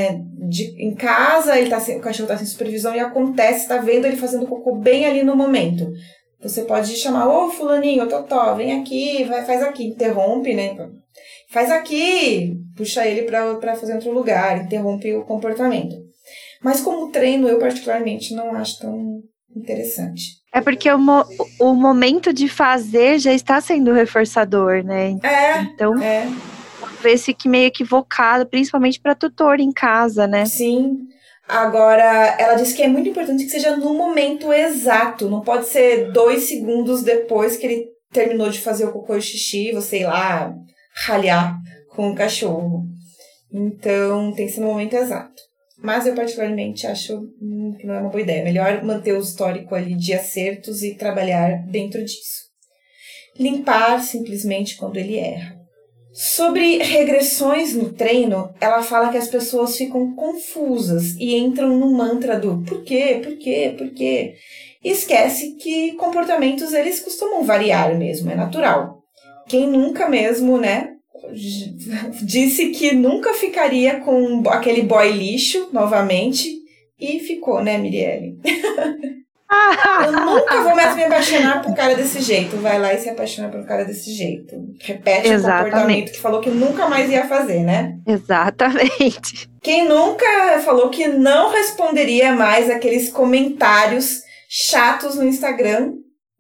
de, 0.49 0.75
em 0.83 0.95
casa, 0.95 1.59
ele 1.59 1.71
tá 1.71 1.79
o 1.79 2.01
cachorro 2.01 2.25
está 2.25 2.37
sem 2.39 2.47
supervisão 2.47 2.95
e 2.95 3.01
acontece, 3.01 3.63
está 3.63 3.79
vendo 3.79 4.07
ele 4.07 4.17
fazendo 4.17 4.47
cocô 4.47 4.77
bem 4.77 5.05
ali 5.05 5.23
no 5.23 5.37
momento. 5.37 5.91
Você 6.43 6.63
pode 6.63 6.97
chamar, 6.97 7.29
ô 7.29 7.51
fulaninho, 7.51 8.09
Totó, 8.09 8.55
vem 8.55 8.81
aqui, 8.81 9.25
vai, 9.25 9.45
faz 9.45 9.63
aqui, 9.63 9.85
interrompe, 9.85 10.55
né? 10.55 10.75
Faz 11.51 11.71
aqui, 11.71 12.57
puxa 12.77 13.07
ele 13.07 13.23
para 13.23 13.77
fazer 13.77 13.95
outro 13.95 14.11
lugar, 14.11 14.65
interrompe 14.65 15.13
o 15.15 15.25
comportamento. 15.25 15.97
Mas 16.63 16.81
como 16.81 17.11
treino, 17.11 17.49
eu 17.49 17.59
particularmente 17.59 18.35
não 18.35 18.55
acho 18.55 18.79
tão 18.79 19.21
interessante. 19.55 20.40
É 20.53 20.61
porque 20.61 20.91
o, 20.91 20.99
mo 20.99 21.25
o 21.61 21.75
momento 21.75 22.33
de 22.33 22.49
fazer 22.49 23.19
já 23.19 23.33
está 23.33 23.61
sendo 23.61 23.93
reforçador, 23.93 24.83
né? 24.83 25.17
É. 25.23 25.61
Então, 25.63 26.03
é. 26.03 26.29
talvez 26.81 27.25
fique 27.25 27.49
meio 27.49 27.67
equivocado, 27.67 28.47
principalmente 28.47 29.01
para 29.01 29.15
tutor 29.15 29.61
em 29.61 29.71
casa, 29.71 30.27
né? 30.27 30.45
Sim. 30.47 31.07
Agora, 31.47 32.37
ela 32.39 32.55
disse 32.55 32.75
que 32.75 32.83
é 32.83 32.89
muito 32.89 33.09
importante 33.09 33.45
que 33.45 33.51
seja 33.51 33.77
no 33.77 33.95
momento 33.95 34.53
exato. 34.53 35.29
Não 35.29 35.41
pode 35.41 35.67
ser 35.67 36.13
dois 36.13 36.45
segundos 36.45 37.03
depois 37.03 37.57
que 37.57 37.67
ele 37.67 37.89
terminou 38.13 38.51
de 38.51 38.61
fazer 38.61 38.85
o 38.85 38.93
cocô 38.93 39.15
e 39.15 39.19
o 39.19 39.23
xixi, 39.23 39.73
você 39.73 40.01
ir 40.01 40.07
lá 40.07 40.53
ralhar 41.07 41.57
com 41.89 42.11
o 42.11 42.15
cachorro. 42.15 42.85
Então, 43.53 44.33
tem 44.33 44.47
que 44.47 44.53
ser 44.53 44.61
no 44.61 44.69
momento 44.69 44.95
exato. 44.95 45.50
Mas 45.83 46.07
eu 46.07 46.15
particularmente 46.15 46.87
acho 46.87 47.21
que 47.79 47.87
não 47.87 47.95
é 47.95 48.01
uma 48.01 48.11
boa 48.11 48.21
ideia. 48.21 48.45
Melhor 48.45 48.83
manter 48.85 49.15
o 49.15 49.21
histórico 49.21 49.75
ali 49.75 49.95
de 49.95 50.13
acertos 50.13 50.83
e 50.83 50.95
trabalhar 50.95 51.65
dentro 51.67 52.05
disso. 52.05 52.51
Limpar 53.39 54.03
simplesmente 54.03 54.77
quando 54.77 54.97
ele 54.97 55.17
erra. 55.17 55.59
Sobre 56.13 56.79
regressões 56.79 57.75
no 57.75 57.93
treino, 57.93 58.53
ela 58.61 58.83
fala 58.83 59.11
que 59.11 59.17
as 59.17 59.29
pessoas 59.29 59.77
ficam 59.77 60.15
confusas 60.15 61.15
e 61.17 61.37
entram 61.37 61.79
no 61.79 61.93
mantra 61.93 62.39
do 62.39 62.63
por 62.63 62.83
quê, 62.83 63.21
por 63.23 63.39
quê, 63.39 63.75
por 63.79 63.89
quê. 63.91 64.35
E 64.83 64.91
esquece 64.91 65.57
que 65.57 65.93
comportamentos 65.93 66.73
eles 66.73 67.01
costumam 67.01 67.45
variar 67.45 67.97
mesmo, 67.97 68.31
é 68.31 68.35
natural. 68.35 68.99
Quem 69.47 69.69
nunca 69.69 70.09
mesmo, 70.09 70.59
né, 70.59 70.90
disse 72.23 72.71
que 72.71 72.93
nunca 72.93 73.35
ficaria 73.35 74.01
com 74.01 74.43
aquele 74.49 74.83
boy 74.83 75.11
lixo 75.11 75.69
novamente 75.73 76.49
e 76.99 77.21
ficou, 77.21 77.63
né, 77.63 77.79
Mirielle? 77.79 78.39
Eu 80.05 80.13
nunca 80.13 80.63
vou 80.63 80.77
mais 80.77 80.95
me 80.95 81.05
apaixonar 81.05 81.61
por 81.61 81.73
um 81.73 81.75
cara 81.75 81.97
desse 81.97 82.21
jeito. 82.21 82.57
Vai 82.59 82.79
lá 82.79 82.95
e 82.95 82.99
se 82.99 83.09
apaixona 83.09 83.49
por 83.49 83.61
um 83.61 83.67
cara 83.67 83.85
desse 83.85 84.13
jeito. 84.13 84.55
Repete 84.81 85.29
Exatamente. 85.29 85.61
o 85.61 85.65
comportamento 85.65 86.13
que 86.13 86.21
falou 86.21 86.41
que 86.41 86.51
nunca 86.51 86.89
mais 86.89 87.11
ia 87.11 87.27
fazer, 87.27 87.61
né? 87.61 87.97
Exatamente. 88.07 89.51
Quem 89.61 89.89
nunca 89.89 90.61
falou 90.65 90.89
que 90.89 91.09
não 91.09 91.51
responderia 91.51 92.33
mais 92.33 92.71
aqueles 92.71 93.11
comentários 93.11 94.21
chatos 94.49 95.17
no 95.17 95.25
Instagram, 95.25 95.95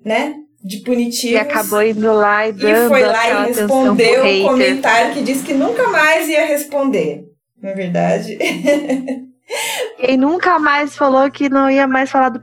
né? 0.05 0.36
De 0.62 0.78
punitivos. 0.81 1.32
E 1.32 1.37
acabou 1.37 1.82
indo 1.82 2.12
lá 2.12 2.47
e 2.47 2.53
dando 2.53 2.87
E 2.87 2.89
foi 2.89 3.03
lá 3.03 3.49
e 3.49 3.53
respondeu 3.53 4.24
o 4.24 4.43
comentário 4.45 5.15
que 5.15 5.23
disse 5.23 5.45
que 5.45 5.55
nunca 5.55 5.89
mais 5.89 6.28
ia 6.28 6.45
responder. 6.45 7.24
Não 7.62 7.70
é 7.70 7.74
verdade? 7.74 8.39
Quem 9.99 10.16
nunca 10.16 10.59
mais 10.59 10.97
falou 10.97 11.31
que 11.31 11.49
não 11.49 11.70
ia 11.70 11.87
mais 11.87 12.11
falar 12.11 12.28
do, 12.28 12.41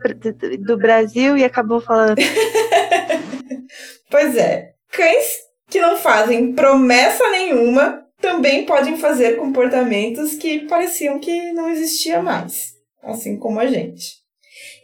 do 0.60 0.77
Brasil 0.77 1.38
e 1.38 1.44
acabou 1.44 1.80
falando. 1.80 2.18
pois 4.10 4.35
é. 4.35 4.73
Cães 4.91 5.26
que 5.69 5.80
não 5.80 5.98
fazem 5.98 6.53
promessa 6.53 7.30
nenhuma 7.30 8.03
também 8.19 8.65
podem 8.65 8.98
fazer 8.98 9.38
comportamentos 9.38 10.34
que 10.35 10.68
pareciam 10.68 11.19
que 11.19 11.52
não 11.53 11.69
existia 11.69 12.22
mais, 12.22 12.73
assim 13.03 13.38
como 13.38 13.60
a 13.60 13.68
gente. 13.68 14.16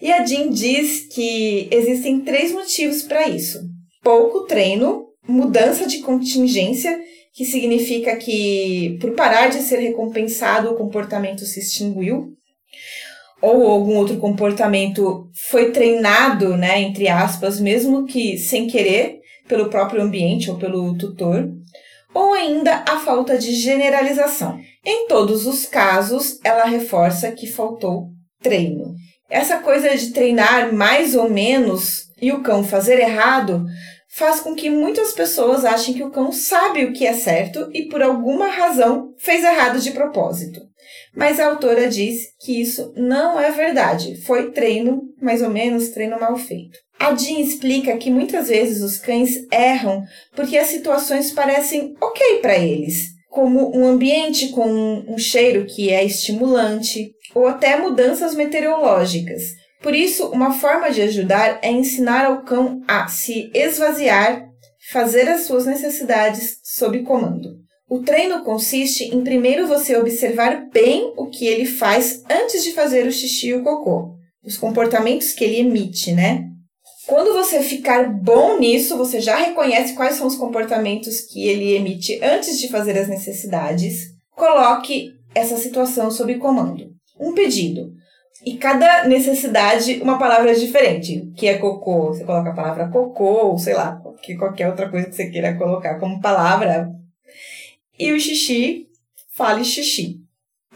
E 0.03 0.11
a 0.11 0.25
Jean 0.25 0.49
diz 0.49 1.07
que 1.07 1.69
existem 1.71 2.19
três 2.19 2.51
motivos 2.51 3.03
para 3.03 3.29
isso: 3.29 3.57
pouco 4.03 4.41
treino, 4.41 5.05
mudança 5.25 5.87
de 5.87 5.99
contingência 5.99 6.99
que 7.33 7.45
significa 7.45 8.17
que, 8.17 8.97
por 8.99 9.13
parar 9.13 9.47
de 9.47 9.59
ser 9.59 9.77
recompensado, 9.77 10.69
o 10.69 10.75
comportamento 10.75 11.45
se 11.45 11.61
extinguiu, 11.61 12.33
ou 13.41 13.65
algum 13.65 13.95
outro 13.95 14.17
comportamento 14.17 15.29
foi 15.49 15.71
treinado, 15.71 16.57
né, 16.57 16.81
entre 16.81 17.07
aspas, 17.07 17.57
mesmo 17.57 18.05
que 18.05 18.37
sem 18.37 18.67
querer, 18.67 19.19
pelo 19.47 19.69
próprio 19.69 20.01
ambiente 20.01 20.51
ou 20.51 20.57
pelo 20.57 20.97
tutor, 20.97 21.49
ou 22.13 22.33
ainda 22.33 22.83
a 22.87 22.99
falta 22.99 23.37
de 23.37 23.55
generalização. 23.55 24.59
Em 24.85 25.07
todos 25.07 25.47
os 25.47 25.65
casos, 25.65 26.39
ela 26.43 26.65
reforça 26.65 27.31
que 27.31 27.47
faltou 27.47 28.09
treino. 28.41 28.93
Essa 29.33 29.57
coisa 29.57 29.97
de 29.97 30.11
treinar 30.11 30.71
mais 30.71 31.15
ou 31.15 31.27
menos 31.27 32.03
e 32.21 32.31
o 32.31 32.43
cão 32.43 32.63
fazer 32.63 32.99
errado 32.99 33.65
faz 34.15 34.39
com 34.39 34.53
que 34.53 34.69
muitas 34.69 35.11
pessoas 35.11 35.65
achem 35.65 35.95
que 35.95 36.03
o 36.03 36.11
cão 36.11 36.31
sabe 36.31 36.85
o 36.85 36.93
que 36.93 37.03
é 37.03 37.13
certo 37.13 37.67
e 37.73 37.87
por 37.87 38.03
alguma 38.03 38.45
razão 38.45 39.11
fez 39.17 39.43
errado 39.43 39.79
de 39.79 39.89
propósito. 39.89 40.61
Mas 41.15 41.39
a 41.39 41.47
autora 41.47 41.87
diz 41.87 42.27
que 42.45 42.61
isso 42.61 42.93
não 42.95 43.39
é 43.39 43.49
verdade. 43.49 44.21
Foi 44.21 44.51
treino, 44.51 45.01
mais 45.19 45.41
ou 45.41 45.49
menos, 45.49 45.89
treino 45.89 46.19
mal 46.19 46.37
feito. 46.37 46.77
A 46.99 47.15
Jean 47.15 47.39
explica 47.39 47.97
que 47.97 48.11
muitas 48.11 48.49
vezes 48.49 48.83
os 48.83 48.99
cães 48.99 49.31
erram 49.51 50.03
porque 50.35 50.59
as 50.59 50.67
situações 50.67 51.31
parecem 51.31 51.95
ok 51.99 52.37
para 52.39 52.55
eles, 52.55 53.12
como 53.33 53.75
um 53.75 53.87
ambiente 53.87 54.49
com 54.49 55.03
um 55.07 55.17
cheiro 55.17 55.65
que 55.65 55.89
é 55.89 56.05
estimulante, 56.05 57.11
ou 57.33 57.47
até 57.47 57.75
mudanças 57.75 58.35
meteorológicas. 58.35 59.41
Por 59.81 59.95
isso, 59.95 60.27
uma 60.27 60.53
forma 60.53 60.91
de 60.91 61.01
ajudar 61.01 61.57
é 61.63 61.71
ensinar 61.71 62.25
ao 62.25 62.43
cão 62.43 62.81
a 62.87 63.07
se 63.07 63.49
esvaziar, 63.51 64.45
fazer 64.91 65.27
as 65.27 65.45
suas 65.45 65.65
necessidades 65.65 66.59
sob 66.63 67.01
comando. 67.01 67.57
O 67.89 68.03
treino 68.03 68.43
consiste 68.43 69.05
em 69.05 69.23
primeiro 69.23 69.67
você 69.67 69.97
observar 69.97 70.69
bem 70.71 71.11
o 71.17 71.27
que 71.27 71.47
ele 71.47 71.65
faz 71.65 72.21
antes 72.29 72.63
de 72.63 72.71
fazer 72.71 73.07
o 73.07 73.11
xixi 73.11 73.47
e 73.47 73.55
o 73.55 73.63
cocô, 73.63 74.13
os 74.45 74.57
comportamentos 74.57 75.31
que 75.31 75.43
ele 75.43 75.59
emite, 75.59 76.11
né? 76.11 76.52
Quando 77.05 77.33
você 77.33 77.61
ficar 77.61 78.09
bom 78.09 78.57
nisso, 78.57 78.97
você 78.97 79.19
já 79.19 79.35
reconhece 79.35 79.93
quais 79.93 80.15
são 80.15 80.25
os 80.25 80.35
comportamentos 80.35 81.21
que 81.21 81.47
ele 81.47 81.75
emite 81.75 82.19
antes 82.23 82.59
de 82.59 82.69
fazer 82.69 82.97
as 82.97 83.07
necessidades. 83.07 84.13
Coloque 84.31 85.13
essa 85.35 85.57
situação 85.57 86.09
sob 86.09 86.35
comando. 86.35 86.91
Um 87.19 87.33
pedido. 87.33 87.91
E 88.45 88.57
cada 88.57 89.05
necessidade, 89.05 90.01
uma 90.01 90.17
palavra 90.17 90.55
diferente. 90.55 91.31
Que 91.35 91.47
é 91.47 91.57
cocô, 91.57 92.07
você 92.07 92.23
coloca 92.23 92.49
a 92.49 92.55
palavra 92.55 92.89
cocô, 92.89 93.57
sei 93.57 93.73
lá, 93.73 94.01
que 94.21 94.35
qualquer 94.35 94.69
outra 94.69 94.89
coisa 94.89 95.07
que 95.07 95.15
você 95.15 95.29
queira 95.29 95.57
colocar 95.57 95.99
como 95.99 96.21
palavra. 96.21 96.89
E 97.99 98.11
o 98.11 98.19
xixi, 98.19 98.87
fale 99.35 99.63
xixi. 99.63 100.19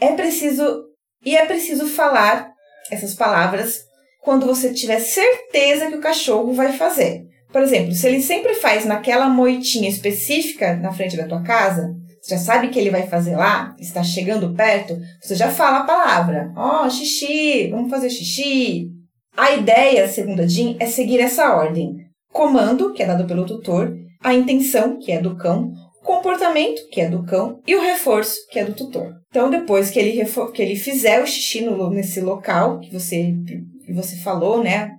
É 0.00 0.12
preciso 0.12 0.88
e 1.24 1.36
é 1.36 1.44
preciso 1.46 1.86
falar 1.86 2.52
essas 2.90 3.14
palavras 3.14 3.87
quando 4.20 4.46
você 4.46 4.72
tiver 4.72 5.00
certeza 5.00 5.86
que 5.86 5.96
o 5.96 6.00
cachorro 6.00 6.52
vai 6.52 6.72
fazer. 6.72 7.22
Por 7.52 7.62
exemplo, 7.62 7.92
se 7.92 8.06
ele 8.06 8.20
sempre 8.20 8.54
faz 8.54 8.84
naquela 8.84 9.28
moitinha 9.28 9.88
específica 9.88 10.76
na 10.76 10.92
frente 10.92 11.16
da 11.16 11.26
tua 11.26 11.42
casa, 11.42 11.94
você 12.20 12.34
já 12.34 12.40
sabe 12.40 12.68
que 12.68 12.78
ele 12.78 12.90
vai 12.90 13.06
fazer 13.06 13.36
lá, 13.36 13.74
está 13.78 14.02
chegando 14.02 14.54
perto, 14.54 14.98
você 15.20 15.34
já 15.34 15.50
fala 15.50 15.78
a 15.78 15.84
palavra. 15.84 16.52
Ó, 16.56 16.84
oh, 16.84 16.90
xixi, 16.90 17.68
vamos 17.70 17.90
fazer 17.90 18.10
xixi. 18.10 18.88
A 19.36 19.52
ideia, 19.52 20.06
segundo 20.08 20.40
a 20.40 20.46
Jean, 20.46 20.76
é 20.78 20.86
seguir 20.86 21.20
essa 21.20 21.54
ordem. 21.54 21.96
Comando, 22.30 22.92
que 22.92 23.02
é 23.02 23.06
dado 23.06 23.26
pelo 23.26 23.46
tutor, 23.46 23.96
a 24.22 24.34
intenção, 24.34 24.98
que 24.98 25.12
é 25.12 25.20
do 25.20 25.36
cão, 25.36 25.72
o 26.02 26.04
comportamento, 26.04 26.88
que 26.90 27.00
é 27.00 27.08
do 27.08 27.24
cão, 27.24 27.60
e 27.66 27.74
o 27.76 27.80
reforço, 27.80 28.36
que 28.50 28.58
é 28.58 28.64
do 28.64 28.74
tutor. 28.74 29.14
Então, 29.30 29.48
depois 29.48 29.90
que 29.90 29.98
ele, 29.98 30.24
que 30.52 30.62
ele 30.62 30.76
fizer 30.76 31.22
o 31.22 31.26
xixi 31.26 31.62
no, 31.62 31.88
nesse 31.90 32.20
local 32.20 32.80
que 32.80 32.92
você, 32.92 33.32
que 33.88 33.94
você 33.94 34.16
falou, 34.16 34.62
né? 34.62 34.90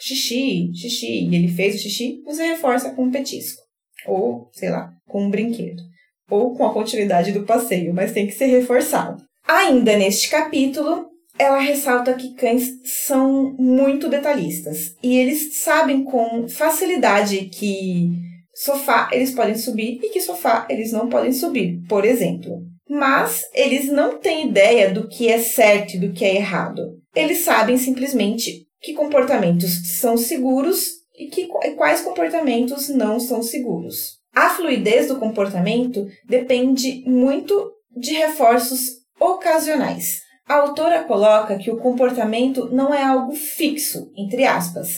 Xixi, 0.00 0.72
xixi, 0.74 1.28
e 1.28 1.34
ele 1.34 1.48
fez 1.48 1.74
o 1.74 1.78
xixi, 1.78 2.22
você 2.24 2.42
reforça 2.46 2.94
com 2.94 3.04
um 3.04 3.10
petisco. 3.10 3.60
Ou, 4.06 4.48
sei 4.52 4.70
lá, 4.70 4.90
com 5.06 5.24
um 5.24 5.30
brinquedo 5.30 5.82
ou 6.30 6.54
com 6.54 6.64
a 6.64 6.72
continuidade 6.72 7.32
do 7.32 7.44
passeio, 7.44 7.92
mas 7.92 8.12
tem 8.12 8.26
que 8.26 8.32
ser 8.32 8.46
reforçado. 8.46 9.22
Ainda 9.46 9.98
neste 9.98 10.30
capítulo, 10.30 11.06
ela 11.36 11.58
ressalta 11.58 12.14
que 12.14 12.34
cães 12.34 12.70
são 13.04 13.54
muito 13.58 14.08
detalhistas 14.08 14.94
e 15.02 15.16
eles 15.16 15.58
sabem 15.58 16.04
com 16.04 16.48
facilidade 16.48 17.46
que 17.46 18.10
sofá 18.54 19.10
eles 19.12 19.32
podem 19.32 19.56
subir 19.56 19.98
e 20.02 20.10
que 20.10 20.20
sofá 20.20 20.66
eles 20.70 20.92
não 20.92 21.08
podem 21.08 21.32
subir, 21.32 21.80
por 21.88 22.04
exemplo. 22.04 22.62
Mas 22.88 23.42
eles 23.54 23.90
não 23.90 24.18
têm 24.18 24.48
ideia 24.48 24.90
do 24.90 25.08
que 25.08 25.28
é 25.28 25.38
certo 25.38 25.94
e 25.94 25.98
do 25.98 26.12
que 26.12 26.24
é 26.24 26.36
errado. 26.36 26.99
Eles 27.14 27.44
sabem 27.44 27.76
simplesmente 27.76 28.66
que 28.80 28.94
comportamentos 28.94 29.98
são 29.98 30.16
seguros 30.16 31.00
e, 31.16 31.26
que, 31.26 31.48
quais 31.76 32.00
comportamentos 32.00 32.88
não 32.88 33.20
são 33.20 33.42
seguros. 33.42 34.20
A 34.34 34.50
fluidez 34.50 35.08
do 35.08 35.18
comportamento 35.18 36.06
depende 36.24 37.02
muito 37.06 37.72
de 37.94 38.12
reforços 38.12 39.00
ocasionais. 39.18 40.20
A 40.48 40.54
autora 40.54 41.04
coloca 41.04 41.58
que 41.58 41.70
o 41.70 41.78
comportamento 41.78 42.70
não 42.72 42.94
é 42.94 43.02
algo 43.02 43.32
fixo, 43.34 44.10
entre 44.16 44.44
aspas. 44.44 44.88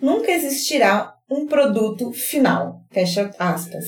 Nunca 0.00 0.30
existirá 0.30 1.14
um 1.30 1.46
produto 1.46 2.12
final, 2.12 2.80
fecha 2.90 3.30
aspas. 3.38 3.86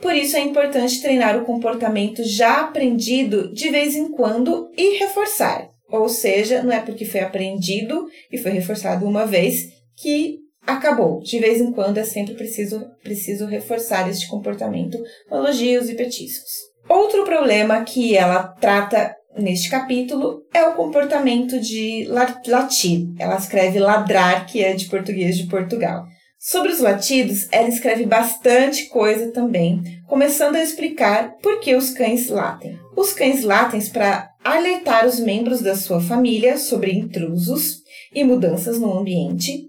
Por 0.00 0.14
isso 0.14 0.36
é 0.36 0.40
importante 0.40 1.02
treinar 1.02 1.36
o 1.36 1.44
comportamento 1.44 2.22
já 2.22 2.60
aprendido 2.60 3.52
de 3.52 3.68
vez 3.70 3.96
em 3.96 4.08
quando 4.10 4.70
e 4.76 4.98
reforçar. 4.98 5.68
Ou 5.90 6.08
seja, 6.08 6.62
não 6.62 6.72
é 6.72 6.80
porque 6.80 7.04
foi 7.04 7.20
aprendido 7.20 8.06
e 8.30 8.38
foi 8.38 8.52
reforçado 8.52 9.06
uma 9.06 9.26
vez 9.26 9.68
que 9.96 10.38
acabou. 10.66 11.20
De 11.20 11.38
vez 11.38 11.60
em 11.60 11.72
quando 11.72 11.98
é 11.98 12.04
sempre 12.04 12.34
preciso, 12.34 12.86
preciso 13.02 13.46
reforçar 13.46 14.08
este 14.08 14.28
comportamento 14.28 14.98
com 15.28 15.36
elogios 15.36 15.88
e 15.88 15.94
petiscos. 15.94 16.68
Outro 16.88 17.24
problema 17.24 17.82
que 17.84 18.16
ela 18.16 18.48
trata 18.60 19.14
neste 19.36 19.70
capítulo 19.70 20.42
é 20.52 20.62
o 20.64 20.74
comportamento 20.74 21.60
de 21.60 22.06
latir. 22.46 23.08
Ela 23.18 23.36
escreve 23.36 23.78
ladrar, 23.78 24.46
que 24.46 24.62
é 24.62 24.74
de 24.74 24.86
português 24.86 25.36
de 25.36 25.46
Portugal. 25.46 26.04
Sobre 26.38 26.70
os 26.70 26.78
latidos, 26.78 27.48
ela 27.50 27.68
escreve 27.68 28.06
bastante 28.06 28.86
coisa 28.86 29.32
também, 29.32 29.82
começando 30.06 30.54
a 30.54 30.62
explicar 30.62 31.34
por 31.42 31.58
que 31.58 31.74
os 31.74 31.90
cães 31.90 32.28
latem. 32.28 32.78
Os 32.96 33.12
cães 33.12 33.42
latem 33.42 33.84
para 33.86 34.27
alertar 34.42 35.06
os 35.06 35.18
membros 35.18 35.60
da 35.60 35.74
sua 35.74 36.00
família 36.00 36.56
sobre 36.56 36.92
intrusos 36.92 37.82
e 38.14 38.24
mudanças 38.24 38.78
no 38.78 38.98
ambiente, 38.98 39.66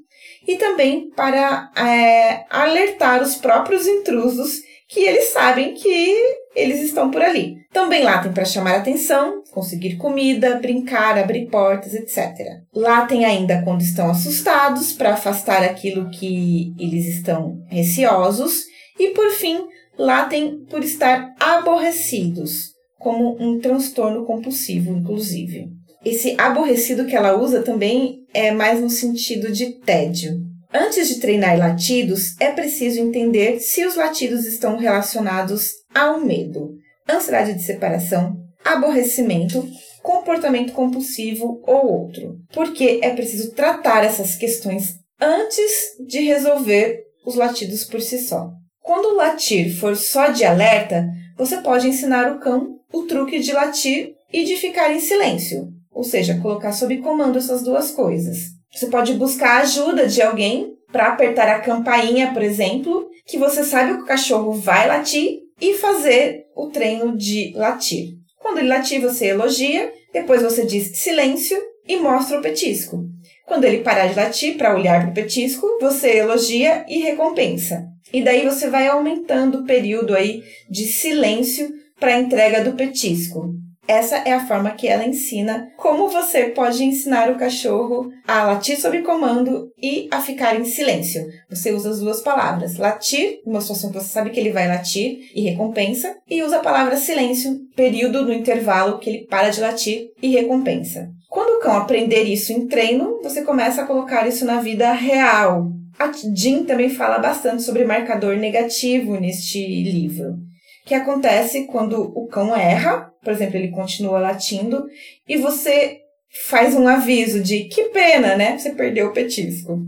e 0.48 0.58
também 0.58 1.10
para 1.12 1.72
é, 1.76 2.46
alertar 2.50 3.22
os 3.22 3.36
próprios 3.36 3.86
intrusos 3.88 4.62
que 4.88 5.02
eles 5.02 5.26
sabem 5.26 5.76
que 5.76 6.16
eles 6.56 6.82
estão 6.82 7.12
por 7.12 7.22
ali. 7.22 7.58
Também 7.72 8.04
latem 8.04 8.34
para 8.34 8.44
chamar 8.44 8.76
atenção, 8.76 9.44
conseguir 9.52 9.98
comida, 9.98 10.58
brincar, 10.58 11.18
abrir 11.20 11.46
portas, 11.48 11.94
etc. 11.94 12.36
Latem 12.74 13.24
ainda 13.24 13.62
quando 13.64 13.82
estão 13.82 14.10
assustados 14.10 14.94
para 14.94 15.14
afastar 15.14 15.64
aquilo 15.64 16.10
que 16.10 16.74
eles 16.80 17.06
estão 17.06 17.64
receosos 17.68 18.64
e 19.00 19.10
por 19.10 19.30
fim, 19.30 19.60
latem 19.98 20.66
por 20.70 20.84
estar 20.84 21.36
aborrecidos, 21.40 22.72
como 23.00 23.38
um 23.40 23.60
transtorno 23.60 24.26
compulsivo, 24.26 24.92
inclusive. 24.92 25.70
Esse 26.06 26.36
aborrecido 26.38 27.06
que 27.06 27.16
ela 27.16 27.38
usa 27.38 27.64
também 27.64 28.20
é 28.34 28.52
mais 28.52 28.80
no 28.80 28.90
sentido 28.90 29.52
de 29.52 29.80
tédio. 29.80 30.38
Antes 30.72 31.08
de 31.08 31.20
treinar 31.20 31.58
latidos, 31.58 32.36
é 32.40 32.52
preciso 32.52 33.00
entender 33.00 33.60
se 33.60 33.86
os 33.86 33.96
latidos 33.96 34.46
estão 34.46 34.78
relacionados 34.78 35.72
ao 35.94 36.20
medo, 36.20 36.76
ansiedade 37.10 37.54
de 37.54 37.64
separação, 37.64 38.38
aborrecimento, 38.64 39.68
comportamento 40.04 40.74
compulsivo 40.74 41.62
ou 41.66 42.04
outro. 42.04 42.38
Porque 42.54 43.00
é 43.02 43.10
preciso 43.10 43.52
tratar 43.54 44.04
essas 44.04 44.36
questões 44.36 44.94
antes 45.20 45.72
de 46.08 46.20
resolver 46.20 47.04
os 47.26 47.36
latidos 47.36 47.84
por 47.84 48.02
si 48.02 48.20
só. 48.20 48.52
Quando 48.82 49.10
o 49.10 49.16
latir 49.16 49.76
for 49.76 49.96
só 49.96 50.30
de 50.30 50.46
alerta, 50.46 51.08
você 51.38 51.58
pode 51.58 51.88
ensinar 51.88 52.32
o 52.32 52.40
cão 52.40 52.79
o 52.92 53.04
truque 53.04 53.40
de 53.40 53.52
latir 53.52 54.16
e 54.32 54.44
de 54.44 54.56
ficar 54.56 54.94
em 54.94 55.00
silêncio, 55.00 55.70
ou 55.92 56.04
seja, 56.04 56.40
colocar 56.42 56.72
sob 56.72 56.98
comando 56.98 57.38
essas 57.38 57.64
duas 57.64 57.92
coisas. 57.92 58.38
Você 58.72 58.88
pode 58.88 59.14
buscar 59.14 59.58
a 59.58 59.62
ajuda 59.62 60.08
de 60.08 60.22
alguém 60.22 60.76
para 60.92 61.08
apertar 61.08 61.48
a 61.50 61.60
campainha, 61.60 62.32
por 62.34 62.42
exemplo, 62.42 63.10
que 63.26 63.38
você 63.38 63.64
sabe 63.64 63.96
que 63.96 64.04
o 64.04 64.06
cachorro 64.06 64.54
vai 64.54 64.88
latir 64.88 65.40
e 65.62 65.74
fazer 65.76 66.46
o 66.56 66.68
treino 66.68 67.16
de 67.16 67.54
latir. 67.56 68.16
Quando 68.40 68.60
ele 68.60 68.70
latir, 68.70 69.02
você 69.02 69.28
elogia, 69.28 69.92
depois 70.14 70.42
você 70.42 70.66
diz 70.66 70.98
silêncio 70.98 71.58
e 71.88 71.98
mostra 71.98 72.40
o 72.40 72.42
petisco. 72.42 73.04
Quando 73.46 73.66
ele 73.66 73.80
parar 73.80 74.08
de 74.08 74.16
latir 74.16 74.58
para 74.58 74.76
olhar 74.76 75.02
para 75.02 75.12
o 75.12 75.14
petisco, 75.14 75.68
você 75.82 76.18
elogia 76.18 76.86
e 76.88 77.00
recompensa. 77.00 77.84
E 78.14 78.24
daí 78.24 78.46
você 78.46 78.70
vai 78.70 78.88
aumentando 78.88 79.60
o 79.60 79.66
período 79.66 80.16
aí 80.16 80.44
de 80.70 80.86
silêncio 80.86 81.70
para 82.00 82.16
a 82.16 82.20
entrega 82.20 82.64
do 82.64 82.74
petisco. 82.74 83.54
Essa 83.90 84.18
é 84.18 84.34
a 84.34 84.46
forma 84.46 84.70
que 84.70 84.88
ela 84.88 85.04
ensina 85.04 85.72
como 85.76 86.10
você 86.10 86.44
pode 86.50 86.84
ensinar 86.84 87.32
o 87.32 87.40
cachorro 87.40 88.12
a 88.28 88.44
latir 88.44 88.80
sob 88.80 89.02
comando 89.02 89.72
e 89.82 90.08
a 90.12 90.22
ficar 90.22 90.60
em 90.60 90.64
silêncio. 90.64 91.26
Você 91.50 91.72
usa 91.72 91.90
as 91.90 92.00
duas 92.00 92.22
palavras, 92.22 92.78
latir, 92.78 93.40
uma 93.44 93.60
situação 93.62 93.90
que 93.90 94.00
você 94.00 94.10
sabe 94.10 94.30
que 94.30 94.40
ele 94.40 94.52
vai 94.52 94.68
latir 94.68 95.32
e 95.34 95.42
recompensa, 95.42 96.16
e 96.30 96.44
usa 96.44 96.58
a 96.58 96.62
palavra 96.62 96.98
silêncio, 96.98 97.62
período 97.76 98.24
no 98.24 98.32
intervalo 98.32 99.00
que 99.00 99.10
ele 99.10 99.26
para 99.26 99.50
de 99.50 99.60
latir 99.60 100.10
e 100.22 100.28
recompensa. 100.28 101.10
Quando 101.28 101.58
o 101.58 101.60
cão 101.60 101.76
aprender 101.76 102.26
isso 102.26 102.54
em 102.54 102.68
treino, 102.68 103.20
você 103.24 103.42
começa 103.42 103.82
a 103.82 103.88
colocar 103.88 104.28
isso 104.28 104.46
na 104.46 104.62
vida 104.62 104.92
real. 104.92 105.68
A 105.98 106.12
Jean 106.12 106.64
também 106.64 106.92
fala 106.92 107.18
bastante 107.18 107.64
sobre 107.64 107.86
marcador 107.86 108.38
negativo 108.38 109.20
neste 109.20 109.66
livro 109.82 110.48
que 110.90 110.96
acontece 110.96 111.66
quando 111.66 112.02
o 112.18 112.26
cão 112.26 112.58
erra, 112.58 113.14
por 113.24 113.32
exemplo, 113.32 113.58
ele 113.58 113.70
continua 113.70 114.18
latindo, 114.18 114.88
e 115.28 115.38
você 115.38 116.00
faz 116.48 116.74
um 116.74 116.88
aviso 116.88 117.44
de 117.44 117.66
que 117.66 117.86
pena, 117.90 118.36
né? 118.36 118.58
Você 118.58 118.72
perdeu 118.72 119.08
o 119.10 119.14
petisco. 119.14 119.80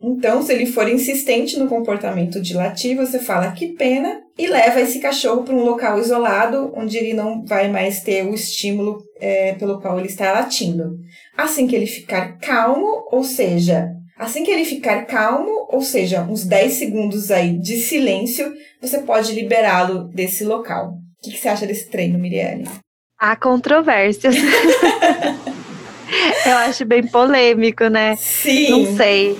Então, 0.00 0.42
se 0.42 0.54
ele 0.54 0.64
for 0.64 0.88
insistente 0.88 1.58
no 1.58 1.68
comportamento 1.68 2.40
de 2.40 2.54
latir, 2.54 2.96
você 2.96 3.18
fala 3.18 3.52
que 3.52 3.74
pena 3.74 4.22
e 4.38 4.46
leva 4.46 4.80
esse 4.80 4.98
cachorro 4.98 5.42
para 5.42 5.54
um 5.54 5.64
local 5.64 5.98
isolado, 5.98 6.72
onde 6.74 6.96
ele 6.96 7.12
não 7.12 7.44
vai 7.44 7.68
mais 7.68 8.00
ter 8.00 8.24
o 8.24 8.32
estímulo 8.32 9.02
é, 9.20 9.52
pelo 9.54 9.78
qual 9.78 9.98
ele 9.98 10.08
está 10.08 10.32
latindo. 10.32 10.96
Assim 11.36 11.66
que 11.66 11.76
ele 11.76 11.86
ficar 11.86 12.38
calmo, 12.38 13.06
ou 13.12 13.22
seja, 13.22 13.90
Assim 14.18 14.44
que 14.44 14.50
ele 14.50 14.64
ficar 14.64 15.04
calmo, 15.04 15.68
ou 15.70 15.82
seja, 15.82 16.22
uns 16.22 16.42
10 16.44 16.72
segundos 16.72 17.30
aí 17.30 17.58
de 17.58 17.76
silêncio, 17.76 18.50
você 18.80 19.02
pode 19.02 19.34
liberá-lo 19.34 20.04
desse 20.04 20.42
local. 20.42 20.94
O 21.18 21.22
que, 21.22 21.32
que 21.32 21.38
você 21.38 21.48
acha 21.48 21.66
desse 21.66 21.90
treino, 21.90 22.18
Miriane? 22.18 22.64
Há 23.18 23.36
controvérsias. 23.36 24.34
eu 26.46 26.56
acho 26.56 26.86
bem 26.86 27.06
polêmico, 27.06 27.88
né? 27.88 28.16
Sim. 28.16 28.70
Não 28.70 28.96
sei. 28.96 29.38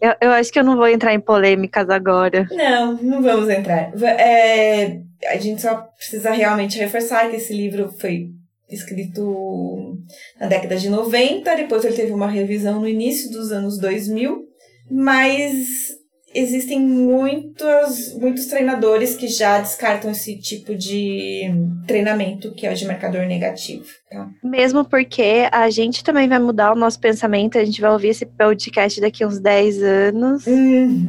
Eu, 0.00 0.14
eu 0.20 0.30
acho 0.32 0.52
que 0.52 0.58
eu 0.58 0.64
não 0.64 0.76
vou 0.76 0.88
entrar 0.88 1.14
em 1.14 1.20
polêmicas 1.20 1.88
agora. 1.88 2.48
Não, 2.50 2.94
não 2.94 3.22
vamos 3.22 3.48
entrar. 3.48 3.92
É, 4.02 4.98
a 5.28 5.36
gente 5.36 5.62
só 5.62 5.76
precisa 5.96 6.32
realmente 6.32 6.76
reforçar 6.76 7.30
que 7.30 7.36
esse 7.36 7.54
livro 7.54 7.88
foi 8.00 8.30
escrito 8.72 9.98
na 10.40 10.46
década 10.46 10.76
de 10.76 10.88
90, 10.88 11.54
depois 11.56 11.84
ele 11.84 11.94
teve 11.94 12.12
uma 12.12 12.28
revisão 12.28 12.80
no 12.80 12.88
início 12.88 13.30
dos 13.30 13.52
anos 13.52 13.78
2000, 13.78 14.46
mas 14.90 15.92
existem 16.34 16.80
muitos, 16.80 18.14
muitos 18.18 18.46
treinadores 18.46 19.14
que 19.14 19.28
já 19.28 19.60
descartam 19.60 20.10
esse 20.10 20.38
tipo 20.38 20.74
de 20.74 21.50
treinamento 21.86 22.52
que 22.54 22.66
é 22.66 22.72
o 22.72 22.74
de 22.74 22.86
marcador 22.86 23.26
negativo. 23.26 23.84
Tá? 24.10 24.28
Mesmo 24.42 24.84
porque 24.84 25.48
a 25.52 25.68
gente 25.70 26.02
também 26.02 26.28
vai 26.28 26.38
mudar 26.38 26.72
o 26.72 26.76
nosso 26.76 26.98
pensamento, 26.98 27.58
a 27.58 27.64
gente 27.64 27.80
vai 27.80 27.90
ouvir 27.90 28.08
esse 28.08 28.26
podcast 28.26 29.00
daqui 29.00 29.24
uns 29.24 29.38
10 29.38 29.82
anos. 29.82 30.46
Uhum. 30.46 31.08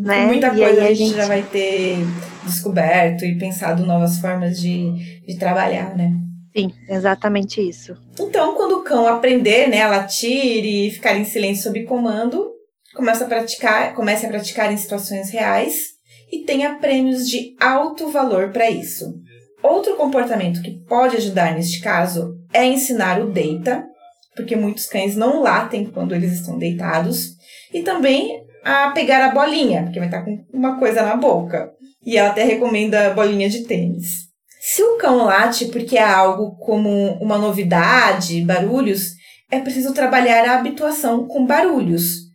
Né? 0.00 0.26
Muita 0.26 0.50
coisa 0.50 0.82
a 0.82 0.88
gente, 0.88 0.90
a 0.90 0.94
gente 0.94 1.16
já 1.16 1.26
vai 1.26 1.42
ter 1.42 1.96
descoberto 2.44 3.24
e 3.24 3.38
pensado 3.38 3.84
novas 3.84 4.18
formas 4.18 4.60
de, 4.60 5.22
de 5.26 5.38
trabalhar, 5.38 5.96
né? 5.96 6.12
Sim, 6.56 6.72
exatamente 6.88 7.60
isso. 7.60 7.96
Então, 8.18 8.54
quando 8.54 8.78
o 8.78 8.82
cão 8.82 9.06
aprender 9.06 9.68
né, 9.68 9.82
a 9.82 9.88
latir 9.88 10.64
e 10.64 10.90
ficar 10.90 11.16
em 11.16 11.24
silêncio 11.24 11.64
sob 11.64 11.84
comando, 11.84 12.50
começa 12.94 13.24
a 13.24 13.28
praticar, 13.28 13.94
comece 13.94 14.26
a 14.26 14.28
praticar 14.28 14.72
em 14.72 14.76
situações 14.76 15.30
reais 15.30 15.90
e 16.32 16.44
tenha 16.44 16.76
prêmios 16.76 17.28
de 17.28 17.54
alto 17.60 18.10
valor 18.10 18.50
para 18.50 18.70
isso. 18.70 19.14
Outro 19.62 19.96
comportamento 19.96 20.62
que 20.62 20.82
pode 20.88 21.16
ajudar 21.16 21.54
neste 21.54 21.80
caso 21.80 22.34
é 22.52 22.64
ensinar 22.64 23.20
o 23.20 23.30
deita, 23.30 23.84
porque 24.34 24.56
muitos 24.56 24.86
cães 24.86 25.16
não 25.16 25.42
latem 25.42 25.86
quando 25.86 26.14
eles 26.14 26.32
estão 26.32 26.58
deitados, 26.58 27.36
e 27.72 27.82
também 27.82 28.42
a 28.64 28.90
pegar 28.90 29.24
a 29.24 29.32
bolinha, 29.32 29.84
porque 29.84 29.98
vai 29.98 30.08
estar 30.08 30.24
com 30.24 30.44
uma 30.52 30.78
coisa 30.78 31.02
na 31.02 31.16
boca. 31.16 31.72
E 32.04 32.16
ela 32.16 32.30
até 32.30 32.44
recomenda 32.44 33.10
bolinha 33.10 33.48
de 33.48 33.64
tênis. 33.64 34.29
Se 34.60 34.82
o 34.82 34.98
cão 34.98 35.24
late 35.24 35.66
porque 35.66 35.96
é 35.96 36.04
algo 36.04 36.54
como 36.58 37.14
uma 37.14 37.38
novidade, 37.38 38.42
barulhos, 38.42 39.12
é 39.50 39.58
preciso 39.58 39.94
trabalhar 39.94 40.46
a 40.46 40.58
habituação 40.58 41.26
com 41.26 41.46
barulhos. 41.46 42.28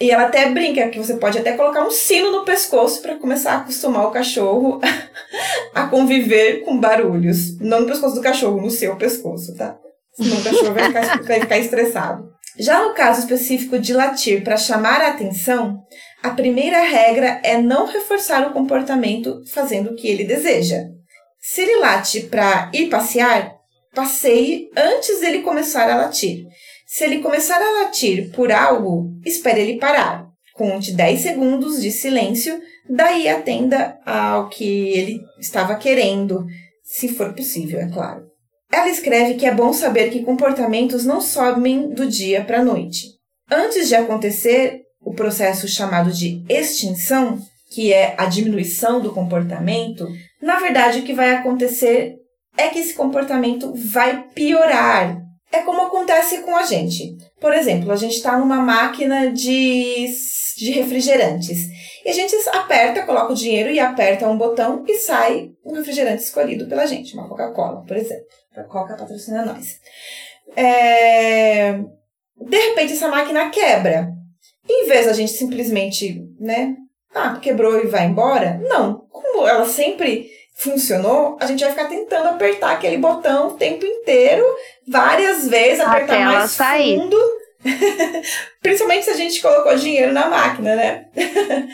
E 0.00 0.10
ela 0.10 0.24
até 0.24 0.48
brinca 0.48 0.88
que 0.88 0.98
você 0.98 1.16
pode 1.16 1.38
até 1.38 1.52
colocar 1.54 1.84
um 1.84 1.90
sino 1.90 2.30
no 2.30 2.44
pescoço 2.44 3.02
para 3.02 3.16
começar 3.16 3.54
a 3.54 3.56
acostumar 3.58 4.06
o 4.06 4.12
cachorro 4.12 4.80
a 5.74 5.88
conviver 5.88 6.64
com 6.64 6.78
barulhos. 6.78 7.58
Não 7.58 7.80
no 7.80 7.86
pescoço 7.86 8.14
do 8.14 8.22
cachorro, 8.22 8.60
no 8.60 8.70
seu 8.70 8.96
pescoço, 8.96 9.54
tá? 9.56 9.76
Senão 10.14 10.38
o 10.38 10.44
cachorro 10.44 10.74
vai 10.74 10.84
ficar, 10.84 11.22
vai 11.22 11.40
ficar 11.40 11.58
estressado. 11.58 12.32
Já 12.58 12.82
no 12.86 12.94
caso 12.94 13.20
específico 13.20 13.78
de 13.78 13.92
latir 13.92 14.44
para 14.44 14.56
chamar 14.56 15.00
a 15.00 15.08
atenção, 15.08 15.82
a 16.22 16.30
primeira 16.30 16.80
regra 16.82 17.40
é 17.42 17.60
não 17.60 17.86
reforçar 17.86 18.46
o 18.46 18.52
comportamento 18.52 19.42
fazendo 19.52 19.90
o 19.90 19.96
que 19.96 20.06
ele 20.06 20.24
deseja. 20.24 20.84
Se 21.44 21.62
ele 21.62 21.80
late 21.80 22.20
para 22.28 22.70
ir 22.72 22.88
passear, 22.88 23.52
passeie 23.92 24.70
antes 24.76 25.18
dele 25.18 25.40
começar 25.42 25.90
a 25.90 25.96
latir. 25.96 26.46
Se 26.86 27.02
ele 27.02 27.18
começar 27.18 27.60
a 27.60 27.82
latir 27.82 28.30
por 28.30 28.52
algo, 28.52 29.10
espere 29.26 29.60
ele 29.62 29.80
parar. 29.80 30.24
Conte 30.54 30.92
10 30.92 31.20
segundos 31.20 31.82
de 31.82 31.90
silêncio, 31.90 32.60
daí 32.88 33.28
atenda 33.28 33.98
ao 34.06 34.48
que 34.50 34.90
ele 34.90 35.20
estava 35.40 35.74
querendo, 35.74 36.46
se 36.84 37.08
for 37.08 37.34
possível, 37.34 37.80
é 37.80 37.88
claro. 37.88 38.22
Ela 38.70 38.88
escreve 38.88 39.34
que 39.34 39.44
é 39.44 39.52
bom 39.52 39.72
saber 39.72 40.10
que 40.10 40.22
comportamentos 40.22 41.04
não 41.04 41.20
sobem 41.20 41.90
do 41.90 42.06
dia 42.06 42.44
para 42.44 42.60
a 42.60 42.64
noite. 42.64 43.08
Antes 43.50 43.88
de 43.88 43.96
acontecer 43.96 44.82
o 45.00 45.12
processo 45.12 45.66
chamado 45.66 46.12
de 46.12 46.44
extinção, 46.48 47.38
que 47.74 47.92
é 47.92 48.14
a 48.16 48.26
diminuição 48.26 49.00
do 49.00 49.12
comportamento, 49.12 50.06
na 50.42 50.58
verdade 50.58 50.98
o 50.98 51.02
que 51.04 51.14
vai 51.14 51.30
acontecer 51.30 52.16
é 52.56 52.68
que 52.68 52.80
esse 52.80 52.94
comportamento 52.94 53.72
vai 53.74 54.24
piorar. 54.34 55.22
É 55.50 55.60
como 55.60 55.82
acontece 55.82 56.38
com 56.38 56.56
a 56.56 56.64
gente. 56.64 57.16
Por 57.40 57.52
exemplo, 57.52 57.92
a 57.92 57.96
gente 57.96 58.16
está 58.16 58.38
numa 58.38 58.56
máquina 58.56 59.30
de, 59.30 60.06
de 60.56 60.70
refrigerantes. 60.72 61.58
E 62.04 62.08
a 62.08 62.12
gente 62.12 62.34
aperta, 62.48 63.02
coloca 63.02 63.32
o 63.32 63.36
dinheiro 63.36 63.70
e 63.70 63.78
aperta 63.78 64.28
um 64.28 64.36
botão 64.36 64.84
e 64.88 64.94
sai 64.94 65.50
um 65.64 65.74
refrigerante 65.74 66.22
escolhido 66.22 66.66
pela 66.66 66.86
gente, 66.86 67.14
uma 67.14 67.28
Coca-Cola, 67.28 67.84
por 67.86 67.96
exemplo. 67.96 68.24
A 68.56 68.64
Coca 68.64 68.96
patrocina 68.96 69.44
nós. 69.44 69.78
É... 70.56 71.74
De 72.36 72.56
repente 72.68 72.94
essa 72.94 73.08
máquina 73.08 73.50
quebra. 73.50 74.10
Em 74.68 74.88
vez 74.88 75.06
da 75.06 75.12
gente 75.12 75.32
simplesmente, 75.32 76.24
né, 76.40 76.74
ah, 77.14 77.38
quebrou 77.40 77.78
e 77.78 77.86
vai 77.86 78.06
embora, 78.06 78.60
não. 78.68 79.06
Como 79.10 79.46
ela 79.46 79.66
sempre 79.66 80.30
funcionou, 80.62 81.36
a 81.40 81.46
gente 81.46 81.60
vai 81.60 81.70
ficar 81.70 81.88
tentando 81.88 82.28
apertar 82.28 82.72
aquele 82.72 82.96
botão 82.96 83.48
o 83.48 83.54
tempo 83.54 83.84
inteiro, 83.84 84.44
várias 84.86 85.48
vezes, 85.48 85.80
apertar 85.80 86.14
Até 86.14 86.24
mais 86.24 86.50
sair. 86.52 86.98
fundo. 86.98 87.16
Principalmente 88.60 89.04
se 89.04 89.10
a 89.10 89.16
gente 89.16 89.40
colocou 89.40 89.74
dinheiro 89.76 90.12
na 90.12 90.28
máquina, 90.28 90.74
né? 90.74 91.06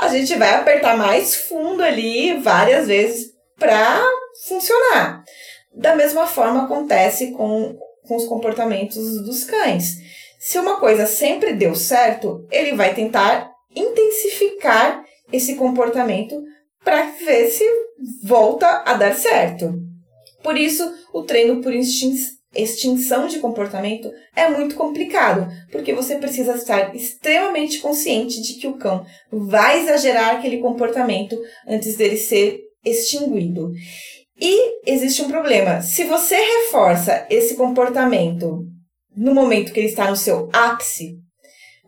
a 0.00 0.08
gente 0.08 0.34
vai 0.36 0.54
apertar 0.54 0.96
mais 0.96 1.34
fundo 1.34 1.82
ali 1.82 2.38
várias 2.38 2.86
vezes 2.86 3.32
para 3.58 4.02
funcionar. 4.46 5.22
Da 5.74 5.94
mesma 5.94 6.26
forma 6.26 6.64
acontece 6.64 7.32
com, 7.32 7.76
com 8.06 8.16
os 8.16 8.26
comportamentos 8.26 9.22
dos 9.24 9.44
cães. 9.44 9.96
Se 10.38 10.58
uma 10.58 10.78
coisa 10.78 11.06
sempre 11.06 11.52
deu 11.54 11.74
certo, 11.74 12.46
ele 12.50 12.74
vai 12.74 12.94
tentar 12.94 13.50
intensificar 13.74 15.04
esse 15.32 15.56
comportamento 15.56 16.42
para 16.84 17.02
ver 17.24 17.48
se 17.48 17.64
volta 18.22 18.82
a 18.84 18.94
dar 18.94 19.14
certo. 19.14 19.74
Por 20.42 20.56
isso, 20.56 20.82
o 21.12 21.22
treino 21.22 21.60
por 21.60 21.72
extinção 21.74 23.26
de 23.26 23.38
comportamento 23.38 24.10
é 24.34 24.48
muito 24.48 24.76
complicado, 24.76 25.48
porque 25.72 25.92
você 25.92 26.16
precisa 26.16 26.54
estar 26.54 26.94
extremamente 26.94 27.80
consciente 27.80 28.40
de 28.40 28.54
que 28.54 28.66
o 28.66 28.76
cão 28.76 29.04
vai 29.30 29.80
exagerar 29.80 30.36
aquele 30.36 30.58
comportamento 30.58 31.36
antes 31.66 31.96
dele 31.96 32.16
ser 32.16 32.60
extinguido. 32.84 33.72
E 34.40 34.90
existe 34.90 35.22
um 35.22 35.28
problema. 35.28 35.80
Se 35.80 36.04
você 36.04 36.36
reforça 36.36 37.26
esse 37.30 37.56
comportamento 37.56 38.64
no 39.16 39.34
momento 39.34 39.72
que 39.72 39.80
ele 39.80 39.88
está 39.88 40.10
no 40.10 40.16
seu 40.16 40.48
ápice, 40.52 41.16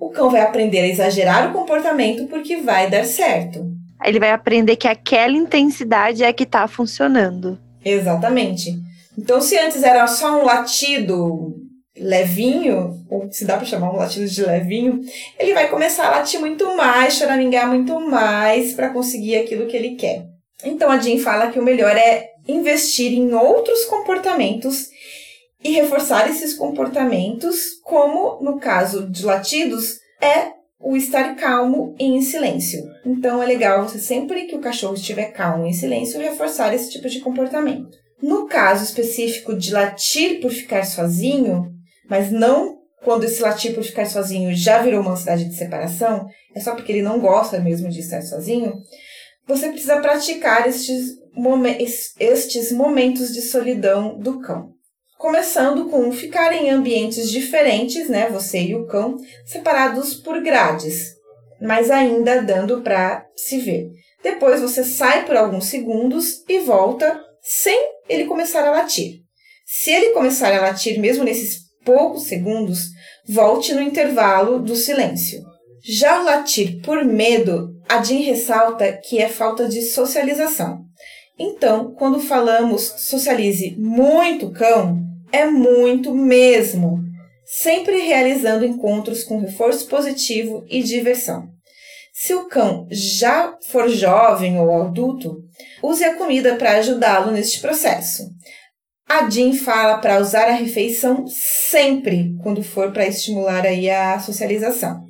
o 0.01 0.10
cão 0.10 0.30
vai 0.30 0.40
aprender 0.40 0.80
a 0.80 0.89
exagerar 0.89 1.51
o 1.51 1.52
comportamento 1.52 2.26
porque 2.26 2.56
vai 2.56 2.89
dar 2.89 3.05
certo. 3.05 3.78
Ele 4.05 4.20
vai 4.20 4.31
aprender 4.31 4.77
que 4.77 4.89
aquela 4.89 5.37
intensidade 5.37 6.23
é 6.23 6.33
que 6.33 6.45
está 6.45 6.66
funcionando. 6.69 7.59
Exatamente. 7.85 8.75
Então, 9.16 9.41
se 9.41 9.59
antes 9.59 9.83
era 9.83 10.07
só 10.07 10.41
um 10.41 10.45
latido 10.45 11.57
levinho, 12.01 13.05
ou 13.11 13.31
se 13.31 13.45
dá 13.45 13.57
para 13.57 13.66
chamar 13.66 13.93
um 13.93 13.97
latido 13.97 14.27
de 14.27 14.45
levinho, 14.45 15.01
ele 15.39 15.55
vai 15.55 15.69
começar 15.69 16.07
a 16.07 16.19
latir 16.19 16.39
muito 16.41 16.77
mais, 16.77 17.15
choramingar 17.15 17.69
muito 17.69 17.99
mais 18.01 18.73
para 18.73 18.91
conseguir 18.91 19.37
aquilo 19.37 19.66
que 19.66 19.77
ele 19.77 19.97
quer. 19.97 20.25
Então 20.65 20.91
a 20.91 20.99
Jean 20.99 21.19
fala 21.19 21.51
que 21.51 21.59
o 21.59 21.65
melhor 21.65 21.97
é 21.97 22.29
investir 22.47 23.12
em 23.12 23.33
outros 23.33 23.85
comportamentos 23.85 24.89
e 25.62 25.73
reforçar 25.73 26.29
esses 26.31 26.55
comportamentos, 26.55 27.81
como 27.83 28.41
no 28.43 28.59
caso 28.59 29.09
de 29.11 29.25
latidos, 29.25 29.99
é 30.20 30.57
o 30.81 30.97
estar 30.97 31.35
calmo 31.35 31.95
e 31.99 32.05
em 32.05 32.23
silêncio. 32.23 32.83
Então 33.05 33.43
é 33.43 33.47
legal 33.47 33.89
você 33.89 33.99
sempre 33.99 34.45
que 34.45 34.55
o 34.55 34.61
cachorro 34.61 34.95
estiver 34.95 35.33
calmo 35.33 35.67
e 35.67 35.71
em 35.71 35.73
silêncio 35.73 36.21
reforçar 36.21 36.73
esse 36.75 36.91
tipo 36.91 37.09
de 37.09 37.21
comportamento. 37.21 37.97
No 38.23 38.47
caso 38.47 38.85
específico 38.85 39.57
de 39.57 39.73
latir 39.73 40.41
por 40.41 40.51
ficar 40.51 40.85
sozinho, 40.85 41.71
mas 42.09 42.31
não 42.31 42.79
quando 43.03 43.25
esse 43.25 43.41
latir 43.41 43.75
por 43.75 43.85
ficar 43.85 44.07
sozinho 44.07 44.55
já 44.55 44.83
virou 44.83 45.01
uma 45.01 45.13
ansiedade 45.13 45.45
de 45.45 45.55
separação, 45.55 46.27
é 46.55 46.61
só 46.61 46.75
porque 46.75 46.93
ele 46.93 47.03
não 47.03 47.21
gosta 47.21 47.61
mesmo 47.61 47.89
de 47.89 48.01
estar 48.01 48.23
sozinho, 48.23 48.75
você 49.47 49.69
precisa 49.71 50.01
praticar 50.01 50.67
estes, 50.67 51.17
estes 52.19 52.73
momentos 52.73 53.33
de 53.33 53.41
solidão 53.43 54.19
do 54.19 54.41
cão. 54.41 54.78
Começando 55.19 55.86
com 55.86 56.12
ficar 56.12 56.53
em 56.53 56.70
ambientes 56.70 57.28
diferentes, 57.28 58.09
né, 58.09 58.31
você 58.31 58.61
e 58.61 58.77
o 58.77 58.86
cão, 58.86 59.16
separados 59.45 60.15
por 60.15 60.40
grades, 60.40 61.16
mas 61.61 61.90
ainda 61.90 62.40
dando 62.40 62.82
para 62.82 63.27
se 63.35 63.59
ver. 63.59 63.90
Depois 64.23 64.61
você 64.61 64.85
sai 64.85 65.27
por 65.27 65.36
alguns 65.36 65.66
segundos 65.66 66.45
e 66.49 66.61
volta 66.61 67.20
sem 67.43 67.77
ele 68.09 68.27
começar 68.27 68.65
a 68.65 68.70
latir. 68.70 69.23
Se 69.66 69.90
ele 69.90 70.11
começar 70.11 70.57
a 70.57 70.61
latir 70.61 71.01
mesmo 71.01 71.24
nesses 71.24 71.62
poucos 71.85 72.28
segundos, 72.28 72.85
volte 73.28 73.74
no 73.74 73.82
intervalo 73.82 74.61
do 74.61 74.77
silêncio. 74.77 75.43
Já 75.82 76.20
o 76.20 76.24
latir 76.24 76.81
por 76.82 77.05
medo, 77.05 77.74
a 77.89 78.01
Jean 78.05 78.20
ressalta 78.20 78.93
que 78.93 79.19
é 79.19 79.28
falta 79.28 79.66
de 79.66 79.82
socialização. 79.82 80.85
Então, 81.36 81.93
quando 81.95 82.20
falamos 82.20 82.82
socialize 82.99 83.74
muito 83.78 84.51
cão, 84.53 85.07
é 85.33 85.47
muito 85.47 86.15
mesmo, 86.15 87.01
sempre 87.45 88.01
realizando 88.01 88.65
encontros 88.65 89.25
com 89.25 89.41
reforço 89.41 89.87
positivo 89.89 90.65
e 90.69 90.83
diversão. 90.83 91.49
Se 92.13 92.35
o 92.35 92.47
cão 92.47 92.87
já 92.91 93.57
for 93.69 93.89
jovem 93.89 94.59
ou 94.59 94.83
adulto, 94.83 95.37
use 95.83 96.03
a 96.05 96.17
comida 96.17 96.57
para 96.57 96.79
ajudá-lo 96.79 97.31
neste 97.31 97.61
processo. 97.61 98.25
A 99.09 99.31
Jean 99.31 99.55
fala 99.55 99.99
para 99.99 100.19
usar 100.19 100.49
a 100.49 100.55
refeição 100.55 101.25
sempre 101.29 102.35
quando 102.43 102.63
for 102.63 102.93
para 102.93 103.07
estimular 103.07 103.65
aí 103.65 103.89
a 103.89 104.19
socialização. 104.19 105.07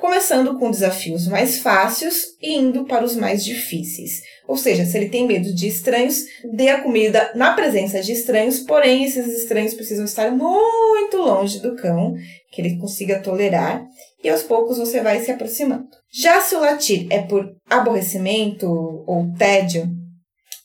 começando 0.00 0.58
com 0.58 0.70
desafios 0.70 1.26
mais 1.26 1.60
fáceis 1.60 2.36
e 2.40 2.54
indo 2.54 2.84
para 2.84 3.04
os 3.04 3.16
mais 3.16 3.42
difíceis. 3.42 4.20
Ou 4.46 4.56
seja, 4.56 4.84
se 4.84 4.96
ele 4.96 5.08
tem 5.08 5.26
medo 5.26 5.54
de 5.54 5.66
estranhos, 5.66 6.16
dê 6.52 6.68
a 6.68 6.80
comida 6.82 7.32
na 7.34 7.54
presença 7.54 8.02
de 8.02 8.12
estranhos, 8.12 8.60
porém 8.60 9.04
esses 9.04 9.26
estranhos 9.26 9.72
precisam 9.72 10.04
estar 10.04 10.30
muito 10.30 11.16
longe 11.16 11.60
do 11.60 11.74
cão, 11.76 12.14
que 12.52 12.60
ele 12.60 12.76
consiga 12.76 13.20
tolerar, 13.20 13.82
e 14.22 14.28
aos 14.28 14.42
poucos 14.42 14.76
você 14.76 15.00
vai 15.00 15.20
se 15.20 15.30
aproximando. 15.30 15.88
Já 16.12 16.40
se 16.40 16.54
o 16.54 16.60
latir 16.60 17.06
é 17.10 17.22
por 17.22 17.50
aborrecimento 17.68 18.66
ou 19.06 19.32
tédio, 19.38 19.88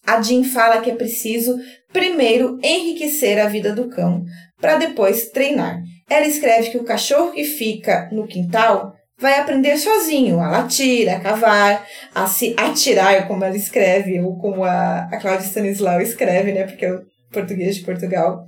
a 0.06 0.22
Jean 0.22 0.44
fala 0.44 0.82
que 0.82 0.92
é 0.92 0.96
preciso 0.96 1.58
primeiro 1.94 2.60
enriquecer 2.64 3.40
a 3.40 3.48
vida 3.48 3.74
do 3.74 3.90
cão 3.90 4.24
para 4.60 4.78
depois 4.78 5.30
treinar. 5.30 5.82
Ela 6.10 6.28
escreve 6.28 6.72
que 6.72 6.78
o 6.78 6.84
cachorro 6.84 7.32
que 7.32 7.44
fica 7.44 8.10
no 8.12 8.28
quintal 8.28 8.94
vai 9.20 9.40
aprender 9.40 9.78
sozinho 9.78 10.40
a 10.40 10.50
latir, 10.50 11.10
a 11.10 11.20
cavar, 11.20 11.86
a 12.16 12.26
se 12.26 12.56
atirar, 12.58 13.28
como 13.28 13.44
ela 13.44 13.56
escreve, 13.56 14.20
ou 14.22 14.38
como 14.38 14.64
a, 14.64 15.10
a 15.12 15.18
Cláudia 15.18 15.46
Stanislau 15.46 16.02
escreve, 16.02 16.54
né? 16.54 16.64
Porque 16.64 16.86
é 16.86 16.94
o 16.94 17.02
português 17.32 17.76
de 17.76 17.84
Portugal. 17.84 18.46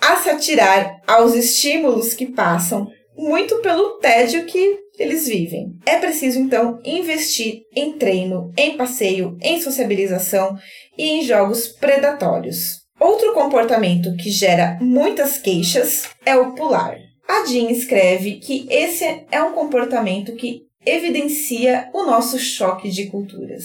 A 0.00 0.16
se 0.16 0.30
atirar 0.30 0.96
aos 1.06 1.34
estímulos 1.34 2.14
que 2.14 2.26
passam, 2.26 2.86
muito 3.16 3.56
pelo 3.56 3.98
tédio 3.98 4.44
que 4.44 4.78
eles 4.96 5.26
vivem. 5.26 5.72
É 5.84 5.96
preciso, 5.98 6.38
então, 6.38 6.80
investir 6.84 7.62
em 7.74 7.98
treino, 7.98 8.52
em 8.56 8.76
passeio, 8.76 9.36
em 9.42 9.60
sociabilização 9.60 10.56
e 10.96 11.10
em 11.10 11.22
jogos 11.22 11.68
predatórios. 11.68 12.86
Outro 13.00 13.32
comportamento 13.32 14.16
que 14.16 14.30
gera 14.30 14.78
muitas 14.80 15.38
queixas 15.38 16.08
é 16.24 16.36
o 16.36 16.54
pular. 16.54 16.96
A 17.28 17.44
Jean 17.44 17.70
escreve 17.70 18.36
que 18.36 18.66
esse 18.70 19.04
é 19.30 19.42
um 19.42 19.52
comportamento 19.52 20.34
que 20.34 20.62
evidencia 20.86 21.90
o 21.92 22.04
nosso 22.04 22.38
choque 22.38 22.88
de 22.88 23.06
culturas. 23.06 23.64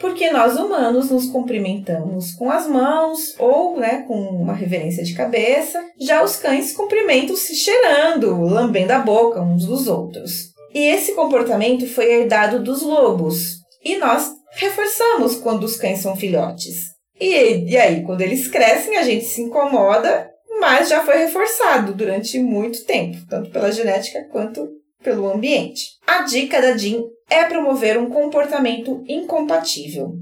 Porque 0.00 0.30
nós 0.30 0.58
humanos 0.58 1.10
nos 1.10 1.26
cumprimentamos 1.26 2.32
com 2.32 2.50
as 2.50 2.66
mãos 2.66 3.34
ou 3.38 3.78
né, 3.78 4.04
com 4.08 4.14
uma 4.14 4.52
reverência 4.52 5.04
de 5.04 5.14
cabeça, 5.14 5.80
já 6.00 6.24
os 6.24 6.34
cães 6.36 6.72
cumprimentam 6.72 7.36
se 7.36 7.54
cheirando, 7.54 8.40
lambendo 8.40 8.92
a 8.92 8.98
boca 8.98 9.40
uns 9.40 9.64
dos 9.64 9.86
outros. 9.86 10.52
E 10.74 10.80
esse 10.80 11.14
comportamento 11.14 11.86
foi 11.86 12.12
herdado 12.12 12.60
dos 12.60 12.82
lobos, 12.82 13.60
e 13.84 13.96
nós 13.96 14.28
reforçamos 14.56 15.36
quando 15.36 15.62
os 15.62 15.76
cães 15.76 16.00
são 16.00 16.16
filhotes. 16.16 16.94
E, 17.20 17.70
e 17.70 17.76
aí, 17.76 18.02
quando 18.02 18.22
eles 18.22 18.48
crescem, 18.48 18.96
a 18.96 19.04
gente 19.04 19.24
se 19.24 19.40
incomoda 19.40 20.33
mas 20.60 20.88
já 20.88 21.04
foi 21.04 21.18
reforçado 21.18 21.94
durante 21.94 22.38
muito 22.38 22.84
tempo, 22.84 23.18
tanto 23.28 23.50
pela 23.50 23.72
genética 23.72 24.24
quanto 24.30 24.68
pelo 25.02 25.30
ambiente. 25.30 25.84
A 26.06 26.22
dica 26.22 26.60
da 26.60 26.76
Jean 26.76 27.02
é 27.28 27.44
promover 27.44 27.98
um 27.98 28.08
comportamento 28.08 29.04
incompatível. 29.06 30.12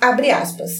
Abre 0.00 0.30
aspas. 0.30 0.70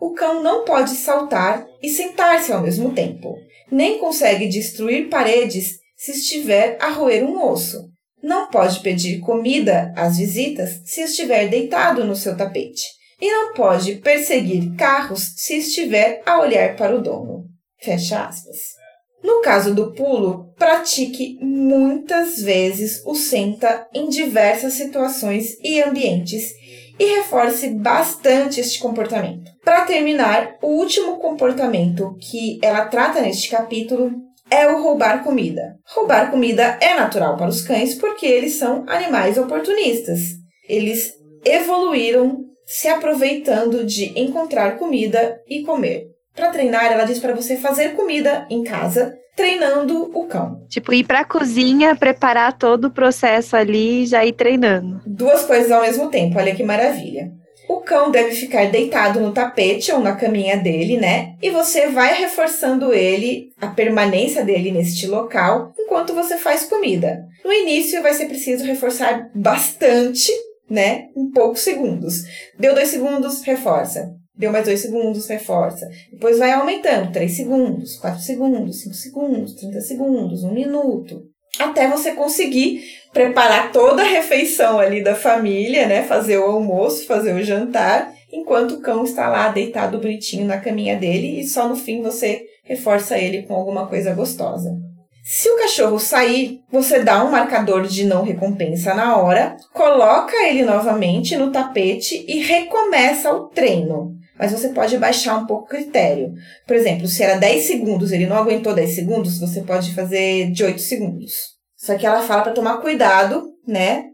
O 0.00 0.12
cão 0.12 0.42
não 0.42 0.64
pode 0.64 0.90
saltar 0.90 1.64
e 1.82 1.88
sentar-se 1.88 2.52
ao 2.52 2.62
mesmo 2.62 2.92
tempo, 2.92 3.36
nem 3.70 3.98
consegue 3.98 4.48
destruir 4.48 5.08
paredes 5.08 5.78
se 5.96 6.10
estiver 6.10 6.76
a 6.80 6.90
roer 6.90 7.24
um 7.24 7.40
osso. 7.48 7.88
Não 8.22 8.48
pode 8.48 8.80
pedir 8.80 9.20
comida 9.20 9.92
às 9.96 10.18
visitas 10.18 10.80
se 10.84 11.02
estiver 11.02 11.48
deitado 11.48 12.04
no 12.04 12.14
seu 12.14 12.36
tapete. 12.36 12.82
E 13.20 13.30
não 13.30 13.54
pode 13.54 13.96
perseguir 13.96 14.74
carros 14.76 15.34
se 15.36 15.58
estiver 15.58 16.20
a 16.26 16.40
olhar 16.40 16.74
para 16.76 16.96
o 16.96 17.00
dono. 17.00 17.41
Fecha 17.82 18.26
aspas. 18.26 18.80
No 19.22 19.40
caso 19.40 19.74
do 19.74 19.92
pulo, 19.92 20.52
pratique 20.56 21.38
muitas 21.40 22.40
vezes 22.40 23.02
o 23.06 23.14
senta 23.14 23.86
em 23.94 24.08
diversas 24.08 24.74
situações 24.74 25.56
e 25.62 25.80
ambientes 25.80 26.50
e 26.98 27.04
reforce 27.16 27.68
bastante 27.68 28.60
este 28.60 28.80
comportamento. 28.80 29.50
Para 29.64 29.84
terminar, 29.84 30.56
o 30.60 30.68
último 30.68 31.18
comportamento 31.18 32.16
que 32.20 32.58
ela 32.62 32.86
trata 32.86 33.20
neste 33.20 33.48
capítulo 33.48 34.10
é 34.50 34.68
o 34.68 34.82
roubar 34.82 35.24
comida. 35.24 35.76
Roubar 35.86 36.30
comida 36.30 36.78
é 36.80 36.94
natural 36.94 37.36
para 37.36 37.48
os 37.48 37.62
cães 37.62 37.94
porque 37.94 38.26
eles 38.26 38.54
são 38.54 38.84
animais 38.88 39.38
oportunistas. 39.38 40.20
Eles 40.68 41.12
evoluíram 41.44 42.44
se 42.66 42.88
aproveitando 42.88 43.84
de 43.84 44.18
encontrar 44.18 44.78
comida 44.78 45.40
e 45.48 45.62
comer. 45.62 46.11
Para 46.34 46.50
treinar, 46.50 46.90
ela 46.92 47.04
diz 47.04 47.18
para 47.18 47.34
você 47.34 47.56
fazer 47.56 47.94
comida 47.94 48.46
em 48.48 48.64
casa, 48.64 49.14
treinando 49.36 50.10
o 50.14 50.26
cão. 50.26 50.64
Tipo, 50.68 50.92
ir 50.92 51.04
para 51.04 51.20
a 51.20 51.24
cozinha, 51.24 51.96
preparar 51.96 52.56
todo 52.56 52.86
o 52.86 52.90
processo 52.90 53.56
ali 53.56 54.02
e 54.02 54.06
já 54.06 54.24
ir 54.24 54.32
treinando. 54.32 55.00
Duas 55.06 55.44
coisas 55.44 55.70
ao 55.70 55.82
mesmo 55.82 56.08
tempo, 56.08 56.38
olha 56.38 56.54
que 56.54 56.62
maravilha. 56.62 57.30
O 57.68 57.80
cão 57.80 58.10
deve 58.10 58.32
ficar 58.32 58.70
deitado 58.70 59.20
no 59.20 59.32
tapete 59.32 59.92
ou 59.92 60.00
na 60.00 60.16
caminha 60.16 60.56
dele, 60.56 60.98
né? 60.98 61.34
E 61.40 61.50
você 61.50 61.88
vai 61.88 62.14
reforçando 62.14 62.92
ele, 62.92 63.50
a 63.60 63.68
permanência 63.68 64.44
dele 64.44 64.72
neste 64.72 65.06
local, 65.06 65.72
enquanto 65.78 66.12
você 66.12 66.36
faz 66.36 66.64
comida. 66.64 67.24
No 67.44 67.52
início 67.52 68.02
vai 68.02 68.12
ser 68.12 68.26
preciso 68.26 68.64
reforçar 68.64 69.30
bastante, 69.34 70.30
né? 70.68 71.06
Em 71.16 71.30
poucos 71.30 71.60
segundos. 71.60 72.24
Deu 72.58 72.74
dois 72.74 72.88
segundos, 72.88 73.42
reforça. 73.42 74.14
Deu 74.34 74.50
mais 74.50 74.64
dois 74.64 74.80
segundos, 74.80 75.28
reforça. 75.28 75.86
Depois 76.10 76.38
vai 76.38 76.52
aumentando, 76.52 77.12
3 77.12 77.30
segundos, 77.36 77.96
4 77.96 78.20
segundos, 78.20 78.82
5 78.82 78.94
segundos, 78.94 79.54
30 79.54 79.80
segundos, 79.82 80.42
1 80.42 80.52
minuto. 80.52 81.22
Até 81.58 81.86
você 81.86 82.12
conseguir 82.12 82.82
preparar 83.12 83.70
toda 83.72 84.02
a 84.02 84.08
refeição 84.08 84.78
ali 84.78 85.02
da 85.02 85.14
família, 85.14 85.86
né? 85.86 86.02
Fazer 86.02 86.38
o 86.38 86.44
almoço, 86.44 87.06
fazer 87.06 87.34
o 87.34 87.44
jantar, 87.44 88.10
enquanto 88.32 88.76
o 88.76 88.80
cão 88.80 89.04
está 89.04 89.28
lá 89.28 89.48
deitado 89.48 89.98
bonitinho 89.98 90.46
na 90.46 90.58
caminha 90.58 90.96
dele 90.96 91.40
e 91.40 91.46
só 91.46 91.68
no 91.68 91.76
fim 91.76 92.00
você 92.00 92.42
reforça 92.64 93.18
ele 93.18 93.42
com 93.42 93.54
alguma 93.54 93.86
coisa 93.86 94.14
gostosa. 94.14 94.74
Se 95.22 95.48
o 95.48 95.58
cachorro 95.58 96.00
sair, 96.00 96.60
você 96.70 97.00
dá 97.00 97.22
um 97.22 97.30
marcador 97.30 97.86
de 97.86 98.04
não 98.04 98.24
recompensa 98.24 98.94
na 98.94 99.18
hora, 99.18 99.56
coloca 99.72 100.34
ele 100.48 100.64
novamente 100.64 101.36
no 101.36 101.52
tapete 101.52 102.24
e 102.26 102.40
recomeça 102.40 103.30
o 103.30 103.48
treino 103.48 104.21
mas 104.42 104.50
você 104.50 104.70
pode 104.70 104.98
baixar 104.98 105.36
um 105.36 105.46
pouco 105.46 105.66
o 105.66 105.68
critério. 105.68 106.34
Por 106.66 106.74
exemplo, 106.74 107.06
se 107.06 107.22
era 107.22 107.38
10 107.38 107.64
segundos, 107.64 108.10
ele 108.10 108.26
não 108.26 108.34
aguentou 108.34 108.74
10 108.74 108.92
segundos, 108.92 109.38
você 109.38 109.60
pode 109.60 109.94
fazer 109.94 110.50
de 110.50 110.64
8 110.64 110.80
segundos. 110.80 111.32
Só 111.76 111.96
que 111.96 112.04
ela 112.04 112.22
fala 112.22 112.42
para 112.42 112.50
tomar 112.50 112.78
cuidado, 112.78 113.52
né? 113.64 114.06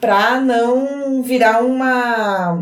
Para 0.00 0.40
não 0.40 1.22
virar 1.22 1.62
uma 1.64 2.60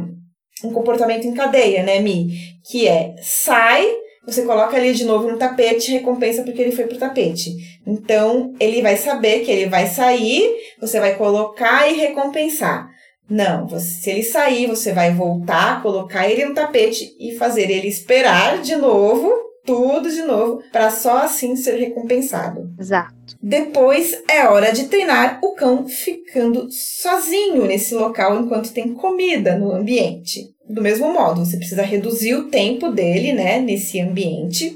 um 0.62 0.70
comportamento 0.70 1.26
em 1.26 1.32
cadeia, 1.32 1.82
né, 1.82 2.00
Mi? 2.00 2.36
Que 2.70 2.86
é 2.86 3.14
sai, 3.22 3.90
você 4.26 4.42
coloca 4.42 4.76
ele 4.76 4.92
de 4.92 5.06
novo 5.06 5.30
no 5.30 5.38
tapete, 5.38 5.92
recompensa 5.92 6.42
porque 6.42 6.60
ele 6.60 6.72
foi 6.72 6.86
pro 6.86 6.98
tapete. 6.98 7.56
Então, 7.86 8.52
ele 8.60 8.82
vai 8.82 8.98
saber 8.98 9.40
que 9.40 9.50
ele 9.50 9.70
vai 9.70 9.86
sair, 9.86 10.54
você 10.78 11.00
vai 11.00 11.14
colocar 11.14 11.90
e 11.90 11.94
recompensar. 11.94 12.90
Não, 13.28 13.66
você, 13.66 13.86
se 13.86 14.10
ele 14.10 14.22
sair, 14.22 14.66
você 14.66 14.92
vai 14.92 15.12
voltar, 15.12 15.82
colocar 15.82 16.28
ele 16.28 16.44
no 16.44 16.54
tapete 16.54 17.14
e 17.18 17.36
fazer 17.36 17.70
ele 17.70 17.88
esperar 17.88 18.62
de 18.62 18.76
novo, 18.76 19.32
tudo 19.64 20.08
de 20.08 20.22
novo, 20.22 20.62
para 20.70 20.90
só 20.90 21.18
assim 21.18 21.56
ser 21.56 21.76
recompensado. 21.76 22.70
Exato. 22.78 23.14
Depois 23.42 24.22
é 24.30 24.46
hora 24.46 24.72
de 24.72 24.84
treinar 24.84 25.40
o 25.42 25.54
cão 25.54 25.88
ficando 25.88 26.68
sozinho 26.70 27.66
nesse 27.66 27.94
local 27.94 28.40
enquanto 28.40 28.72
tem 28.72 28.94
comida 28.94 29.58
no 29.58 29.72
ambiente. 29.72 30.54
Do 30.68 30.80
mesmo 30.80 31.12
modo, 31.12 31.44
você 31.44 31.56
precisa 31.56 31.82
reduzir 31.82 32.34
o 32.34 32.48
tempo 32.48 32.90
dele, 32.90 33.32
né, 33.32 33.58
nesse 33.58 34.00
ambiente, 34.00 34.72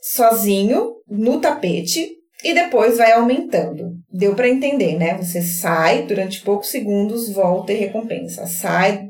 sozinho, 0.00 0.92
no 1.08 1.40
tapete, 1.40 2.16
e 2.42 2.52
depois 2.52 2.98
vai 2.98 3.12
aumentando. 3.12 3.93
Deu 4.16 4.36
para 4.36 4.48
entender, 4.48 4.96
né? 4.96 5.18
Você 5.18 5.42
sai 5.42 6.06
durante 6.06 6.40
poucos 6.42 6.68
segundos, 6.68 7.32
volta 7.32 7.72
e 7.72 7.76
recompensa. 7.76 8.46
Sai 8.46 9.08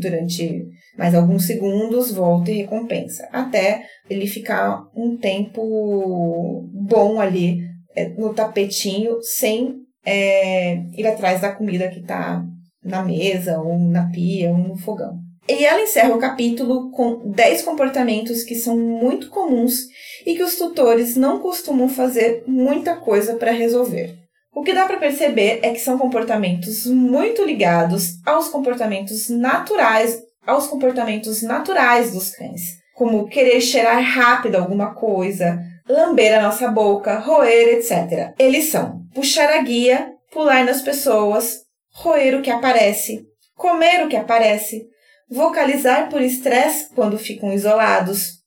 durante 0.00 0.64
mais 0.96 1.14
alguns 1.14 1.46
segundos, 1.46 2.10
volta 2.10 2.50
e 2.50 2.62
recompensa. 2.62 3.28
Até 3.30 3.84
ele 4.08 4.26
ficar 4.26 4.84
um 4.96 5.18
tempo 5.18 6.66
bom 6.72 7.20
ali 7.20 7.58
é, 7.94 8.08
no 8.08 8.32
tapetinho, 8.32 9.18
sem 9.20 9.82
é, 10.02 10.76
ir 10.96 11.06
atrás 11.06 11.42
da 11.42 11.52
comida 11.52 11.88
que 11.88 12.00
está 12.00 12.42
na 12.82 13.04
mesa, 13.04 13.60
ou 13.60 13.78
na 13.78 14.08
pia, 14.10 14.50
ou 14.50 14.56
no 14.56 14.78
fogão. 14.78 15.18
E 15.46 15.62
ela 15.62 15.82
encerra 15.82 16.14
o 16.14 16.18
capítulo 16.18 16.90
com 16.90 17.30
10 17.32 17.62
comportamentos 17.62 18.44
que 18.44 18.54
são 18.54 18.78
muito 18.78 19.28
comuns 19.28 19.88
e 20.24 20.34
que 20.34 20.42
os 20.42 20.56
tutores 20.56 21.16
não 21.16 21.38
costumam 21.38 21.86
fazer 21.86 22.44
muita 22.46 22.96
coisa 22.96 23.34
para 23.34 23.52
resolver. 23.52 24.27
O 24.54 24.62
que 24.62 24.72
dá 24.72 24.86
para 24.86 24.98
perceber 24.98 25.60
é 25.62 25.72
que 25.72 25.78
são 25.78 25.98
comportamentos 25.98 26.86
muito 26.86 27.44
ligados 27.44 28.14
aos 28.24 28.48
comportamentos 28.48 29.28
naturais, 29.28 30.20
aos 30.46 30.66
comportamentos 30.66 31.42
naturais 31.42 32.12
dos 32.12 32.30
cães, 32.30 32.78
como 32.94 33.28
querer 33.28 33.60
cheirar 33.60 34.02
rápido 34.02 34.56
alguma 34.56 34.94
coisa, 34.94 35.60
lamber 35.88 36.36
a 36.38 36.42
nossa 36.42 36.68
boca, 36.68 37.18
roer, 37.18 37.78
etc. 37.78 38.34
Eles 38.38 38.70
são 38.70 39.02
puxar 39.14 39.50
a 39.50 39.62
guia, 39.62 40.12
pular 40.30 40.64
nas 40.64 40.82
pessoas, 40.82 41.62
roer 41.92 42.36
o 42.36 42.42
que 42.42 42.50
aparece, 42.50 43.26
comer 43.54 44.04
o 44.04 44.08
que 44.08 44.16
aparece, 44.16 44.86
vocalizar 45.30 46.08
por 46.08 46.22
estresse 46.22 46.88
quando 46.94 47.18
ficam 47.18 47.52
isolados, 47.52 48.38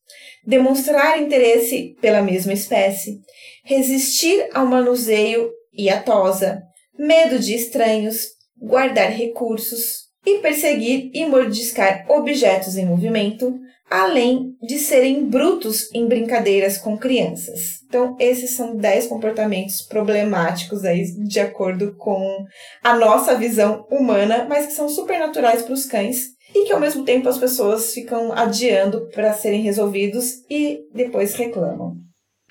demonstrar 0.45 1.21
interesse 1.21 1.95
pela 2.01 2.21
mesma 2.21 2.53
espécie, 2.53 3.19
resistir 3.63 4.49
ao 4.53 4.65
manuseio 4.65 5.51
e 5.73 5.89
à 5.89 6.01
tosa, 6.01 6.61
medo 6.97 7.39
de 7.39 7.55
estranhos, 7.55 8.27
guardar 8.57 9.09
recursos 9.11 10.11
e 10.25 10.37
perseguir 10.39 11.09
e 11.13 11.25
mordiscar 11.25 12.05
objetos 12.09 12.77
em 12.77 12.85
movimento, 12.85 13.59
além 13.89 14.55
de 14.61 14.77
serem 14.77 15.25
brutos 15.25 15.93
em 15.93 16.07
brincadeiras 16.07 16.77
com 16.77 16.97
crianças. 16.97 17.81
Então, 17.87 18.15
esses 18.19 18.55
são 18.55 18.77
10 18.77 19.07
comportamentos 19.07 19.81
problemáticos 19.81 20.85
aí, 20.85 21.03
de 21.25 21.39
acordo 21.39 21.95
com 21.97 22.45
a 22.83 22.95
nossa 22.95 23.35
visão 23.35 23.85
humana, 23.89 24.45
mas 24.47 24.67
que 24.67 24.73
são 24.73 24.87
super 24.87 25.19
naturais 25.19 25.63
para 25.63 25.73
os 25.73 25.85
cães 25.85 26.27
e 26.53 26.65
que 26.65 26.73
ao 26.73 26.79
mesmo 26.79 27.03
tempo 27.03 27.27
as 27.27 27.37
pessoas 27.37 27.93
ficam 27.93 28.31
adiando 28.31 29.09
para 29.09 29.33
serem 29.33 29.61
resolvidos 29.61 30.43
e 30.49 30.79
depois 30.93 31.33
reclamam 31.33 31.95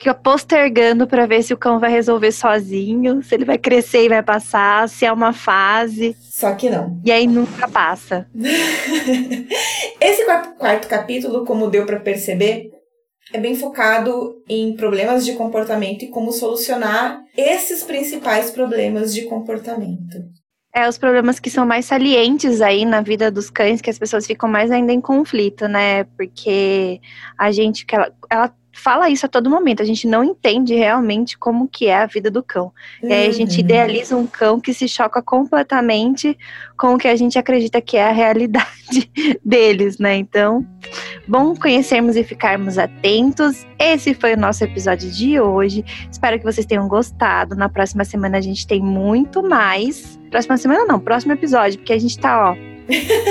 fica 0.00 0.14
postergando 0.14 1.06
para 1.06 1.26
ver 1.26 1.42
se 1.42 1.52
o 1.52 1.58
cão 1.58 1.78
vai 1.78 1.90
resolver 1.90 2.32
sozinho, 2.32 3.22
se 3.22 3.34
ele 3.34 3.44
vai 3.44 3.58
crescer 3.58 4.06
e 4.06 4.08
vai 4.08 4.22
passar, 4.22 4.88
se 4.88 5.04
é 5.04 5.12
uma 5.12 5.34
fase. 5.34 6.16
Só 6.18 6.54
que 6.54 6.70
não. 6.70 6.98
E 7.04 7.12
aí 7.12 7.26
nunca 7.26 7.68
passa. 7.68 8.26
Esse 10.00 10.24
quarto 10.58 10.88
capítulo, 10.88 11.44
como 11.44 11.68
deu 11.68 11.84
para 11.84 12.00
perceber, 12.00 12.70
é 13.30 13.38
bem 13.38 13.54
focado 13.54 14.42
em 14.48 14.74
problemas 14.74 15.22
de 15.24 15.34
comportamento 15.34 16.02
e 16.02 16.08
como 16.08 16.32
solucionar 16.32 17.20
esses 17.36 17.82
principais 17.82 18.50
problemas 18.50 19.12
de 19.12 19.26
comportamento. 19.26 20.16
É, 20.74 20.88
os 20.88 20.96
problemas 20.96 21.38
que 21.40 21.50
são 21.50 21.66
mais 21.66 21.84
salientes 21.84 22.60
aí 22.60 22.84
na 22.84 23.02
vida 23.02 23.30
dos 23.30 23.50
cães, 23.50 23.80
que 23.80 23.90
as 23.90 23.98
pessoas 23.98 24.26
ficam 24.26 24.48
mais 24.48 24.70
ainda 24.70 24.92
em 24.92 25.00
conflito, 25.00 25.66
né? 25.66 26.04
Porque 26.16 27.00
a 27.36 27.50
gente, 27.50 27.84
ela, 27.90 28.12
ela 28.30 28.54
fala 28.80 29.10
isso 29.10 29.26
a 29.26 29.28
todo 29.28 29.50
momento. 29.50 29.82
A 29.82 29.84
gente 29.84 30.06
não 30.06 30.24
entende 30.24 30.74
realmente 30.74 31.36
como 31.36 31.68
que 31.68 31.86
é 31.86 31.96
a 31.96 32.06
vida 32.06 32.30
do 32.30 32.42
cão. 32.42 32.72
Uhum. 33.02 33.10
E 33.10 33.12
aí 33.12 33.28
a 33.28 33.32
gente 33.32 33.54
uhum. 33.54 33.60
idealiza 33.60 34.16
um 34.16 34.26
cão 34.26 34.58
que 34.58 34.72
se 34.72 34.88
choca 34.88 35.22
completamente 35.22 36.36
com 36.76 36.94
o 36.94 36.98
que 36.98 37.06
a 37.06 37.14
gente 37.14 37.38
acredita 37.38 37.80
que 37.80 37.96
é 37.96 38.08
a 38.08 38.12
realidade 38.12 39.10
deles, 39.44 39.98
né? 39.98 40.16
Então, 40.16 40.66
bom 41.28 41.54
conhecermos 41.54 42.16
e 42.16 42.24
ficarmos 42.24 42.78
atentos. 42.78 43.66
Esse 43.78 44.14
foi 44.14 44.34
o 44.34 44.38
nosso 44.38 44.64
episódio 44.64 45.10
de 45.10 45.38
hoje. 45.38 45.84
Espero 46.10 46.38
que 46.38 46.44
vocês 46.44 46.66
tenham 46.66 46.88
gostado. 46.88 47.54
Na 47.54 47.68
próxima 47.68 48.04
semana 48.04 48.38
a 48.38 48.40
gente 48.40 48.66
tem 48.66 48.80
muito 48.80 49.42
mais. 49.42 50.18
Próxima 50.30 50.56
semana 50.56 50.84
não, 50.86 50.98
próximo 50.98 51.32
episódio, 51.32 51.78
porque 51.78 51.92
a 51.92 51.98
gente 51.98 52.18
tá, 52.18 52.52
ó, 52.52 52.56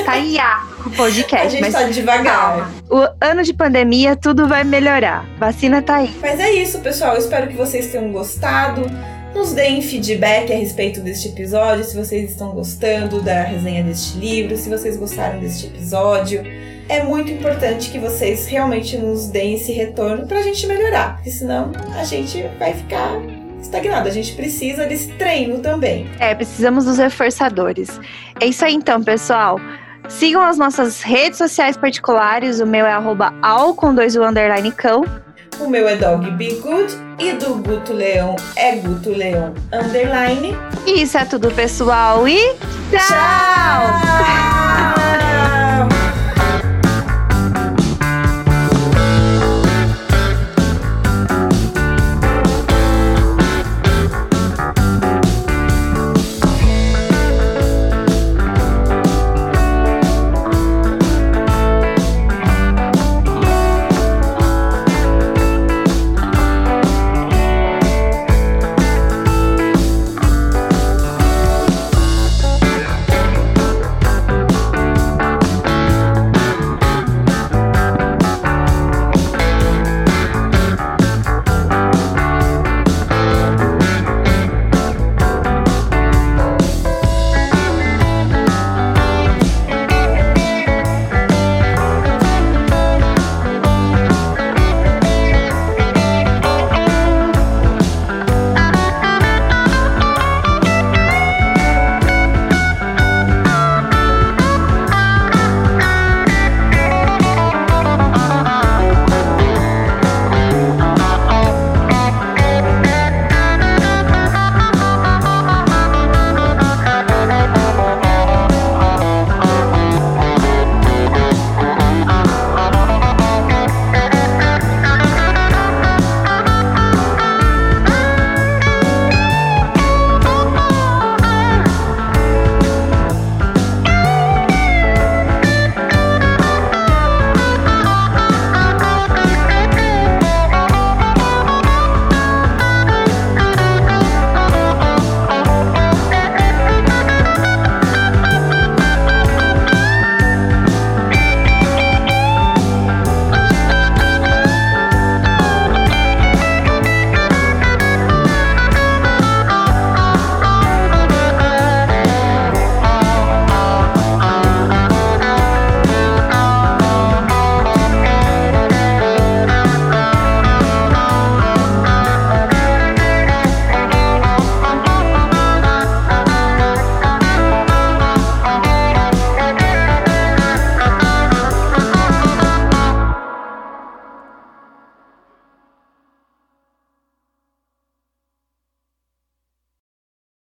Tá 0.06 0.18
em 0.18 0.38
o 0.86 0.90
podcast. 0.91 1.48
A 1.48 1.49
gente 1.49 1.61
mas 1.61 1.73
tá 1.73 1.84
devagar. 1.84 2.72
O 2.90 3.07
ano 3.22 3.44
de 3.44 3.53
pandemia, 3.53 4.15
tudo 4.15 4.48
vai 4.48 4.64
melhorar. 4.64 5.26
Vacina 5.38 5.81
tá 5.81 5.98
aí. 5.98 6.15
Mas 6.22 6.40
é 6.40 6.52
isso, 6.52 6.80
pessoal. 6.80 7.14
Eu 7.14 7.19
espero 7.19 7.48
que 7.48 7.56
vocês 7.56 7.88
tenham 7.88 8.11
gostado. 8.11 8.90
Nos 9.36 9.53
deem 9.53 9.81
feedback 9.81 10.52
a 10.52 10.56
respeito 10.56 11.02
deste 11.02 11.27
episódio, 11.27 11.84
se 11.84 11.95
vocês 11.95 12.31
estão 12.31 12.49
gostando 12.49 13.22
da 13.22 13.44
resenha 13.44 13.84
deste 13.84 14.18
livro, 14.18 14.57
se 14.57 14.68
vocês 14.69 14.98
gostaram 14.98 15.40
deste 15.40 15.68
episódio. 15.68 16.44
É 16.90 17.03
muito 17.03 17.31
importante 17.31 17.91
que 17.91 17.99
vocês 17.99 18.48
realmente 18.48 18.98
nos 18.98 19.27
deem 19.27 19.53
esse 19.53 19.72
retorno 19.72 20.26
pra 20.26 20.41
gente 20.41 20.65
melhorar, 20.65 21.15
porque 21.15 21.30
senão 21.30 21.72
a 21.95 22.03
gente 22.03 22.44
vai 22.57 22.73
ficar 22.73 23.22
estagnado. 23.61 24.07
A 24.07 24.11
gente 24.11 24.34
precisa 24.34 24.86
desse 24.86 25.10
treino 25.14 25.60
também. 25.60 26.10
É, 26.19 26.34
precisamos 26.34 26.86
dos 26.86 26.98
reforçadores. 26.98 27.99
É 28.40 28.48
isso 28.48 28.64
aí 28.65 28.73
então, 28.73 29.03
pessoal. 29.03 29.60
Sigam 30.07 30.41
as 30.41 30.57
nossas 30.57 31.02
redes 31.02 31.38
sociais 31.38 31.77
particulares. 31.77 32.60
O 32.60 32.65
meu 32.65 32.86
é 32.86 32.91
arroba 32.91 33.34
ao 33.41 33.73
com 33.73 33.94
dois 33.94 34.15
o 34.15 34.23
underline 34.23 34.72
cão. 34.72 35.03
O 35.60 35.69
meu 35.69 35.88
é 35.88 35.95
Dog 35.95 36.31
Be 36.31 36.56
Good 36.56 36.98
e 37.19 37.34
do 37.34 37.56
Guto 37.56 37.91
Leão 37.91 38.36
é 38.56 38.77
Guto 38.77 39.10
Leão 39.10 39.53
underline. 39.73 40.56
E 40.86 41.02
isso 41.02 41.18
é 41.18 41.26
tudo, 41.26 41.52
pessoal. 41.52 42.27
E 42.27 42.56
tchau! 42.90 42.99
tchau! 42.99 44.59